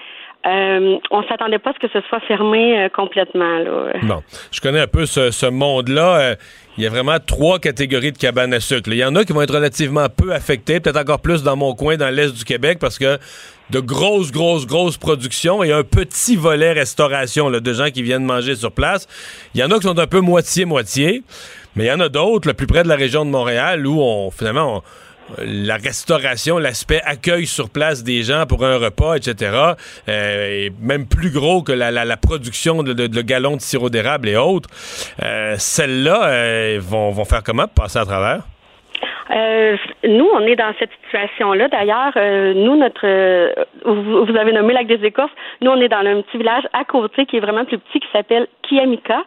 euh, 0.45 0.97
on 1.11 1.23
s'attendait 1.23 1.59
pas 1.59 1.71
à 1.71 1.73
ce 1.73 1.79
que 1.87 1.91
ce 1.91 1.99
soit 2.07 2.19
fermé 2.21 2.79
euh, 2.79 2.89
complètement. 2.89 3.59
Là. 3.59 3.93
Bon, 4.03 4.23
je 4.51 4.61
connais 4.61 4.79
un 4.79 4.87
peu 4.87 5.05
ce, 5.05 5.31
ce 5.31 5.45
monde-là. 5.45 6.17
Euh, 6.19 6.35
il 6.77 6.83
y 6.83 6.87
a 6.87 6.89
vraiment 6.89 7.17
trois 7.19 7.57
catégories 7.59 8.11
de 8.11 8.17
cabanes 8.17 8.53
à 8.53 8.59
sucre. 8.59 8.89
Il 8.91 8.97
y 8.97 9.03
en 9.03 9.15
a 9.15 9.23
qui 9.25 9.33
vont 9.33 9.41
être 9.41 9.53
relativement 9.53 10.07
peu 10.09 10.31
affectées, 10.33 10.79
peut-être 10.79 10.99
encore 10.99 11.19
plus 11.21 11.41
dans 11.43 11.55
mon 11.55 11.73
coin, 11.73 11.97
dans 11.97 12.13
l'est 12.13 12.31
du 12.37 12.45
Québec, 12.45 12.77
parce 12.79 12.99
que 12.99 13.17
de 13.71 13.79
grosses, 13.79 14.31
grosses, 14.31 14.67
grosses 14.67 14.97
productions 14.97 15.63
et 15.63 15.71
un 15.73 15.83
petit 15.83 16.35
volet 16.35 16.71
restauration 16.73 17.49
là, 17.49 17.59
de 17.59 17.73
gens 17.73 17.89
qui 17.89 18.03
viennent 18.03 18.23
manger 18.23 18.55
sur 18.55 18.71
place. 18.71 19.07
Il 19.55 19.59
y 19.59 19.63
en 19.63 19.71
a 19.71 19.75
qui 19.75 19.87
sont 19.87 19.97
un 19.97 20.07
peu 20.07 20.21
moitié-moitié, 20.21 21.23
mais 21.75 21.85
il 21.85 21.87
y 21.87 21.91
en 21.91 21.99
a 21.99 22.09
d'autres, 22.09 22.47
le 22.47 22.53
plus 22.53 22.67
près 22.67 22.83
de 22.83 22.87
la 22.89 22.95
région 22.95 23.25
de 23.25 23.31
Montréal, 23.31 23.85
où 23.85 23.99
on 23.99 24.29
finalement... 24.31 24.77
on- 24.77 24.83
la 25.39 25.75
restauration, 25.75 26.57
l'aspect 26.57 27.01
accueil 27.03 27.45
sur 27.45 27.69
place 27.69 28.03
des 28.03 28.23
gens 28.23 28.45
pour 28.47 28.63
un 28.65 28.77
repas, 28.77 29.15
etc., 29.15 29.35
euh, 30.09 30.65
est 30.67 30.71
même 30.81 31.05
plus 31.07 31.31
gros 31.31 31.61
que 31.63 31.71
la, 31.71 31.91
la- 31.91 32.17
production 32.17 32.81
de, 32.83 32.93
de, 32.93 33.07
de 33.07 33.21
gallons 33.21 33.55
de 33.55 33.61
sirop 33.61 33.89
d'érable 33.89 34.27
et 34.29 34.37
autres. 34.37 34.69
Euh, 35.23 35.55
Celles-là 35.57 36.27
euh, 36.27 36.77
vont, 36.81 37.11
vont 37.11 37.25
faire 37.25 37.43
comment 37.43 37.67
passer 37.67 37.99
à 37.99 38.05
travers? 38.05 38.41
Nous, 40.03 40.27
on 40.33 40.39
est 40.47 40.55
dans 40.55 40.73
cette 40.79 40.89
situation-là. 41.05 41.67
D'ailleurs, 41.67 42.13
nous, 42.55 42.77
notre, 42.77 43.05
vous, 43.85 44.25
vous 44.25 44.35
avez 44.37 44.51
nommé 44.53 44.73
Lac 44.73 44.87
des 44.87 45.05
Écorces. 45.05 45.31
Nous, 45.61 45.69
on 45.69 45.79
est 45.81 45.89
dans 45.89 45.97
un 45.97 46.21
petit 46.21 46.37
village 46.37 46.63
à 46.73 46.85
côté 46.85 47.25
qui 47.25 47.37
est 47.37 47.39
vraiment 47.39 47.65
plus 47.65 47.77
petit, 47.77 47.99
qui 47.99 48.07
s'appelle 48.13 48.47
Kiamika. 48.63 49.23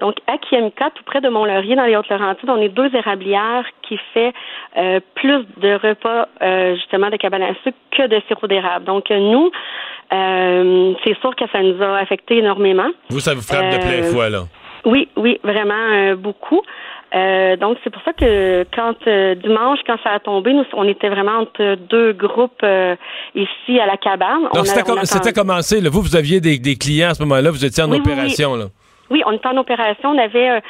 Donc, 0.00 0.16
à 0.26 0.36
Kiamika, 0.38 0.90
tout 0.94 1.02
près 1.04 1.20
de 1.22 1.28
Mont-Laurier, 1.28 1.74
dans 1.74 1.84
les 1.86 1.96
Hautes-Laurentides, 1.96 2.50
on 2.50 2.60
est 2.60 2.68
deux 2.68 2.94
érablières 2.94 3.64
qui 3.82 3.98
fait 4.12 4.32
euh, 4.76 5.00
plus 5.14 5.44
de 5.56 5.74
repas, 5.88 6.28
euh, 6.42 6.74
justement, 6.76 7.08
de 7.08 7.16
cabane 7.16 7.42
à 7.42 7.54
sucre 7.64 7.78
que 7.92 8.06
de 8.06 8.20
sirop 8.28 8.46
d'érable. 8.46 8.84
Donc, 8.84 9.08
nous, 9.10 9.50
euh, 10.12 10.92
c'est 11.04 11.18
sûr 11.20 11.34
que 11.34 11.44
ça 11.50 11.62
nous 11.62 11.80
a 11.82 11.96
affecté 11.98 12.38
énormément. 12.38 12.88
Vous, 13.10 13.20
ça 13.20 13.34
vous 13.34 13.40
frappe 13.42 13.70
de 13.72 13.78
plein 13.78 14.02
Euh, 14.04 14.12
fouet, 14.12 14.30
là? 14.30 14.40
Oui, 14.84 15.08
oui, 15.16 15.40
vraiment 15.42 15.74
euh, 15.74 16.14
beaucoup. 16.14 16.62
Euh, 17.14 17.56
donc 17.56 17.78
c'est 17.82 17.90
pour 17.90 18.02
ça 18.02 18.12
que 18.12 18.64
quand 18.74 18.94
euh, 19.06 19.34
dimanche, 19.36 19.78
quand 19.86 19.96
ça 20.04 20.10
a 20.10 20.18
tombé, 20.20 20.52
nous 20.52 20.64
on 20.74 20.86
était 20.86 21.08
vraiment 21.08 21.38
entre 21.38 21.76
deux 21.88 22.12
groupes 22.12 22.60
euh, 22.62 22.94
ici 23.34 23.80
à 23.80 23.86
la 23.86 23.96
cabane. 23.96 24.42
On 24.52 24.56
Donc, 24.56 24.66
c'était 24.66 24.82
com- 24.82 25.44
commencé. 25.46 25.80
là. 25.80 25.88
Vous, 25.90 26.02
vous 26.02 26.14
aviez 26.16 26.40
des, 26.40 26.58
des 26.58 26.76
clients 26.76 27.10
à 27.10 27.14
ce 27.14 27.22
moment-là. 27.22 27.50
Vous 27.50 27.64
étiez 27.64 27.82
en 27.82 27.90
Oui, 27.90 28.00
oui, 28.04 28.12
opération. 28.12 28.56
Là. 28.56 28.66
Oui, 29.10 29.22
on 29.26 29.32
est 29.32 29.46
en 29.46 29.56
opération. 29.56 30.10
On 30.10 30.18
avait 30.18 30.50
euh, 30.50 30.60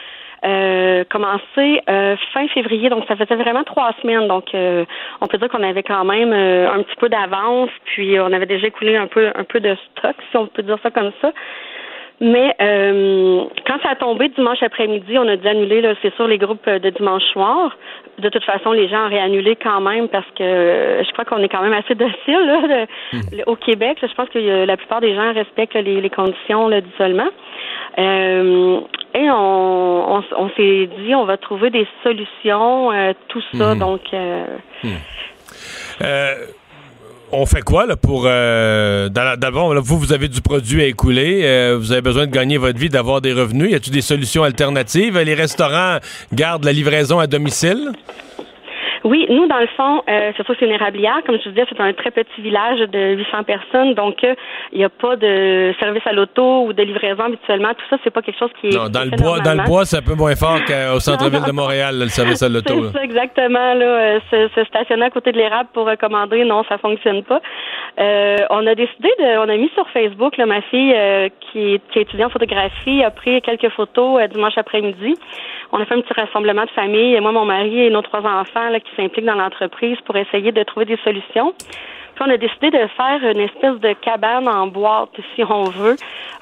euh, 0.44 1.04
commencé 1.10 1.80
euh, 1.88 2.16
fin 2.32 2.46
février, 2.48 2.88
donc 2.90 3.04
ça 3.08 3.16
faisait 3.16 3.34
vraiment 3.36 3.64
trois 3.64 3.92
semaines. 4.02 4.28
Donc, 4.28 4.54
euh, 4.54 4.84
on 5.20 5.26
peut 5.26 5.38
dire 5.38 5.48
qu'on 5.48 5.62
avait 5.62 5.82
quand 5.82 6.04
même 6.04 6.32
euh, 6.32 6.70
un 6.70 6.82
petit 6.82 6.96
peu 6.96 7.08
d'avance, 7.08 7.70
puis 7.86 8.20
on 8.20 8.32
avait 8.32 8.46
déjà 8.46 8.66
écoulé 8.66 8.96
un 8.96 9.06
peu 9.06 9.30
un 9.34 9.44
peu 9.44 9.60
de 9.60 9.74
stock, 9.98 10.14
si 10.30 10.36
on 10.36 10.46
peut 10.46 10.62
dire 10.62 10.78
ça 10.82 10.90
comme 10.90 11.12
ça. 11.22 11.32
Mais 12.18 12.54
euh, 12.62 13.44
quand 13.66 13.78
ça 13.82 13.90
a 13.90 13.94
tombé 13.94 14.30
dimanche 14.30 14.62
après-midi, 14.62 15.18
on 15.18 15.28
a 15.28 15.36
dû 15.36 15.46
annuler, 15.46 15.82
c'est 16.00 16.14
sûr, 16.14 16.26
les 16.26 16.38
groupes 16.38 16.66
de 16.66 16.88
dimanche 16.88 17.24
soir. 17.24 17.76
De 18.18 18.30
toute 18.30 18.44
façon, 18.44 18.72
les 18.72 18.88
gens 18.88 19.04
ont 19.04 19.10
réannulé 19.10 19.54
quand 19.56 19.82
même 19.82 20.08
parce 20.08 20.24
que 20.34 20.42
euh, 20.42 21.04
je 21.04 21.12
crois 21.12 21.26
qu'on 21.26 21.42
est 21.42 21.48
quand 21.50 21.60
même 21.60 21.74
assez 21.74 21.94
docile 21.94 22.16
là, 22.46 22.60
le- 22.62 23.36
le- 23.38 23.44
au 23.46 23.56
Québec. 23.56 24.00
là. 24.00 24.08
je 24.08 24.14
pense 24.14 24.30
que 24.30 24.38
euh, 24.38 24.64
la 24.64 24.78
plupart 24.78 25.02
des 25.02 25.14
gens 25.14 25.30
respectent 25.34 25.74
là, 25.74 25.82
les, 25.82 26.00
les 26.00 26.08
conditions 26.08 26.70
d'isolement. 26.70 27.28
Euh, 27.98 28.80
et 29.14 29.30
on, 29.30 30.14
on, 30.16 30.20
s- 30.20 30.34
on 30.36 30.48
s'est 30.50 30.88
dit, 30.98 31.14
on 31.14 31.24
va 31.24 31.36
trouver 31.38 31.70
des 31.70 31.86
solutions, 32.02 32.92
euh, 32.92 33.12
tout 33.28 33.42
ça. 33.56 33.74
Mhm. 33.74 33.78
Donc, 33.78 34.00
euh, 34.12 34.44
Euh, 36.02 36.34
on 37.32 37.44
fait 37.46 37.62
quoi 37.62 37.86
là 37.86 37.96
pour 37.96 38.22
d'abord 38.24 39.74
vous 39.82 39.98
vous 39.98 40.12
avez 40.12 40.28
du 40.28 40.40
produit 40.42 40.82
à 40.82 40.86
écouler, 40.86 41.74
vous 41.76 41.90
avez 41.92 42.02
besoin 42.02 42.26
de 42.26 42.30
gagner 42.30 42.56
votre 42.58 42.78
vie, 42.78 42.88
d'avoir 42.88 43.20
des 43.20 43.32
revenus. 43.32 43.70
Y 43.72 43.74
a-t-il 43.74 43.92
des 43.92 44.00
solutions 44.02 44.44
alternatives? 44.44 45.18
Les 45.18 45.34
restaurants 45.34 45.96
gardent 46.32 46.64
la 46.64 46.72
livraison 46.72 47.18
à 47.18 47.26
domicile? 47.26 47.92
Oui, 49.06 49.24
nous, 49.30 49.46
dans 49.46 49.60
le 49.60 49.68
fond, 49.76 50.02
euh, 50.08 50.32
c'est 50.36 50.62
une 50.62 50.72
érablière. 50.72 51.20
Comme 51.24 51.38
je 51.38 51.44
vous 51.44 51.54
disais, 51.54 51.64
c'est 51.68 51.80
un 51.80 51.92
très 51.92 52.10
petit 52.10 52.40
village 52.40 52.80
de 52.80 53.14
800 53.14 53.44
personnes. 53.44 53.94
Donc, 53.94 54.24
euh, 54.24 54.34
il 54.72 54.78
n'y 54.78 54.84
a 54.84 54.88
pas 54.88 55.14
de 55.14 55.72
service 55.78 56.02
à 56.06 56.12
l'auto 56.12 56.64
ou 56.66 56.72
de 56.72 56.82
livraison 56.82 57.22
habituellement. 57.22 57.68
Tout 57.74 57.84
ça, 57.88 57.98
c'est 58.02 58.10
pas 58.10 58.20
quelque 58.20 58.38
chose 58.38 58.50
qui 58.60 58.68
est. 58.68 58.76
Non, 58.76 58.88
dans 58.88 59.04
le 59.04 59.16
bois, 59.16 59.38
dans 59.38 59.54
le 59.54 59.64
bois, 59.64 59.84
c'est 59.84 59.98
un 59.98 60.02
peu 60.02 60.16
moins 60.16 60.34
fort 60.34 60.58
qu'au 60.66 60.98
centre-ville 60.98 61.44
de 61.46 61.52
Montréal, 61.52 61.96
là, 61.96 62.04
le 62.04 62.10
service 62.10 62.42
à 62.42 62.48
l'auto. 62.48 62.86
C'est 62.86 62.98
ça, 62.98 63.04
exactement. 63.04 63.74
Là, 63.74 63.86
euh, 63.86 64.20
se, 64.28 64.48
se 64.52 64.64
stationner 64.64 65.04
à 65.04 65.10
côté 65.10 65.30
de 65.30 65.38
l'érable 65.38 65.68
pour 65.72 65.86
recommander, 65.86 66.44
non, 66.44 66.64
ça 66.68 66.76
fonctionne 66.78 67.22
pas. 67.22 67.40
Euh, 67.98 68.36
on 68.50 68.66
a 68.66 68.74
décidé 68.74 69.08
de, 69.18 69.38
on 69.38 69.48
a 69.48 69.56
mis 69.56 69.70
sur 69.74 69.88
Facebook, 69.90 70.36
là, 70.36 70.44
ma 70.44 70.60
fille 70.62 70.92
euh, 70.94 71.28
qui, 71.40 71.74
est, 71.74 71.80
qui 71.90 71.98
est 71.98 72.02
étudiante 72.02 72.30
en 72.30 72.32
photographie 72.32 73.02
a 73.02 73.10
pris 73.10 73.40
quelques 73.40 73.70
photos 73.70 74.20
euh, 74.20 74.26
dimanche 74.26 74.58
après-midi. 74.58 75.14
On 75.72 75.80
a 75.80 75.84
fait 75.84 75.94
un 75.94 76.00
petit 76.00 76.12
rassemblement 76.12 76.64
de 76.64 76.70
famille, 76.70 77.18
moi, 77.20 77.32
mon 77.32 77.44
mari 77.44 77.86
et 77.86 77.90
nos 77.90 78.02
trois 78.02 78.20
enfants 78.20 78.68
là, 78.70 78.80
qui 78.80 78.90
s'impliquent 78.96 79.24
dans 79.24 79.34
l'entreprise 79.34 79.98
pour 80.04 80.16
essayer 80.16 80.52
de 80.52 80.62
trouver 80.62 80.86
des 80.86 80.98
solutions. 81.04 81.52
Puis 82.16 82.24
on 82.26 82.30
a 82.30 82.38
décidé 82.38 82.70
de 82.70 82.86
faire 82.96 83.22
une 83.22 83.40
espèce 83.40 83.78
de 83.80 83.92
cabane 83.92 84.48
en 84.48 84.68
boîte, 84.68 85.10
si 85.34 85.44
on 85.44 85.64
veut. 85.64 85.96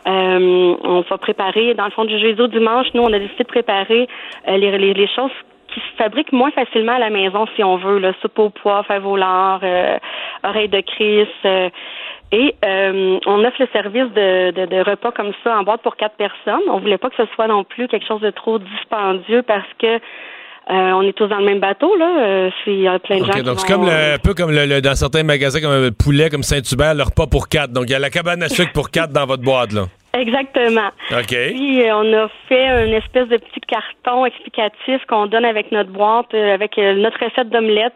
Euh, 0.06 0.76
on 0.84 1.00
va 1.00 1.18
préparer, 1.18 1.74
dans 1.74 1.86
le 1.86 1.90
fond, 1.90 2.04
du 2.04 2.16
jeudi 2.18 2.40
au 2.40 2.46
dimanche, 2.46 2.86
nous, 2.94 3.02
on 3.02 3.12
a 3.12 3.18
décidé 3.18 3.42
de 3.42 3.48
préparer 3.48 4.06
euh, 4.46 4.56
les, 4.56 4.94
les, 4.94 5.08
choses 5.08 5.32
qui 5.66 5.80
se 5.80 5.96
fabriquent 5.96 6.32
moins 6.32 6.52
facilement 6.52 6.92
à 6.92 7.00
la 7.00 7.10
maison, 7.10 7.46
si 7.56 7.64
on 7.64 7.76
veut. 7.76 7.98
Là, 7.98 8.12
soupe 8.22 8.38
au 8.38 8.50
pois, 8.50 8.84
fève 8.84 9.04
au 9.04 9.16
lard, 9.16 9.60
euh, 9.64 9.98
oreille 10.44 10.68
de 10.68 10.80
Chris. 10.80 11.26
euh, 11.44 11.70
et 12.32 12.54
euh, 12.64 13.18
on 13.26 13.44
offre 13.44 13.56
le 13.60 13.68
service 13.72 14.12
de, 14.14 14.50
de, 14.50 14.66
de 14.66 14.90
repas 14.90 15.12
comme 15.12 15.32
ça 15.44 15.56
en 15.56 15.62
boîte 15.62 15.82
pour 15.82 15.96
quatre 15.96 16.16
personnes. 16.16 16.62
On 16.68 16.78
voulait 16.80 16.98
pas 16.98 17.08
que 17.10 17.16
ce 17.16 17.26
soit 17.34 17.46
non 17.46 17.64
plus 17.64 17.86
quelque 17.88 18.06
chose 18.06 18.20
de 18.20 18.30
trop 18.30 18.58
dispendieux 18.58 19.42
parce 19.42 19.66
que 19.78 19.86
euh, 19.96 20.92
on 20.92 21.02
est 21.02 21.12
tous 21.12 21.26
dans 21.26 21.38
le 21.38 21.44
même 21.44 21.60
bateau, 21.60 21.94
là. 21.96 22.08
Euh, 22.24 22.50
il 22.66 22.80
y 22.80 22.88
a 22.88 22.98
plein 22.98 23.16
de 23.18 23.24
gens 23.24 23.30
OK, 23.32 23.36
qui 23.36 23.42
donc 23.42 23.60
c'est 23.60 23.70
comme 23.72 23.84
le- 23.84 24.14
un 24.14 24.18
peu 24.18 24.32
comme 24.32 24.50
le, 24.50 24.64
le- 24.64 24.80
dans 24.80 24.94
certains 24.94 25.22
magasins 25.22 25.60
comme 25.60 25.82
le 25.82 25.90
poulet, 25.92 26.30
comme 26.30 26.42
Saint-Hubert, 26.42 26.94
le 26.94 27.02
repas 27.02 27.26
pour 27.26 27.48
quatre. 27.48 27.70
Donc 27.72 27.84
il 27.88 27.90
y 27.92 27.94
a 27.94 27.98
la 27.98 28.08
cabane 28.10 28.42
à 28.42 28.48
sucre 28.48 28.72
pour 28.72 28.90
quatre 28.90 29.12
dans 29.12 29.26
votre 29.26 29.42
boîte 29.42 29.72
là. 29.72 29.82
Exactement. 30.14 30.88
OK. 31.12 31.26
Puis 31.28 31.82
euh, 31.82 31.96
on 31.96 32.12
a 32.14 32.28
fait 32.48 32.86
une 32.86 32.94
espèce 32.94 33.28
de 33.28 33.36
petit 33.36 33.60
carton 33.68 34.24
explicatif 34.24 35.04
qu'on 35.06 35.26
donne 35.26 35.44
avec 35.44 35.70
notre 35.70 35.90
boîte, 35.90 36.32
avec 36.32 36.78
notre 36.78 37.22
recette 37.22 37.50
d'omelette 37.50 37.92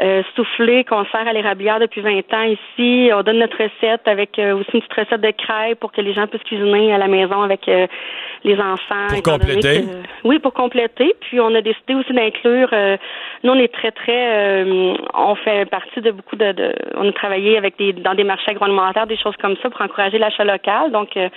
euh, 0.00 0.04
euh, 0.04 0.22
soufflée 0.36 0.84
qu'on 0.84 1.04
sert 1.06 1.26
à 1.26 1.32
l'érablière 1.32 1.78
depuis 1.80 2.00
20 2.00 2.32
ans 2.34 2.42
ici. 2.42 3.10
On 3.12 3.22
donne 3.22 3.38
notre 3.38 3.56
recette 3.62 4.06
avec 4.06 4.38
euh, 4.38 4.54
aussi 4.56 4.70
une 4.74 4.80
petite 4.82 4.94
recette 4.94 5.20
de 5.20 5.30
crêpes 5.30 5.80
pour 5.80 5.92
que 5.92 6.00
les 6.00 6.12
gens 6.14 6.26
puissent 6.26 6.42
cuisiner 6.42 6.92
à 6.94 6.98
la 6.98 7.08
maison 7.08 7.42
avec 7.42 7.66
euh, 7.68 7.86
les 8.44 8.58
enfants. 8.60 9.08
Pour 9.08 9.22
compléter. 9.22 9.82
que- 9.82 9.88
oui, 10.28 10.38
pour 10.38 10.52
compléter. 10.52 11.14
Puis 11.20 11.40
on 11.40 11.54
a 11.54 11.60
décidé 11.60 11.94
aussi 11.94 12.12
d'inclure. 12.12 12.68
euh, 12.72 12.96
nous, 13.42 13.52
on 13.52 13.58
est 13.58 13.72
très 13.72 13.90
très. 13.92 14.62
euh, 14.64 14.94
on 15.14 15.34
fait 15.36 15.68
partie 15.68 16.00
de 16.00 16.10
beaucoup 16.10 16.36
de, 16.36 16.52
de- 16.52 16.74
On 16.96 17.08
a 17.08 17.12
travaillé 17.12 17.56
avec 17.56 17.76
des 17.78 17.92
dans 17.92 18.14
des 18.14 18.24
marchés 18.24 18.50
agroalimentaires, 18.50 19.06
des 19.06 19.16
choses 19.16 19.36
comme 19.40 19.56
ça 19.62 19.70
pour 19.70 19.80
encourager 19.80 20.18
l'achat 20.18 20.44
local. 20.44 20.90
Donc 20.92 21.16
euh, 21.16 21.28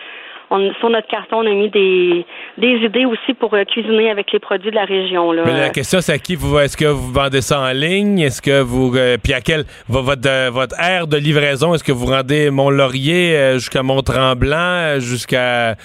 on, 0.49 0.73
sur 0.79 0.89
notre 0.89 1.07
carton, 1.07 1.37
on 1.39 1.45
a 1.45 1.53
mis 1.53 1.69
des, 1.69 2.25
des 2.57 2.75
idées 2.85 3.05
aussi 3.05 3.33
pour 3.33 3.53
euh, 3.53 3.63
cuisiner 3.65 4.09
avec 4.09 4.31
les 4.31 4.39
produits 4.39 4.71
de 4.71 4.75
la 4.75 4.85
région. 4.85 5.31
Là. 5.31 5.43
Mais 5.45 5.59
la 5.59 5.69
question 5.69 5.99
c'est 6.01 6.13
à 6.13 6.17
qui 6.19 6.35
vous 6.35 6.57
est-ce 6.59 6.77
que 6.77 6.85
vous 6.85 7.11
vendez 7.11 7.41
ça 7.41 7.59
en 7.61 7.71
ligne? 7.71 8.19
Est-ce 8.19 8.41
que 8.41 8.61
vous 8.61 8.95
euh, 8.95 9.17
puis 9.21 9.33
à 9.33 9.41
quel 9.41 9.65
vo- 9.87 10.01
votre 10.01 10.27
euh, 10.29 10.49
votre 10.51 10.79
aire 10.79 11.07
de 11.07 11.17
livraison 11.17 11.73
est-ce 11.73 11.83
que 11.83 11.91
vous 11.91 12.05
rendez 12.07 12.49
Mont-Laurier 12.49 13.35
euh, 13.35 13.53
jusqu'à 13.55 13.83
Mont-Tremblant 13.83 14.57
euh, 14.95 14.99
jusqu'à 14.99 15.75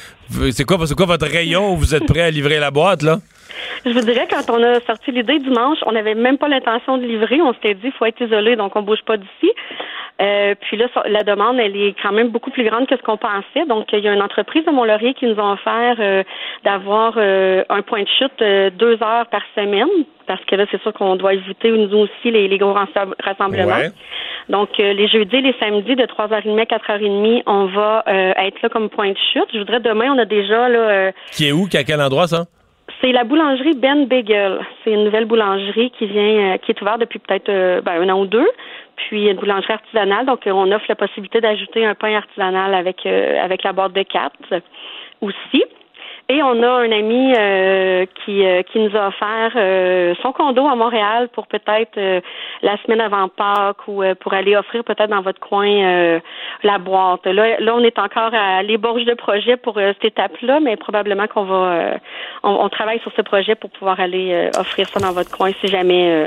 c'est 0.50 0.64
quoi 0.64 0.78
c'est 0.86 0.94
quoi 0.94 1.06
votre 1.06 1.26
rayon 1.26 1.72
où 1.72 1.76
vous 1.76 1.94
êtes 1.94 2.06
prêt 2.06 2.22
à 2.22 2.30
livrer 2.30 2.58
la 2.58 2.70
boîte 2.70 3.02
là? 3.02 3.18
Je 3.84 3.90
vous 3.90 4.00
dirais, 4.00 4.26
quand 4.30 4.48
on 4.50 4.62
a 4.62 4.80
sorti 4.86 5.12
l'idée 5.12 5.38
dimanche, 5.38 5.78
on 5.84 5.92
n'avait 5.92 6.14
même 6.14 6.38
pas 6.38 6.48
l'intention 6.48 6.96
de 6.96 7.04
livrer. 7.04 7.40
On 7.42 7.52
s'était 7.52 7.74
dit, 7.74 7.88
il 7.88 7.92
faut 7.92 8.06
être 8.06 8.20
isolé, 8.22 8.56
donc 8.56 8.74
on 8.76 8.82
bouge 8.82 9.02
pas 9.04 9.18
d'ici. 9.18 9.52
Euh, 10.20 10.54
puis 10.60 10.76
là, 10.76 10.86
la 11.08 11.22
demande, 11.24 11.58
elle 11.58 11.76
est 11.76 11.94
quand 12.00 12.12
même 12.12 12.28
beaucoup 12.28 12.50
plus 12.50 12.64
grande 12.68 12.86
que 12.86 12.96
ce 12.96 13.02
qu'on 13.02 13.16
pensait. 13.16 13.66
Donc, 13.68 13.86
il 13.92 14.00
y 14.00 14.08
a 14.08 14.12
une 14.12 14.22
entreprise 14.22 14.64
de 14.64 14.70
Mont-Laurier 14.70 15.14
qui 15.14 15.26
nous 15.26 15.40
a 15.40 15.52
offert 15.54 15.96
euh, 15.98 16.22
d'avoir 16.64 17.14
euh, 17.16 17.64
un 17.70 17.82
point 17.82 18.02
de 18.02 18.08
chute 18.18 18.40
euh, 18.42 18.70
deux 18.70 19.02
heures 19.02 19.26
par 19.30 19.42
semaine, 19.56 19.88
parce 20.26 20.44
que 20.44 20.54
là, 20.54 20.66
c'est 20.70 20.80
sûr 20.82 20.92
qu'on 20.92 21.16
doit 21.16 21.34
éviter 21.34 21.70
nous 21.70 21.96
aussi 21.98 22.30
les, 22.30 22.46
les 22.46 22.58
gros 22.58 22.72
rassem- 22.74 23.14
rassemblements. 23.22 23.76
Ouais. 23.76 23.90
Donc, 24.48 24.68
euh, 24.78 24.92
les 24.92 25.08
jeudis 25.08 25.36
et 25.36 25.40
les 25.40 25.54
samedis 25.60 25.96
de 25.96 26.04
3h30 26.04 26.60
à 26.60 26.64
4h30, 26.64 27.42
on 27.46 27.66
va 27.66 28.04
euh, 28.06 28.32
être 28.36 28.60
là 28.62 28.68
comme 28.68 28.90
point 28.90 29.10
de 29.10 29.18
chute. 29.32 29.46
Je 29.52 29.58
voudrais 29.58 29.80
demain, 29.80 30.12
on 30.14 30.18
a 30.18 30.24
déjà 30.24 30.68
là, 30.68 30.78
euh, 30.78 31.12
Qui 31.32 31.48
est 31.48 31.52
où 31.52 31.66
Qui 31.66 31.76
est 31.78 31.80
à 31.80 31.84
quel 31.84 32.00
endroit 32.00 32.26
ça? 32.28 32.44
C'est 33.02 33.12
la 33.12 33.24
boulangerie 33.24 33.74
Ben 33.74 34.06
Bagel. 34.06 34.60
C'est 34.82 34.92
une 34.92 35.04
nouvelle 35.04 35.24
boulangerie 35.24 35.90
qui 35.90 36.06
vient, 36.06 36.54
euh, 36.54 36.56
qui 36.58 36.70
est 36.70 36.80
ouverte 36.80 37.00
depuis 37.00 37.18
peut-être 37.18 37.48
euh, 37.48 37.80
ben, 37.80 38.00
un 38.00 38.08
an 38.10 38.20
ou 38.20 38.26
deux. 38.26 38.48
Puis 38.96 39.28
une 39.28 39.36
boulangerie 39.36 39.72
artisanale, 39.72 40.26
donc 40.26 40.46
euh, 40.46 40.52
on 40.52 40.70
offre 40.70 40.86
la 40.88 40.94
possibilité 40.94 41.40
d'ajouter 41.40 41.84
un 41.84 41.94
pain 41.94 42.14
artisanal 42.14 42.74
avec 42.74 43.04
avec 43.04 43.64
la 43.64 43.72
boîte 43.72 43.92
de 43.92 44.02
quatre 44.02 44.36
aussi. 45.20 45.64
On 46.40 46.62
a 46.62 46.68
un 46.68 46.92
ami 46.92 47.34
euh, 47.36 48.06
qui, 48.24 48.46
euh, 48.46 48.62
qui 48.62 48.78
nous 48.78 48.96
a 48.96 49.08
offert 49.08 49.52
euh, 49.56 50.14
son 50.22 50.32
condo 50.32 50.66
à 50.66 50.76
Montréal 50.76 51.28
pour 51.32 51.46
peut-être 51.46 51.98
la 52.62 52.76
semaine 52.82 53.00
avant 53.00 53.28
Pâques 53.28 53.88
ou 53.88 54.02
pour 54.20 54.32
aller 54.32 54.56
offrir 54.56 54.84
peut-être 54.84 55.10
dans 55.10 55.22
votre 55.22 55.40
coin 55.40 56.20
la 56.62 56.78
boîte. 56.78 57.26
Là, 57.26 57.60
là, 57.60 57.74
on 57.74 57.80
est 57.80 57.98
encore 57.98 58.32
à 58.32 58.62
l'ébauche 58.62 59.04
de 59.04 59.14
projet 59.14 59.56
pour 59.56 59.74
cette 59.74 60.04
étape-là, 60.04 60.60
mais 60.60 60.76
probablement 60.76 61.26
qu'on 61.26 61.44
va 61.44 61.96
on, 62.42 62.50
on 62.50 62.68
travaille 62.68 63.00
sur 63.00 63.12
ce 63.16 63.22
projet 63.22 63.54
pour 63.56 63.70
pouvoir 63.70 63.98
aller 63.98 64.50
offrir 64.56 64.88
ça 64.88 65.00
dans 65.00 65.12
votre 65.12 65.36
coin 65.36 65.50
si 65.60 65.66
jamais 65.66 66.26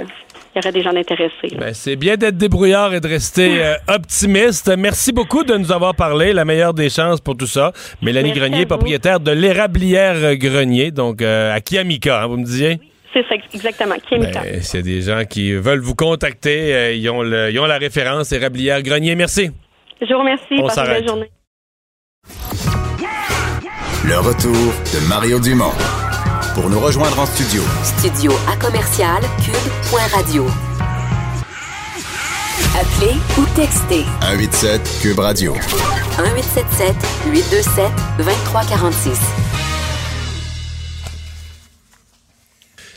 il 0.56 0.60
y 0.60 0.60
aurait 0.60 0.72
des 0.72 0.82
gens 0.82 0.96
intéressés. 0.96 1.56
Ben, 1.58 1.74
c'est 1.74 1.96
bien 1.98 2.16
d'être 2.16 2.38
débrouillard 2.38 2.94
et 2.94 3.00
de 3.02 3.08
rester 3.08 3.62
euh, 3.64 3.76
optimiste. 3.88 4.72
Merci 4.78 5.12
beaucoup 5.12 5.44
de 5.44 5.56
nous 5.58 5.72
avoir 5.72 5.96
parlé. 5.96 6.32
La 6.34 6.46
meilleure 6.46 6.74
des 6.74 6.90
chances 6.90 7.20
pour 7.20 7.36
tout 7.36 7.48
ça. 7.48 7.74
Mélanie 8.02 8.30
Merci 8.30 8.40
Grenier, 8.40 8.66
propriétaire 8.66 9.20
de 9.20 9.32
l'érablière 9.32 10.36
Grenier, 10.38 10.92
donc 10.92 11.22
euh, 11.22 11.54
à 11.54 11.60
Kiamika, 11.62 12.24
hein, 12.24 12.28
vous 12.28 12.38
me 12.38 12.46
disiez? 12.46 12.80
C'est 13.14 13.26
ça 13.28 13.36
exactement. 13.54 13.96
Kimika. 14.10 14.42
Ben, 14.42 14.62
S'il 14.62 14.80
y 14.80 14.84
a 14.84 14.86
des 14.86 15.02
gens 15.02 15.24
qui 15.26 15.54
veulent 15.54 15.80
vous 15.82 15.96
contacter, 15.96 16.74
euh, 16.74 16.94
ils, 16.94 17.10
ont 17.10 17.22
le- 17.22 17.50
ils 17.52 17.60
ont 17.60 17.66
la 17.66 17.78
référence, 17.78 18.32
érablière 18.32 18.82
Grenier. 18.82 19.16
Merci. 19.16 19.52
Je 20.02 20.14
vous 20.14 20.20
remercie. 20.20 20.46
On 20.58 20.68
Passez 20.68 21.00
une 21.02 21.08
journée. 21.08 21.32
Le 24.08 24.18
retour 24.20 24.52
de 24.52 25.08
Mario 25.10 25.40
Dumont. 25.40 25.72
Pour 26.56 26.70
nous 26.70 26.80
rejoindre 26.80 27.20
en 27.20 27.26
studio, 27.26 27.62
Studio 27.84 28.32
à 28.50 28.56
commercial 28.56 29.22
cube.radio. 29.44 30.46
Appelez 32.80 33.16
ou 33.38 33.46
textez 33.58 34.06
187 34.22 35.00
Cube 35.02 35.20
Radio. 35.20 35.54
1877 35.54 36.96
827 37.30 37.92
2346. 38.18 39.20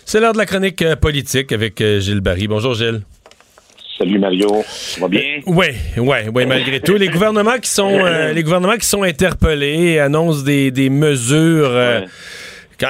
C'est 0.04 0.20
l'heure 0.20 0.32
de 0.34 0.38
la 0.38 0.46
chronique 0.46 0.80
euh, 0.82 0.94
politique 0.94 1.50
avec 1.50 1.80
euh, 1.80 1.98
Gilles 1.98 2.20
Barry. 2.20 2.46
Bonjour 2.46 2.74
Gilles. 2.74 3.02
Salut 3.98 4.20
Mario, 4.20 4.62
ça 4.68 5.00
va 5.00 5.08
bien? 5.08 5.40
Oui, 5.46 5.66
oui, 5.96 6.16
oui, 6.32 6.46
malgré 6.46 6.78
tout. 6.78 6.94
Les 6.94 7.08
gouvernements 7.08 7.58
qui 7.58 7.68
sont 7.68 7.98
euh, 7.98 8.32
les 8.32 8.44
gouvernements 8.44 8.76
qui 8.76 8.86
sont 8.86 9.02
interpellés 9.02 9.98
annoncent 9.98 10.44
des, 10.44 10.70
des 10.70 10.88
mesures 10.88 11.70
euh, 11.72 12.02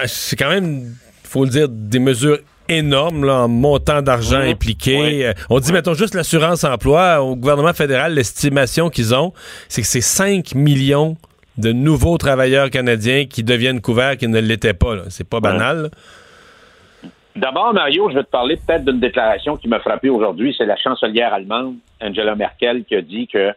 c'est 0.06 0.36
quand 0.36 0.50
même, 0.50 0.94
faut 1.24 1.44
le 1.44 1.50
dire, 1.50 1.68
des 1.68 1.98
mesures 1.98 2.38
énormes 2.68 3.24
là, 3.24 3.44
en 3.44 3.48
montant 3.48 4.02
d'argent 4.02 4.40
impliqué. 4.40 5.26
Euh, 5.26 5.32
On 5.48 5.58
dit, 5.58 5.72
mettons, 5.72 5.94
juste 5.94 6.14
l'assurance 6.14 6.64
emploi. 6.64 7.22
Au 7.22 7.34
gouvernement 7.34 7.72
fédéral, 7.72 8.14
l'estimation 8.14 8.90
qu'ils 8.90 9.14
ont, 9.14 9.32
c'est 9.68 9.82
que 9.82 9.88
c'est 9.88 10.00
5 10.00 10.54
millions 10.54 11.16
de 11.56 11.72
nouveaux 11.72 12.18
travailleurs 12.18 12.70
canadiens 12.70 13.26
qui 13.26 13.42
deviennent 13.42 13.80
couverts 13.80 14.16
qui 14.16 14.28
ne 14.28 14.40
l'étaient 14.40 14.74
pas. 14.74 14.94
C'est 15.08 15.28
pas 15.28 15.40
banal. 15.40 15.90
D'abord, 17.34 17.72
Mario, 17.72 18.10
je 18.10 18.16
vais 18.16 18.24
te 18.24 18.30
parler 18.30 18.56
peut-être 18.56 18.84
d'une 18.84 19.00
déclaration 19.00 19.56
qui 19.56 19.68
m'a 19.68 19.80
frappé 19.80 20.08
aujourd'hui. 20.08 20.54
C'est 20.56 20.66
la 20.66 20.76
chancelière 20.76 21.32
allemande, 21.32 21.76
Angela 22.00 22.34
Merkel, 22.34 22.84
qui 22.84 22.94
a 22.94 23.02
dit 23.02 23.28
que 23.28 23.52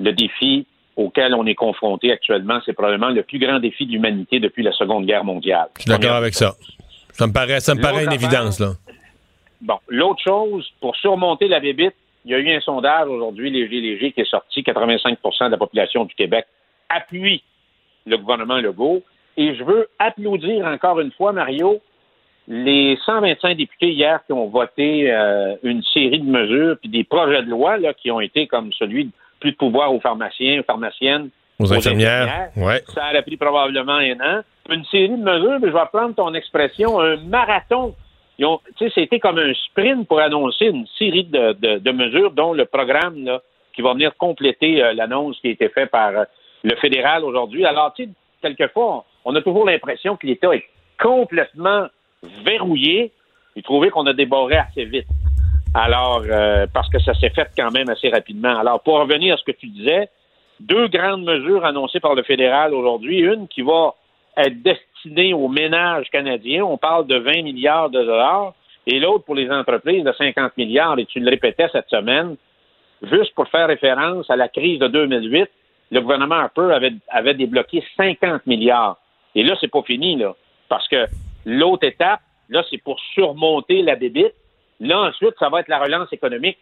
le 0.00 0.12
défi 0.12 0.66
auquel 0.98 1.32
on 1.32 1.46
est 1.46 1.54
confronté 1.54 2.10
actuellement, 2.10 2.58
c'est 2.66 2.72
probablement 2.72 3.10
le 3.10 3.22
plus 3.22 3.38
grand 3.38 3.60
défi 3.60 3.86
de 3.86 3.92
l'humanité 3.92 4.40
depuis 4.40 4.64
la 4.64 4.72
Seconde 4.72 5.06
Guerre 5.06 5.24
mondiale. 5.24 5.68
Je 5.76 5.82
suis 5.82 5.90
d'accord 5.90 6.16
avec 6.16 6.34
ça. 6.34 6.54
Ça 7.12 7.28
me 7.28 7.32
paraît, 7.32 7.60
ça 7.60 7.76
me 7.76 7.80
paraît 7.80 8.04
une 8.04 8.12
évidence. 8.12 8.58
Là. 8.58 8.72
Bon, 9.60 9.78
l'autre 9.88 10.20
chose, 10.22 10.68
pour 10.80 10.96
surmonter 10.96 11.46
la 11.46 11.60
bébite, 11.60 11.94
il 12.24 12.32
y 12.32 12.34
a 12.34 12.38
eu 12.38 12.50
un 12.50 12.60
sondage 12.60 13.08
aujourd'hui, 13.08 13.48
léger, 13.48 13.80
léger, 13.80 14.10
qui 14.10 14.22
est 14.22 14.30
sorti. 14.30 14.62
85% 14.62 15.46
de 15.46 15.50
la 15.52 15.56
population 15.56 16.04
du 16.04 16.14
Québec 16.16 16.46
appuie 16.88 17.44
le 18.04 18.18
gouvernement 18.18 18.58
Legault. 18.58 19.02
Et 19.36 19.54
je 19.54 19.62
veux 19.62 19.88
applaudir 20.00 20.66
encore 20.66 20.98
une 20.98 21.12
fois, 21.12 21.32
Mario, 21.32 21.80
les 22.48 22.98
125 23.06 23.56
députés 23.56 23.92
hier 23.92 24.20
qui 24.26 24.32
ont 24.32 24.48
voté 24.48 25.12
euh, 25.12 25.54
une 25.62 25.82
série 25.84 26.18
de 26.18 26.28
mesures 26.28 26.76
puis 26.80 26.88
des 26.88 27.04
projets 27.04 27.42
de 27.44 27.50
loi 27.50 27.78
là, 27.78 27.94
qui 27.94 28.10
ont 28.10 28.20
été 28.20 28.48
comme 28.48 28.72
celui 28.72 29.04
de 29.04 29.10
plus 29.40 29.52
de 29.52 29.56
pouvoir 29.56 29.92
aux 29.94 30.00
pharmaciens, 30.00 30.60
aux 30.60 30.64
pharmaciennes, 30.64 31.30
Aux 31.58 31.72
infirmières. 31.72 32.50
Ouais. 32.56 32.82
Ça 32.94 33.08
aurait 33.10 33.22
pris 33.22 33.36
probablement 33.36 33.94
un 33.94 34.20
an. 34.20 34.40
Une 34.70 34.84
série 34.86 35.08
de 35.08 35.16
mesures, 35.16 35.58
mais 35.60 35.68
je 35.68 35.72
vais 35.72 35.86
prendre 35.92 36.14
ton 36.14 36.32
expression, 36.34 37.00
un 37.00 37.16
marathon. 37.24 37.94
Ils 38.38 38.46
ont- 38.46 38.60
c'était 38.94 39.18
comme 39.18 39.38
un 39.38 39.52
sprint 39.54 40.06
pour 40.06 40.20
annoncer 40.20 40.66
une 40.66 40.86
série 40.98 41.24
de, 41.24 41.52
de- 41.54 41.78
de 41.78 41.90
mesures, 41.90 42.30
dont 42.32 42.52
le 42.52 42.64
programme 42.66 43.24
là, 43.24 43.40
qui 43.74 43.82
va 43.82 43.92
venir 43.94 44.16
compléter 44.16 44.82
euh, 44.82 44.92
l'annonce 44.92 45.38
qui 45.40 45.48
a 45.48 45.50
été 45.50 45.68
faite 45.70 45.90
par 45.90 46.08
euh, 46.10 46.24
le 46.62 46.76
fédéral 46.76 47.24
aujourd'hui. 47.24 47.64
Alors, 47.64 47.92
tu 47.94 48.04
sais, 48.04 48.10
quelquefois, 48.42 49.04
on, 49.24 49.32
on 49.32 49.36
a 49.36 49.42
toujours 49.42 49.66
l'impression 49.66 50.16
que 50.16 50.26
l'État 50.26 50.54
est 50.54 50.64
complètement 51.02 51.86
verrouillé 52.44 53.12
et 53.56 53.62
trouvé 53.62 53.90
qu'on 53.90 54.06
a 54.06 54.12
déboré 54.12 54.56
assez 54.56 54.84
vite. 54.84 55.06
Alors, 55.80 56.24
euh, 56.28 56.66
parce 56.74 56.88
que 56.88 56.98
ça 56.98 57.14
s'est 57.14 57.30
fait 57.30 57.48
quand 57.56 57.70
même 57.70 57.88
assez 57.88 58.08
rapidement. 58.08 58.58
Alors, 58.58 58.80
pour 58.80 58.98
revenir 58.98 59.34
à 59.34 59.36
ce 59.36 59.44
que 59.44 59.52
tu 59.52 59.68
disais, 59.68 60.08
deux 60.58 60.88
grandes 60.88 61.22
mesures 61.22 61.64
annoncées 61.64 62.00
par 62.00 62.16
le 62.16 62.24
fédéral 62.24 62.74
aujourd'hui. 62.74 63.20
Une 63.20 63.46
qui 63.46 63.62
va 63.62 63.94
être 64.36 64.60
destinée 64.60 65.32
aux 65.34 65.46
ménages 65.46 66.10
canadiens. 66.10 66.64
On 66.64 66.78
parle 66.78 67.06
de 67.06 67.16
20 67.16 67.42
milliards 67.42 67.90
de 67.90 68.02
dollars. 68.02 68.54
Et 68.88 68.98
l'autre 68.98 69.24
pour 69.24 69.36
les 69.36 69.48
entreprises 69.52 70.02
de 70.02 70.12
50 70.12 70.56
milliards. 70.56 70.98
Et 70.98 71.06
tu 71.06 71.20
le 71.20 71.30
répétais 71.30 71.68
cette 71.70 71.88
semaine, 71.88 72.34
juste 73.02 73.32
pour 73.36 73.46
faire 73.46 73.68
référence 73.68 74.28
à 74.30 74.34
la 74.34 74.48
crise 74.48 74.80
de 74.80 74.88
2008, 74.88 75.48
le 75.92 76.00
gouvernement 76.00 76.36
Harper 76.36 76.72
avait, 76.72 76.94
avait 77.08 77.34
débloqué 77.34 77.84
50 77.96 78.48
milliards. 78.48 78.98
Et 79.36 79.44
là, 79.44 79.54
c'est 79.60 79.70
pas 79.70 79.82
fini, 79.82 80.16
là. 80.16 80.34
Parce 80.68 80.88
que 80.88 81.06
l'autre 81.46 81.86
étape, 81.86 82.20
là, 82.48 82.64
c'est 82.68 82.82
pour 82.82 82.98
surmonter 83.14 83.82
la 83.82 83.94
débite. 83.94 84.34
Là, 84.80 84.98
ensuite, 85.08 85.34
ça 85.38 85.48
va 85.48 85.60
être 85.60 85.68
la 85.68 85.78
relance 85.80 86.12
économique 86.12 86.58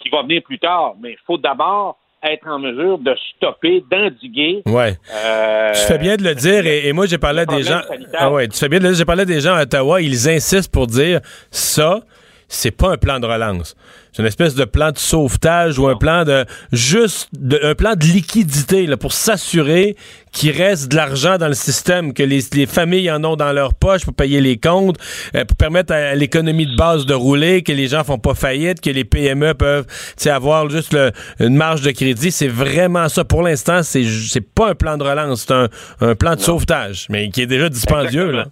qui 0.00 0.08
va 0.10 0.22
venir 0.22 0.42
plus 0.42 0.58
tard. 0.58 0.94
Mais 1.00 1.12
il 1.12 1.18
faut 1.26 1.38
d'abord 1.38 1.98
être 2.22 2.46
en 2.46 2.58
mesure 2.58 2.98
de 2.98 3.14
stopper, 3.36 3.82
d'endiguer. 3.90 4.62
Ouais. 4.66 4.96
euh, 5.12 5.72
Tu 5.72 5.80
fais 5.86 5.98
bien 5.98 6.16
de 6.16 6.22
le 6.22 6.34
dire, 6.34 6.64
et, 6.66 6.86
et 6.86 6.92
moi 6.92 7.06
j'ai 7.06 7.18
parlé 7.18 7.40
à 7.40 7.46
des 7.46 7.62
gens. 7.64 7.80
Ah 8.14 8.30
ouais, 8.30 8.46
tu 8.46 8.56
fais 8.58 8.68
bien 8.68 8.78
de 8.78 8.84
le 8.84 8.90
dire. 8.90 8.98
J'ai 8.98 9.04
parlé 9.04 9.22
à 9.22 9.24
des 9.24 9.40
gens 9.40 9.54
à 9.54 9.62
Ottawa, 9.62 10.00
ils 10.00 10.28
insistent 10.28 10.72
pour 10.72 10.86
dire 10.86 11.20
ça, 11.50 12.00
c'est 12.54 12.70
pas 12.70 12.90
un 12.92 12.96
plan 12.96 13.18
de 13.20 13.26
relance. 13.26 13.74
C'est 14.12 14.20
une 14.20 14.28
espèce 14.28 14.54
de 14.54 14.64
plan 14.66 14.90
de 14.92 14.98
sauvetage 14.98 15.78
ou 15.78 15.88
un 15.88 15.96
plan 15.96 16.24
de 16.24 16.44
juste 16.70 17.30
de- 17.32 17.58
un 17.62 17.74
plan 17.74 17.94
de 17.96 18.04
liquidité 18.04 18.86
là, 18.86 18.98
pour 18.98 19.14
s'assurer 19.14 19.96
qu'il 20.32 20.50
reste 20.50 20.90
de 20.90 20.96
l'argent 20.96 21.38
dans 21.38 21.48
le 21.48 21.54
système, 21.54 22.12
que 22.12 22.22
les, 22.22 22.40
les 22.52 22.66
familles 22.66 23.10
en 23.10 23.24
ont 23.24 23.36
dans 23.36 23.52
leur 23.52 23.72
poche 23.72 24.04
pour 24.04 24.12
payer 24.14 24.42
les 24.42 24.58
comptes, 24.58 24.98
euh, 25.34 25.46
pour 25.46 25.56
permettre 25.56 25.94
à 25.94 26.14
l'économie 26.14 26.66
de 26.66 26.76
base 26.76 27.06
de 27.06 27.14
rouler, 27.14 27.62
que 27.62 27.72
les 27.72 27.88
gens 27.88 28.04
font 28.04 28.18
pas 28.18 28.34
faillite, 28.34 28.82
que 28.82 28.90
les 28.90 29.04
PME 29.04 29.54
peuvent 29.54 29.86
avoir 30.26 30.68
juste 30.68 30.92
le- 30.92 31.10
une 31.40 31.56
marge 31.56 31.80
de 31.80 31.90
crédit. 31.90 32.30
C'est 32.32 32.48
vraiment 32.48 33.08
ça. 33.08 33.24
Pour 33.24 33.42
l'instant, 33.42 33.82
c'est 33.82 34.04
c'est 34.04 34.42
pas 34.42 34.70
un 34.70 34.74
plan 34.74 34.98
de 34.98 35.04
relance, 35.04 35.46
c'est 35.46 35.54
un, 35.54 35.68
un 36.02 36.14
plan 36.14 36.34
de 36.36 36.40
sauvetage, 36.40 37.06
mais 37.08 37.30
qui 37.30 37.40
est 37.42 37.46
déjà 37.46 37.70
dispendieux. 37.70 38.30
Là. 38.30 38.44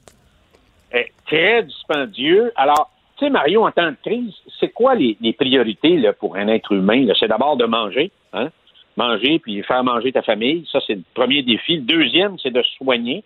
est 0.93 1.13
très 1.27 1.63
dispendieux. 1.65 2.51
Alors, 2.57 2.91
tu 3.21 3.27
sais, 3.27 3.31
Mario, 3.31 3.67
en 3.67 3.71
temps 3.71 3.91
de 3.91 3.97
crise, 4.03 4.35
c'est 4.59 4.71
quoi 4.71 4.95
les, 4.95 5.15
priorités 5.35 6.11
pour 6.19 6.37
un 6.37 6.49
être 6.49 6.73
humain? 6.73 7.07
C'est 7.19 7.29
d'abord 7.29 7.59
de 7.59 7.67
manger, 7.67 8.11
hein? 8.33 8.49
Manger 8.97 9.39
puis 9.39 9.63
faire 9.63 9.85
manger 9.85 10.11
ta 10.11 10.23
famille. 10.23 10.67
Ça, 10.73 10.81
c'est 10.87 10.95
le 10.95 11.03
premier 11.13 11.43
défi. 11.43 11.77
Le 11.77 11.83
deuxième, 11.83 12.39
c'est 12.39 12.51
de 12.51 12.63
soigner, 12.79 13.23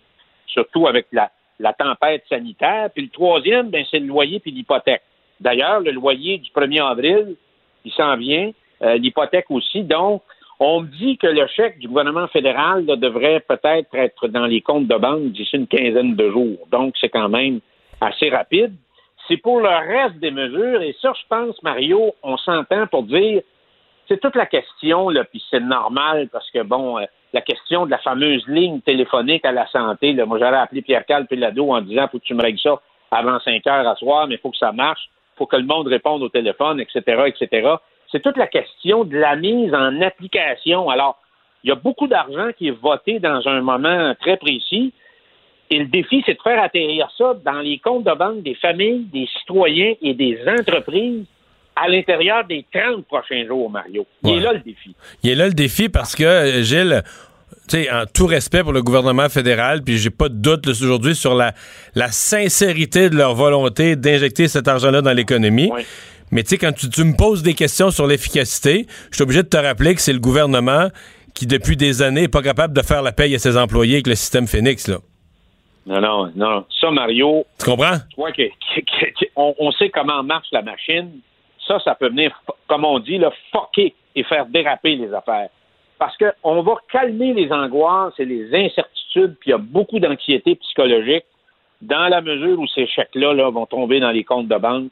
surtout 0.46 0.88
avec 0.88 1.06
la, 1.12 1.30
tempête 1.74 2.24
sanitaire. 2.28 2.90
Puis 2.92 3.04
le 3.04 3.08
troisième, 3.10 3.70
ben, 3.70 3.84
c'est 3.88 4.00
le 4.00 4.06
loyer 4.06 4.40
puis 4.40 4.50
l'hypothèque. 4.50 5.02
D'ailleurs, 5.40 5.78
le 5.78 5.92
loyer 5.92 6.38
du 6.38 6.50
1er 6.50 6.82
avril, 6.82 7.36
il 7.84 7.92
s'en 7.92 8.16
vient. 8.16 8.50
Euh, 8.82 8.96
l'hypothèque 8.96 9.50
aussi. 9.50 9.84
Donc, 9.84 10.22
on 10.58 10.80
me 10.80 10.88
dit 10.88 11.16
que 11.18 11.28
le 11.28 11.46
chèque 11.46 11.78
du 11.78 11.86
gouvernement 11.86 12.26
fédéral 12.28 12.84
devrait 12.84 13.44
peut-être 13.46 13.94
être 13.94 14.26
dans 14.26 14.46
les 14.46 14.60
comptes 14.60 14.88
de 14.88 14.96
banque 14.96 15.30
d'ici 15.30 15.56
une 15.56 15.68
quinzaine 15.68 16.16
de 16.16 16.30
jours. 16.30 16.66
Donc, 16.72 16.94
c'est 17.00 17.10
quand 17.10 17.28
même 17.28 17.60
assez 18.00 18.28
rapide. 18.28 18.74
C'est 19.28 19.38
pour 19.38 19.60
le 19.60 19.68
reste 19.68 20.16
des 20.16 20.30
mesures, 20.30 20.82
et 20.82 20.94
ça, 21.00 21.12
je 21.14 21.26
pense, 21.28 21.62
Mario, 21.62 22.14
on 22.22 22.36
s'entend 22.36 22.86
pour 22.86 23.04
dire, 23.04 23.42
c'est 24.06 24.20
toute 24.20 24.36
la 24.36 24.46
question, 24.46 25.08
là, 25.08 25.24
puis 25.24 25.42
c'est 25.50 25.60
normal, 25.60 26.28
parce 26.30 26.50
que, 26.50 26.62
bon, 26.62 26.98
euh, 26.98 27.04
la 27.32 27.40
question 27.40 27.86
de 27.86 27.90
la 27.90 27.98
fameuse 27.98 28.46
ligne 28.46 28.80
téléphonique 28.80 29.44
à 29.44 29.52
la 29.52 29.66
santé, 29.68 30.12
là, 30.12 30.26
moi, 30.26 30.38
j'aurais 30.38 30.58
appelé 30.58 30.82
Pierre-Carl 30.82 31.26
Pelado 31.26 31.72
en 31.72 31.80
disant, 31.80 32.08
faut 32.08 32.18
que 32.18 32.24
tu 32.24 32.34
me 32.34 32.42
règles 32.42 32.60
ça 32.60 32.80
avant 33.10 33.40
5 33.40 33.66
heures 33.66 33.88
à 33.88 33.96
soir, 33.96 34.26
mais 34.26 34.34
il 34.34 34.40
faut 34.40 34.50
que 34.50 34.58
ça 34.58 34.72
marche, 34.72 35.08
faut 35.36 35.46
que 35.46 35.56
le 35.56 35.64
monde 35.64 35.88
réponde 35.88 36.22
au 36.22 36.28
téléphone, 36.28 36.80
etc., 36.80 37.24
etc. 37.26 37.74
C'est 38.10 38.22
toute 38.22 38.36
la 38.36 38.46
question 38.46 39.04
de 39.04 39.16
la 39.16 39.36
mise 39.36 39.74
en 39.74 40.00
application. 40.00 40.88
Alors, 40.90 41.18
il 41.64 41.68
y 41.68 41.72
a 41.72 41.76
beaucoup 41.76 42.06
d'argent 42.06 42.50
qui 42.56 42.68
est 42.68 42.78
voté 42.78 43.18
dans 43.18 43.48
un 43.48 43.62
moment 43.62 44.14
très 44.20 44.36
précis. 44.36 44.92
Et 45.70 45.78
le 45.78 45.86
défi, 45.86 46.22
c'est 46.26 46.34
de 46.34 46.42
faire 46.42 46.62
atterrir 46.62 47.08
ça 47.16 47.34
dans 47.44 47.60
les 47.60 47.78
comptes 47.78 48.04
de 48.04 48.14
banque 48.14 48.42
des 48.42 48.54
familles, 48.54 49.06
des 49.12 49.26
citoyens 49.38 49.94
et 50.02 50.14
des 50.14 50.38
entreprises 50.46 51.24
à 51.76 51.88
l'intérieur 51.88 52.46
des 52.46 52.64
30 52.72 53.04
prochains 53.06 53.46
jours, 53.46 53.70
Mario. 53.70 54.06
Il 54.22 54.34
est 54.36 54.40
là 54.40 54.52
le 54.52 54.60
défi. 54.60 54.94
Il 55.22 55.30
est 55.30 55.34
là 55.34 55.46
le 55.48 55.54
défi 55.54 55.88
parce 55.88 56.14
que, 56.14 56.62
Gilles, 56.62 57.02
tu 57.68 57.82
sais, 57.82 57.90
en 57.90 58.04
tout 58.06 58.26
respect 58.26 58.62
pour 58.62 58.72
le 58.72 58.82
gouvernement 58.82 59.28
fédéral, 59.28 59.82
puis 59.82 59.98
j'ai 59.98 60.10
pas 60.10 60.28
de 60.28 60.34
doute 60.34 60.68
aujourd'hui 60.68 61.14
sur 61.14 61.34
la, 61.34 61.52
la 61.94 62.08
sincérité 62.08 63.10
de 63.10 63.16
leur 63.16 63.34
volonté 63.34 63.96
d'injecter 63.96 64.48
cet 64.48 64.68
argent-là 64.68 65.00
dans 65.02 65.12
l'économie. 65.12 65.70
Mais 66.30 66.42
tu 66.42 66.50
sais, 66.50 66.58
quand 66.58 66.72
tu, 66.72 66.88
tu 66.90 67.04
me 67.04 67.16
poses 67.16 67.42
des 67.42 67.54
questions 67.54 67.90
sur 67.90 68.06
l'efficacité, 68.06 68.86
je 69.10 69.16
suis 69.16 69.22
obligé 69.22 69.42
de 69.42 69.48
te 69.48 69.56
rappeler 69.56 69.94
que 69.94 70.00
c'est 70.00 70.12
le 70.12 70.20
gouvernement 70.20 70.88
qui, 71.32 71.46
depuis 71.46 71.76
des 71.76 72.02
années, 72.02 72.22
n'est 72.22 72.28
pas 72.28 72.42
capable 72.42 72.74
de 72.74 72.82
faire 72.82 73.02
la 73.02 73.12
paye 73.12 73.34
à 73.34 73.38
ses 73.38 73.56
employés 73.56 73.94
avec 73.94 74.06
le 74.06 74.14
système 74.14 74.46
Phoenix. 74.46 74.86
Là. 74.88 74.98
Non, 75.86 76.00
non, 76.00 76.32
non. 76.34 76.64
Ça, 76.80 76.90
Mario. 76.90 77.44
Tu 77.58 77.66
comprends? 77.70 77.98
Tu 78.10 78.16
vois 78.16 78.32
que, 78.32 78.42
que- 78.42 78.80
que- 78.80 79.10
que- 79.20 79.30
on, 79.36 79.54
on 79.58 79.70
sait 79.72 79.90
comment 79.90 80.22
marche 80.22 80.48
la 80.52 80.62
machine. 80.62 81.20
Ça, 81.66 81.78
ça 81.80 81.94
peut 81.94 82.08
venir, 82.08 82.30
comme 82.66 82.84
on 82.84 82.98
dit, 82.98 83.18
là, 83.18 83.30
fucker 83.52 83.94
et 84.14 84.22
faire 84.24 84.46
déraper 84.46 84.96
les 84.96 85.12
affaires. 85.12 85.48
Parce 85.98 86.16
qu'on 86.16 86.62
va 86.62 86.74
calmer 86.90 87.32
les 87.34 87.50
angoisses 87.52 88.14
et 88.18 88.24
les 88.24 88.54
incertitudes, 88.54 89.36
puis 89.40 89.48
il 89.48 89.50
y 89.50 89.54
a 89.54 89.58
beaucoup 89.58 89.98
d'anxiété 89.98 90.56
psychologique 90.56 91.24
dans 91.80 92.08
la 92.08 92.20
mesure 92.20 92.58
où 92.58 92.66
ces 92.68 92.86
chèques-là 92.86 93.32
là, 93.34 93.50
vont 93.50 93.66
tomber 93.66 94.00
dans 94.00 94.10
les 94.10 94.24
comptes 94.24 94.48
de 94.48 94.56
banque 94.56 94.90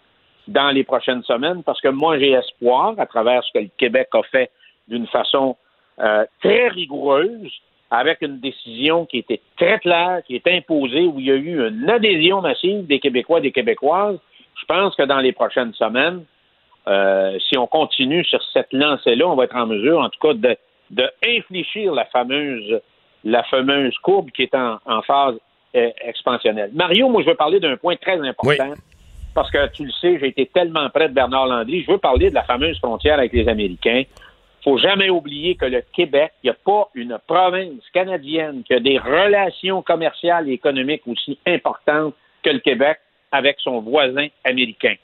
dans 0.49 0.71
les 0.71 0.85
prochaines 0.85 1.23
semaines, 1.23 1.63
parce 1.63 1.81
que 1.81 1.89
moi, 1.89 2.19
j'ai 2.19 2.33
espoir, 2.33 2.95
à 2.99 3.07
travers 3.07 3.43
ce 3.45 3.53
que 3.53 3.59
le 3.61 3.71
Québec 3.79 4.09
a 4.13 4.23
fait 4.25 4.51
d'une 4.89 5.07
façon 5.07 5.57
euh, 6.01 6.25
très 6.43 6.69
rigoureuse, 6.69 7.51
avec 7.93 8.23
une 8.23 8.41
décision 8.41 9.05
qui 9.05 9.19
était 9.19 9.43
très 9.59 9.79
claire, 9.79 10.23
qui 10.27 10.35
est 10.35 10.49
imposée, 10.49 11.03
où 11.03 11.21
il 11.21 11.27
y 11.27 11.31
a 11.31 11.35
eu 11.35 11.69
une 11.69 11.91
adhésion 11.91 12.41
massive 12.41 12.87
des 12.87 12.99
Québécois 12.99 13.39
et 13.41 13.43
des 13.43 13.53
Québécoises. 13.53 14.19
Je 14.59 14.65
pense 14.65 14.97
que 14.97 15.03
dans 15.03 15.19
les 15.21 15.33
prochaines 15.33 15.75
semaines, 15.75 16.25
euh, 16.89 17.39
si 17.47 17.59
on 17.59 17.67
continue 17.67 18.25
sur 18.25 18.43
cette 18.55 18.73
lancée-là, 18.73 19.29
on 19.29 19.37
va 19.37 19.45
être 19.45 19.57
en 19.57 19.67
mesure, 19.67 19.99
en 20.01 20.09
tout 20.09 20.19
cas, 20.27 20.33
de, 20.33 20.57
de 20.91 21.05
infléchir 21.37 21.93
la 21.93 22.07
fameuse, 22.07 22.81
la 23.25 23.43
fameuse 23.45 23.97
courbe 23.99 24.31
qui 24.31 24.45
est 24.45 24.55
en, 24.55 24.79
en 24.87 25.03
phase 25.03 25.37
euh, 25.77 25.91
expansionnelle. 26.01 26.71
Mario, 26.73 27.11
moi, 27.11 27.21
je 27.23 27.29
veux 27.29 27.35
parler 27.35 27.61
d'un 27.61 27.77
point 27.77 27.97
très 27.97 28.19
important. 28.27 28.73
Parce 29.35 29.51
que 29.51 29.67
tu 29.73 29.85
le 29.85 29.93
sais, 29.93 30.19
j'ai 30.19 30.29
été 30.29 30.47
tellement 30.47 30.89
près 30.91 31.09
de 31.09 31.15
Bernard 31.15 31.47
Landry. 31.47 31.83
Je 31.87 31.93
veux 31.93 31.99
parler 31.99 32.31
de 32.31 32.35
la 32.35 32.43
fameuse 32.43 32.79
frontière 32.79 33.19
avec 33.19 33.33
les 33.33 33.49
Américains. 33.49 34.05
Faut 34.63 34.79
jamais 34.79 35.11
oublier 35.11 35.57
que 35.57 35.65
le 35.65 35.83
Québec, 35.93 36.33
il 36.43 36.47
n'y 36.47 36.51
a 36.51 36.59
pas 36.65 36.89
une 36.95 37.19
province 37.27 37.83
canadienne 37.93 38.63
qui 38.63 38.75
a 38.75 38.81
des 38.81 38.99
relations 38.99 39.83
commerciales 39.83 40.49
et 40.49 40.53
économiques 40.53 41.03
aussi 41.07 41.39
importantes 41.47 42.15
que 42.43 42.51
le 42.51 42.61
Québec 42.61 42.99
avec 43.33 43.57
son 43.61 43.81
voisin 43.81 44.29
américain. 44.45 44.95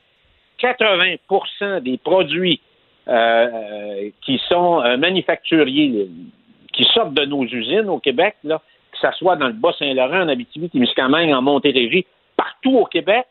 80% 0.61 1.81
des 1.81 1.99
produits 1.99 2.61
euh, 3.09 4.11
qui 4.23 4.41
sont 4.49 4.81
euh, 4.83 4.97
manufacturiers, 4.97 6.09
qui 6.73 6.85
sortent 6.93 7.15
de 7.15 7.25
nos 7.25 7.45
usines 7.45 7.89
au 7.89 7.99
Québec, 7.99 8.37
là, 8.45 8.61
que 8.93 8.99
ce 8.99 9.17
soit 9.19 9.37
dans 9.37 9.47
le 9.47 9.55
Bas-Saint-Laurent, 9.55 10.23
en 10.23 10.29
Abitibi-Témiscamingue, 10.29 11.33
en 11.33 11.43
Montérégie, 11.43 12.07
partout 12.37 12.77
au 12.77 12.85
Québec, 12.87 13.27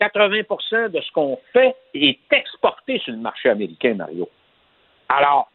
80% 0.00 0.90
de 0.90 1.00
ce 1.00 1.12
qu'on 1.12 1.38
fait 1.52 1.76
est 1.94 2.18
exporté 2.32 2.98
sur 2.98 3.12
le 3.12 3.18
marché 3.18 3.48
américain, 3.48 3.94
Mario. 3.94 4.28
Alors, 5.16 5.48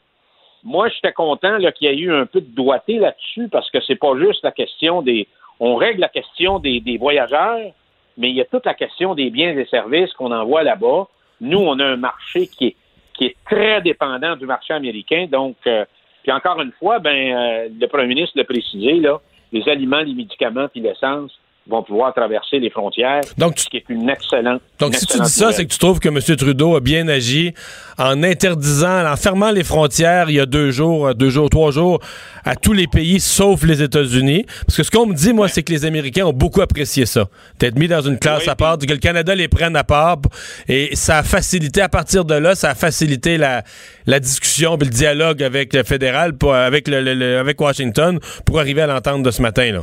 moi, 0.64 0.89
j'étais 0.89 1.14
content 1.14 1.58
qu'il 1.76 1.88
y 1.88 1.91
ait 1.91 1.97
eu 1.97 2.14
un 2.14 2.26
peu 2.26 2.41
de 2.41 2.53
doigté 2.53 2.99
là-dessus 2.99 3.47
parce 3.49 3.70
que 3.72 3.80
c'est 3.82 3.95
pas 3.95 4.18
juste 4.18 4.43
la 4.43 4.51
question 4.51 5.01
des. 5.01 5.28
On 5.60 5.76
règle 5.76 6.01
la 6.01 6.10
question 6.10 6.60
des, 6.60 6.97
voyageurs, 6.99 7.72
mais 8.18 8.30
il 8.30 8.36
y 8.36 8.41
a 8.41 8.45
toute 8.45 8.66
la 8.66 8.76
question 8.76 9.16
des 9.16 9.32
biens 9.32 9.58
et 9.58 9.66
services 9.66 10.14
qu'on 10.14 10.32
envoie 10.32 10.62
là-bas. 10.62 11.08
Nous, 11.41 11.58
on 11.58 11.80
a 11.80 11.86
un 11.86 11.97
marché 11.97 12.47
qui 12.47 12.76
est, 13.20 13.36
très 13.45 13.82
dépendant 13.82 14.36
du 14.36 14.45
marché 14.45 14.74
américain. 14.74 15.28
Donc, 15.32 15.55
euh, 15.66 15.86
puis 16.22 16.32
encore 16.32 16.62
une 16.62 16.72
fois, 16.74 16.99
ben, 16.99 17.36
euh, 17.36 17.70
le 17.80 17.88
premier 17.88 18.05
ministre 18.05 18.38
l'a 18.38 18.43
précisé, 18.43 19.01
les 19.51 19.70
aliments, 19.70 20.01
les 20.01 20.14
médicaments 20.14 20.68
puis 20.68 20.82
l'essence 20.82 21.32
vont 21.70 21.84
pouvoir 21.84 22.13
traverser 22.13 22.59
les 22.59 22.70
frontières, 22.70 23.22
Donc, 23.38 23.59
ce 23.59 23.68
qui 23.68 23.78
est 23.78 23.86
une 23.89 24.09
excellente. 24.09 24.61
Donc, 24.80 24.93
une 24.93 24.99
si 24.99 25.05
tu 25.05 25.18
dis 25.20 25.30
ça, 25.30 25.51
c'est 25.51 25.65
que 25.65 25.72
tu 25.74 25.78
trouves 25.80 25.99
que 25.99 26.07
M. 26.09 26.20
Trudeau 26.38 26.76
a 26.76 26.80
bien 26.80 27.07
agi 27.07 27.53
en 27.97 28.24
interdisant, 28.24 29.05
en 29.05 29.15
fermant 29.15 29.51
les 29.51 29.63
frontières 29.63 30.30
il 30.30 30.36
y 30.36 30.39
a 30.39 30.45
deux 30.45 30.72
jours, 30.72 31.07
euh, 31.07 31.13
deux 31.13 31.30
jours, 31.30 31.49
trois 31.49 31.72
jours, 31.72 31.99
à 32.45 32.55
tous 32.55 32.74
les 32.74 32.88
pays 32.88 33.20
sauf 33.20 33.63
les 33.63 33.82
États-Unis. 33.82 34.45
Parce 34.65 34.78
que 34.78 34.84
ce 34.84 34.91
qu'on 34.91 35.05
me 35.07 35.13
dit, 35.13 35.34
moi, 35.34 35.47
c'est 35.49 35.63
que 35.63 35.72
les 35.74 35.84
Américains 35.86 36.26
ont 36.26 36.34
beaucoup 36.34 36.61
apprécié 36.61 37.05
ça. 37.05 37.26
D'être 37.59 37.78
mis 37.78 37.88
dans 37.88 38.01
une 38.01 38.18
classe 38.20 38.47
à 38.47 38.55
part, 38.55 38.78
que 38.78 38.86
le 38.86 38.97
Canada 38.97 39.36
les 39.36 39.47
prenne 39.47 39.76
à 39.76 39.84
part. 39.84 40.18
Et 40.68 40.95
ça 40.95 41.18
a 41.18 41.24
facilité, 41.24 41.82
à 41.82 41.89
partir 41.89 42.24
de 42.24 42.36
là, 42.36 42.55
ça 42.55 42.70
a 42.70 42.75
facilité 42.75 43.37
la, 43.37 43.63
la 44.05 44.20
discussion 44.20 44.78
puis 44.78 44.87
le 44.87 44.93
dialogue 44.93 45.43
avec 45.43 45.74
le 45.74 45.83
fédéral, 45.83 46.33
pour- 46.37 46.54
avec, 46.55 46.87
le, 46.87 47.01
le- 47.01 47.13
le- 47.16 47.39
avec 47.39 47.59
Washington, 47.59 48.20
pour 48.46 48.59
arriver 48.59 48.82
à 48.83 48.87
l'entente 48.87 49.24
de 49.24 49.32
ce 49.32 49.42
matin, 49.42 49.71
là. 49.71 49.82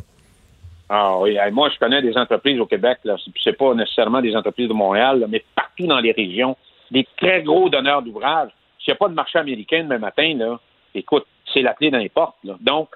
Ah 0.88 1.16
oui, 1.18 1.36
moi 1.52 1.70
je 1.72 1.78
connais 1.78 2.02
des 2.02 2.16
entreprises 2.16 2.60
au 2.60 2.66
Québec, 2.66 2.98
c'est- 3.42 3.52
pas 3.56 3.74
nécessairement 3.74 4.20
des 4.20 4.36
entreprises 4.36 4.68
de 4.68 4.74
Montréal, 4.74 5.24
mais 5.28 5.42
partout 5.54 5.86
dans 5.86 5.98
les 6.00 6.12
régions, 6.12 6.56
des 6.90 7.06
très 7.16 7.42
gros 7.42 7.68
donneurs 7.70 8.02
d'ouvrages. 8.02 8.50
S'il 8.78 8.92
n'y 8.92 8.96
a 8.96 8.98
pas 8.98 9.08
de 9.08 9.14
marché 9.14 9.38
américain 9.38 9.82
demain 9.84 9.98
matin, 9.98 10.34
là, 10.36 10.60
écoute, 10.94 11.24
c'est 11.52 11.62
la 11.62 11.72
clé 11.72 11.90
dans 11.90 11.98
les 11.98 12.10
portes. 12.10 12.36
là. 12.44 12.54
Donc, 12.60 12.90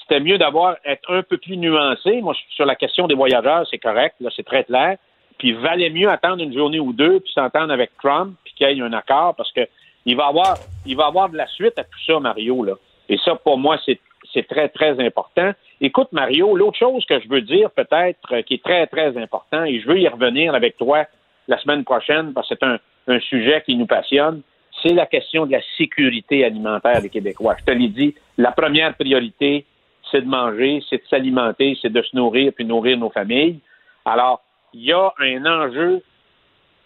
c'était 0.00 0.20
mieux 0.20 0.38
d'avoir 0.38 0.76
être 0.84 1.10
un 1.12 1.22
peu 1.22 1.36
plus 1.36 1.56
nuancé. 1.56 2.20
Moi, 2.22 2.34
sur 2.50 2.64
la 2.64 2.76
question 2.76 3.06
des 3.06 3.14
voyageurs, 3.14 3.66
c'est 3.70 3.78
correct, 3.78 4.16
là, 4.20 4.30
c'est 4.34 4.44
très 4.44 4.64
clair. 4.64 4.96
Puis 5.38 5.52
valait 5.52 5.90
mieux 5.90 6.08
attendre 6.08 6.42
une 6.42 6.54
journée 6.54 6.80
ou 6.80 6.92
deux, 6.92 7.20
puis 7.20 7.32
s'entendre 7.32 7.72
avec 7.72 7.90
Trump, 8.02 8.36
puis 8.44 8.54
qu'il 8.54 8.70
y 8.70 8.80
ait 8.80 8.82
un 8.82 8.92
accord, 8.92 9.34
parce 9.34 9.52
que 9.52 9.66
il 10.06 10.16
va 10.16 10.26
avoir, 10.26 10.56
il 10.86 10.96
va 10.96 11.06
avoir 11.06 11.28
de 11.28 11.36
la 11.36 11.46
suite 11.46 11.78
à 11.78 11.84
tout 11.84 11.98
ça, 12.06 12.20
Mario. 12.20 12.62
Là. 12.64 12.74
Et 13.08 13.18
ça, 13.18 13.34
pour 13.34 13.58
moi, 13.58 13.78
c'est 13.84 13.98
c'est 14.34 14.46
très, 14.46 14.68
très 14.68 15.00
important. 15.00 15.52
Écoute, 15.80 16.08
Mario, 16.12 16.56
l'autre 16.56 16.78
chose 16.78 17.04
que 17.06 17.20
je 17.20 17.28
veux 17.28 17.40
dire, 17.40 17.70
peut-être, 17.70 18.32
euh, 18.32 18.42
qui 18.42 18.54
est 18.54 18.62
très, 18.62 18.86
très 18.88 19.16
important, 19.16 19.64
et 19.64 19.80
je 19.80 19.88
veux 19.88 19.98
y 19.98 20.08
revenir 20.08 20.54
avec 20.54 20.76
toi 20.76 21.04
la 21.48 21.58
semaine 21.58 21.84
prochaine, 21.84 22.32
parce 22.34 22.48
que 22.48 22.56
c'est 22.58 22.66
un, 22.66 23.20
sujet 23.20 23.62
qui 23.64 23.76
nous 23.76 23.86
passionne, 23.86 24.40
c'est 24.82 24.94
la 24.94 25.06
question 25.06 25.46
de 25.46 25.52
la 25.52 25.60
sécurité 25.76 26.44
alimentaire 26.44 27.00
des 27.02 27.10
Québécois. 27.10 27.54
Je 27.60 27.64
te 27.64 27.70
l'ai 27.70 27.88
dit, 27.88 28.14
la 28.38 28.50
première 28.50 28.94
priorité, 28.94 29.66
c'est 30.10 30.22
de 30.22 30.26
manger, 30.26 30.82
c'est 30.88 30.96
de 30.96 31.08
s'alimenter, 31.08 31.78
c'est 31.80 31.92
de 31.92 32.02
se 32.02 32.16
nourrir 32.16 32.52
puis 32.54 32.64
nourrir 32.64 32.98
nos 32.98 33.10
familles. 33.10 33.60
Alors, 34.06 34.42
il 34.72 34.84
y 34.84 34.92
a 34.92 35.12
un 35.18 35.44
enjeu 35.44 36.02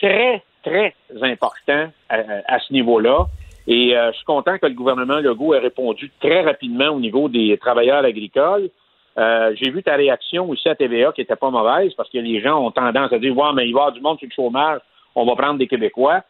très, 0.01 0.43
très 0.65 0.95
important 1.23 1.89
à 2.09 2.59
ce 2.59 2.73
niveau-là. 2.73 3.27
Et 3.71 3.95
euh, 3.97 4.11
je 4.13 4.17
suis 4.17 4.25
content 4.25 4.57
que 4.59 4.67
le 4.67 4.73
gouvernement 4.75 5.19
Legault 5.21 5.55
ait 5.55 5.59
répondu 5.59 6.11
très 6.21 6.41
rapidement 6.43 6.89
au 6.89 7.01
niveau 7.01 7.29
des 7.29 7.57
travailleurs 7.61 8.03
agricoles. 8.05 8.71
Euh, 9.19 9.53
J'ai 9.61 9.71
vu 9.71 9.83
ta 9.83 9.95
réaction 9.97 10.49
aussi 10.49 10.69
à 10.69 10.75
TVA 10.75 11.13
qui 11.13 11.21
était 11.21 11.37
pas 11.37 11.51
mauvaise 11.51 11.93
parce 11.97 12.09
que 12.09 12.19
les 12.19 12.41
gens 12.41 12.65
ont 12.65 12.71
tendance 12.71 13.13
à 13.13 13.19
dire 13.19 13.37
Ouais, 13.37 13.51
mais 13.55 13.69
il 13.69 13.75
va 13.75 13.81
y 13.81 13.83
avoir 13.83 13.93
du 13.93 14.01
monde 14.01 14.19
sur 14.19 14.27
le 14.29 14.35
chômage, 14.35 14.81
on 15.15 15.27
va 15.27 15.37
prendre 15.37 15.59
des 15.59 15.67
Québécois. 15.67 16.23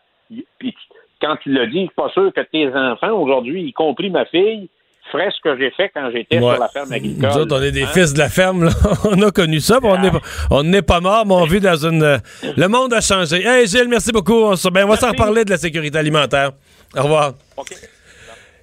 Puis 0.59 0.74
quand 1.23 1.36
tu 1.43 1.52
l'as 1.52 1.66
dit, 1.66 1.81
je 1.82 1.86
suis 1.86 1.94
pas 1.97 2.09
sûr 2.10 2.32
que 2.35 2.40
tes 2.40 2.69
enfants 2.74 3.12
aujourd'hui, 3.20 3.62
y 3.69 3.73
compris 3.73 4.10
ma 4.10 4.24
fille, 4.24 4.69
feraient 5.12 5.31
ce 5.31 5.40
que 5.43 5.56
j'ai 5.59 5.70
fait 5.70 5.90
quand 5.94 6.10
j'étais 6.12 6.39
Ouais. 6.39 6.51
sur 6.52 6.60
la 6.60 6.69
ferme 6.69 6.93
agricole. 6.93 7.31
Nous 7.31 7.39
autres, 7.39 7.56
on 7.59 7.62
est 7.62 7.73
des 7.73 7.82
Hein? 7.85 7.86
fils 7.94 8.12
de 8.15 8.19
la 8.19 8.28
ferme, 8.28 8.65
là. 8.65 8.70
on 9.05 9.20
a 9.23 9.31
connu 9.31 9.59
ça, 9.60 9.78
puis 9.81 9.89
on 9.90 9.97
n'est 9.98 10.10
pas- 10.10 10.20
on 10.51 10.62
n'est 10.65 10.82
pas 10.82 11.01
mort, 11.01 11.24
mais 11.27 11.35
on 11.35 11.44
vit 11.44 11.60
dans 11.60 11.77
une. 11.77 12.19
Le 12.56 12.69
monde 12.69 12.93
a 12.93 13.01
changé. 13.01 13.43
Hey 13.47 13.66
Gilles, 13.66 13.89
merci 13.89 14.12
beaucoup. 14.12 14.35
On, 14.44 14.55
ben, 14.70 14.85
on 14.85 14.89
va 14.89 14.97
s'en 14.97 15.09
reparler 15.10 15.44
de 15.44 15.51
la 15.51 15.56
sécurité 15.56 15.97
alimentaire. 15.98 16.51
Au 16.97 17.02
revoir. 17.02 17.35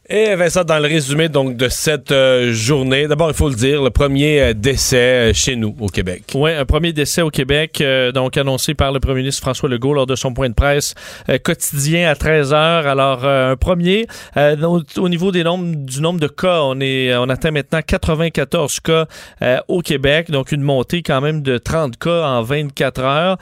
Et 0.07 0.35
Vincent, 0.35 0.63
dans 0.63 0.77
le 0.77 0.87
résumé 0.87 1.29
donc 1.29 1.57
de 1.57 1.67
cette 1.67 2.11
euh, 2.11 2.53
journée, 2.53 3.07
d'abord, 3.07 3.29
il 3.29 3.33
faut 3.33 3.49
le 3.49 3.55
dire, 3.55 3.81
le 3.81 3.89
premier 3.89 4.39
euh, 4.39 4.53
décès 4.53 4.97
euh, 4.97 5.33
chez 5.33 5.55
nous, 5.55 5.75
au 5.79 5.87
Québec. 5.87 6.25
Oui, 6.35 6.51
un 6.51 6.65
premier 6.65 6.93
décès 6.93 7.23
au 7.23 7.31
Québec, 7.31 7.83
donc 8.13 8.37
annoncé 8.37 8.75
par 8.75 8.91
le 8.91 8.99
premier 8.99 9.21
ministre 9.21 9.41
François 9.41 9.67
Legault 9.67 9.95
lors 9.95 10.05
de 10.05 10.15
son 10.15 10.31
point 10.31 10.47
de 10.47 10.53
presse 10.53 10.93
quotidien 11.43 12.07
à 12.07 12.15
13 12.15 12.53
heures. 12.53 12.85
Alors, 12.85 13.25
un 13.25 13.55
premier. 13.55 14.05
Au, 14.37 14.81
au 14.97 15.09
niveau 15.09 15.31
des 15.31 15.43
nombres, 15.43 15.75
du 15.75 16.01
nombre 16.01 16.19
de 16.19 16.27
cas, 16.27 16.59
on, 16.61 16.79
est, 16.81 17.15
on 17.15 17.27
atteint 17.29 17.51
maintenant 17.51 17.79
94 17.85 18.79
cas 18.81 19.07
au 19.67 19.81
Québec, 19.81 20.29
donc 20.29 20.51
une 20.51 20.61
montée 20.61 21.01
quand 21.01 21.21
même 21.21 21.41
de 21.41 21.57
30 21.57 21.97
cas 21.97 22.27
en 22.27 22.43
24 22.43 23.01
heures. 23.01 23.37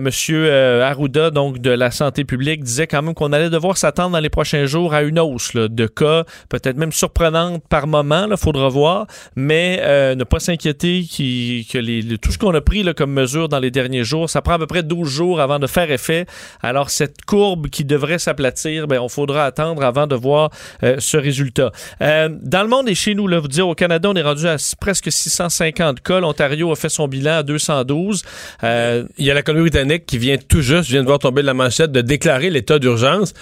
Monsieur 0.00 0.50
Arruda, 0.82 1.30
donc 1.30 1.58
de 1.58 1.70
la 1.70 1.90
santé 1.90 2.24
publique, 2.24 2.64
disait 2.64 2.86
quand 2.86 3.02
même 3.02 3.14
qu'on 3.14 3.32
allait 3.32 3.50
devoir 3.50 3.76
s'attendre 3.76 4.12
dans 4.12 4.20
les 4.20 4.30
prochains 4.30 4.64
jours 4.66 4.94
à 4.94 5.02
une 5.02 5.18
hausse 5.18 5.52
là, 5.54 5.68
de 5.74 5.86
cas, 5.86 6.24
peut-être 6.48 6.76
même 6.76 6.92
surprenante 6.92 7.62
par 7.68 7.86
moment, 7.86 8.26
il 8.30 8.36
faudra 8.36 8.68
voir, 8.68 9.06
mais 9.36 9.78
euh, 9.82 10.14
ne 10.14 10.24
pas 10.24 10.40
s'inquiéter 10.40 11.02
qui- 11.08 11.66
que 11.70 12.16
tout 12.16 12.32
ce 12.32 12.38
qu'on 12.38 12.54
a 12.54 12.60
pris 12.60 12.84
comme 12.96 13.12
mesure 13.12 13.48
dans 13.48 13.58
les 13.60 13.70
derniers 13.70 14.04
jours, 14.04 14.28
ça 14.30 14.42
prend 14.42 14.54
à 14.54 14.58
peu 14.58 14.66
près 14.66 14.82
12 14.82 15.08
jours 15.08 15.40
avant 15.40 15.58
de 15.58 15.66
faire 15.66 15.90
effet. 15.90 16.26
Alors 16.62 16.90
cette 16.90 17.22
courbe 17.24 17.68
qui 17.68 17.84
devrait 17.84 18.18
s'aplatir, 18.18 18.86
ben, 18.86 18.98
on 19.00 19.08
faudra 19.08 19.44
attendre 19.44 19.82
avant 19.84 20.06
de 20.06 20.14
voir 20.14 20.50
euh, 20.82 20.96
ce 20.98 21.16
résultat. 21.16 21.70
Euh, 22.02 22.28
dans 22.42 22.62
le 22.62 22.68
monde 22.68 22.88
et 22.88 22.94
chez 22.94 23.14
nous, 23.14 23.26
là, 23.26 23.38
vous 23.38 23.48
dire, 23.48 23.66
au 23.68 23.74
Canada, 23.74 24.08
on 24.10 24.14
est 24.14 24.22
rendu 24.22 24.46
à 24.46 24.56
presque 24.80 25.10
650 25.10 26.00
cas. 26.02 26.20
L'Ontario 26.20 26.70
a 26.72 26.76
fait 26.76 26.88
son 26.88 27.08
bilan 27.08 27.38
à 27.38 27.42
212. 27.42 28.22
Euh, 28.62 29.04
Il 29.18 29.24
y 29.26 29.30
a 29.30 29.34
la 29.34 29.42
Colombie-Britannique 29.42 30.06
qui 30.06 30.18
vient 30.18 30.36
tout 30.36 30.60
juste, 30.62 30.84
je 30.84 30.92
viens 30.92 31.02
de 31.02 31.06
voir 31.06 31.18
tomber 31.18 31.42
de 31.42 31.46
la 31.46 31.54
manchette, 31.54 31.92
de 31.92 32.00
déclarer 32.00 32.50
l'état 32.50 32.78
d'urgence. 32.78 33.34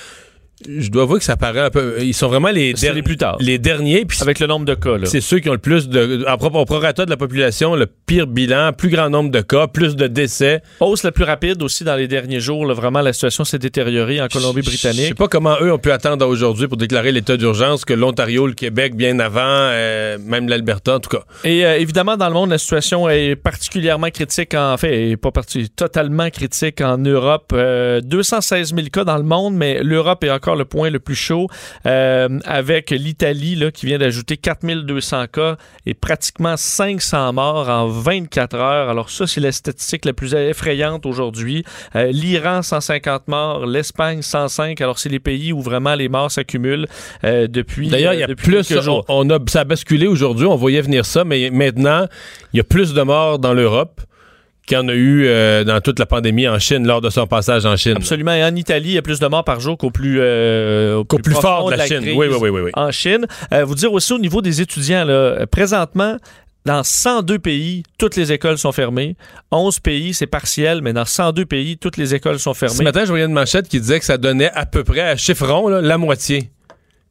Je 0.68 0.90
dois 0.90 1.02
avouer 1.04 1.18
que 1.18 1.24
ça 1.24 1.36
paraît 1.36 1.60
un 1.60 1.70
peu. 1.70 1.96
Ils 2.00 2.14
sont 2.14 2.28
vraiment 2.28 2.50
les, 2.50 2.72
der- 2.74 2.94
les 2.94 3.02
plus 3.02 3.16
tard. 3.16 3.36
Les 3.40 3.58
derniers. 3.58 4.04
puis 4.04 4.18
avec 4.22 4.40
le 4.40 4.46
nombre 4.46 4.64
de 4.66 4.74
cas. 4.74 4.96
C'est 5.04 5.20
ceux 5.20 5.38
qui 5.38 5.48
ont 5.48 5.52
le 5.52 5.58
plus 5.58 5.88
de. 5.88 6.24
En 6.28 6.36
propre 6.36 6.58
au 6.58 6.64
prorata 6.64 7.04
de 7.04 7.10
la 7.10 7.16
population, 7.16 7.74
le 7.74 7.86
pire 7.86 8.26
bilan, 8.26 8.72
plus 8.72 8.88
grand 8.90 9.10
nombre 9.10 9.30
de 9.30 9.40
cas, 9.40 9.66
plus 9.66 9.96
de 9.96 10.06
décès. 10.06 10.62
Hausse 10.80 11.02
la 11.02 11.12
plus 11.12 11.24
rapide 11.24 11.62
aussi 11.62 11.84
dans 11.84 11.96
les 11.96 12.08
derniers 12.08 12.40
jours. 12.40 12.66
là. 12.66 12.74
vraiment, 12.74 13.00
la 13.00 13.12
situation 13.12 13.44
s'est 13.44 13.58
détériorée 13.58 14.20
en 14.20 14.26
Je 14.30 14.38
Colombie-Britannique. 14.38 15.08
sais 15.08 15.14
pas 15.14 15.28
comment 15.28 15.56
eux 15.60 15.72
ont 15.72 15.78
pu 15.78 15.90
attendre 15.90 16.26
aujourd'hui 16.26 16.68
pour 16.68 16.76
déclarer 16.76 17.12
l'état 17.12 17.36
d'urgence 17.36 17.84
que 17.84 17.94
l'Ontario, 17.94 18.46
le 18.46 18.54
Québec 18.54 18.94
bien 18.96 19.18
avant, 19.18 19.40
euh, 19.44 20.18
même 20.24 20.48
l'Alberta 20.48 20.96
en 20.96 21.00
tout 21.00 21.10
cas. 21.10 21.22
Et 21.44 21.64
euh, 21.64 21.78
évidemment, 21.78 22.16
dans 22.16 22.28
le 22.28 22.34
monde, 22.34 22.50
la 22.50 22.58
situation 22.58 23.08
est 23.08 23.36
particulièrement 23.36 24.10
critique, 24.10 24.54
en 24.54 24.76
fait, 24.76 25.10
est 25.10 25.16
pas 25.16 25.30
parti, 25.30 25.68
totalement 25.70 26.28
critique 26.30 26.80
en 26.80 26.98
Europe. 26.98 27.52
Euh, 27.52 28.00
216 28.00 28.74
000 28.74 28.88
cas 28.92 29.04
dans 29.04 29.16
le 29.16 29.22
monde, 29.22 29.54
mais 29.54 29.82
l'Europe 29.82 30.22
est 30.24 30.30
encore 30.30 30.51
le 30.56 30.64
point 30.64 30.90
le 30.90 30.98
plus 30.98 31.14
chaud, 31.14 31.48
euh, 31.86 32.28
avec 32.44 32.90
l'Italie 32.90 33.54
là, 33.54 33.70
qui 33.70 33.86
vient 33.86 33.98
d'ajouter 33.98 34.36
4200 34.36 35.26
cas 35.32 35.56
et 35.86 35.94
pratiquement 35.94 36.56
500 36.56 37.32
morts 37.32 37.68
en 37.68 37.86
24 37.88 38.56
heures. 38.56 38.88
Alors 38.88 39.10
ça, 39.10 39.26
c'est 39.26 39.40
la 39.40 39.52
statistique 39.52 40.04
la 40.04 40.12
plus 40.12 40.34
effrayante 40.34 41.06
aujourd'hui. 41.06 41.64
Euh, 41.96 42.10
L'Iran, 42.12 42.62
150 42.62 43.28
morts, 43.28 43.66
l'Espagne, 43.66 44.22
105. 44.22 44.80
Alors 44.80 44.98
c'est 44.98 45.08
les 45.08 45.20
pays 45.20 45.52
où 45.52 45.60
vraiment 45.60 45.94
les 45.94 46.08
morts 46.08 46.30
s'accumulent 46.30 46.86
euh, 47.24 47.46
depuis 47.48 47.88
D'ailleurs, 47.88 48.14
il 48.14 48.20
y 48.20 48.22
a 48.22 48.28
plus. 48.28 48.72
on 49.08 49.30
a, 49.30 49.38
ça 49.48 49.60
a 49.60 49.64
basculé 49.64 50.06
aujourd'hui, 50.06 50.46
on 50.46 50.56
voyait 50.56 50.82
venir 50.82 51.04
ça, 51.04 51.24
mais 51.24 51.50
maintenant, 51.50 52.06
il 52.52 52.58
y 52.58 52.60
a 52.60 52.64
plus 52.64 52.94
de 52.94 53.02
morts 53.02 53.38
dans 53.38 53.54
l'Europe 53.54 54.00
qu'il 54.66 54.76
y 54.76 54.80
en 54.80 54.88
a 54.88 54.94
eu 54.94 55.24
euh, 55.26 55.64
dans 55.64 55.80
toute 55.80 55.98
la 55.98 56.06
pandémie 56.06 56.48
en 56.48 56.58
Chine 56.58 56.86
lors 56.86 57.00
de 57.00 57.10
son 57.10 57.26
passage 57.26 57.66
en 57.66 57.76
Chine. 57.76 57.96
Absolument. 57.96 58.32
Et 58.32 58.44
en 58.44 58.54
Italie, 58.54 58.90
il 58.90 58.94
y 58.94 58.98
a 58.98 59.02
plus 59.02 59.18
de 59.18 59.26
morts 59.26 59.44
par 59.44 59.60
jour 59.60 59.76
qu'au 59.76 59.90
plus, 59.90 60.18
euh, 60.20 60.96
au 60.96 61.04
plus 61.04 61.34
fort 61.34 61.70
de 61.70 61.76
la 61.76 61.86
Chine. 61.86 62.00
crise 62.00 62.14
Oui, 62.16 62.26
oui, 62.30 62.36
oui, 62.40 62.48
oui, 62.48 62.60
oui. 62.62 62.70
En 62.74 62.90
Chine. 62.90 63.26
Euh, 63.52 63.64
vous 63.64 63.74
dire 63.74 63.92
aussi 63.92 64.12
au 64.12 64.18
niveau 64.18 64.40
des 64.40 64.60
étudiants, 64.60 65.04
là, 65.04 65.46
présentement, 65.46 66.16
dans 66.64 66.84
102 66.84 67.38
pays, 67.40 67.82
toutes 67.98 68.16
les 68.16 68.32
écoles 68.32 68.58
sont 68.58 68.72
fermées. 68.72 69.16
11 69.50 69.80
pays, 69.80 70.14
c'est 70.14 70.26
partiel, 70.28 70.80
mais 70.80 70.92
dans 70.92 71.04
102 71.04 71.44
pays, 71.44 71.76
toutes 71.76 71.96
les 71.96 72.14
écoles 72.14 72.38
sont 72.38 72.54
fermées. 72.54 72.76
Ce 72.76 72.82
matin, 72.82 73.00
je 73.04 73.08
voyais 73.08 73.24
une 73.24 73.32
manchette 73.32 73.68
qui 73.68 73.80
disait 73.80 73.98
que 73.98 74.04
ça 74.04 74.16
donnait 74.16 74.50
à 74.52 74.64
peu 74.66 74.84
près, 74.84 75.00
à 75.00 75.16
chiffron, 75.16 75.68
là, 75.68 75.80
la 75.80 75.98
moitié 75.98 76.50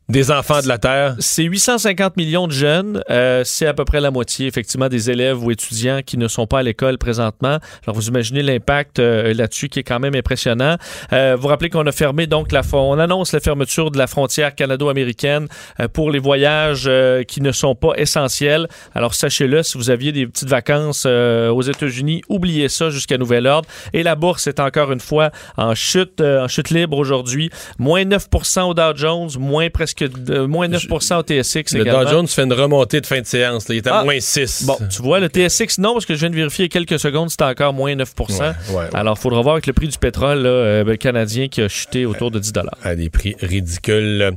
des 0.10 0.32
enfants 0.32 0.61
de 0.61 0.68
la 0.68 0.78
Terre? 0.78 1.15
C'est 1.19 1.44
850 1.44 2.18
millions 2.18 2.48
de 2.48 2.52
jeunes. 2.52 3.02
Euh, 3.10 3.44
c'est 3.45 3.65
à 3.65 3.73
peu 3.73 3.86
près 3.86 4.02
la 4.02 4.11
moitié, 4.11 4.48
effectivement, 4.48 4.90
des 4.90 5.10
élèves 5.10 5.41
ou 5.44 5.52
étudiants 5.52 6.02
qui 6.06 6.18
ne 6.18 6.28
sont 6.28 6.48
pas 6.48 6.60
à 6.60 6.64
l'école 6.64 6.98
présentement. 6.98 7.60
Alors, 7.86 7.95
vous 7.95 8.07
imaginez 8.07 8.44
l'impact 8.44 8.99
euh, 8.99 9.34
là-dessus 9.34 9.69
qui 9.69 9.80
est 9.80 9.84
quand 9.84 9.99
même 9.99 10.15
impressionnant. 10.15 10.76
Euh, 11.14 11.38
vous 11.40 11.48
rappelez 11.48 11.69
qu'on 11.69 11.88
a 11.88 11.91
fermé, 11.91 12.28
donc, 12.28 12.52
la, 12.52 12.61
on 12.73 12.99
annonce 12.99 13.32
la 13.32 13.40
fermeture 13.40 13.91
de 13.91 13.98
la 13.98 14.07
frontière 14.07 14.53
canado-américaine 14.53 15.48
euh, 15.80 15.88
pour 15.88 16.11
les 16.11 16.19
voyages 16.19 16.86
euh, 16.88 17.23
qui 17.23 17.41
ne 17.41 17.52
sont 17.52 17.76
pas 17.76 17.94
essentiels. 17.95 18.68
Alors, 18.94 19.14
sachez-le, 19.14 19.64
si 19.64 19.78
vous 19.78 19.90
aviez 19.90 20.11
des 20.11 20.28
petites 20.28 20.49
vacances 20.49 21.06
euh, 21.07 21.49
aux 21.49 21.61
États-Unis, 21.61 22.22
oubliez 22.28 22.69
ça 22.69 22.90
jusqu'à 22.90 23.18
nouvel 23.18 23.48
ordre. 23.48 23.68
Et 23.94 24.03
la 24.03 24.15
bourse 24.15 24.48
est 24.48 24.60
encore 24.60 24.91
une 24.91 24.99
fois 24.99 25.32
en 25.57 25.73
chute, 25.73 26.22
en 26.22 26.48
chute 26.48 26.69
libre 26.69 26.98
aujourd'hui. 26.98 27.49
Moins 27.80 28.03
9% 28.03 28.61
au 28.64 28.73
Dow 28.73 28.95
Jones, 28.95 29.30
moins 29.40 29.69
presque 29.69 29.91
de, 30.00 30.40
moins 30.46 30.68
9 30.68 30.86
au 30.92 31.00
TSX 31.00 31.74
Le 31.76 31.82
également. 31.82 32.04
Dow 32.04 32.10
Jones 32.10 32.28
fait 32.28 32.44
une 32.44 32.54
remontée 32.54 33.02
de 33.02 33.06
fin 33.06 33.22
de 33.22 33.26
séance. 33.26 33.68
là. 33.70 33.76
Il 33.76 33.78
est 33.80 33.88
à 33.88 34.00
Ah. 34.00 34.04
moins 34.04 34.20
6. 34.20 34.64
Bon, 34.66 34.78
tu 34.90 35.02
vois, 35.02 35.20
le 35.20 35.28
TSX, 35.28 35.78
non, 35.80 35.94
parce 35.94 36.06
que 36.06 36.14
je 36.16 36.20
viens 36.20 36.30
de 36.30 36.36
vérifier 36.36 36.66
il 36.66 36.74
y 36.74 36.78
a 36.78 36.80
quelques 36.86 37.00
secondes, 37.00 37.30
c'était 37.30 37.44
encore 37.46 37.74
moins 37.74 37.96
9 37.96 38.14
Ouais, 38.20 38.26
ouais, 38.40 38.76
ouais. 38.76 38.84
Alors, 38.94 39.16
il 39.18 39.22
faudra 39.22 39.42
voir 39.42 39.56
avec 39.56 39.68
le 39.68 39.74
prix 39.74 39.88
du 39.88 39.98
pétrole 39.98 40.40
là, 40.40 40.50
euh, 40.50 40.96
canadien 40.96 41.48
qui 41.48 41.62
a 41.62 41.68
chuté 41.68 42.06
autour 42.06 42.32
de 42.32 42.40
10 42.40 42.52
à 42.84 42.96
des 42.96 43.10
prix 43.10 43.36
ridicules. 43.42 44.32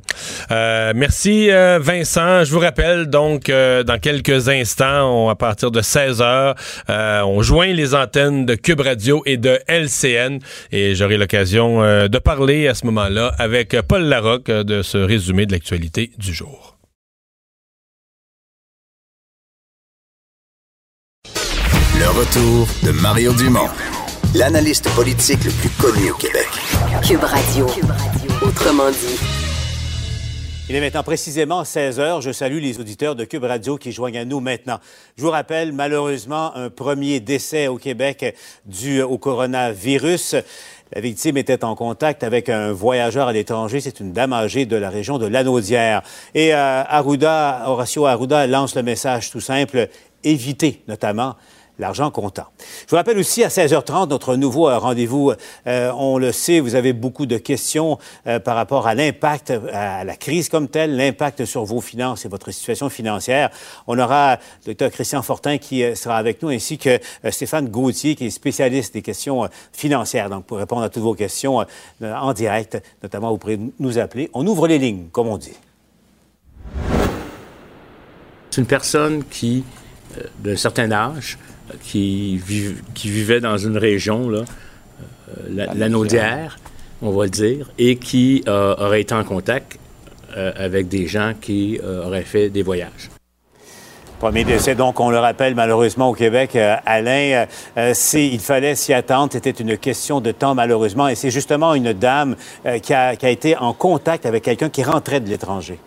Euh, 0.51 0.93
merci 0.95 1.51
euh, 1.51 1.79
Vincent. 1.83 2.45
Je 2.45 2.53
vous 2.53 2.61
rappelle 2.61 3.07
donc 3.07 3.51
dans 3.51 3.99
quelques 4.01 4.49
instants, 4.49 5.11
on- 5.27 5.29
à 5.29 5.35
partir 5.35 5.71
de 5.71 5.81
16 5.81 6.21
heures, 6.23 6.55
euh, 6.91 7.23
on 7.23 7.43
joint 7.43 7.67
les 7.73 7.95
antennes 7.95 8.47
de 8.47 8.55
Cube 8.55 8.81
Radio 8.81 9.23
et 9.27 9.37
de 9.37 9.59
LCN 9.69 10.39
et 10.73 10.95
j'aurai 10.95 11.17
l'occasion 11.17 11.81
de 12.09 12.19
parler 12.19 12.69
à 12.69 12.75
ce 12.75 12.87
moment-là 12.87 13.35
avec 13.39 13.77
Paul 13.89 14.03
Larocque 14.03 14.47
de 14.51 14.83
ce 14.83 14.99
résumé 14.99 15.44
de 15.47 15.53
l'actualité 15.53 16.13
du 16.19 16.33
jour. 16.33 16.79
Le 21.97 22.09
retour 22.09 22.69
de 22.83 22.91
Mario 23.01 23.33
Dumont, 23.33 23.69
l'analyste 24.35 24.89
politique 24.95 25.45
le 25.45 25.51
plus 25.51 25.71
connu 25.71 26.11
au 26.11 26.15
Québec. 26.15 26.49
Cube 27.07 27.23
Radio. 27.23 27.67
Autrement 28.43 28.91
dit. 28.91 29.19
Il 30.69 30.75
est 30.75 30.81
maintenant 30.81 31.03
précisément 31.03 31.63
16 31.63 32.01
heures. 32.01 32.21
Je 32.23 32.33
salue 32.33 32.59
les 32.59 32.81
auditeurs 32.81 33.15
de 33.15 33.25
Cube 33.25 33.45
Radio 33.45 33.77
qui 33.77 33.93
joignent 33.93 34.19
à 34.19 34.25
nous 34.25 34.41
maintenant. 34.41 34.81
Je 35.17 35.23
vous 35.23 35.31
rappelle 35.31 35.73
malheureusement 35.73 36.57
un 36.57 36.71
premier 36.71 37.21
décès 37.21 37.67
au 37.67 37.77
Québec 37.77 38.35
dû 38.65 39.03
au 39.03 39.19
coronavirus. 39.19 40.37
La 40.95 41.01
victime 41.01 41.37
était 41.37 41.65
en 41.65 41.75
contact 41.75 42.23
avec 42.23 42.49
un 42.49 42.71
voyageur 42.71 43.27
à 43.27 43.33
l'étranger. 43.33 43.81
C'est 43.81 43.99
une 43.99 44.13
dame 44.13 44.33
âgée 44.33 44.65
de 44.65 44.77
la 44.77 44.91
région 44.91 45.19
de 45.19 45.27
Lanaudière. 45.27 46.03
Et 46.35 46.55
euh, 46.55 46.85
Arruda, 46.85 47.65
Horacio 47.67 48.07
Arruda 48.07 48.47
lance 48.47 48.77
le 48.77 48.85
message 48.85 49.31
tout 49.31 49.41
simple 49.41 49.89
éviter 50.23 50.83
notamment 50.87 51.35
l'argent 51.79 52.11
comptant. 52.11 52.47
Je 52.85 52.91
vous 52.91 52.97
rappelle 52.97 53.19
aussi 53.19 53.43
à 53.43 53.49
16h30 53.49 54.09
notre 54.09 54.37
nouveau 54.37 54.69
euh, 54.69 54.79
rendez-vous. 54.79 55.33
Euh, 55.67 55.93
on 55.97 56.19
le 56.19 56.33
sait, 56.33 56.61
vous 56.61 56.75
avez 56.75 56.93
beaucoup 56.93 57.27
de 57.27 57.39
questions 57.39 57.99
euh, 58.27 58.39
par 58.39 58.57
rapport 58.57 58.87
à 58.87 58.95
l'impact, 58.95 59.53
à 59.73 60.05
la 60.05 60.17
crise 60.17 60.49
comme 60.49 60.69
telle, 60.69 60.97
l'impact 60.97 61.45
sur 61.45 61.65
vos 61.65 61.81
finances 61.81 62.25
et 62.25 62.29
votre 62.29 62.51
situation 62.51 62.89
financière. 62.89 63.51
On 63.87 63.99
aura 63.99 64.39
le 64.67 64.75
Dr 64.75 64.91
Christian 64.91 65.23
Fortin 65.23 65.59
qui 65.59 65.85
sera 65.97 66.17
avec 66.17 66.43
nous, 66.43 66.51
ainsi 66.51 66.79
que 66.79 66.99
Stéphane 67.31 67.69
Gauthier 67.69 68.15
qui 68.15 68.27
est 68.27 68.31
spécialiste 68.31 68.95
des 68.95 69.03
questions 69.03 69.49
financières. 69.73 70.31
Donc, 70.31 70.45
pour 70.45 70.59
répondre 70.59 70.83
à 70.83 70.89
toutes 70.89 71.03
vos 71.03 71.15
questions 71.15 71.65
en 72.03 72.33
direct, 72.33 72.81
notamment, 73.03 73.31
vous 73.31 73.39
pourrez 73.39 73.59
nous 73.79 73.99
appeler. 73.99 74.31
On 74.35 74.47
ouvre 74.47 74.69
les 74.69 74.79
lignes, 74.79 75.07
comme 75.11 75.29
on 75.29 75.39
dit. 75.39 75.57
C'est 78.51 78.61
une 78.61 78.67
personne 78.67 79.25
qui, 79.25 79.65
d'un 80.39 80.57
certain 80.57 80.91
âge, 80.93 81.39
qui, 81.83 82.37
viv- 82.39 82.83
qui 82.95 83.11
vivait 83.11 83.41
dans 83.41 83.57
une 83.59 83.77
région, 83.79 84.29
là, 84.29 84.41
euh, 84.41 85.33
la, 85.51 85.75
la 85.75 85.89
Naudière, 85.89 86.59
on 87.03 87.11
va 87.11 87.25
le 87.25 87.31
dire, 87.31 87.71
et 87.79 87.97
qui 87.97 88.45
euh, 88.47 88.75
aurait 88.79 89.01
été 89.01 89.15
en 89.15 89.25
contact 89.25 89.79
euh, 90.37 90.53
avec 90.57 90.89
des 90.89 91.07
gens 91.07 91.33
qui 91.41 91.81
euh, 91.83 92.07
auraient 92.07 92.23
fait 92.23 92.51
des 92.51 92.63
voyages. 92.63 93.11
Premier 94.21 94.45
décès, 94.45 94.75
donc, 94.75 95.01
on 95.01 95.11
le 95.11 95.19
rappelle 95.19 95.55
malheureusement 95.55 96.09
au 96.09 96.15
Québec, 96.15 96.57
euh, 96.57 96.77
Alain, 96.87 97.47
euh, 97.77 97.95
il 98.15 98.41
fallait 98.41 98.75
s'y 98.75 98.95
attendre. 98.95 99.33
C'était 99.33 99.51
une 99.51 99.77
question 99.77 100.21
de 100.21 100.33
temps, 100.33 100.55
malheureusement. 100.55 101.09
Et 101.09 101.15
c'est 101.15 101.31
justement 101.31 101.75
une 101.75 101.93
dame 101.93 102.37
euh, 102.65 102.79
qui, 102.79 102.95
a, 102.95 103.17
qui 103.17 103.27
a 103.27 103.31
été 103.31 103.57
en 103.57 103.75
contact 103.75 104.25
avec 104.25 104.45
quelqu'un 104.45 104.71
qui 104.71 104.83
rentrait 104.83 105.21
de 105.21 105.29
l'étranger. 105.29 105.79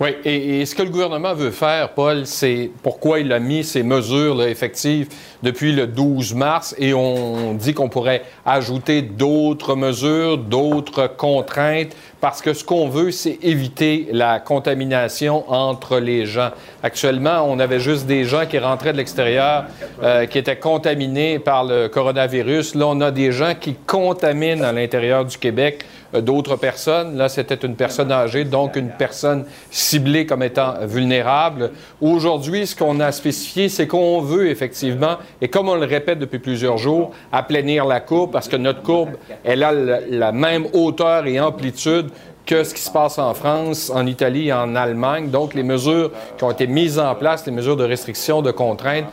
Oui, 0.00 0.10
et, 0.24 0.64
ce 0.64 0.74
que 0.74 0.82
le 0.82 0.90
gouvernement 0.90 1.34
veut 1.34 1.50
faire, 1.50 1.90
Paul, 1.90 2.24
c'est 2.24 2.70
pourquoi 2.82 3.20
il 3.20 3.32
a 3.32 3.40
mis 3.40 3.64
ces 3.64 3.82
mesures 3.82 4.36
là, 4.36 4.48
effectives 4.48 5.08
depuis 5.42 5.72
le 5.72 5.86
12 5.86 6.34
mars 6.34 6.74
et 6.78 6.94
on 6.94 7.54
dit 7.54 7.74
qu'on 7.74 7.88
pourrait 7.88 8.22
ajouter 8.46 9.02
d'autres 9.02 9.74
mesures, 9.74 10.38
d'autres 10.38 11.06
contraintes, 11.06 11.96
parce 12.20 12.42
que 12.42 12.52
ce 12.52 12.64
qu'on 12.64 12.88
veut, 12.88 13.10
c'est 13.10 13.38
éviter 13.42 14.08
la 14.12 14.40
contamination 14.40 15.50
entre 15.50 15.98
les 15.98 16.26
gens. 16.26 16.50
Actuellement, 16.82 17.44
on 17.48 17.58
avait 17.58 17.80
juste 17.80 18.06
des 18.06 18.24
gens 18.24 18.46
qui 18.46 18.58
rentraient 18.58 18.92
de 18.92 18.98
l'extérieur, 18.98 19.66
euh, 20.02 20.26
qui 20.26 20.38
étaient 20.38 20.58
contaminés 20.58 21.38
par 21.38 21.64
le 21.64 21.88
coronavirus. 21.88 22.74
Là, 22.74 22.86
on 22.88 23.00
a 23.00 23.10
des 23.10 23.30
gens 23.30 23.54
qui 23.58 23.74
contaminent 23.74 24.64
à 24.64 24.72
l'intérieur 24.72 25.24
du 25.24 25.38
Québec 25.38 25.84
d'autres 26.12 26.56
personnes. 26.56 27.16
Là, 27.16 27.28
c'était 27.28 27.54
une 27.54 27.76
personne 27.76 28.10
âgée, 28.10 28.44
donc 28.44 28.76
une 28.76 28.90
personne 28.90 29.44
ciblée 29.70 30.26
comme 30.26 30.42
étant 30.42 30.74
vulnérable. 30.82 31.72
Aujourd'hui, 32.00 32.66
ce 32.66 32.74
qu'on 32.74 33.00
a 33.00 33.12
spécifié, 33.12 33.68
c'est 33.68 33.86
qu'on 33.86 34.20
veut 34.20 34.48
effectivement, 34.48 35.16
et 35.40 35.48
comme 35.48 35.68
on 35.68 35.74
le 35.74 35.86
répète 35.86 36.18
depuis 36.18 36.38
plusieurs 36.38 36.78
jours, 36.78 37.12
aplanir 37.32 37.84
la 37.84 38.00
courbe 38.00 38.30
parce 38.32 38.48
que 38.48 38.56
notre 38.56 38.82
courbe, 38.82 39.10
elle 39.44 39.62
a 39.62 39.72
la, 39.72 40.32
même 40.32 40.66
hauteur 40.72 41.26
et 41.26 41.40
amplitude 41.40 42.10
que 42.46 42.64
ce 42.64 42.72
qui 42.72 42.80
se 42.80 42.90
passe 42.90 43.18
en 43.18 43.34
France, 43.34 43.90
en 43.90 44.06
Italie 44.06 44.52
en 44.52 44.74
Allemagne. 44.74 45.28
Donc, 45.28 45.54
les 45.54 45.62
mesures 45.62 46.10
qui 46.38 46.44
ont 46.44 46.50
été 46.50 46.66
mises 46.66 46.98
en 46.98 47.14
place, 47.14 47.44
les 47.44 47.52
mesures 47.52 47.76
de 47.76 47.84
restriction, 47.84 48.40
de 48.40 48.50
contrainte, 48.50 49.04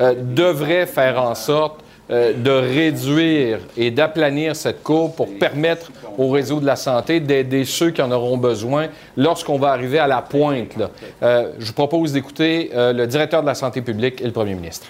euh, 0.00 0.14
devraient 0.16 0.86
faire 0.86 1.22
en 1.22 1.34
sorte 1.34 1.80
euh, 2.10 2.32
de 2.32 2.50
réduire 2.50 3.60
et 3.76 3.92
d'aplanir 3.92 4.56
cette 4.56 4.82
courbe 4.82 5.14
pour 5.14 5.28
permettre 5.38 5.92
au 6.18 6.30
réseau 6.30 6.58
de 6.58 6.66
la 6.66 6.74
santé 6.74 7.20
d'aider 7.20 7.64
ceux 7.64 7.92
qui 7.92 8.02
en 8.02 8.10
auront 8.10 8.36
besoin 8.36 8.88
lorsqu'on 9.16 9.58
va 9.58 9.70
arriver 9.70 10.00
à 10.00 10.08
la 10.08 10.20
pointe. 10.20 10.76
Euh, 11.22 11.52
je 11.60 11.66
vous 11.66 11.72
propose 11.72 12.12
d'écouter 12.12 12.70
euh, 12.74 12.92
le 12.92 13.06
directeur 13.06 13.42
de 13.42 13.46
la 13.46 13.54
santé 13.54 13.80
publique 13.80 14.20
et 14.20 14.24
le 14.24 14.32
premier 14.32 14.54
ministre. 14.54 14.88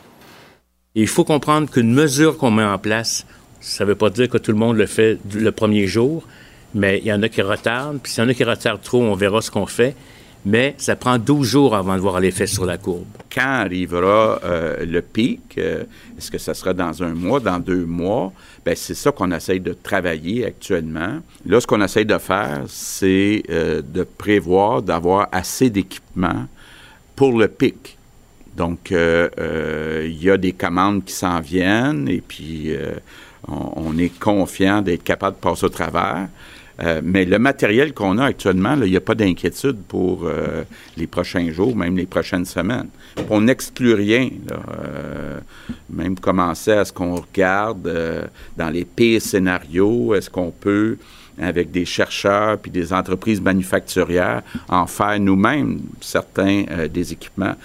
Il 0.95 1.09
faut 1.09 1.25
comprendre 1.25 1.71
qu'une 1.71 1.93
mesure 1.93 2.39
qu'on 2.39 2.51
met 2.51 2.65
en 2.65 2.79
place, 2.79 3.27
ça 3.61 3.85
ne 3.85 3.91
veut 3.91 3.97
pas 3.97 4.09
dire 4.09 4.31
que 4.31 4.39
tout 4.39 4.53
le 4.53 4.59
monde 4.59 4.79
le 4.79 4.87
fait 4.87 5.19
le 5.35 5.53
premier 5.53 5.87
jour, 5.87 6.25
mais 6.75 7.01
il 7.01 7.07
y 7.07 7.13
en 7.13 7.23
a 7.23 7.29
qui 7.29 7.43
retardent, 7.43 7.99
puis 8.03 8.13
s'il 8.13 8.25
y 8.25 8.27
en 8.27 8.31
a 8.31 8.35
qui 8.35 8.45
retardent 8.45 8.81
trop, 8.81 9.03
on 9.03 9.15
verra 9.15 9.43
ce 9.43 9.51
qu'on 9.51 9.67
fait. 9.67 9.95
Mais 10.45 10.75
ça 10.79 10.97
prend 10.97 11.19
12 11.19 11.47
jours 11.47 11.75
avant 11.75 11.95
de 11.97 12.01
voir 12.01 12.19
l'effet 12.19 12.47
sur 12.47 12.65
la 12.65 12.79
courbe. 12.79 13.05
Quand 13.33 13.43
arrivera 13.43 14.41
euh, 14.43 14.87
le 14.87 15.03
pic, 15.03 15.41
euh, 15.59 15.85
est-ce 16.17 16.31
que 16.31 16.39
ça 16.39 16.55
sera 16.55 16.73
dans 16.73 17.03
un 17.03 17.15
mois, 17.15 17.41
dans 17.41 17.59
deux 17.59 17.85
mois? 17.85 18.33
Ben, 18.65 18.75
c'est 18.75 18.95
ça 18.95 19.13
qu'on 19.13 19.31
essaye 19.33 19.61
de 19.61 19.75
travailler 19.75 20.47
actuellement. 20.47 21.19
Là, 21.45 21.61
ce 21.61 21.67
qu'on 21.67 21.83
essaye 21.83 22.07
de 22.07 22.17
faire, 22.17 22.65
c'est 22.69 23.43
euh, 23.51 23.83
de 23.83 24.03
prévoir 24.03 24.81
d'avoir 24.81 25.29
assez 25.31 25.69
d'équipements 25.69 26.47
pour 27.17 27.39
le 27.39 27.49
pic. 27.49 27.99
Donc, 28.57 28.91
il 28.91 30.23
y 30.23 30.31
a 30.31 30.37
des 30.37 30.53
commandes 30.53 31.05
qui 31.05 31.15
s'en 31.15 31.41
viennent 31.41 32.09
et 32.09 32.21
puis 32.21 32.75
on 33.47 33.97
est 33.97 34.19
confiant 34.19 34.83
d'être 34.83 35.05
capable 35.05 35.37
de 35.37 35.41
passer 35.41 35.65
au 35.65 35.71
travers. 35.71 36.29
Euh, 36.83 37.01
mais 37.05 37.25
le 37.25 37.39
matériel 37.39 37.93
qu'on 37.93 38.19
a 38.19 38.27
actuellement, 38.27 38.75
il 38.83 38.91
n'y 38.91 38.97
a 38.97 39.01
pas 39.01 39.15
d'inquiétude 39.15 39.77
pour 39.87 40.25
euh, 40.25 40.65
les 40.97 41.07
prochains 41.07 41.51
jours, 41.51 41.77
même 41.77 41.97
les 41.97 42.07
prochaines 42.07 42.47
semaines. 42.47 42.89
On 43.29 43.43
n'exclut 43.43 43.95
rien. 43.95 44.31
Euh, 44.51 45.41
même 45.91 46.19
commencer 46.19 46.73
à 46.73 46.85
ce 46.85 46.93
qu'on 46.93 47.17
regarde 47.17 48.31
dans 48.57 48.71
les 48.71 48.85
pires 48.85 49.21
scénarios, 49.21 50.15
est-ce 50.15 50.31
qu'on 50.31 50.51
peut, 50.51 50.97
avec 51.39 51.71
des 51.71 51.85
chercheurs 51.85 52.59
puis 52.59 52.71
des 52.71 52.93
entreprises 52.93 53.41
manufacturières, 53.41 54.43
en 54.69 54.87
faire 54.87 55.19
nous-mêmes 55.19 55.81
certains 56.01 56.65
des 56.91 57.13
équipements. 57.13 57.57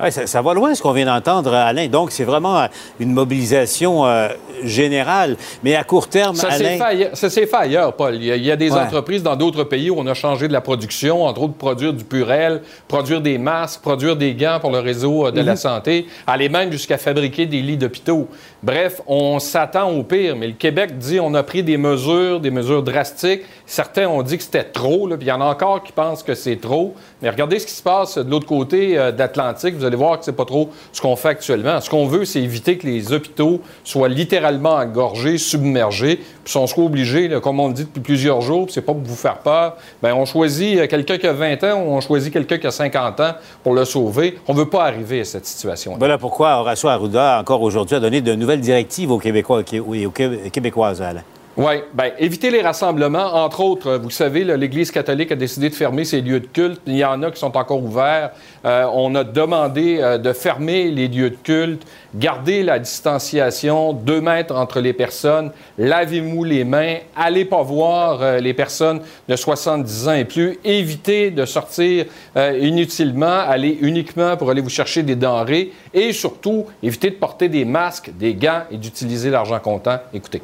Ouais, 0.00 0.10
ça, 0.10 0.26
ça 0.26 0.42
va 0.42 0.54
loin 0.54 0.74
ce 0.74 0.82
qu'on 0.82 0.92
vient 0.92 1.06
d'entendre, 1.06 1.52
Alain. 1.52 1.88
Donc, 1.88 2.12
c'est 2.12 2.24
vraiment 2.24 2.58
euh, 2.60 2.66
une 3.00 3.12
mobilisation 3.12 4.06
euh, 4.06 4.28
générale. 4.62 5.36
Mais 5.64 5.74
à 5.74 5.82
court 5.84 6.08
terme, 6.08 6.36
Ça 6.36 6.50
s'est 6.52 6.64
Alain. 6.66 6.76
fait, 6.78 6.84
ailleurs- 6.84 7.10
ça 7.16 7.30
s'est 7.30 7.46
fait 7.46 7.56
ailleurs, 7.56 7.92
Paul. 7.94 8.14
Il 8.14 8.24
y 8.24 8.30
a, 8.32 8.36
il 8.36 8.44
y 8.44 8.50
a 8.50 8.56
des 8.56 8.70
Ouais. 8.72 8.78
entreprises 8.80 9.22
dans 9.22 9.34
d'autres 9.36 9.64
pays 9.64 9.90
où 9.90 9.96
on 9.98 10.06
a 10.06 10.14
changé 10.14 10.46
de 10.46 10.52
la 10.52 10.60
production, 10.60 11.24
entre 11.24 11.42
autres 11.42 11.54
produire 11.54 11.92
du 11.92 12.04
purel, 12.04 12.62
produire 12.86 13.20
des 13.20 13.38
masques, 13.38 13.80
produire 13.80 14.14
des 14.16 14.34
gants 14.34 14.58
pour 14.60 14.70
le 14.70 14.78
réseau 14.78 15.26
euh, 15.26 15.30
de 15.32 15.40
la 15.40 15.52
Mhm. 15.52 15.56
santé, 15.58 16.06
aller 16.26 16.48
même 16.48 16.70
jusqu'à 16.70 16.98
fabriquer 16.98 17.46
des 17.46 17.60
lits 17.62 17.76
d'hôpitaux. 17.76 18.28
Bref, 18.62 19.00
on 19.06 19.38
s'attend 19.38 19.90
au 19.90 20.02
pire, 20.02 20.36
mais 20.36 20.48
le 20.48 20.52
Québec 20.54 20.98
dit 20.98 21.18
on 21.20 21.34
a 21.34 21.42
pris 21.42 21.62
des 21.62 21.76
mesures, 21.76 22.40
des 22.40 22.50
mesures 22.50 22.82
drastiques. 22.82 23.42
Certains 23.66 24.06
ont 24.08 24.22
dit 24.22 24.36
que 24.36 24.42
c'était 24.42 24.64
trop, 24.64 25.06
là, 25.06 25.16
puis 25.16 25.26
il 25.26 25.30
y 25.30 25.32
en 25.32 25.40
a 25.40 25.44
encore 25.44 25.82
qui 25.82 25.92
pensent 25.92 26.22
que 26.22 26.34
c'est 26.34 26.56
trop. 26.56 26.94
Mais 27.22 27.30
regardez 27.30 27.58
ce 27.58 27.66
qui 27.66 27.72
se 27.72 27.82
passe 27.82 28.16
de 28.16 28.30
l'autre 28.30 28.46
côté 28.46 28.96
euh, 28.96 29.10
de 29.10 29.18
l'Atlantique. 29.18 29.74
Vous 29.74 29.84
allez 29.84 29.96
voir 29.96 30.18
que 30.18 30.24
c'est 30.24 30.32
pas 30.32 30.44
trop 30.44 30.70
ce 30.92 31.00
qu'on 31.00 31.16
fait 31.16 31.28
actuellement. 31.28 31.80
Ce 31.80 31.90
qu'on 31.90 32.06
veut, 32.06 32.24
c'est 32.24 32.40
éviter 32.40 32.78
que 32.78 32.86
les 32.86 33.12
hôpitaux 33.12 33.60
soient 33.82 34.08
littéralement 34.08 34.74
engorgés, 34.74 35.36
submergés, 35.38 36.20
puis 36.44 36.56
on 36.56 36.66
soit 36.66 36.84
obligé, 36.84 37.26
là, 37.28 37.40
comme 37.40 37.58
on 37.60 37.68
le 37.68 37.74
dit 37.74 37.84
depuis 37.84 38.00
plusieurs 38.00 38.40
jours, 38.40 38.66
c'est 38.70 38.82
pas 38.82 38.92
pour 38.92 39.02
vous 39.02 39.16
faire 39.16 39.38
peur, 39.38 39.76
ben 40.02 40.14
on 40.14 40.24
choisit 40.24 40.78
euh, 40.78 40.86
quelqu'un 40.86 41.18
qui 41.18 41.26
a 41.26 41.32
20 41.32 41.64
ans 41.64 41.82
ou 41.82 41.90
on 41.92 42.00
choisit 42.00 42.32
quelqu'un 42.32 42.58
qui 42.58 42.66
a 42.66 42.70
50 42.70 43.20
ans 43.20 43.32
pour 43.64 43.74
le 43.74 43.84
sauver. 43.84 44.38
On 44.46 44.54
veut 44.54 44.68
pas 44.68 44.84
arriver 44.84 45.20
à 45.20 45.24
cette 45.24 45.46
situation. 45.46 45.96
Voilà 45.98 46.18
pourquoi 46.18 46.58
Horacio 46.60 46.88
Arruda, 46.88 47.38
encore 47.40 47.62
aujourd'hui, 47.62 47.96
a 47.96 48.00
donné 48.00 48.20
de 48.20 48.34
nouvelles 48.34 48.60
directives 48.60 49.10
aux 49.10 49.18
Québécois 49.18 49.62
et 49.72 49.80
aux 50.06 50.10
Qué- 50.10 50.50
Québécoises, 50.52 51.02
Alain. 51.02 51.22
Oui, 51.58 51.82
bien, 51.92 52.12
éviter 52.18 52.50
les 52.52 52.62
rassemblements. 52.62 53.34
Entre 53.34 53.60
autres, 53.60 53.88
euh, 53.88 53.98
vous 53.98 54.10
savez, 54.10 54.44
l'Église 54.44 54.92
catholique 54.92 55.32
a 55.32 55.34
décidé 55.34 55.68
de 55.68 55.74
fermer 55.74 56.04
ses 56.04 56.20
lieux 56.20 56.38
de 56.38 56.46
culte. 56.46 56.80
Il 56.86 56.96
y 56.96 57.04
en 57.04 57.20
a 57.24 57.32
qui 57.32 57.40
sont 57.40 57.56
encore 57.56 57.82
ouverts. 57.82 58.30
Euh, 58.64 58.86
on 58.92 59.14
a 59.16 59.24
demandé 59.24 59.98
euh, 60.00 60.18
de 60.18 60.32
fermer 60.32 60.90
les 60.90 61.08
lieux 61.08 61.30
de 61.30 61.36
culte, 61.36 61.82
garder 62.14 62.62
la 62.62 62.78
distanciation, 62.78 63.92
deux 63.92 64.20
mètres 64.20 64.54
entre 64.54 64.80
les 64.80 64.92
personnes, 64.92 65.50
lavez-vous 65.78 66.44
les 66.44 66.64
mains, 66.64 66.96
allez 67.16 67.44
pas 67.44 67.62
voir 67.62 68.22
euh, 68.22 68.38
les 68.38 68.54
personnes 68.54 69.00
de 69.28 69.36
70 69.36 70.08
ans 70.08 70.12
et 70.12 70.24
plus, 70.24 70.58
évitez 70.64 71.30
de 71.30 71.44
sortir 71.44 72.06
inutilement, 72.36 73.26
allez 73.26 73.78
uniquement 73.80 74.36
pour 74.36 74.50
aller 74.50 74.60
vous 74.60 74.68
chercher 74.68 75.02
des 75.02 75.16
denrées 75.16 75.72
et 75.92 76.12
surtout, 76.12 76.66
évitez 76.82 77.10
de 77.10 77.16
porter 77.16 77.48
des 77.48 77.64
masques, 77.64 78.10
des 78.16 78.34
gants 78.34 78.62
et 78.70 78.76
d'utiliser 78.76 79.30
l'argent 79.30 79.58
comptant. 79.58 79.98
Écoutez. 80.12 80.42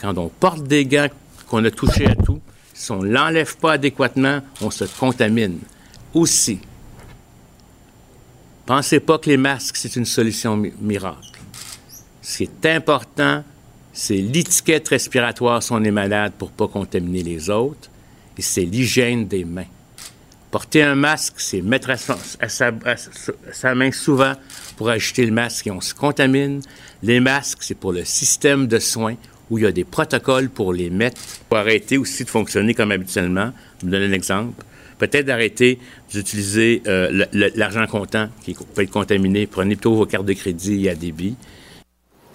Quand 0.00 0.16
on 0.18 0.28
porte 0.28 0.64
des 0.64 0.84
gants, 0.86 1.08
qu'on 1.48 1.64
a 1.64 1.70
touché 1.70 2.06
à 2.06 2.14
tout, 2.14 2.40
si 2.72 2.90
on 2.92 3.02
ne 3.02 3.08
l'enlève 3.10 3.56
pas 3.56 3.72
adéquatement, 3.72 4.40
on 4.60 4.70
se 4.70 4.84
contamine. 4.84 5.58
Aussi, 6.14 6.60
pensez 8.66 9.00
pas 9.00 9.18
que 9.18 9.28
les 9.28 9.36
masques, 9.36 9.76
c'est 9.76 9.96
une 9.96 10.04
solution 10.06 10.56
mi- 10.56 10.72
miracle. 10.80 11.38
Ce 12.22 12.38
qui 12.38 12.44
est 12.44 12.66
important, 12.66 13.42
c'est 13.92 14.16
l'étiquette 14.16 14.88
respiratoire 14.88 15.62
si 15.62 15.72
on 15.72 15.82
est 15.82 15.90
malade 15.90 16.32
pour 16.38 16.50
pas 16.50 16.68
contaminer 16.68 17.22
les 17.22 17.50
autres, 17.50 17.90
et 18.38 18.42
c'est 18.42 18.64
l'hygiène 18.64 19.26
des 19.26 19.44
mains. 19.44 19.66
Porter 20.50 20.82
un 20.82 20.94
masque, 20.94 21.34
c'est 21.38 21.60
mettre 21.60 21.90
à, 21.90 21.96
sa, 22.48 23.74
main 23.74 23.92
souvent 23.92 24.32
pour 24.76 24.88
ajouter 24.88 25.24
le 25.24 25.32
masque 25.32 25.66
et 25.68 25.70
on 25.70 25.80
se 25.80 25.94
contamine. 25.94 26.60
Les 27.02 27.20
masques, 27.20 27.62
c'est 27.62 27.76
pour 27.76 27.92
le 27.92 28.04
système 28.04 28.66
de 28.66 28.78
soins 28.80 29.14
où 29.50 29.58
il 29.58 29.64
y 29.64 29.66
a 29.66 29.72
des 29.72 29.84
protocoles 29.84 30.48
pour 30.48 30.72
les 30.72 30.90
mettre. 30.90 31.20
Pour 31.48 31.58
arrêter 31.58 31.98
aussi 31.98 32.24
de 32.24 32.30
fonctionner 32.30 32.74
comme 32.74 32.92
habituellement. 32.92 33.50
Je 33.80 33.86
vous 33.86 33.92
donne 33.92 34.02
un 34.02 34.12
exemple. 34.12 34.64
Peut-être 34.98 35.26
d'arrêter 35.26 35.78
d'utiliser 36.12 36.82
euh, 36.86 37.24
l'argent 37.32 37.86
comptant 37.86 38.28
qui 38.44 38.54
peut 38.54 38.82
être 38.82 38.90
contaminé. 38.90 39.46
Prenez 39.46 39.74
plutôt 39.74 39.94
vos 39.94 40.06
cartes 40.06 40.26
de 40.26 40.34
crédit 40.34 40.88
à 40.88 40.94
débit. 40.94 41.36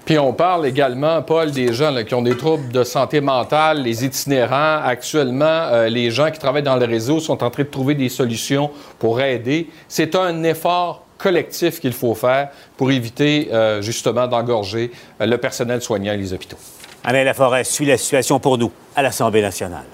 Puis 0.06 0.20
on 0.20 0.34
parle 0.34 0.68
également, 0.68 1.24
Paul, 1.24 1.52
des 1.52 1.74
gens 1.74 1.96
qui 2.04 2.14
ont 2.14 2.22
des 2.22 2.38
troubles 2.38 2.72
de 2.72 2.84
santé 2.84 3.22
mentale, 3.22 3.82
les 3.82 4.06
itinérants. 4.06 4.82
Actuellement, 4.84 5.46
euh, 5.46 5.90
les 5.90 6.12
gens 6.12 6.30
qui 6.30 6.38
travaillent 6.38 6.62
dans 6.64 6.76
le 6.76 6.86
réseau 6.86 7.20
sont 7.20 7.44
en 7.44 7.50
train 7.50 7.64
de 7.64 7.70
trouver 7.70 7.96
des 7.96 8.10
solutions 8.10 8.70
pour 9.00 9.20
aider. 9.20 9.68
C'est 9.88 10.16
un 10.16 10.44
effort 10.44 11.06
collectif 11.18 11.80
qu'il 11.80 11.94
faut 11.94 12.14
faire 12.14 12.50
pour 12.78 12.92
éviter 12.92 13.50
euh, 13.52 13.82
justement 13.82 14.28
d'engorger 14.28 14.92
le 15.20 15.38
personnel 15.38 15.82
soignant 15.82 16.14
et 16.14 16.18
les 16.18 16.34
hôpitaux. 16.34 16.58
Alain 17.08 17.24
Laforêt 17.24 17.64
suit 17.64 17.86
la 17.86 18.00
situation 18.00 18.40
pour 18.40 18.58
nous 18.58 18.72
à 18.96 19.04
l'Assemblée 19.04 19.44
nationale. 19.44 19.86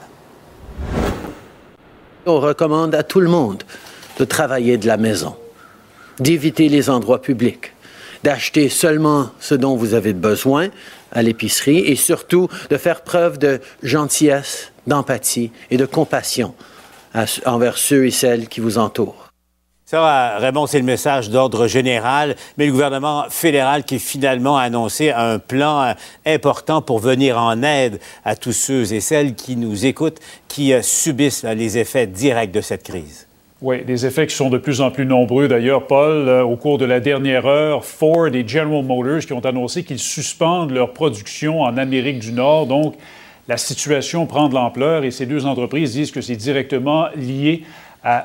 On 2.25 2.39
recommande 2.39 2.95
à 2.95 3.03
tout 3.03 3.19
le 3.19 3.27
monde 3.27 3.63
de 4.17 4.23
travailler 4.23 4.77
de 4.77 4.88
la 4.88 4.95
maison, 4.95 5.35
d'éviter 6.19 6.69
les 6.69 6.89
endroits 6.89 7.21
publics, 7.21 7.73
d'acheter 8.23 8.69
seulement 8.69 9.31
ce 9.41 9.55
dont 9.55 9.75
vous 9.75 9.93
avez 9.93 10.13
besoin 10.13 10.69
à 11.11 11.21
l'épicerie 11.21 11.79
et 11.79 11.97
surtout 11.97 12.47
de 12.69 12.77
faire 12.77 13.01
preuve 13.01 13.38
de 13.38 13.59
gentillesse, 13.83 14.71
d'empathie 14.88 15.51
et 15.69 15.75
de 15.75 15.85
compassion 15.85 16.55
envers 17.45 17.77
ceux 17.77 18.05
et 18.05 18.11
celles 18.11 18.47
qui 18.47 18.61
vous 18.61 18.77
entourent. 18.77 19.30
Ça 19.91 20.38
Raymond, 20.38 20.68
c'est 20.68 20.80
le 20.80 20.85
message 20.85 21.30
d'ordre 21.30 21.68
général, 21.68 22.38
mais 22.57 22.65
le 22.65 22.72
gouvernement 22.72 23.26
fédéral 23.27 23.84
qui 23.84 23.99
finalement 23.99 24.55
a 24.55 24.61
annoncé 24.61 25.09
un 25.11 25.38
plan 25.38 25.81
euh, 25.81 25.93
important 26.26 26.81
pour 26.81 26.99
venir 26.99 27.38
en 27.38 27.61
aide 27.61 27.99
à 28.23 28.38
tous 28.38 28.53
ceux 28.53 28.93
et 28.93 29.01
celles 29.01 29.35
qui 29.35 29.57
nous 29.57 29.85
écoutent, 29.85 30.19
qui 30.47 30.72
euh, 30.72 30.81
subissent 30.81 31.43
là, 31.43 31.55
les 31.55 31.77
effets 31.77 32.07
directs 32.07 32.53
de 32.53 32.61
cette 32.61 32.84
crise. 32.84 33.27
Oui, 33.61 33.84
des 33.84 34.05
effets 34.05 34.27
qui 34.27 34.35
sont 34.38 34.49
de 34.49 34.57
plus 34.57 34.80
en 34.80 34.91
plus 34.91 35.05
nombreux. 35.05 35.49
D'ailleurs, 35.49 35.85
Paul, 35.88 36.30
euh, 36.30 36.41
au 36.41 36.55
cours 36.55 36.77
de 36.77 36.85
la 36.85 37.01
dernière 37.01 37.45
heure, 37.45 37.84
Ford 37.84 38.27
et 38.27 38.47
General 38.47 38.85
Motors 38.85 39.26
qui 39.26 39.34
ont 39.34 39.43
annoncé 39.43 39.84
qu'ils 39.84 39.99
suspendent 39.99 40.72
leur 40.72 40.93
production 40.93 41.63
en 41.63 41.76
Amérique 41.76 42.19
du 42.19 42.31
Nord. 42.31 42.65
Donc, 42.65 42.95
la 43.49 43.57
situation 43.57 44.26
prend 44.26 44.47
de 44.47 44.53
l'ampleur 44.53 45.03
et 45.03 45.11
ces 45.11 45.26
deux 45.26 45.45
entreprises 45.45 45.91
disent 45.91 46.11
que 46.11 46.22
c'est 46.22 46.38
directement 46.38 47.07
lié 47.18 47.63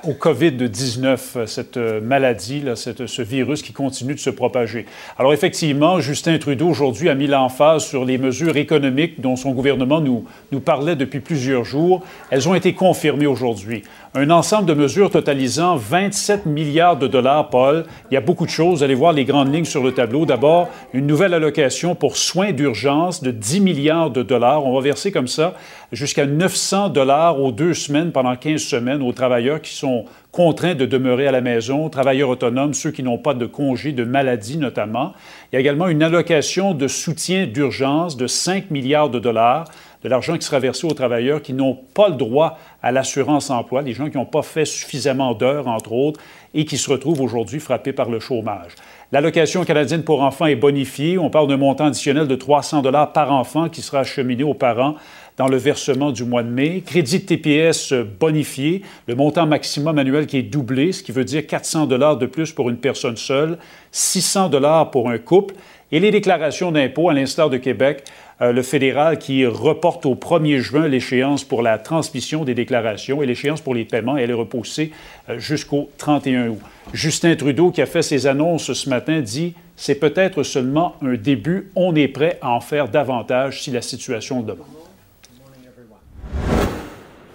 au 0.04 0.12
COVID-19, 0.14 1.18
euh, 1.36 1.46
cette 1.46 1.76
euh, 1.76 2.00
maladie, 2.00 2.62
cette- 2.76 3.06
ce 3.06 3.20
virus 3.22 3.62
qui 3.62 3.72
continue 3.74 4.14
de 4.14 4.18
se 4.18 4.30
propager. 4.30 4.86
Alors 5.18 5.34
effectivement, 5.34 6.00
Justin 6.00 6.38
Trudeau 6.38 6.68
aujourd'hui 6.68 7.10
a 7.10 7.14
mis 7.14 7.26
l'emphase 7.26 7.84
sur 7.84 8.04
les 8.06 8.16
mesures 8.16 8.56
économiques 8.56 9.20
dont 9.20 9.36
son 9.36 9.52
gouvernement 9.52 10.00
nous, 10.00 10.24
nous 10.50 10.60
parlait 10.60 10.96
depuis 10.96 11.20
plusieurs 11.20 11.64
jours. 11.64 12.02
Elles 12.30 12.48
ont 12.48 12.54
été 12.54 12.72
confirmées 12.72 13.26
aujourd'hui. 13.26 13.82
Un 14.18 14.30
ensemble 14.30 14.66
de 14.66 14.72
mesures 14.72 15.10
totalisant 15.10 15.76
27 15.76 16.46
milliards 16.46 16.96
de 16.96 17.06
dollars, 17.06 17.50
Paul. 17.50 17.84
Il 18.10 18.14
y 18.14 18.16
a 18.16 18.22
beaucoup 18.22 18.46
de 18.46 18.50
choses. 18.50 18.82
Allez 18.82 18.94
voir 18.94 19.12
les 19.12 19.26
grandes 19.26 19.54
lignes 19.54 19.66
sur 19.66 19.82
le 19.82 19.92
tableau. 19.92 20.24
D'abord, 20.24 20.70
une 20.94 21.06
nouvelle 21.06 21.34
allocation 21.34 21.94
pour 21.94 22.16
soins 22.16 22.52
d'urgence 22.52 23.22
de 23.22 23.30
10 23.30 23.60
milliards 23.60 24.10
de 24.10 24.22
dollars. 24.22 24.64
On 24.64 24.74
va 24.74 24.80
verser 24.80 25.12
comme 25.12 25.28
ça 25.28 25.52
jusqu'à 25.92 26.24
900 26.24 26.88
dollars 26.88 27.38
aux 27.38 27.52
deux 27.52 27.74
semaines 27.74 28.10
pendant 28.10 28.34
15 28.34 28.62
semaines 28.62 29.02
aux 29.02 29.12
travailleurs 29.12 29.60
qui 29.60 29.74
sont 29.74 30.06
contraints 30.32 30.74
de 30.74 30.86
demeurer 30.86 31.26
à 31.26 31.30
la 31.30 31.42
maison, 31.42 31.90
travailleurs 31.90 32.30
autonomes, 32.30 32.72
ceux 32.72 32.92
qui 32.92 33.02
n'ont 33.02 33.18
pas 33.18 33.34
de 33.34 33.46
congé 33.46 33.92
de 33.92 34.04
maladie 34.04 34.56
notamment. 34.56 35.12
Il 35.52 35.56
y 35.56 35.58
a 35.58 35.60
également 35.60 35.88
une 35.88 36.02
allocation 36.02 36.72
de 36.72 36.88
soutien 36.88 37.46
d'urgence 37.46 38.16
de 38.16 38.26
5 38.26 38.70
milliards 38.70 39.10
de 39.10 39.18
dollars, 39.18 39.64
de 40.06 40.10
l'argent 40.10 40.38
qui 40.38 40.46
sera 40.46 40.60
versé 40.60 40.86
aux 40.86 40.94
travailleurs 40.94 41.42
qui 41.42 41.52
n'ont 41.52 41.74
pas 41.74 42.08
le 42.08 42.14
droit 42.14 42.60
à 42.80 42.92
l'assurance 42.92 43.50
emploi, 43.50 43.82
les 43.82 43.92
gens 43.92 44.08
qui 44.08 44.16
n'ont 44.16 44.24
pas 44.24 44.42
fait 44.42 44.64
suffisamment 44.64 45.34
d'heures, 45.34 45.66
entre 45.66 45.90
autres, 45.90 46.20
et 46.54 46.64
qui 46.64 46.78
se 46.78 46.88
retrouvent 46.88 47.20
aujourd'hui 47.20 47.58
frappés 47.58 47.92
par 47.92 48.08
le 48.08 48.20
chômage. 48.20 48.70
L'allocation 49.10 49.64
canadienne 49.64 50.04
pour 50.04 50.22
enfants 50.22 50.46
est 50.46 50.54
bonifiée. 50.54 51.18
On 51.18 51.28
parle 51.28 51.48
d'un 51.48 51.56
montant 51.56 51.86
additionnel 51.86 52.28
de 52.28 52.36
300 52.36 52.82
dollars 52.82 53.12
par 53.12 53.32
enfant 53.32 53.68
qui 53.68 53.82
sera 53.82 54.00
acheminé 54.00 54.44
aux 54.44 54.54
parents 54.54 54.94
dans 55.38 55.48
le 55.48 55.56
versement 55.56 56.12
du 56.12 56.24
mois 56.24 56.44
de 56.44 56.50
mai. 56.50 56.84
Crédit 56.86 57.24
TPS 57.24 57.92
bonifié, 58.20 58.82
le 59.08 59.16
montant 59.16 59.44
maximum 59.44 59.98
annuel 59.98 60.28
qui 60.28 60.38
est 60.38 60.42
doublé, 60.42 60.92
ce 60.92 61.02
qui 61.02 61.10
veut 61.10 61.24
dire 61.24 61.48
400 61.48 61.86
dollars 61.86 62.16
de 62.16 62.26
plus 62.26 62.52
pour 62.52 62.70
une 62.70 62.78
personne 62.78 63.16
seule, 63.16 63.58
600 63.90 64.50
dollars 64.50 64.92
pour 64.92 65.10
un 65.10 65.18
couple. 65.18 65.56
Et 65.92 66.00
les 66.00 66.10
déclarations 66.10 66.72
d'impôts, 66.72 67.10
à 67.10 67.14
l'instar 67.14 67.48
de 67.48 67.58
Québec, 67.58 68.02
le 68.40 68.62
fédéral 68.62 69.18
qui 69.18 69.46
reporte 69.46 70.04
au 70.04 70.14
1er 70.14 70.58
juin 70.58 70.88
l'échéance 70.88 71.42
pour 71.42 71.62
la 71.62 71.78
transmission 71.78 72.44
des 72.44 72.54
déclarations 72.54 73.22
et 73.22 73.26
l'échéance 73.26 73.62
pour 73.62 73.74
les 73.74 73.86
paiements, 73.86 74.18
elle 74.18 74.30
est 74.30 74.34
repoussée 74.34 74.92
euh, 75.30 75.38
jusqu'au 75.38 75.88
31 75.96 76.48
août. 76.48 76.60
Justin 76.92 77.34
Trudeau, 77.34 77.70
qui 77.70 77.80
a 77.80 77.86
fait 77.86 78.02
ses 78.02 78.26
annonces 78.26 78.72
ce 78.72 78.90
matin, 78.90 79.20
dit 79.20 79.54
c'est 79.76 79.94
peut-être 79.94 80.42
seulement 80.42 80.96
un 81.02 81.14
début, 81.14 81.70
on 81.74 81.94
est 81.94 82.08
prêt 82.08 82.38
à 82.42 82.50
en 82.50 82.60
faire 82.60 82.88
davantage 82.88 83.62
si 83.62 83.70
la 83.70 83.82
situation 83.82 84.40
le 84.40 84.46
demande. 84.46 84.66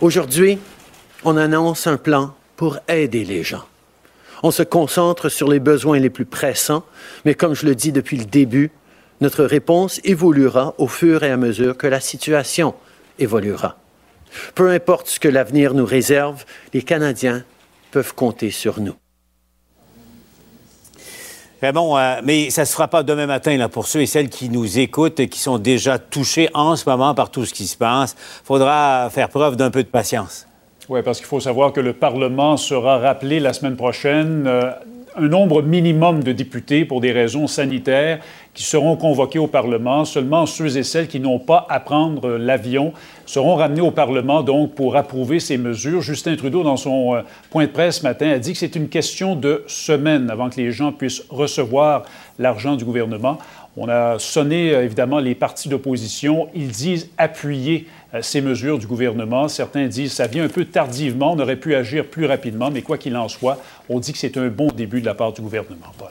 Aujourd'hui, 0.01 0.57
on 1.23 1.37
annonce 1.37 1.85
un 1.87 1.97
plan 1.97 2.33
pour 2.55 2.79
aider 2.87 3.23
les 3.23 3.43
gens. 3.43 3.65
On 4.43 4.49
se 4.49 4.63
concentre 4.63 5.29
sur 5.29 5.47
les 5.47 5.59
besoins 5.59 5.99
les 5.99 6.09
plus 6.09 6.25
pressants, 6.25 6.83
mais 7.25 7.35
comme 7.35 7.53
je 7.53 7.65
le 7.65 7.75
dis 7.75 7.91
depuis 7.91 8.17
le 8.17 8.25
début, 8.25 8.71
notre 9.21 9.43
réponse 9.43 10.01
évoluera 10.03 10.73
au 10.77 10.87
fur 10.87 11.23
et 11.23 11.31
à 11.31 11.37
mesure 11.37 11.77
que 11.77 11.87
la 11.87 11.99
situation 11.99 12.73
évoluera. 13.19 13.77
Peu 14.55 14.71
importe 14.71 15.07
ce 15.07 15.19
que 15.19 15.27
l'avenir 15.27 15.73
nous 15.73 15.85
réserve, 15.85 16.43
les 16.73 16.81
Canadiens 16.81 17.43
peuvent 17.91 18.15
compter 18.15 18.49
sur 18.49 18.79
nous. 18.79 18.95
bon, 21.61 21.97
euh, 21.97 22.21
mais 22.23 22.49
ça 22.49 22.65
se 22.65 22.73
fera 22.73 22.87
pas 22.87 23.03
demain 23.03 23.27
matin 23.27 23.55
là, 23.57 23.69
pour 23.69 23.87
ceux 23.87 24.01
et 24.01 24.05
celles 24.05 24.29
qui 24.29 24.49
nous 24.49 24.79
écoutent 24.79 25.19
et 25.19 25.27
qui 25.27 25.39
sont 25.39 25.59
déjà 25.59 25.99
touchés 25.99 26.49
en 26.53 26.75
ce 26.75 26.89
moment 26.89 27.13
par 27.13 27.29
tout 27.29 27.45
ce 27.45 27.53
qui 27.53 27.67
se 27.67 27.77
passe. 27.77 28.15
faudra 28.43 29.09
faire 29.11 29.29
preuve 29.29 29.55
d'un 29.55 29.69
peu 29.69 29.83
de 29.83 29.89
patience. 29.89 30.47
Oui, 30.89 31.01
parce 31.03 31.19
qu'il 31.19 31.27
faut 31.27 31.39
savoir 31.39 31.73
que 31.73 31.79
le 31.79 31.93
Parlement 31.93 32.57
sera 32.57 32.97
rappelé 32.97 33.39
la 33.39 33.53
semaine 33.53 33.75
prochaine. 33.75 34.45
Euh, 34.47 34.71
un 35.17 35.27
nombre 35.27 35.61
minimum 35.61 36.23
de 36.23 36.31
députés 36.31 36.85
pour 36.85 37.01
des 37.01 37.11
raisons 37.11 37.47
sanitaires 37.47 38.19
qui 38.53 38.63
seront 38.63 38.95
convoqués 38.95 39.39
au 39.39 39.47
Parlement. 39.47 40.05
Seulement 40.05 40.45
ceux 40.45 40.77
et 40.77 40.83
celles 40.83 41.07
qui 41.07 41.19
n'ont 41.19 41.39
pas 41.39 41.65
à 41.69 41.79
prendre 41.79 42.29
l'avion 42.29 42.93
seront 43.25 43.55
ramenés 43.55 43.81
au 43.81 43.91
Parlement 43.91 44.43
donc 44.43 44.75
pour 44.75 44.95
approuver 44.95 45.39
ces 45.39 45.57
mesures. 45.57 46.01
Justin 46.01 46.35
Trudeau, 46.35 46.63
dans 46.63 46.77
son 46.77 47.15
euh, 47.15 47.21
point 47.49 47.65
de 47.65 47.71
presse 47.71 47.99
ce 47.99 48.03
matin, 48.03 48.29
a 48.29 48.39
dit 48.39 48.53
que 48.53 48.59
c'est 48.59 48.75
une 48.75 48.89
question 48.89 49.35
de 49.35 49.63
semaines 49.67 50.29
avant 50.29 50.49
que 50.49 50.57
les 50.57 50.71
gens 50.71 50.91
puissent 50.91 51.23
recevoir 51.29 52.03
l'argent 52.39 52.75
du 52.75 52.85
gouvernement. 52.85 53.37
On 53.77 53.87
a 53.87 54.19
sonné 54.19 54.73
euh, 54.73 54.83
évidemment 54.83 55.19
les 55.19 55.35
partis 55.35 55.69
d'opposition. 55.69 56.49
Ils 56.53 56.69
disent 56.69 57.09
appuyer 57.17 57.87
ces 58.21 58.41
mesures 58.41 58.77
du 58.77 58.87
gouvernement. 58.87 59.47
Certains 59.47 59.87
disent 59.87 60.13
ça 60.13 60.27
vient 60.27 60.43
un 60.43 60.49
peu 60.49 60.65
tardivement, 60.65 61.33
on 61.33 61.39
aurait 61.39 61.55
pu 61.55 61.75
agir 61.75 62.05
plus 62.05 62.25
rapidement, 62.25 62.69
mais 62.69 62.81
quoi 62.81 62.97
qu'il 62.97 63.15
en 63.15 63.29
soit, 63.29 63.61
on 63.89 63.99
dit 63.99 64.11
que 64.11 64.17
c'est 64.17 64.37
un 64.37 64.47
bon 64.47 64.67
début 64.67 65.01
de 65.01 65.05
la 65.05 65.13
part 65.13 65.31
du 65.31 65.41
gouvernement, 65.41 65.91
Paul. 65.97 66.09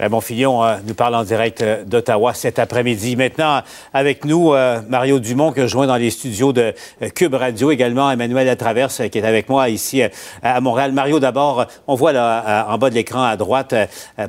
Raymond 0.00 0.22
Fillon 0.22 0.64
euh, 0.64 0.76
nous 0.86 0.94
parle 0.94 1.14
en 1.14 1.24
direct 1.24 1.60
euh, 1.60 1.84
d'Ottawa 1.84 2.32
cet 2.32 2.58
après-midi. 2.58 3.16
Maintenant, 3.16 3.60
avec 3.92 4.24
nous, 4.24 4.54
euh, 4.54 4.80
Mario 4.88 5.20
Dumont, 5.20 5.52
que 5.52 5.62
je 5.62 5.66
joins 5.66 5.86
dans 5.86 5.96
les 5.96 6.10
studios 6.10 6.54
de 6.54 6.72
Cube 7.14 7.34
Radio, 7.34 7.70
également 7.70 8.10
Emmanuel 8.10 8.46
Latraverse, 8.46 9.02
qui 9.12 9.18
est 9.18 9.26
avec 9.26 9.50
moi 9.50 9.68
ici 9.68 10.02
à 10.42 10.60
Montréal. 10.60 10.92
Mario, 10.92 11.20
d'abord, 11.20 11.66
on 11.86 11.94
voit 11.94 12.12
là, 12.12 12.66
en 12.70 12.78
bas 12.78 12.88
de 12.88 12.94
l'écran 12.94 13.24
à 13.24 13.36
droite, 13.36 13.74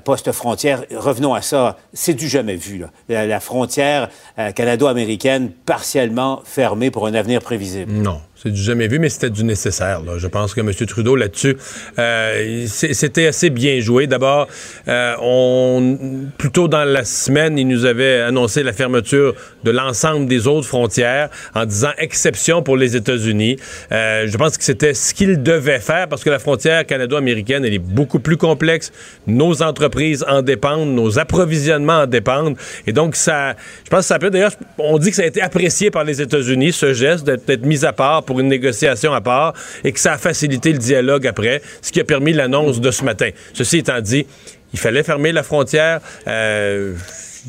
poste 0.03 0.31
frontière. 0.33 0.83
Revenons 0.93 1.33
à 1.33 1.41
ça. 1.41 1.77
C'est 1.93 2.13
du 2.13 2.27
jamais 2.27 2.55
vu, 2.55 2.79
là. 3.07 3.25
La 3.25 3.39
frontière 3.39 4.09
canado-américaine 4.55 5.51
partiellement 5.65 6.41
fermée 6.43 6.91
pour 6.91 7.07
un 7.07 7.13
avenir 7.13 7.41
prévisible. 7.41 7.91
Non. 7.91 8.19
C'est 8.43 8.49
du 8.49 8.59
jamais 8.59 8.87
vu, 8.87 8.97
mais 8.97 9.09
c'était 9.09 9.29
du 9.29 9.43
nécessaire. 9.43 10.01
Je 10.17 10.25
pense 10.25 10.55
que 10.55 10.61
M. 10.61 10.71
Trudeau, 10.87 11.15
là-dessus, 11.15 11.57
euh, 11.99 12.65
c'était 12.65 13.27
assez 13.27 13.51
bien 13.51 13.79
joué. 13.81 14.07
D'abord, 14.07 14.47
euh, 14.87 15.13
on, 15.21 15.97
plus 16.39 16.49
dans 16.67 16.83
la 16.83 17.05
semaine, 17.05 17.59
il 17.59 17.67
nous 17.67 17.85
avait 17.85 18.21
annoncé 18.21 18.63
la 18.63 18.73
fermeture 18.73 19.35
de 19.63 19.69
l'ensemble 19.69 20.25
des 20.25 20.47
autres 20.47 20.65
frontières 20.65 21.29
en 21.53 21.65
disant 21.65 21.91
exception 21.99 22.63
pour 22.63 22.77
les 22.77 22.95
États-Unis. 22.95 23.57
Euh, 23.91 24.25
je 24.25 24.35
pense 24.37 24.57
que 24.57 24.63
c'était 24.63 24.95
ce 24.95 25.13
qu'il 25.13 25.43
devait 25.43 25.79
faire 25.79 26.07
parce 26.07 26.23
que 26.23 26.31
la 26.31 26.39
frontière 26.39 26.83
canado-américaine, 26.87 27.63
elle 27.63 27.75
est 27.75 27.79
beaucoup 27.79 28.19
plus 28.19 28.37
complexe. 28.37 28.91
Nos 29.27 29.61
entreprises 29.61 30.25
en 30.27 30.41
dépendent, 30.41 30.95
nos 30.95 31.19
approvisionnements 31.19 31.99
en 31.99 32.07
dépendent. 32.07 32.57
Et 32.87 32.91
donc, 32.91 33.15
ça, 33.15 33.55
je 33.83 33.89
pense 33.91 33.99
que 33.99 34.05
ça 34.05 34.17
peut, 34.17 34.31
d'ailleurs, 34.31 34.53
on 34.79 34.97
dit 34.97 35.11
que 35.11 35.15
ça 35.15 35.21
a 35.21 35.27
été 35.27 35.43
apprécié 35.43 35.91
par 35.91 36.05
les 36.05 36.23
États-Unis, 36.23 36.71
ce 36.71 36.93
geste 36.93 37.23
d'être 37.23 37.63
mis 37.63 37.85
à 37.85 37.93
part 37.93 38.23
une 38.39 38.47
négociation 38.47 39.13
à 39.13 39.21
part 39.21 39.53
et 39.83 39.91
que 39.91 39.99
ça 39.99 40.13
a 40.13 40.17
facilité 40.17 40.71
le 40.71 40.79
dialogue 40.79 41.27
après, 41.27 41.61
ce 41.81 41.91
qui 41.91 41.99
a 41.99 42.03
permis 42.03 42.33
l'annonce 42.33 42.79
de 42.79 42.91
ce 42.91 43.03
matin. 43.03 43.29
Ceci 43.53 43.79
étant 43.79 43.99
dit, 44.01 44.25
il 44.73 44.79
fallait 44.79 45.03
fermer 45.03 45.31
la 45.31 45.43
frontière. 45.43 45.99
Euh, 46.27 46.95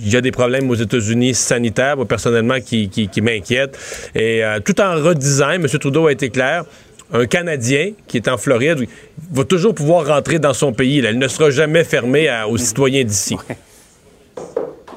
il 0.03 0.11
y 0.11 0.17
a 0.17 0.21
des 0.21 0.33
problèmes 0.33 0.71
aux 0.71 0.75
États-Unis 0.75 1.35
sanitaires, 1.35 1.97
personnellement, 2.09 2.61
qui, 2.61 2.89
qui, 2.89 3.21
m'inquiètent. 3.21 3.79
Et 4.15 4.43
euh, 4.43 4.59
tout 4.61 4.81
en 4.81 4.95
redisant, 4.95 5.51
M. 5.51 5.67
Trudeau 5.67 6.07
a 6.07 6.13
été 6.13 6.31
clair, 6.31 6.65
un 7.13 7.27
Canadien 7.27 7.93
qui 8.07 8.17
est 8.17 8.29
en 8.29 8.39
Floride 8.39 8.87
va 9.31 9.45
toujours 9.45 9.75
pouvoir 9.75 10.07
rentrer 10.07 10.39
dans 10.39 10.55
son 10.55 10.73
pays. 10.73 10.99
Il 10.99 11.19
ne 11.19 11.29
sera 11.29 11.51
jamais 11.51 11.85
fermé 11.85 12.31
aux 12.49 12.57
citoyens 12.57 13.05
d'ici. 13.05 13.37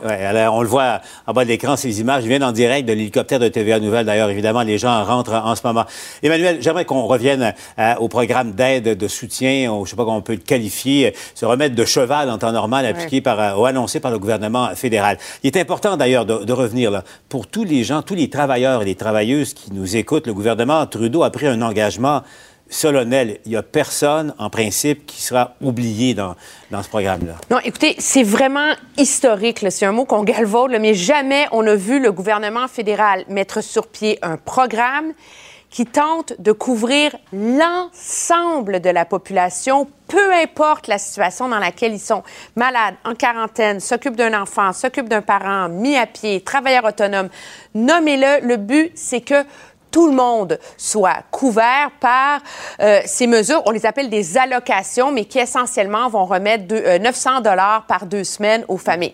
Alors 0.06 0.56
on 0.56 0.61
le 0.61 0.68
voit 0.68 1.02
en 1.27 1.34
bas 1.34 1.44
de 1.44 1.49
l'écran, 1.49 1.76
ces 1.76 1.99
images 1.99 2.23
viennent 2.23 2.44
en 2.44 2.52
direct 2.52 2.88
de 2.88 2.94
l'hélicoptère 2.94 3.40
de 3.40 3.48
TVA 3.48 3.80
Nouvelle. 3.80 4.06
D'ailleurs, 4.06 4.30
évidemment, 4.30 4.61
les 4.61 4.77
gens 4.77 5.03
rentrent 5.03 5.34
en 5.34 5.56
ce 5.56 5.65
moment. 5.65 5.86
Emmanuel, 6.23 6.57
j'aimerais 6.61 6.86
qu'on 6.86 7.06
revienne 7.06 7.53
euh, 7.80 7.95
au 7.95 8.07
programme 8.07 8.52
d'aide, 8.52 8.98
de 8.98 9.07
soutien, 9.07 9.72
ou, 9.72 9.86
je 9.86 9.91
sais 9.91 9.95
pas 9.95 10.03
comment 10.03 10.18
on 10.18 10.22
peut 10.22 10.34
le 10.34 10.40
qualifier, 10.40 11.15
se 11.34 11.45
remettre 11.45 11.76
de 11.76 11.86
cheval 11.86 12.30
en 12.30 12.38
temps 12.38 12.52
normal 12.52 12.86
appliqué 12.86 13.22
par, 13.22 13.40
euh, 13.40 13.56
ou 13.56 13.65
annoncé 13.65 13.99
par 13.99 14.11
le 14.11 14.19
gouvernement 14.19 14.69
fédéral. 14.76 15.18
Il 15.44 15.48
est 15.48 15.60
important 15.60 15.98
d'ailleurs 15.98 16.26
de, 16.26 16.44
de, 16.44 16.53
revenir 16.53 16.91
là. 16.91 17.03
Pour 17.30 17.48
tous 17.48 17.64
les 17.64 17.84
gens, 17.84 18.02
tous 18.02 18.15
les 18.15 18.30
travailleurs 18.30 18.82
et 18.82 18.86
les 18.86 18.95
travailleuses 18.95 19.53
qui 19.53 19.73
nous 19.73 19.95
écoutent, 19.95 20.27
le 20.27 20.34
gouvernement 20.34 20.86
Trudeau 20.86 21.23
a 21.23 21.32
pris 21.32 21.48
un 21.48 21.61
engagement 21.61 22.22
solennel. 22.69 23.39
Il 23.45 23.51
n'y 23.51 23.57
a 23.57 23.63
personne, 23.63 24.33
en 24.37 24.49
principe, 24.49 25.05
qui 25.05 25.21
sera 25.21 25.55
oublié 25.61 26.13
dans, 26.13 26.35
dans 26.71 26.81
ce 26.83 26.89
programme-là. 26.89 27.35
Non, 27.51 27.59
écoutez, 27.63 27.95
c'est 27.99 28.23
vraiment 28.23 28.73
historique. 28.97 29.65
C'est 29.69 29.85
un 29.85 29.91
mot 29.91 30.05
qu'on 30.05 30.23
galvaude, 30.23 30.75
mais 30.79 30.93
jamais 30.93 31.47
on 31.51 31.65
a 31.67 31.75
vu 31.75 31.99
le 31.99 32.11
gouvernement 32.11 32.67
fédéral 32.67 33.25
mettre 33.29 33.61
sur 33.61 33.87
pied 33.87 34.19
un 34.21 34.37
programme 34.37 35.13
qui 35.75 35.85
tente 35.85 36.39
de 36.39 36.53
couvrir 36.53 37.13
l'ensemble 37.33 38.79
de 38.79 38.89
la 38.89 39.03
population, 39.03 39.89
peu 40.07 40.33
importe 40.33 40.87
la 40.87 40.97
situation 40.97 41.49
dans 41.49 41.59
laquelle 41.59 41.91
ils 41.91 41.99
sont. 41.99 42.23
Malades, 42.55 42.95
en 43.03 43.13
quarantaine, 43.13 43.81
s'occupent 43.81 44.15
d'un 44.15 44.41
enfant, 44.41 44.71
s'occupent 44.71 45.09
d'un 45.09 45.21
parent, 45.21 45.67
mis 45.67 45.97
à 45.97 46.05
pied, 46.05 46.39
travailleurs 46.39 46.85
autonomes. 46.85 47.27
Nommez-le. 47.73 48.47
Le 48.47 48.55
but, 48.55 48.93
c'est 48.95 49.19
que 49.19 49.43
tout 49.91 50.07
le 50.07 50.14
monde 50.14 50.60
soit 50.78 51.24
couvert 51.32 51.91
par 51.99 52.41
euh, 52.82 53.02
ces 53.06 53.28
mesures. 53.28 53.62
On 53.66 53.72
les 53.72 53.86
appelle 53.86 54.10
des 54.10 54.38
allocations, 54.38 55.12
mais 55.12 55.26
qui 55.26 55.40
essentiellement 55.40 56.10
vont 56.10 56.26
remettre 56.26 56.74
900 56.98 57.38
euh, 57.38 57.41
dollars 57.41 57.86
par 57.88 58.06
deux 58.06 58.24
semaines 58.24 58.66
aux 58.68 58.78
familles. 58.78 59.14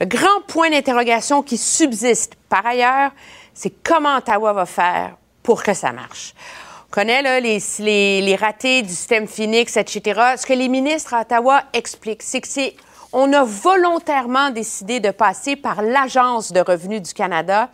Le 0.00 0.06
grand 0.06 0.42
point 0.46 0.70
d'interrogation 0.70 1.42
qui 1.42 1.56
subsiste 1.56 2.34
par 2.48 2.66
ailleurs, 2.66 3.10
c'est 3.54 3.72
comment 3.82 4.16
Ottawa 4.16 4.52
va 4.52 4.66
faire 4.66 5.16
pour 5.42 5.62
que 5.62 5.74
ça 5.74 5.92
marche. 5.92 6.34
On 6.90 6.92
connaît 6.92 7.40
les 7.40 8.36
ratés 8.36 8.82
du 8.82 8.88
système 8.90 9.26
Phoenix, 9.26 9.76
etc. 9.76 10.20
Ce 10.36 10.46
que 10.46 10.52
les 10.54 10.68
ministres 10.68 11.14
à 11.14 11.20
Ottawa 11.22 11.62
expliquent, 11.72 12.22
c'est 12.22 12.40
que 12.40 12.48
c'est 12.48 12.74
on 13.12 13.32
a 13.32 13.44
volontairement 13.44 14.50
décidé 14.50 15.00
de 15.00 15.10
passer 15.10 15.56
par 15.56 15.82
l'Agence 15.82 16.52
de 16.52 16.60
revenus 16.60 17.02
du 17.02 17.14
Canada 17.14 17.70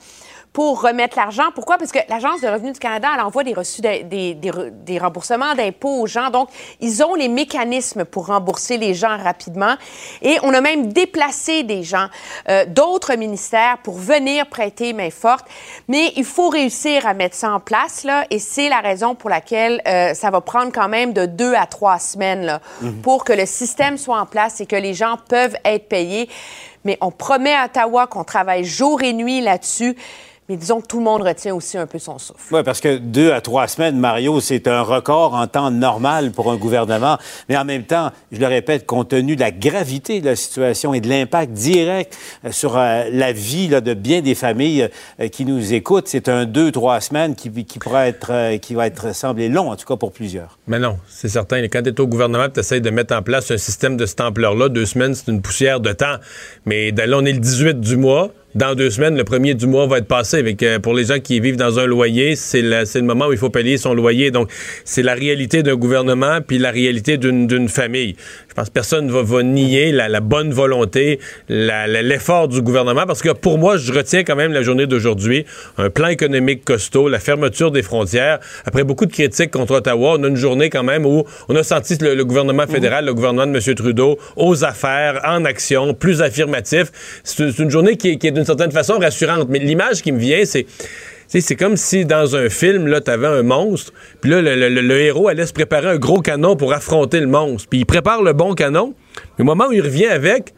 pour 0.55 0.83
remettre 0.83 1.19
l'argent. 1.19 1.51
Pourquoi? 1.53 1.79
Parce 1.79 1.91
que 1.91 1.99
l'Agence 2.09 2.41
de 2.41 2.47
revenus 2.47 2.75
du 2.75 2.79
Canada, 2.79 3.09
elle 3.13 3.21
envoie 3.21 3.43
des 3.43 3.55
reçus, 3.55 3.81
des, 3.81 4.05
des, 4.05 4.35
des, 4.35 4.99
remboursements 5.01 5.57
d'impôts 5.57 6.03
aux 6.03 6.07
gens. 6.07 6.31
Donc, 6.31 6.49
ils 6.81 7.03
ont 7.03 7.15
les 7.15 7.27
mécanismes 7.27 8.05
pour 8.05 8.29
rembourser 8.29 8.77
les 8.77 8.95
gens 8.95 9.19
rapidement. 9.19 9.75
Et 10.23 10.39
on 10.45 10.55
a 10.55 10.61
même 10.61 10.93
déplacé 10.93 11.65
des 11.65 11.83
gens 11.83 12.07
euh, 12.49 12.67
d'autres 12.67 13.17
ministères 13.17 13.79
pour 13.83 13.97
venir 13.97 14.47
prêter 14.47 14.93
main 14.93 15.11
forte. 15.11 15.45
Mais 15.89 16.13
il 16.15 16.25
faut 16.25 16.51
réussir 16.51 17.05
à 17.05 17.15
mettre 17.15 17.35
ça 17.35 17.53
en 17.53 17.59
place, 17.59 18.05
là. 18.05 18.25
Et 18.31 18.39
c'est 18.39 18.69
la 18.69 18.79
raison 18.79 19.17
pour 19.17 19.31
laquelle 19.31 19.83
euh, 19.89 20.15
ça 20.15 20.31
va 20.31 20.41
prendre 20.41 20.71
quand 20.73 20.89
même 20.89 21.13
de 21.13 21.27
deux 21.27 21.55
à 21.55 21.67
trois 21.67 21.99
semaines, 21.99 22.47
là, 22.47 22.61
mhm. 22.81 23.03
pour 23.03 23.25
que 23.25 23.33
le 23.33 23.45
système 23.45 23.99
soit 23.99 24.21
en 24.21 24.27
place 24.27 24.61
et 24.61 24.67
que 24.67 24.77
les 24.77 24.95
gens 24.95 25.17
peuvent 25.29 25.57
être 25.65 25.89
payés. 25.89 26.31
Mais 26.85 26.97
on 27.01 27.11
promet 27.11 27.55
à 27.55 27.65
Ottawa 27.65 28.07
qu'on 28.07 28.25
travaille 28.25 28.65
jour 28.65 29.03
et 29.03 29.15
nuit 29.15 29.41
là-dessus. 29.41 29.97
Mais 30.51 30.59
disons 30.59 30.83
que 30.83 30.87
tout 30.87 30.99
le 30.99 31.05
monde 31.05 31.23
retient 31.23 31.55
aussi 31.55 31.79
un 31.79 31.87
peu 31.87 31.99
son 31.99 32.19
souffle. 32.19 32.55
Oui, 32.55 32.63
parce 32.63 32.81
que 32.83 32.99
deux 32.99 33.33
à 33.33 33.41
trois 33.41 33.67
semaines, 33.67 33.99
Mario, 33.99 34.41
c'est 34.41 34.69
un 34.69 34.83
record 34.83 35.33
en 35.33 35.47
temps 35.47 35.71
normal 35.71 36.33
pour 36.33 36.53
un 36.53 36.57
gouvernement. 36.57 37.17
Mais 37.49 37.57
en 37.57 37.65
même 37.65 37.85
temps, 37.85 38.11
je 38.31 38.39
le 38.39 38.47
répète, 38.47 38.85
compte 38.85 39.09
tenu 39.09 39.37
de 39.37 39.41
la 39.41 39.51
gravité 39.51 40.21
de 40.21 40.27
la 40.27 40.37
situation 40.37 40.93
et 40.93 41.01
de 41.01 41.09
l'impact 41.09 41.53
direct 41.53 42.19
euh, 42.45 42.53
sur 42.53 42.77
euh, 42.77 43.05
la 43.11 43.33
vie 43.33 43.69
de 43.69 43.95
bien 43.95 44.21
des 44.21 44.35
familles 44.35 44.91
euh, 45.19 45.29
qui 45.29 45.47
nous 45.47 45.73
écoutent, 45.73 46.09
c'est 46.09 46.29
un 46.29 46.45
deux, 46.45 46.71
trois 46.71 47.01
semaines 47.01 47.35
qui, 47.35 47.51
qui 47.65 47.79
pourrait 47.79 48.11
être, 48.11 48.59
qui 48.59 48.75
va 48.75 48.87
être 48.87 49.15
semblé 49.15 49.49
long, 49.49 49.71
en 49.71 49.77
tout 49.77 49.87
cas 49.87 49.97
pour 49.97 50.13
plusieurs. 50.13 50.59
Mais 50.67 50.79
non, 50.79 50.99
c'est 51.09 51.29
certain. 51.29 51.63
Quand 51.69 51.83
tu 51.83 51.89
es 51.89 52.01
au 52.01 52.07
gouvernement, 52.07 52.51
tu 52.53 52.61
essaies 52.61 52.83
de 52.83 52.91
mettre 52.91 53.17
en 53.17 53.23
place 53.23 53.51
un 53.51 53.57
système 53.57 53.97
de 53.97 54.05
cette 54.05 54.21
ampleur-là, 54.21 54.69
deux 54.69 54.85
semaines, 54.85 55.15
c'est 55.15 55.31
une 55.31 55.41
poussière 55.41 55.81
de 55.81 55.93
temps. 55.93 56.17
Mais 56.67 56.91
là, 56.91 57.17
on 57.17 57.25
est 57.25 57.33
le 57.33 57.39
18 57.39 57.81
du 57.81 57.97
mois 57.97 58.31
dans 58.55 58.75
deux 58.75 58.91
semaines, 58.91 59.17
le 59.17 59.25
premier 59.25 59.55
du 59.55 59.67
mois 59.67 59.87
va 59.87 59.99
être 59.99 60.07
passé. 60.07 60.39
Avec, 60.39 60.63
euh, 60.63 60.79
pour 60.79 60.95
les 60.95 61.07
gens 61.07 61.19
qui 61.19 61.41
vivent 61.41 61.57
dans 61.57 61.79
un 61.79 61.87
loyer, 61.87 62.37
c'est 62.37 62.63
le, 62.63 62.85
le 62.95 63.03
moment 63.03 63.27
où 63.27 63.33
il 63.33 63.39
faut 63.39 63.51
payer 63.51 63.79
son 63.79 63.95
loyer. 63.95 64.31
Donc, 64.31 64.51
c'est 64.85 65.03
la 65.03 65.15
réalité 65.15 65.63
d'un 65.63 65.77
gouvernement 65.77 66.39
puis 66.47 66.59
la 66.59 66.71
réalité 66.71 67.17
d'une 67.19 67.69
famille. 67.69 68.17
Je 68.55 68.61
pense 68.61 68.69
que 68.69 68.73
personne 68.73 69.07
ne 69.07 69.13
va, 69.13 69.23
va, 69.23 69.43
nier 69.43 69.91
la, 69.91 70.09
la, 70.09 70.21
bonne 70.21 70.53
volonté, 70.53 71.19
l'effort 71.49 72.47
du 72.47 72.63
gouvernement, 72.63 73.05
parce 73.05 73.21
que 73.21 73.31
pour 73.31 73.59
moi, 73.59 73.79
je 73.79 73.93
retiens 73.93 74.23
quand 74.23 74.37
même 74.37 74.53
la 74.53 74.63
journée 74.63 74.87
d'aujourd'hui, 74.87 75.45
un 75.77 75.91
plan 75.91 76.07
économique 76.07 76.65
costaud, 76.65 77.09
la 77.09 77.19
fermeture 77.19 77.73
des 77.73 77.83
frontières. 77.83 78.39
Après 78.65 78.85
beaucoup 78.85 79.07
de 79.07 79.13
critiques 79.13 79.51
contre 79.51 79.75
Ottawa, 79.75 80.15
on 80.21 80.23
a 80.23 80.29
une 80.29 80.37
journée 80.37 80.71
quand 80.71 80.85
même 80.85 81.05
où 81.05 81.25
on 81.49 81.57
a 81.57 81.65
senti 81.65 81.97
le, 82.01 82.15
le 82.15 82.25
gouvernement 82.25 82.69
fédéral, 82.69 83.07
le 83.07 83.15
gouvernement 83.15 83.53
de 83.53 83.59
M. 83.59 83.75
Trudeau, 83.75 84.19
aux 84.37 84.65
affaires, 84.65 85.21
en 85.25 85.45
action, 85.45 85.93
plus 85.93 86.23
affirmatif. 86.23 86.93
C'est 87.25 87.59
une 87.59 87.71
journée 87.71 87.97
qui, 87.97 88.19
qui 88.19 88.29
est 88.29 88.31
d'une 88.31 88.45
certaine 88.45 88.71
façon 88.71 89.01
rassurante. 89.01 89.49
Mais 89.49 89.59
l'image 89.59 90.01
qui 90.01 90.13
me 90.13 90.21
vient, 90.21 90.45
c'est 90.45 90.65
c'est 91.29 91.57
comme 91.57 91.77
si 91.77 92.05
dans 92.05 92.37
un 92.37 92.49
film, 92.49 92.87
là, 92.87 93.01
t'avais 93.01 93.27
un 93.27 93.43
monstre, 93.43 93.93
puis 94.21 94.31
là, 94.31 94.41
le, 94.41 95.01
héros 95.01 95.29
allait 95.29 95.47
se 95.47 95.53
préparer 95.53 95.89
un 95.89 95.97
gros 95.99 96.21
canon 96.21 96.57
pour 96.57 96.73
affronter 96.73 97.21
le 97.21 97.27
monstre. 97.27 97.69
Puis 97.69 97.81
il 97.81 97.87
prépare 97.87 98.23
le 98.23 98.33
bon 98.33 98.55
canon, 98.55 98.95
Mais 99.39 99.43
au 99.43 99.47
moment 99.47 99.67
où 99.69 99.73
il 99.73 99.83
revient 99.83 100.07
avec, 100.07 100.55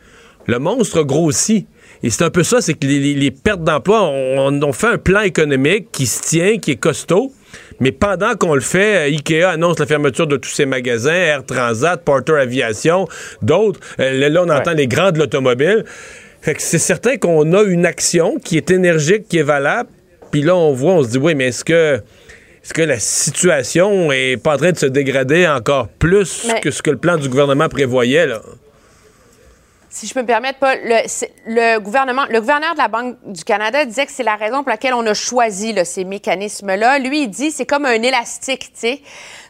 le 0.47 0.59
monstre 0.59 1.02
grossit. 1.02 1.66
Et 2.02 2.10
c'est 2.10 2.24
un 2.24 2.30
peu 2.30 2.43
ça, 2.43 2.60
c'est 2.60 2.74
que 2.74 2.86
les, 2.86 3.14
les- 3.14 3.30
pertes 3.30 3.64
d'emploi, 3.64 4.02
on, 4.02 4.62
on 4.62 4.72
fait 4.72 4.86
un 4.86 4.98
plan 4.98 5.22
économique 5.22 5.90
qui 5.93 6.06
se 6.06 6.22
tient, 6.22 6.59
qui 6.59 6.72
est 6.72 6.76
costaud. 6.76 7.32
Mais 7.80 7.90
pendant 7.93 8.34
qu'on 8.34 8.55
le 8.55 8.60
fait, 8.60 9.10
euh, 9.10 9.16
Ikea 9.16 9.44
annonce 9.44 9.78
la 9.78 9.86
fermeture 9.86 10.26
de 10.26 10.36
tous 10.36 10.51
ses 10.51 10.66
magasins, 10.66 11.12
Air 11.12 11.44
Transat, 11.44 12.02
Porter 12.02 12.34
Aviation, 12.34 13.06
d'autres. 13.43 13.80
Euh, 13.98 14.12
là, 14.12 14.28
là, 14.28 14.43
on 14.44 14.48
entend 14.51 14.72
les 14.72 14.86
grands 14.86 15.10
de 15.10 15.18
l'automobile. 15.18 15.84
Fait 16.43 16.55
que 16.55 16.62
c'est 16.62 16.78
certain 16.78 17.16
qu'on 17.16 17.52
a 17.55 17.62
une 17.62 17.86
action 17.86 18.38
qui 18.43 18.56
est 18.56 18.70
énergique, 18.70 19.26
qui 19.28 19.38
est 19.38 19.43
valable. 19.43 19.88
Puis 20.37 20.43
là, 20.43 20.55
on 20.55 20.75
voit, 20.75 20.93
on 20.93 21.03
se 21.03 21.09
dit, 21.09 21.17
oui, 21.17 21.35
mais 21.35 21.47
est-ce 21.47 21.65
que, 21.65 21.95
est-ce 22.63 22.75
que 22.75 22.83
la 22.83 22.99
situation 22.99 24.13
est 24.13 24.37
pas 24.37 24.57
en 24.57 24.59
train 24.59 24.73
de 24.73 24.77
se 24.77 24.85
dégrader 24.85 25.49
encore 25.49 25.89
plus 25.89 26.45
Mais- 26.47 26.61
que 26.61 26.71
ce 26.71 26.83
que 26.83 26.91
le 26.91 26.99
plan 26.99 27.17
du 27.17 27.31
gouvernement 27.31 27.71
prévoyait, 27.71 28.27
là? 28.27 28.43
Si 29.89 30.07
je 30.07 30.13
peux 30.13 30.21
me 30.21 30.27
permettre, 30.27 30.59
Paul, 30.59 30.77
le, 31.47 31.79
gouvernement, 31.79 32.27
le 32.29 32.39
gouverneur 32.41 32.75
de 32.75 32.79
la 32.79 32.89
Banque 32.89 33.17
du 33.25 33.45
Canada 33.45 33.83
disait 33.87 34.05
que 34.05 34.13
c'est 34.13 34.25
la 34.25 34.37
raison 34.37 34.59
pour 34.63 34.69
laquelle 34.69 34.93
on 34.93 35.07
a 35.07 35.15
choisi 35.15 35.73
là, 35.73 35.87
ces 35.87 36.05
mécanismes-là. 36.05 36.99
Lui, 36.99 37.23
il 37.23 37.29
dit 37.29 37.51
c'est 37.51 37.65
comme 37.65 37.87
un 37.87 38.03
élastique, 38.03 38.75
tu 38.75 38.81
sais. 38.81 39.01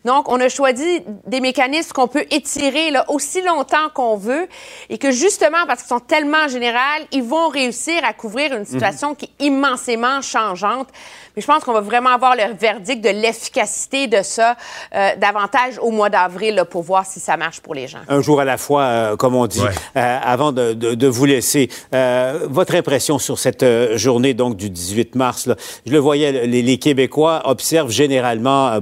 Donc, 0.06 0.30
on 0.32 0.40
a 0.40 0.48
choisi 0.48 1.02
des 1.26 1.40
mécanismes 1.40 1.92
qu'on 1.92 2.06
peut 2.06 2.24
étirer 2.30 2.90
là, 2.90 3.04
aussi 3.10 3.42
longtemps 3.42 3.88
qu'on 3.92 4.16
veut 4.16 4.46
et 4.88 4.98
que 4.98 5.10
justement, 5.10 5.66
parce 5.66 5.80
qu'ils 5.82 5.88
sont 5.88 6.00
tellement 6.00 6.48
générales, 6.48 7.02
ils 7.12 7.22
vont 7.24 7.48
réussir 7.48 8.02
à 8.04 8.12
couvrir 8.12 8.54
une 8.54 8.64
situation 8.64 9.14
qui 9.14 9.26
est 9.26 9.44
immensément 9.44 10.22
changeante. 10.22 10.88
Mais 11.34 11.42
je 11.42 11.46
pense 11.46 11.64
qu'on 11.64 11.74
va 11.74 11.80
vraiment 11.82 12.10
avoir 12.10 12.34
le 12.34 12.54
verdict 12.58 13.04
de 13.04 13.10
l'efficacité 13.10 14.06
de 14.06 14.22
ça 14.22 14.56
euh, 14.94 15.10
davantage 15.16 15.78
au 15.82 15.90
mois 15.90 16.08
d'avril 16.08 16.54
là, 16.54 16.64
pour 16.64 16.82
voir 16.82 17.04
si 17.04 17.20
ça 17.20 17.36
marche 17.36 17.60
pour 17.60 17.74
les 17.74 17.88
gens. 17.88 17.98
Un 18.08 18.22
jour 18.22 18.40
à 18.40 18.44
la 18.46 18.56
fois, 18.56 18.82
euh, 18.84 19.16
comme 19.16 19.34
on 19.34 19.46
dit. 19.46 19.60
Euh, 19.96 20.18
avant 20.22 20.52
de, 20.52 20.72
de- 20.72 20.94
de 20.94 21.06
vous 21.08 21.24
laisser, 21.26 21.68
euh, 21.94 22.46
votre 22.48 22.74
impression 22.74 23.18
sur 23.18 23.38
cette 23.38 23.64
journée 23.96 24.32
donc 24.34 24.56
du 24.56 24.70
18 24.70 25.14
mars, 25.16 25.46
là, 25.46 25.56
je 25.84 25.92
le 25.92 25.98
voyais, 25.98 26.46
les, 26.46 26.62
les 26.62 26.78
Québécois 26.78 27.42
observent 27.44 27.90
généralement 27.90 28.68
euh, 28.68 28.80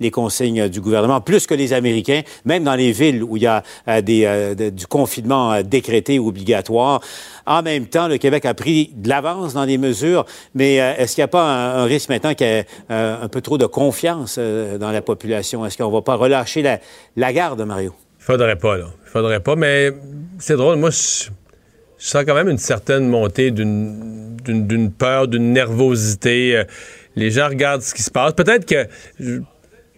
les 0.00 0.10
consignes 0.10 0.68
du 0.68 0.80
gouvernement, 0.80 1.20
plus 1.20 1.46
que 1.46 1.54
les 1.54 1.72
Américains, 1.72 2.22
même 2.44 2.64
dans 2.64 2.74
les 2.74 2.92
villes 2.92 3.22
où 3.22 3.36
il 3.36 3.42
y 3.42 3.46
a 3.46 3.62
euh, 3.88 4.00
euh, 4.08 4.70
du 4.70 4.86
confinement 4.86 5.52
euh, 5.52 5.62
décrété 5.62 6.18
ou 6.18 6.28
obligatoire. 6.28 7.00
En 7.46 7.62
même 7.62 7.86
temps, 7.86 8.08
le 8.08 8.18
Québec 8.18 8.44
a 8.44 8.54
pris 8.54 8.90
de 8.94 9.08
l'avance 9.08 9.54
dans 9.54 9.66
des 9.66 9.78
mesures, 9.78 10.26
mais 10.54 10.76
est-ce 10.76 11.14
qu'il 11.14 11.22
n'y 11.22 11.26
a 11.26 11.28
pas 11.28 11.42
un, 11.42 11.84
risque 11.84 12.10
maintenant 12.10 12.34
qu'il 12.34 12.46
y 12.46 12.50
ait 12.50 12.66
un 12.90 13.28
peu 13.28 13.40
trop 13.40 13.56
de 13.56 13.64
confiance 13.64 14.38
dans 14.38 14.90
la 14.90 15.00
population? 15.00 15.64
Est-ce 15.64 15.78
qu'on 15.78 15.88
ne 15.88 15.94
va 15.94 16.02
pas 16.02 16.16
relâcher 16.16 16.62
la, 17.16 17.32
garde, 17.32 17.62
Mario? 17.62 17.94
Il 18.20 18.24
faudrait 18.24 18.56
pas, 18.56 18.76
là. 18.76 18.84
Il 19.06 19.10
faudrait 19.10 19.40
pas, 19.40 19.56
mais 19.56 19.92
c'est 20.38 20.56
drôle. 20.56 20.76
Moi, 20.76 20.90
je, 20.90 21.30
sens 21.96 22.24
quand 22.26 22.34
même 22.34 22.50
une 22.50 22.58
certaine 22.58 23.08
montée 23.08 23.50
d'une 23.50 24.92
peur, 24.92 25.26
d'une 25.26 25.54
nervosité. 25.54 26.64
Les 27.16 27.30
gens 27.30 27.48
regardent 27.48 27.82
ce 27.82 27.94
qui 27.94 28.02
se 28.02 28.10
passe. 28.10 28.34
Peut-être 28.34 28.66
que 28.66 28.86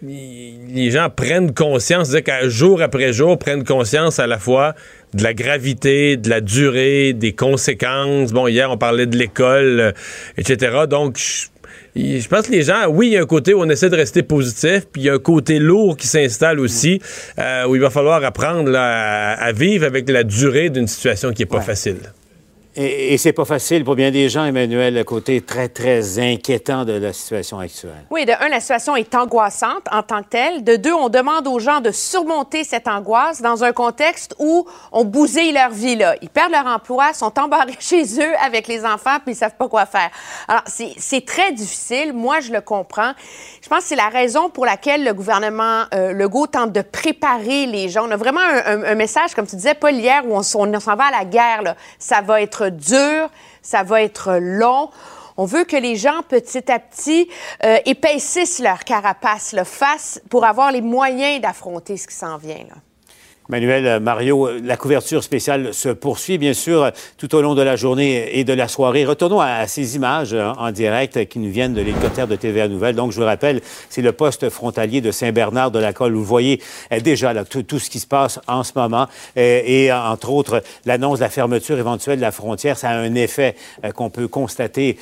les 0.03 0.91
gens 0.91 1.11
prennent 1.11 1.53
conscience, 1.53 2.15
jour 2.45 2.81
après 2.81 3.13
jour, 3.13 3.39
prennent 3.39 3.65
conscience 3.65 4.19
à 4.19 4.27
la 4.27 4.39
fois 4.39 4.75
de 5.13 5.23
la 5.23 5.35
gravité, 5.35 6.17
de 6.17 6.31
la 6.31 6.41
durée, 6.41 7.13
des 7.13 7.33
conséquences. 7.33 8.33
Bon, 8.33 8.47
hier, 8.47 8.71
on 8.71 8.79
parlait 8.79 9.07
de 9.07 9.17
l'école, 9.17 9.81
euh, 9.81 9.93
etc. 10.39 10.85
Donc, 10.89 11.19
je, 11.95 12.29
pense 12.29 12.47
que 12.47 12.53
les 12.53 12.63
gens, 12.63 12.87
oui, 12.89 13.09
il 13.09 13.13
y 13.13 13.17
a 13.17 13.23
un 13.23 13.27
côté 13.27 13.53
où 13.53 13.61
on 13.61 13.69
essaie 13.69 13.91
de 13.91 13.97
rester 13.97 14.23
positif, 14.23 14.87
puis 14.91 15.03
il 15.03 15.05
y 15.07 15.11
a 15.11 15.15
un 15.15 15.19
côté 15.19 15.59
lourd 15.59 15.97
qui 15.97 16.07
s'installe 16.07 16.61
aussi, 16.61 17.01
euh, 17.39 17.67
où 17.67 17.75
il 17.75 17.81
va 17.81 17.91
falloir 17.91 18.25
apprendre 18.25 18.71
là, 18.71 19.33
à, 19.33 19.45
à 19.45 19.53
vivre 19.53 19.85
avec 19.85 20.09
la 20.09 20.25
durée 20.25 20.71
d'une 20.71 20.87
situation 20.87 21.33
qui 21.33 21.43
n'est 21.43 21.47
pas 21.47 21.61
facile. 21.61 21.99
Et, 22.77 23.15
et 23.15 23.19
c'est 23.19 23.33
pas 23.33 23.45
facile 23.45 23.85
pour 23.85 23.97
bien 23.97 24.13
des 24.13 24.29
gens, 24.29 24.45
Emmanuel, 24.45 24.95
le 24.95 25.03
côté 25.03 25.41
très, 25.41 25.69
très 25.69 26.21
inquiétant 26.21 26.85
de 26.85 26.93
la 26.93 27.13
situation 27.13 27.59
actuelle. 27.59 28.05
Oui, 28.11 28.25
de 28.25 28.33
un, 28.33 28.49
la 28.49 28.61
situation 28.61 28.95
est 28.95 29.13
angoissante 29.15 29.83
en 29.91 30.03
tant 30.03 30.23
que 30.23 30.29
telle. 30.29 30.63
De 30.63 30.77
deux, 30.77 30.93
on 30.93 31.09
demande 31.09 31.49
aux 31.49 31.59
gens 31.59 31.81
de 31.81 31.91
surmonter 31.91 32.63
cette 32.63 32.87
angoisse 32.87 33.43
dans 33.43 33.65
un 33.65 33.73
contexte 33.73 34.37
où 34.39 34.67
on 34.93 35.05
bousille 35.05 35.53
leur 35.53 35.71
vie. 35.71 35.97
Là. 35.97 36.15
Ils 36.23 36.29
perdent 36.29 36.53
leur 36.53 36.67
emploi, 36.67 37.13
sont 37.13 37.37
embarrés 37.41 37.77
chez 37.81 38.05
eux 38.21 38.35
avec 38.45 38.69
les 38.69 38.85
enfants, 38.85 39.19
puis 39.25 39.33
ils 39.33 39.37
savent 39.37 39.57
pas 39.57 39.69
quoi 39.69 39.87
faire. 39.87 40.11
Alors, 40.47 40.63
c'est 40.67 41.25
très 41.27 41.53
difficile. 41.53 42.13
Moi, 42.13 42.39
je 42.39 42.53
le 42.53 42.61
comprends. 42.61 43.13
Je 43.63 43.69
pense 43.69 43.81
que 43.81 43.85
c'est 43.87 43.97
la 43.97 44.09
raison 44.09 44.49
pour 44.49 44.65
laquelle 44.65 45.05
le 45.05 45.13
gouvernement 45.13 45.85
euh, 45.93 46.13
Legault 46.13 46.47
tente 46.47 46.73
de 46.73 46.83
préparer 46.83 47.67
les 47.67 47.89
gens. 47.89 48.07
On 48.07 48.11
a 48.13 48.17
vraiment 48.17 48.41
un, 48.41 48.95
message, 48.95 49.35
comme 49.35 49.47
tu 49.47 49.57
disais, 49.57 49.75
Paul, 49.75 49.95
hier, 49.95 50.23
où 50.27 50.37
on, 50.37 50.41
on 50.41 50.81
s'en 50.81 50.97
va 50.97 51.05
à 51.07 51.11
la 51.11 51.25
guerre. 51.25 51.63
Là. 51.63 51.77
Ça 51.99 52.21
va 52.21 52.41
être 52.41 52.60
dur, 52.69 53.31
ça 53.63 53.83
va 53.83 54.03
être 54.03 54.39
long. 54.41 54.91
On 55.37 55.47
veut 55.47 55.65
que 55.65 55.77
les 55.77 55.97
gens, 55.97 56.23
petit 56.29 56.71
à 56.71 56.79
petit, 56.79 57.29
euh, 57.65 57.79
épaississent 57.87 58.59
leur 58.59 58.85
carapace, 58.85 59.53
le 59.55 59.65
fassent 59.65 60.21
pour 60.29 60.45
avoir 60.45 60.71
les 60.71 60.83
moyens 60.83 61.41
d'affronter 61.41 61.97
ce 61.97 62.07
qui 62.07 62.15
s'en 62.15 62.37
vient. 62.37 62.65
Là. 62.69 62.77
Manuel, 63.51 63.87
euh, 63.87 64.01
Mario, 64.01 64.47
euh, 64.47 64.61
la 64.63 64.77
couverture 64.77 65.25
spéciale 65.25 65.75
se 65.75 65.89
poursuit, 65.89 66.39
bien 66.39 66.55
sûr, 66.55 66.93
tout 67.19 67.35
au 67.35 67.43
long 67.43 67.57
de 67.57 67.63
la 67.63 67.75
journée 67.75 68.39
et 68.39 68.45
de 68.45 68.53
la 68.53 68.69
soirée. 68.69 69.05
Retournons 69.05 69.41
à, 69.41 69.67
ces 69.67 69.97
images 69.97 70.33
euh, 70.33 70.53
en 70.57 70.71
direct 70.71 71.29
qui 71.29 71.41
nous 71.41 71.51
viennent 71.51 71.75
de 71.75 71.81
l'hélicoptère 71.81 72.29
de 72.29 72.37
TVA 72.37 72.69
Nouvelle. 72.69 72.95
Donc, 72.95 73.11
je 73.11 73.19
vous 73.19 73.27
rappelle, 73.27 73.61
c'est 73.89 74.03
le 74.03 74.13
poste 74.13 74.51
frontalier 74.51 75.01
de 75.01 75.11
Saint-Bernard 75.11 75.73
de 75.73 75.81
la 75.81 75.93
Colle. 75.93 76.13
Vous 76.13 76.25
voyez 76.25 76.63
euh, 76.93 77.01
déjà 77.01 77.33
là, 77.33 77.45
tout, 77.45 77.79
ce 77.81 77.91
qui 77.91 77.99
se 77.99 78.07
passe 78.07 78.39
en 78.47 78.63
ce 78.63 78.71
moment. 78.77 79.09
Et, 79.35 79.93
entre 79.93 80.31
autres, 80.31 80.63
l'annonce 80.87 81.19
de 81.19 81.25
la 81.25 81.31
fermeture 81.31 81.77
éventuelle 81.77 82.19
de 82.19 82.23
la 82.23 82.31
frontière, 82.31 82.79
ça 82.79 82.91
a 82.91 82.95
un 82.95 83.15
effet 83.17 83.57
qu'on 83.95 84.11
peut 84.11 84.29
constater 84.29 84.97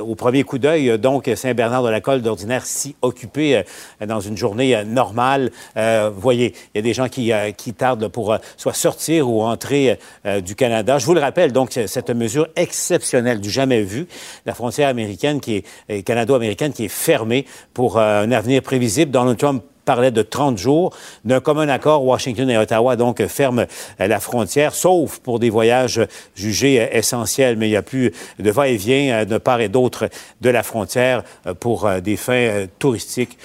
au 0.00 0.14
premier 0.14 0.44
coup 0.44 0.58
d'œil. 0.58 0.98
Donc, 0.98 1.30
Saint-Bernard 1.34 1.82
de 1.82 1.88
la 1.88 2.00
Colle, 2.00 2.22
d'ordinaire, 2.22 2.64
si 2.64 2.94
occupé 3.02 3.62
dans 4.06 4.20
une 4.20 4.36
journée 4.36 4.82
normale. 4.84 5.50
Vous 5.76 6.20
voyez, 6.20 6.54
il 6.74 6.78
y 6.78 6.80
a 6.80 6.82
des 6.82 6.94
gens 6.94 7.08
qui, 7.08 7.32
qui 7.56 7.74
tardent 7.74 8.08
pour 8.08 8.32
euh, 8.32 8.38
soit 8.56 8.74
sortir 8.74 9.28
ou 9.28 9.42
entrer 9.42 9.98
euh, 10.26 10.40
du 10.40 10.54
Canada. 10.54 10.98
Je 10.98 11.06
vous 11.06 11.14
le 11.14 11.20
rappelle, 11.20 11.52
donc, 11.52 11.78
cette 11.86 12.10
mesure 12.10 12.48
exceptionnelle 12.56 13.40
du 13.40 13.50
jamais 13.50 13.82
vu, 13.82 14.06
la 14.46 14.54
frontière 14.54 14.88
américaine 14.88 15.40
qui 15.40 15.56
est, 15.56 15.66
euh, 15.90 16.02
canado-américaine 16.02 16.72
qui 16.72 16.84
est 16.84 16.88
fermée 16.88 17.46
pour 17.74 17.98
euh, 17.98 18.22
un 18.22 18.32
avenir 18.32 18.62
prévisible. 18.62 19.10
Donald 19.10 19.38
Trump 19.38 19.62
parlait 19.84 20.10
de 20.10 20.22
30 20.22 20.58
jours. 20.58 20.96
D'un 21.24 21.40
commun 21.40 21.68
accord, 21.68 22.04
Washington 22.04 22.48
et 22.50 22.58
Ottawa 22.58 22.96
donc 22.96 23.24
ferment 23.26 23.66
euh, 24.00 24.06
la 24.06 24.20
frontière, 24.20 24.74
sauf 24.74 25.18
pour 25.18 25.38
des 25.38 25.50
voyages 25.50 26.00
jugés 26.34 26.80
euh, 26.80 26.86
essentiels. 26.92 27.56
Mais 27.56 27.68
il 27.68 27.70
n'y 27.70 27.76
a 27.76 27.82
plus 27.82 28.12
de 28.38 28.50
va-et-vient 28.50 29.20
euh, 29.20 29.24
de 29.24 29.38
part 29.38 29.60
et 29.60 29.68
d'autre 29.68 30.08
de 30.40 30.50
la 30.50 30.62
frontière 30.62 31.22
pour 31.60 31.88
des 32.02 32.16
fins 32.16 32.66
touristiques 32.78 33.38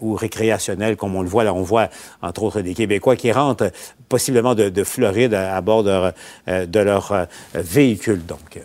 ou 0.00 0.14
récréationnelles, 0.14 0.96
comme 0.96 1.16
on 1.16 1.22
le 1.22 1.28
voit 1.28 1.44
là. 1.44 1.54
On 1.54 1.62
voit 1.62 1.88
entre 2.20 2.42
autres 2.42 2.60
des 2.60 2.74
Québécois 2.74 3.16
qui 3.16 3.32
rentrent 3.32 3.70
possiblement 4.08 4.54
de, 4.54 4.68
de 4.68 4.84
Floride 4.84 5.34
à, 5.34 5.60
bord 5.60 5.82
de, 5.82 5.90
leur, 5.90 6.12
de 6.66 6.80
leur 6.80 7.26
véhicule. 7.54 8.24
Donc. 8.26 8.62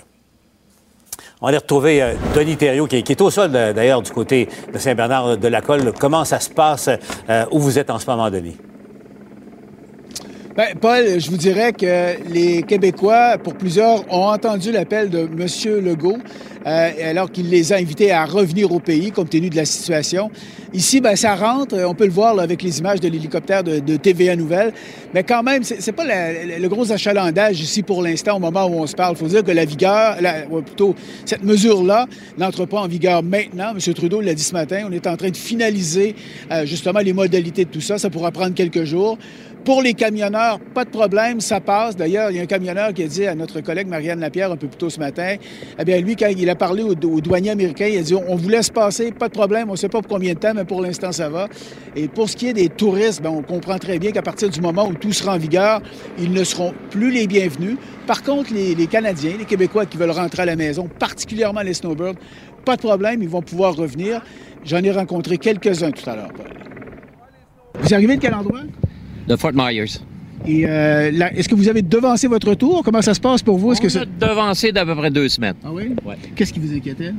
On 1.42 1.48
aller 1.48 1.58
retrouver 1.58 2.02
euh, 2.02 2.14
Denis 2.36 2.58
Thériault, 2.58 2.88
qui, 2.88 2.98
est- 2.98 3.04
qui 3.04 3.12
est 3.12 3.22
au 3.22 3.30
sol, 3.30 3.52
euh, 3.54 3.72
d'ailleurs, 3.74 4.02
du 4.02 4.12
côté 4.12 4.50
de 4.74 4.78
Saint-Bernard 4.80 5.38
de 5.38 5.48
la 5.48 5.62
Colle. 5.62 5.94
Comment 6.00 6.26
ça 6.26 6.40
se 6.40 6.50
passe, 6.50 6.90
euh, 7.30 7.46
où 7.52 7.60
vous 7.60 7.78
êtes 7.78 7.90
en 7.92 8.00
ce 8.00 8.10
moment, 8.10 8.30
Denis? 8.32 8.58
Ben, 10.58 10.74
Paul, 10.82 11.20
je 11.20 11.30
vous 11.30 11.38
dirais 11.38 11.72
que 11.72 12.16
les 12.34 12.64
Québécois, 12.64 13.38
pour 13.38 13.54
plusieurs, 13.54 14.12
ont 14.12 14.26
entendu 14.26 14.72
l'appel 14.72 15.12
de 15.12 15.20
M. 15.20 15.86
Legault, 15.86 16.18
euh, 16.66 16.90
alors 17.12 17.32
qu'il 17.32 17.48
les 17.52 17.74
a 17.74 17.76
invités 17.76 18.12
à 18.12 18.26
revenir 18.26 18.72
au 18.72 18.80
pays, 18.80 19.12
compte 19.12 19.30
tenu 19.30 19.52
de 19.52 19.56
la 19.56 19.66
situation. 19.66 20.32
Ici, 20.74 21.00
ben, 21.00 21.16
ça 21.16 21.36
rentre, 21.36 21.78
on 21.88 21.94
peut 21.94 22.06
le 22.06 22.12
voir 22.12 22.40
avec 22.40 22.64
les 22.64 22.80
images 22.80 23.00
de 23.00 23.08
l'hélicoptère 23.08 23.64
de, 23.64 23.98
TVA 23.98 24.36
Nouvelle, 24.36 24.74
mais 25.14 25.24
quand 25.24 25.44
même, 25.44 25.64
c'est 25.64 25.92
pas 25.92 26.06
le 26.06 26.68
gros 26.68 26.92
achalandage 26.92 27.62
ici 27.62 27.84
pour 27.84 28.02
l'instant, 28.02 28.38
au 28.38 28.40
moment 28.40 28.66
où 28.66 28.80
on 28.80 28.88
se 28.88 28.96
parle. 28.96 29.14
Il 29.16 29.20
faut 29.20 29.28
dire 29.28 29.44
que 29.44 29.52
la 29.52 29.66
vigueur, 29.66 30.18
ou 30.50 30.64
plutôt, 30.64 30.96
cette 31.24 31.44
mesure-là 31.44 32.08
n'entre 32.40 32.66
pas 32.66 32.80
en 32.80 32.88
vigueur 32.88 33.22
maintenant. 33.22 33.74
M. 33.76 33.94
Trudeau 33.94 34.22
l'a 34.22 34.34
dit 34.34 34.44
ce 34.44 34.54
matin, 34.54 34.88
on 34.90 34.92
est 34.92 35.06
en 35.06 35.18
train 35.18 35.30
de 35.30 35.38
finaliser 35.38 36.16
euh, 36.52 36.66
justement 36.66 37.00
les 37.00 37.14
modalités 37.14 37.66
de 37.66 37.70
tout 37.70 37.80
ça. 37.80 38.00
Ça 38.00 38.10
pourra 38.10 38.32
prendre 38.32 38.56
quelques 38.56 38.86
jours. 38.86 39.20
Pour 39.68 39.82
les 39.82 39.96
camionneurs, 39.96 40.62
pas 40.74 40.86
de 40.86 40.90
problème, 40.90 41.42
ça 41.42 41.60
passe. 41.60 41.98
D'ailleurs, 41.98 42.32
il 42.32 42.38
y 42.38 42.40
a 42.40 42.44
un 42.44 42.46
camionneur 42.46 42.94
qui 42.94 43.04
a 43.04 43.08
dit 43.08 43.28
à 43.28 43.36
notre 43.36 43.60
collègue 43.60 43.90
Marianne 43.90 44.22
Lapierre 44.22 44.54
un 44.54 44.56
peu 44.56 44.68
plus 44.68 44.78
tôt 44.78 44.90
ce 44.90 44.98
matin, 44.98 45.36
eh 45.78 45.84
bien, 45.84 46.00
lui, 46.00 46.16
quand 46.16 46.30
il 46.30 46.50
a 46.50 46.56
parlé 46.56 46.84
aux, 46.84 46.96
douaniers 46.96 47.50
américains, 47.50 47.88
il 47.88 47.98
a 47.98 48.02
dit 48.02 48.16
on 48.16 48.38
vous 48.38 48.48
laisse 48.48 48.70
passer, 48.70 49.12
pas 49.12 49.28
de 49.28 49.34
problème, 49.34 49.68
on 49.68 49.74
ne 49.74 49.78
sait 49.78 49.90
pas 49.90 50.02
pour 50.02 50.08
combien 50.08 50.36
de 50.36 50.40
temps, 50.40 50.54
mais 50.56 50.64
pour 50.64 50.82
l'instant, 50.82 51.12
ça 51.12 51.28
va. 51.28 51.50
Et 51.98 52.08
pour 52.08 52.30
ce 52.30 52.38
qui 52.38 52.48
est 52.48 52.54
des 52.54 52.70
touristes, 52.70 53.22
ben, 53.22 53.30
on 53.30 53.42
comprend 53.42 53.78
très 53.78 54.00
bien 54.00 54.12
qu'à 54.12 54.22
partir 54.22 54.50
du 54.50 54.62
moment 54.62 54.88
où 54.88 54.94
tout 54.94 55.12
sera 55.12 55.36
en 55.36 55.38
vigueur, 55.38 55.82
ils 56.18 56.32
ne 56.32 56.46
seront 56.46 56.74
plus 56.90 57.12
les 57.12 57.28
bienvenus. 57.28 57.76
Par 58.08 58.24
contre, 58.24 58.54
les, 58.54 58.74
les 58.74 58.88
Canadiens, 58.88 59.34
les 59.38 59.44
Québécois 59.44 59.86
qui 59.86 59.98
veulent 59.98 60.12
rentrer 60.12 60.44
à 60.44 60.46
la 60.46 60.56
maison, 60.56 60.88
particulièrement 60.98 61.60
les 61.60 61.74
snowbirds, 61.74 62.16
pas 62.64 62.78
de 62.78 62.82
problème, 62.84 63.22
ils 63.22 63.28
vont 63.28 63.42
pouvoir 63.42 63.76
revenir. 63.76 64.24
J'en 64.64 64.82
ai 64.82 64.92
rencontré 64.92 65.38
quelques-uns 65.38 65.92
tout 65.92 66.10
à 66.10 66.16
l'heure. 66.16 66.32
Vous 67.82 67.94
arrivez 67.94 68.16
de 68.16 68.22
quel 68.22 68.34
endroit? 68.34 68.62
De 69.28 69.36
Fort 69.36 69.52
Myers. 69.54 69.86
Et 70.46 70.66
euh, 70.68 71.12
est-ce 71.36 71.50
que 71.50 71.56
vous 71.56 71.68
avez 71.68 71.82
devancé 71.82 72.28
votre 72.28 72.50
retour? 72.50 72.84
Comment 72.84 73.02
ça 73.02 73.14
se 73.14 73.20
passe 73.20 73.42
pour 73.42 73.58
vous? 73.58 73.72
Est-ce 73.74 73.82
que 73.82 73.88
On 73.88 73.90
ça- 73.90 74.02
a 74.02 74.06
devancé 74.06 74.72
d'à 74.72 74.86
peu 74.86 74.96
près 74.96 75.10
deux 75.12 75.28
semaines. 75.30 75.56
Ah 75.64 75.70
oui? 75.74 75.90
Qu'est-ce 76.36 76.54
qui 76.54 76.60
vous 76.60 76.74
inquiétait? 76.74 77.12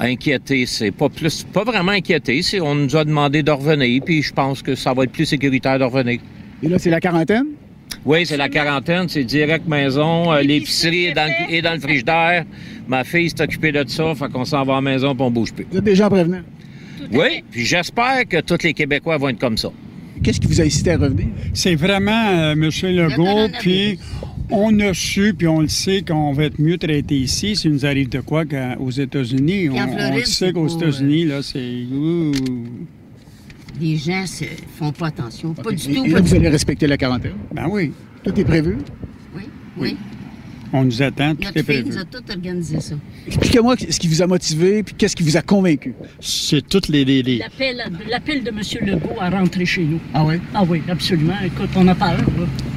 Inquiété, 0.00 0.66
c'est 0.66 0.90
pas 0.90 1.08
plus, 1.08 1.44
pas 1.44 1.64
vraiment 1.64 1.92
inquiété, 1.92 2.42
c'est 2.42 2.60
on 2.60 2.74
nous 2.74 2.96
a 2.96 3.04
demandé 3.04 3.42
de 3.42 3.50
revenir, 3.50 4.02
puis 4.04 4.22
je 4.22 4.32
pense 4.32 4.62
que 4.62 4.74
ça 4.74 4.92
va 4.94 5.04
être 5.04 5.12
plus 5.12 5.26
sécuritaire 5.26 5.78
de 5.78 5.84
revenir. 5.84 6.20
Et 6.62 6.68
là, 6.68 6.78
c'est 6.78 6.90
la 6.90 7.00
quarantaine? 7.00 7.46
Oui, 8.04 8.24
c'est 8.26 8.36
la 8.38 8.48
quarantaine, 8.48 9.08
c'est 9.08 9.22
direct 9.24 9.68
maison, 9.68 10.32
euh, 10.32 10.40
l'épicerie 10.42 11.06
est 11.06 11.12
dans, 11.12 11.26
le- 11.26 11.54
est 11.54 11.62
dans 11.62 11.74
le 11.74 11.78
frigidaire. 11.80 12.44
Ma 12.88 13.04
fille 13.04 13.30
s'est 13.30 13.42
occupée 13.42 13.70
de 13.70 13.84
ça, 13.86 14.14
fait 14.14 14.28
qu'on 14.32 14.44
s'en 14.44 14.64
va 14.64 14.72
à 14.72 14.76
la 14.76 14.80
maison 14.82 15.14
puis 15.14 15.24
on 15.24 15.30
bouge 15.30 15.52
plus. 15.52 15.66
Vous 15.70 15.78
êtes 15.78 15.84
déjà 15.84 16.06
en 16.06 16.10
prévenant? 16.10 16.40
Oui, 17.12 17.44
puis 17.50 17.64
j'espère 17.64 18.26
que 18.28 18.40
tous 18.40 18.62
les 18.64 18.72
Québécois 18.72 19.18
vont 19.18 19.28
être 19.28 19.38
comme 19.38 19.58
ça. 19.58 19.68
Qu'est-ce 20.22 20.40
qui 20.40 20.46
vous 20.46 20.60
a 20.60 20.64
incité 20.64 20.92
à 20.92 20.98
revenir? 20.98 21.26
C'est 21.52 21.74
vraiment 21.74 22.28
euh, 22.28 22.52
M. 22.52 22.62
Legault, 22.62 23.48
puis 23.60 23.98
on 24.50 24.78
a 24.80 24.94
su, 24.94 25.34
puis 25.36 25.48
on 25.48 25.60
le 25.60 25.68
sait 25.68 26.02
qu'on 26.02 26.32
va 26.32 26.44
être 26.44 26.60
mieux 26.60 26.78
traité 26.78 27.16
ici 27.16 27.56
s'il 27.56 27.72
nous 27.72 27.86
arrive 27.86 28.08
de 28.08 28.20
quoi 28.20 28.44
qu'aux 28.44 28.90
États-Unis? 28.90 29.70
On, 29.70 29.74
le 30.14 30.24
sait 30.24 30.46
c'est 30.46 30.52
qu'aux 30.52 30.68
États-Unis, 30.68 31.24
là, 31.24 31.42
c'est... 31.42 31.84
ouh. 31.92 32.32
Les 33.80 33.96
gens 33.96 34.26
se 34.26 34.44
font 34.78 34.92
pas 34.92 35.06
attention. 35.06 35.54
Pas 35.54 35.72
du 35.72 35.90
Et, 35.90 35.94
tout. 35.94 36.04
et 36.04 36.10
pas 36.10 36.16
là, 36.16 36.20
du 36.20 36.28
vous 36.28 36.34
allez 36.34 36.48
respecter 36.48 36.86
la 36.86 36.98
quarantaine? 36.98 37.32
Ben 37.52 37.66
oui. 37.70 37.92
Tout 38.22 38.38
est 38.38 38.44
prévu? 38.44 38.76
Oui, 39.34 39.42
oui. 39.78 39.96
On 40.74 40.84
nous 40.84 41.02
attend, 41.02 41.34
tout 41.34 41.42
Notre 41.44 41.56
est 41.58 41.62
fille 41.64 41.84
nous 41.86 41.98
a 41.98 42.04
tout 42.04 42.22
organisé 42.30 42.80
ça. 42.80 42.94
Expliquez-moi 43.26 43.76
ce 43.78 43.98
qui 43.98 44.08
vous 44.08 44.22
a 44.22 44.26
motivé, 44.26 44.82
puis 44.82 44.94
qu'est-ce 44.96 45.14
qui 45.14 45.22
vous 45.22 45.36
a 45.36 45.42
convaincu? 45.42 45.94
C'est 46.20 46.66
toutes 46.66 46.88
les... 46.88 47.04
les, 47.04 47.22
les- 47.22 47.38
L'appel, 47.38 47.82
l'appel 48.08 48.42
de 48.42 48.48
M. 48.48 48.60
Legault 48.86 49.20
à 49.20 49.28
rentrer 49.30 49.66
chez 49.66 49.82
nous. 49.84 50.00
Ah 50.14 50.24
oui? 50.24 50.36
Ah 50.54 50.62
oui, 50.66 50.80
absolument. 50.88 51.34
Écoute, 51.44 51.68
on 51.76 51.86
a 51.88 51.94
peur. 51.94 52.16
Là. 52.16 52.24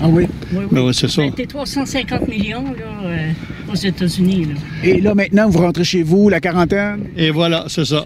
Ah 0.01 0.07
oui? 0.09 0.25
Oui, 0.51 0.59
oui. 0.59 0.65
Ben 0.71 0.81
oui, 0.85 0.93
c'est 0.93 1.07
ça. 1.07 1.23
Été 1.23 1.45
350 1.47 2.27
millions 2.27 2.65
là, 2.65 3.07
euh, 3.07 3.31
aux 3.71 3.75
États-Unis. 3.75 4.45
là. 4.45 4.53
Et 4.83 4.99
là, 4.99 5.15
maintenant, 5.15 5.49
vous 5.49 5.59
rentrez 5.59 5.83
chez 5.85 6.03
vous, 6.03 6.27
la 6.29 6.41
quarantaine? 6.41 7.05
Et 7.15 7.29
voilà, 7.31 7.65
c'est 7.69 7.85
ça. 7.85 8.03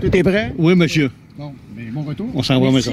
Tout 0.00 0.14
est 0.16 0.22
prêt? 0.22 0.52
Oui, 0.58 0.74
monsieur. 0.74 1.10
Bon, 1.38 1.52
mais 1.74 1.84
bon 1.90 2.02
retour. 2.02 2.28
On 2.34 2.42
s'en 2.42 2.60
va 2.60 2.68
à 2.68 2.72
maison. 2.72 2.92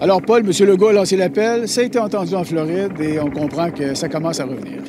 Alors, 0.00 0.20
Paul, 0.20 0.42
M. 0.46 0.66
Legault 0.66 0.88
a 0.88 0.92
lancé 0.92 1.16
l'appel. 1.16 1.66
Ça 1.68 1.80
a 1.80 1.84
été 1.84 1.98
entendu 1.98 2.34
en 2.34 2.44
Floride 2.44 3.00
et 3.00 3.18
on 3.18 3.30
comprend 3.30 3.70
que 3.70 3.94
ça 3.94 4.08
commence 4.08 4.40
à 4.40 4.44
revenir. 4.44 4.82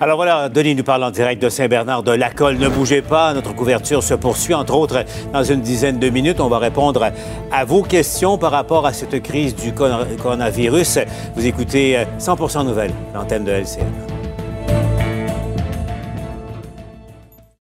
Alors 0.00 0.16
voilà, 0.16 0.48
Denis 0.48 0.74
nous 0.74 0.82
parle 0.82 1.04
en 1.04 1.12
direct 1.12 1.40
de 1.40 1.48
Saint-Bernard 1.48 2.02
de 2.02 2.10
Lacolle. 2.10 2.56
Ne 2.56 2.68
bougez 2.68 3.00
pas, 3.00 3.32
notre 3.32 3.54
couverture 3.54 4.02
se 4.02 4.14
poursuit. 4.14 4.52
Entre 4.52 4.74
autres, 4.74 5.04
dans 5.32 5.44
une 5.44 5.60
dizaine 5.60 6.00
de 6.00 6.08
minutes, 6.08 6.40
on 6.40 6.48
va 6.48 6.58
répondre 6.58 7.12
à 7.52 7.64
vos 7.64 7.82
questions 7.82 8.36
par 8.36 8.50
rapport 8.50 8.86
à 8.86 8.92
cette 8.92 9.22
crise 9.22 9.54
du 9.54 9.72
coronavirus. 9.72 10.98
Vous 11.36 11.46
écoutez 11.46 12.04
100% 12.18 12.66
Nouvelles, 12.66 12.92
l'antenne 13.14 13.44
de 13.44 13.52
LCN. 13.52 14.13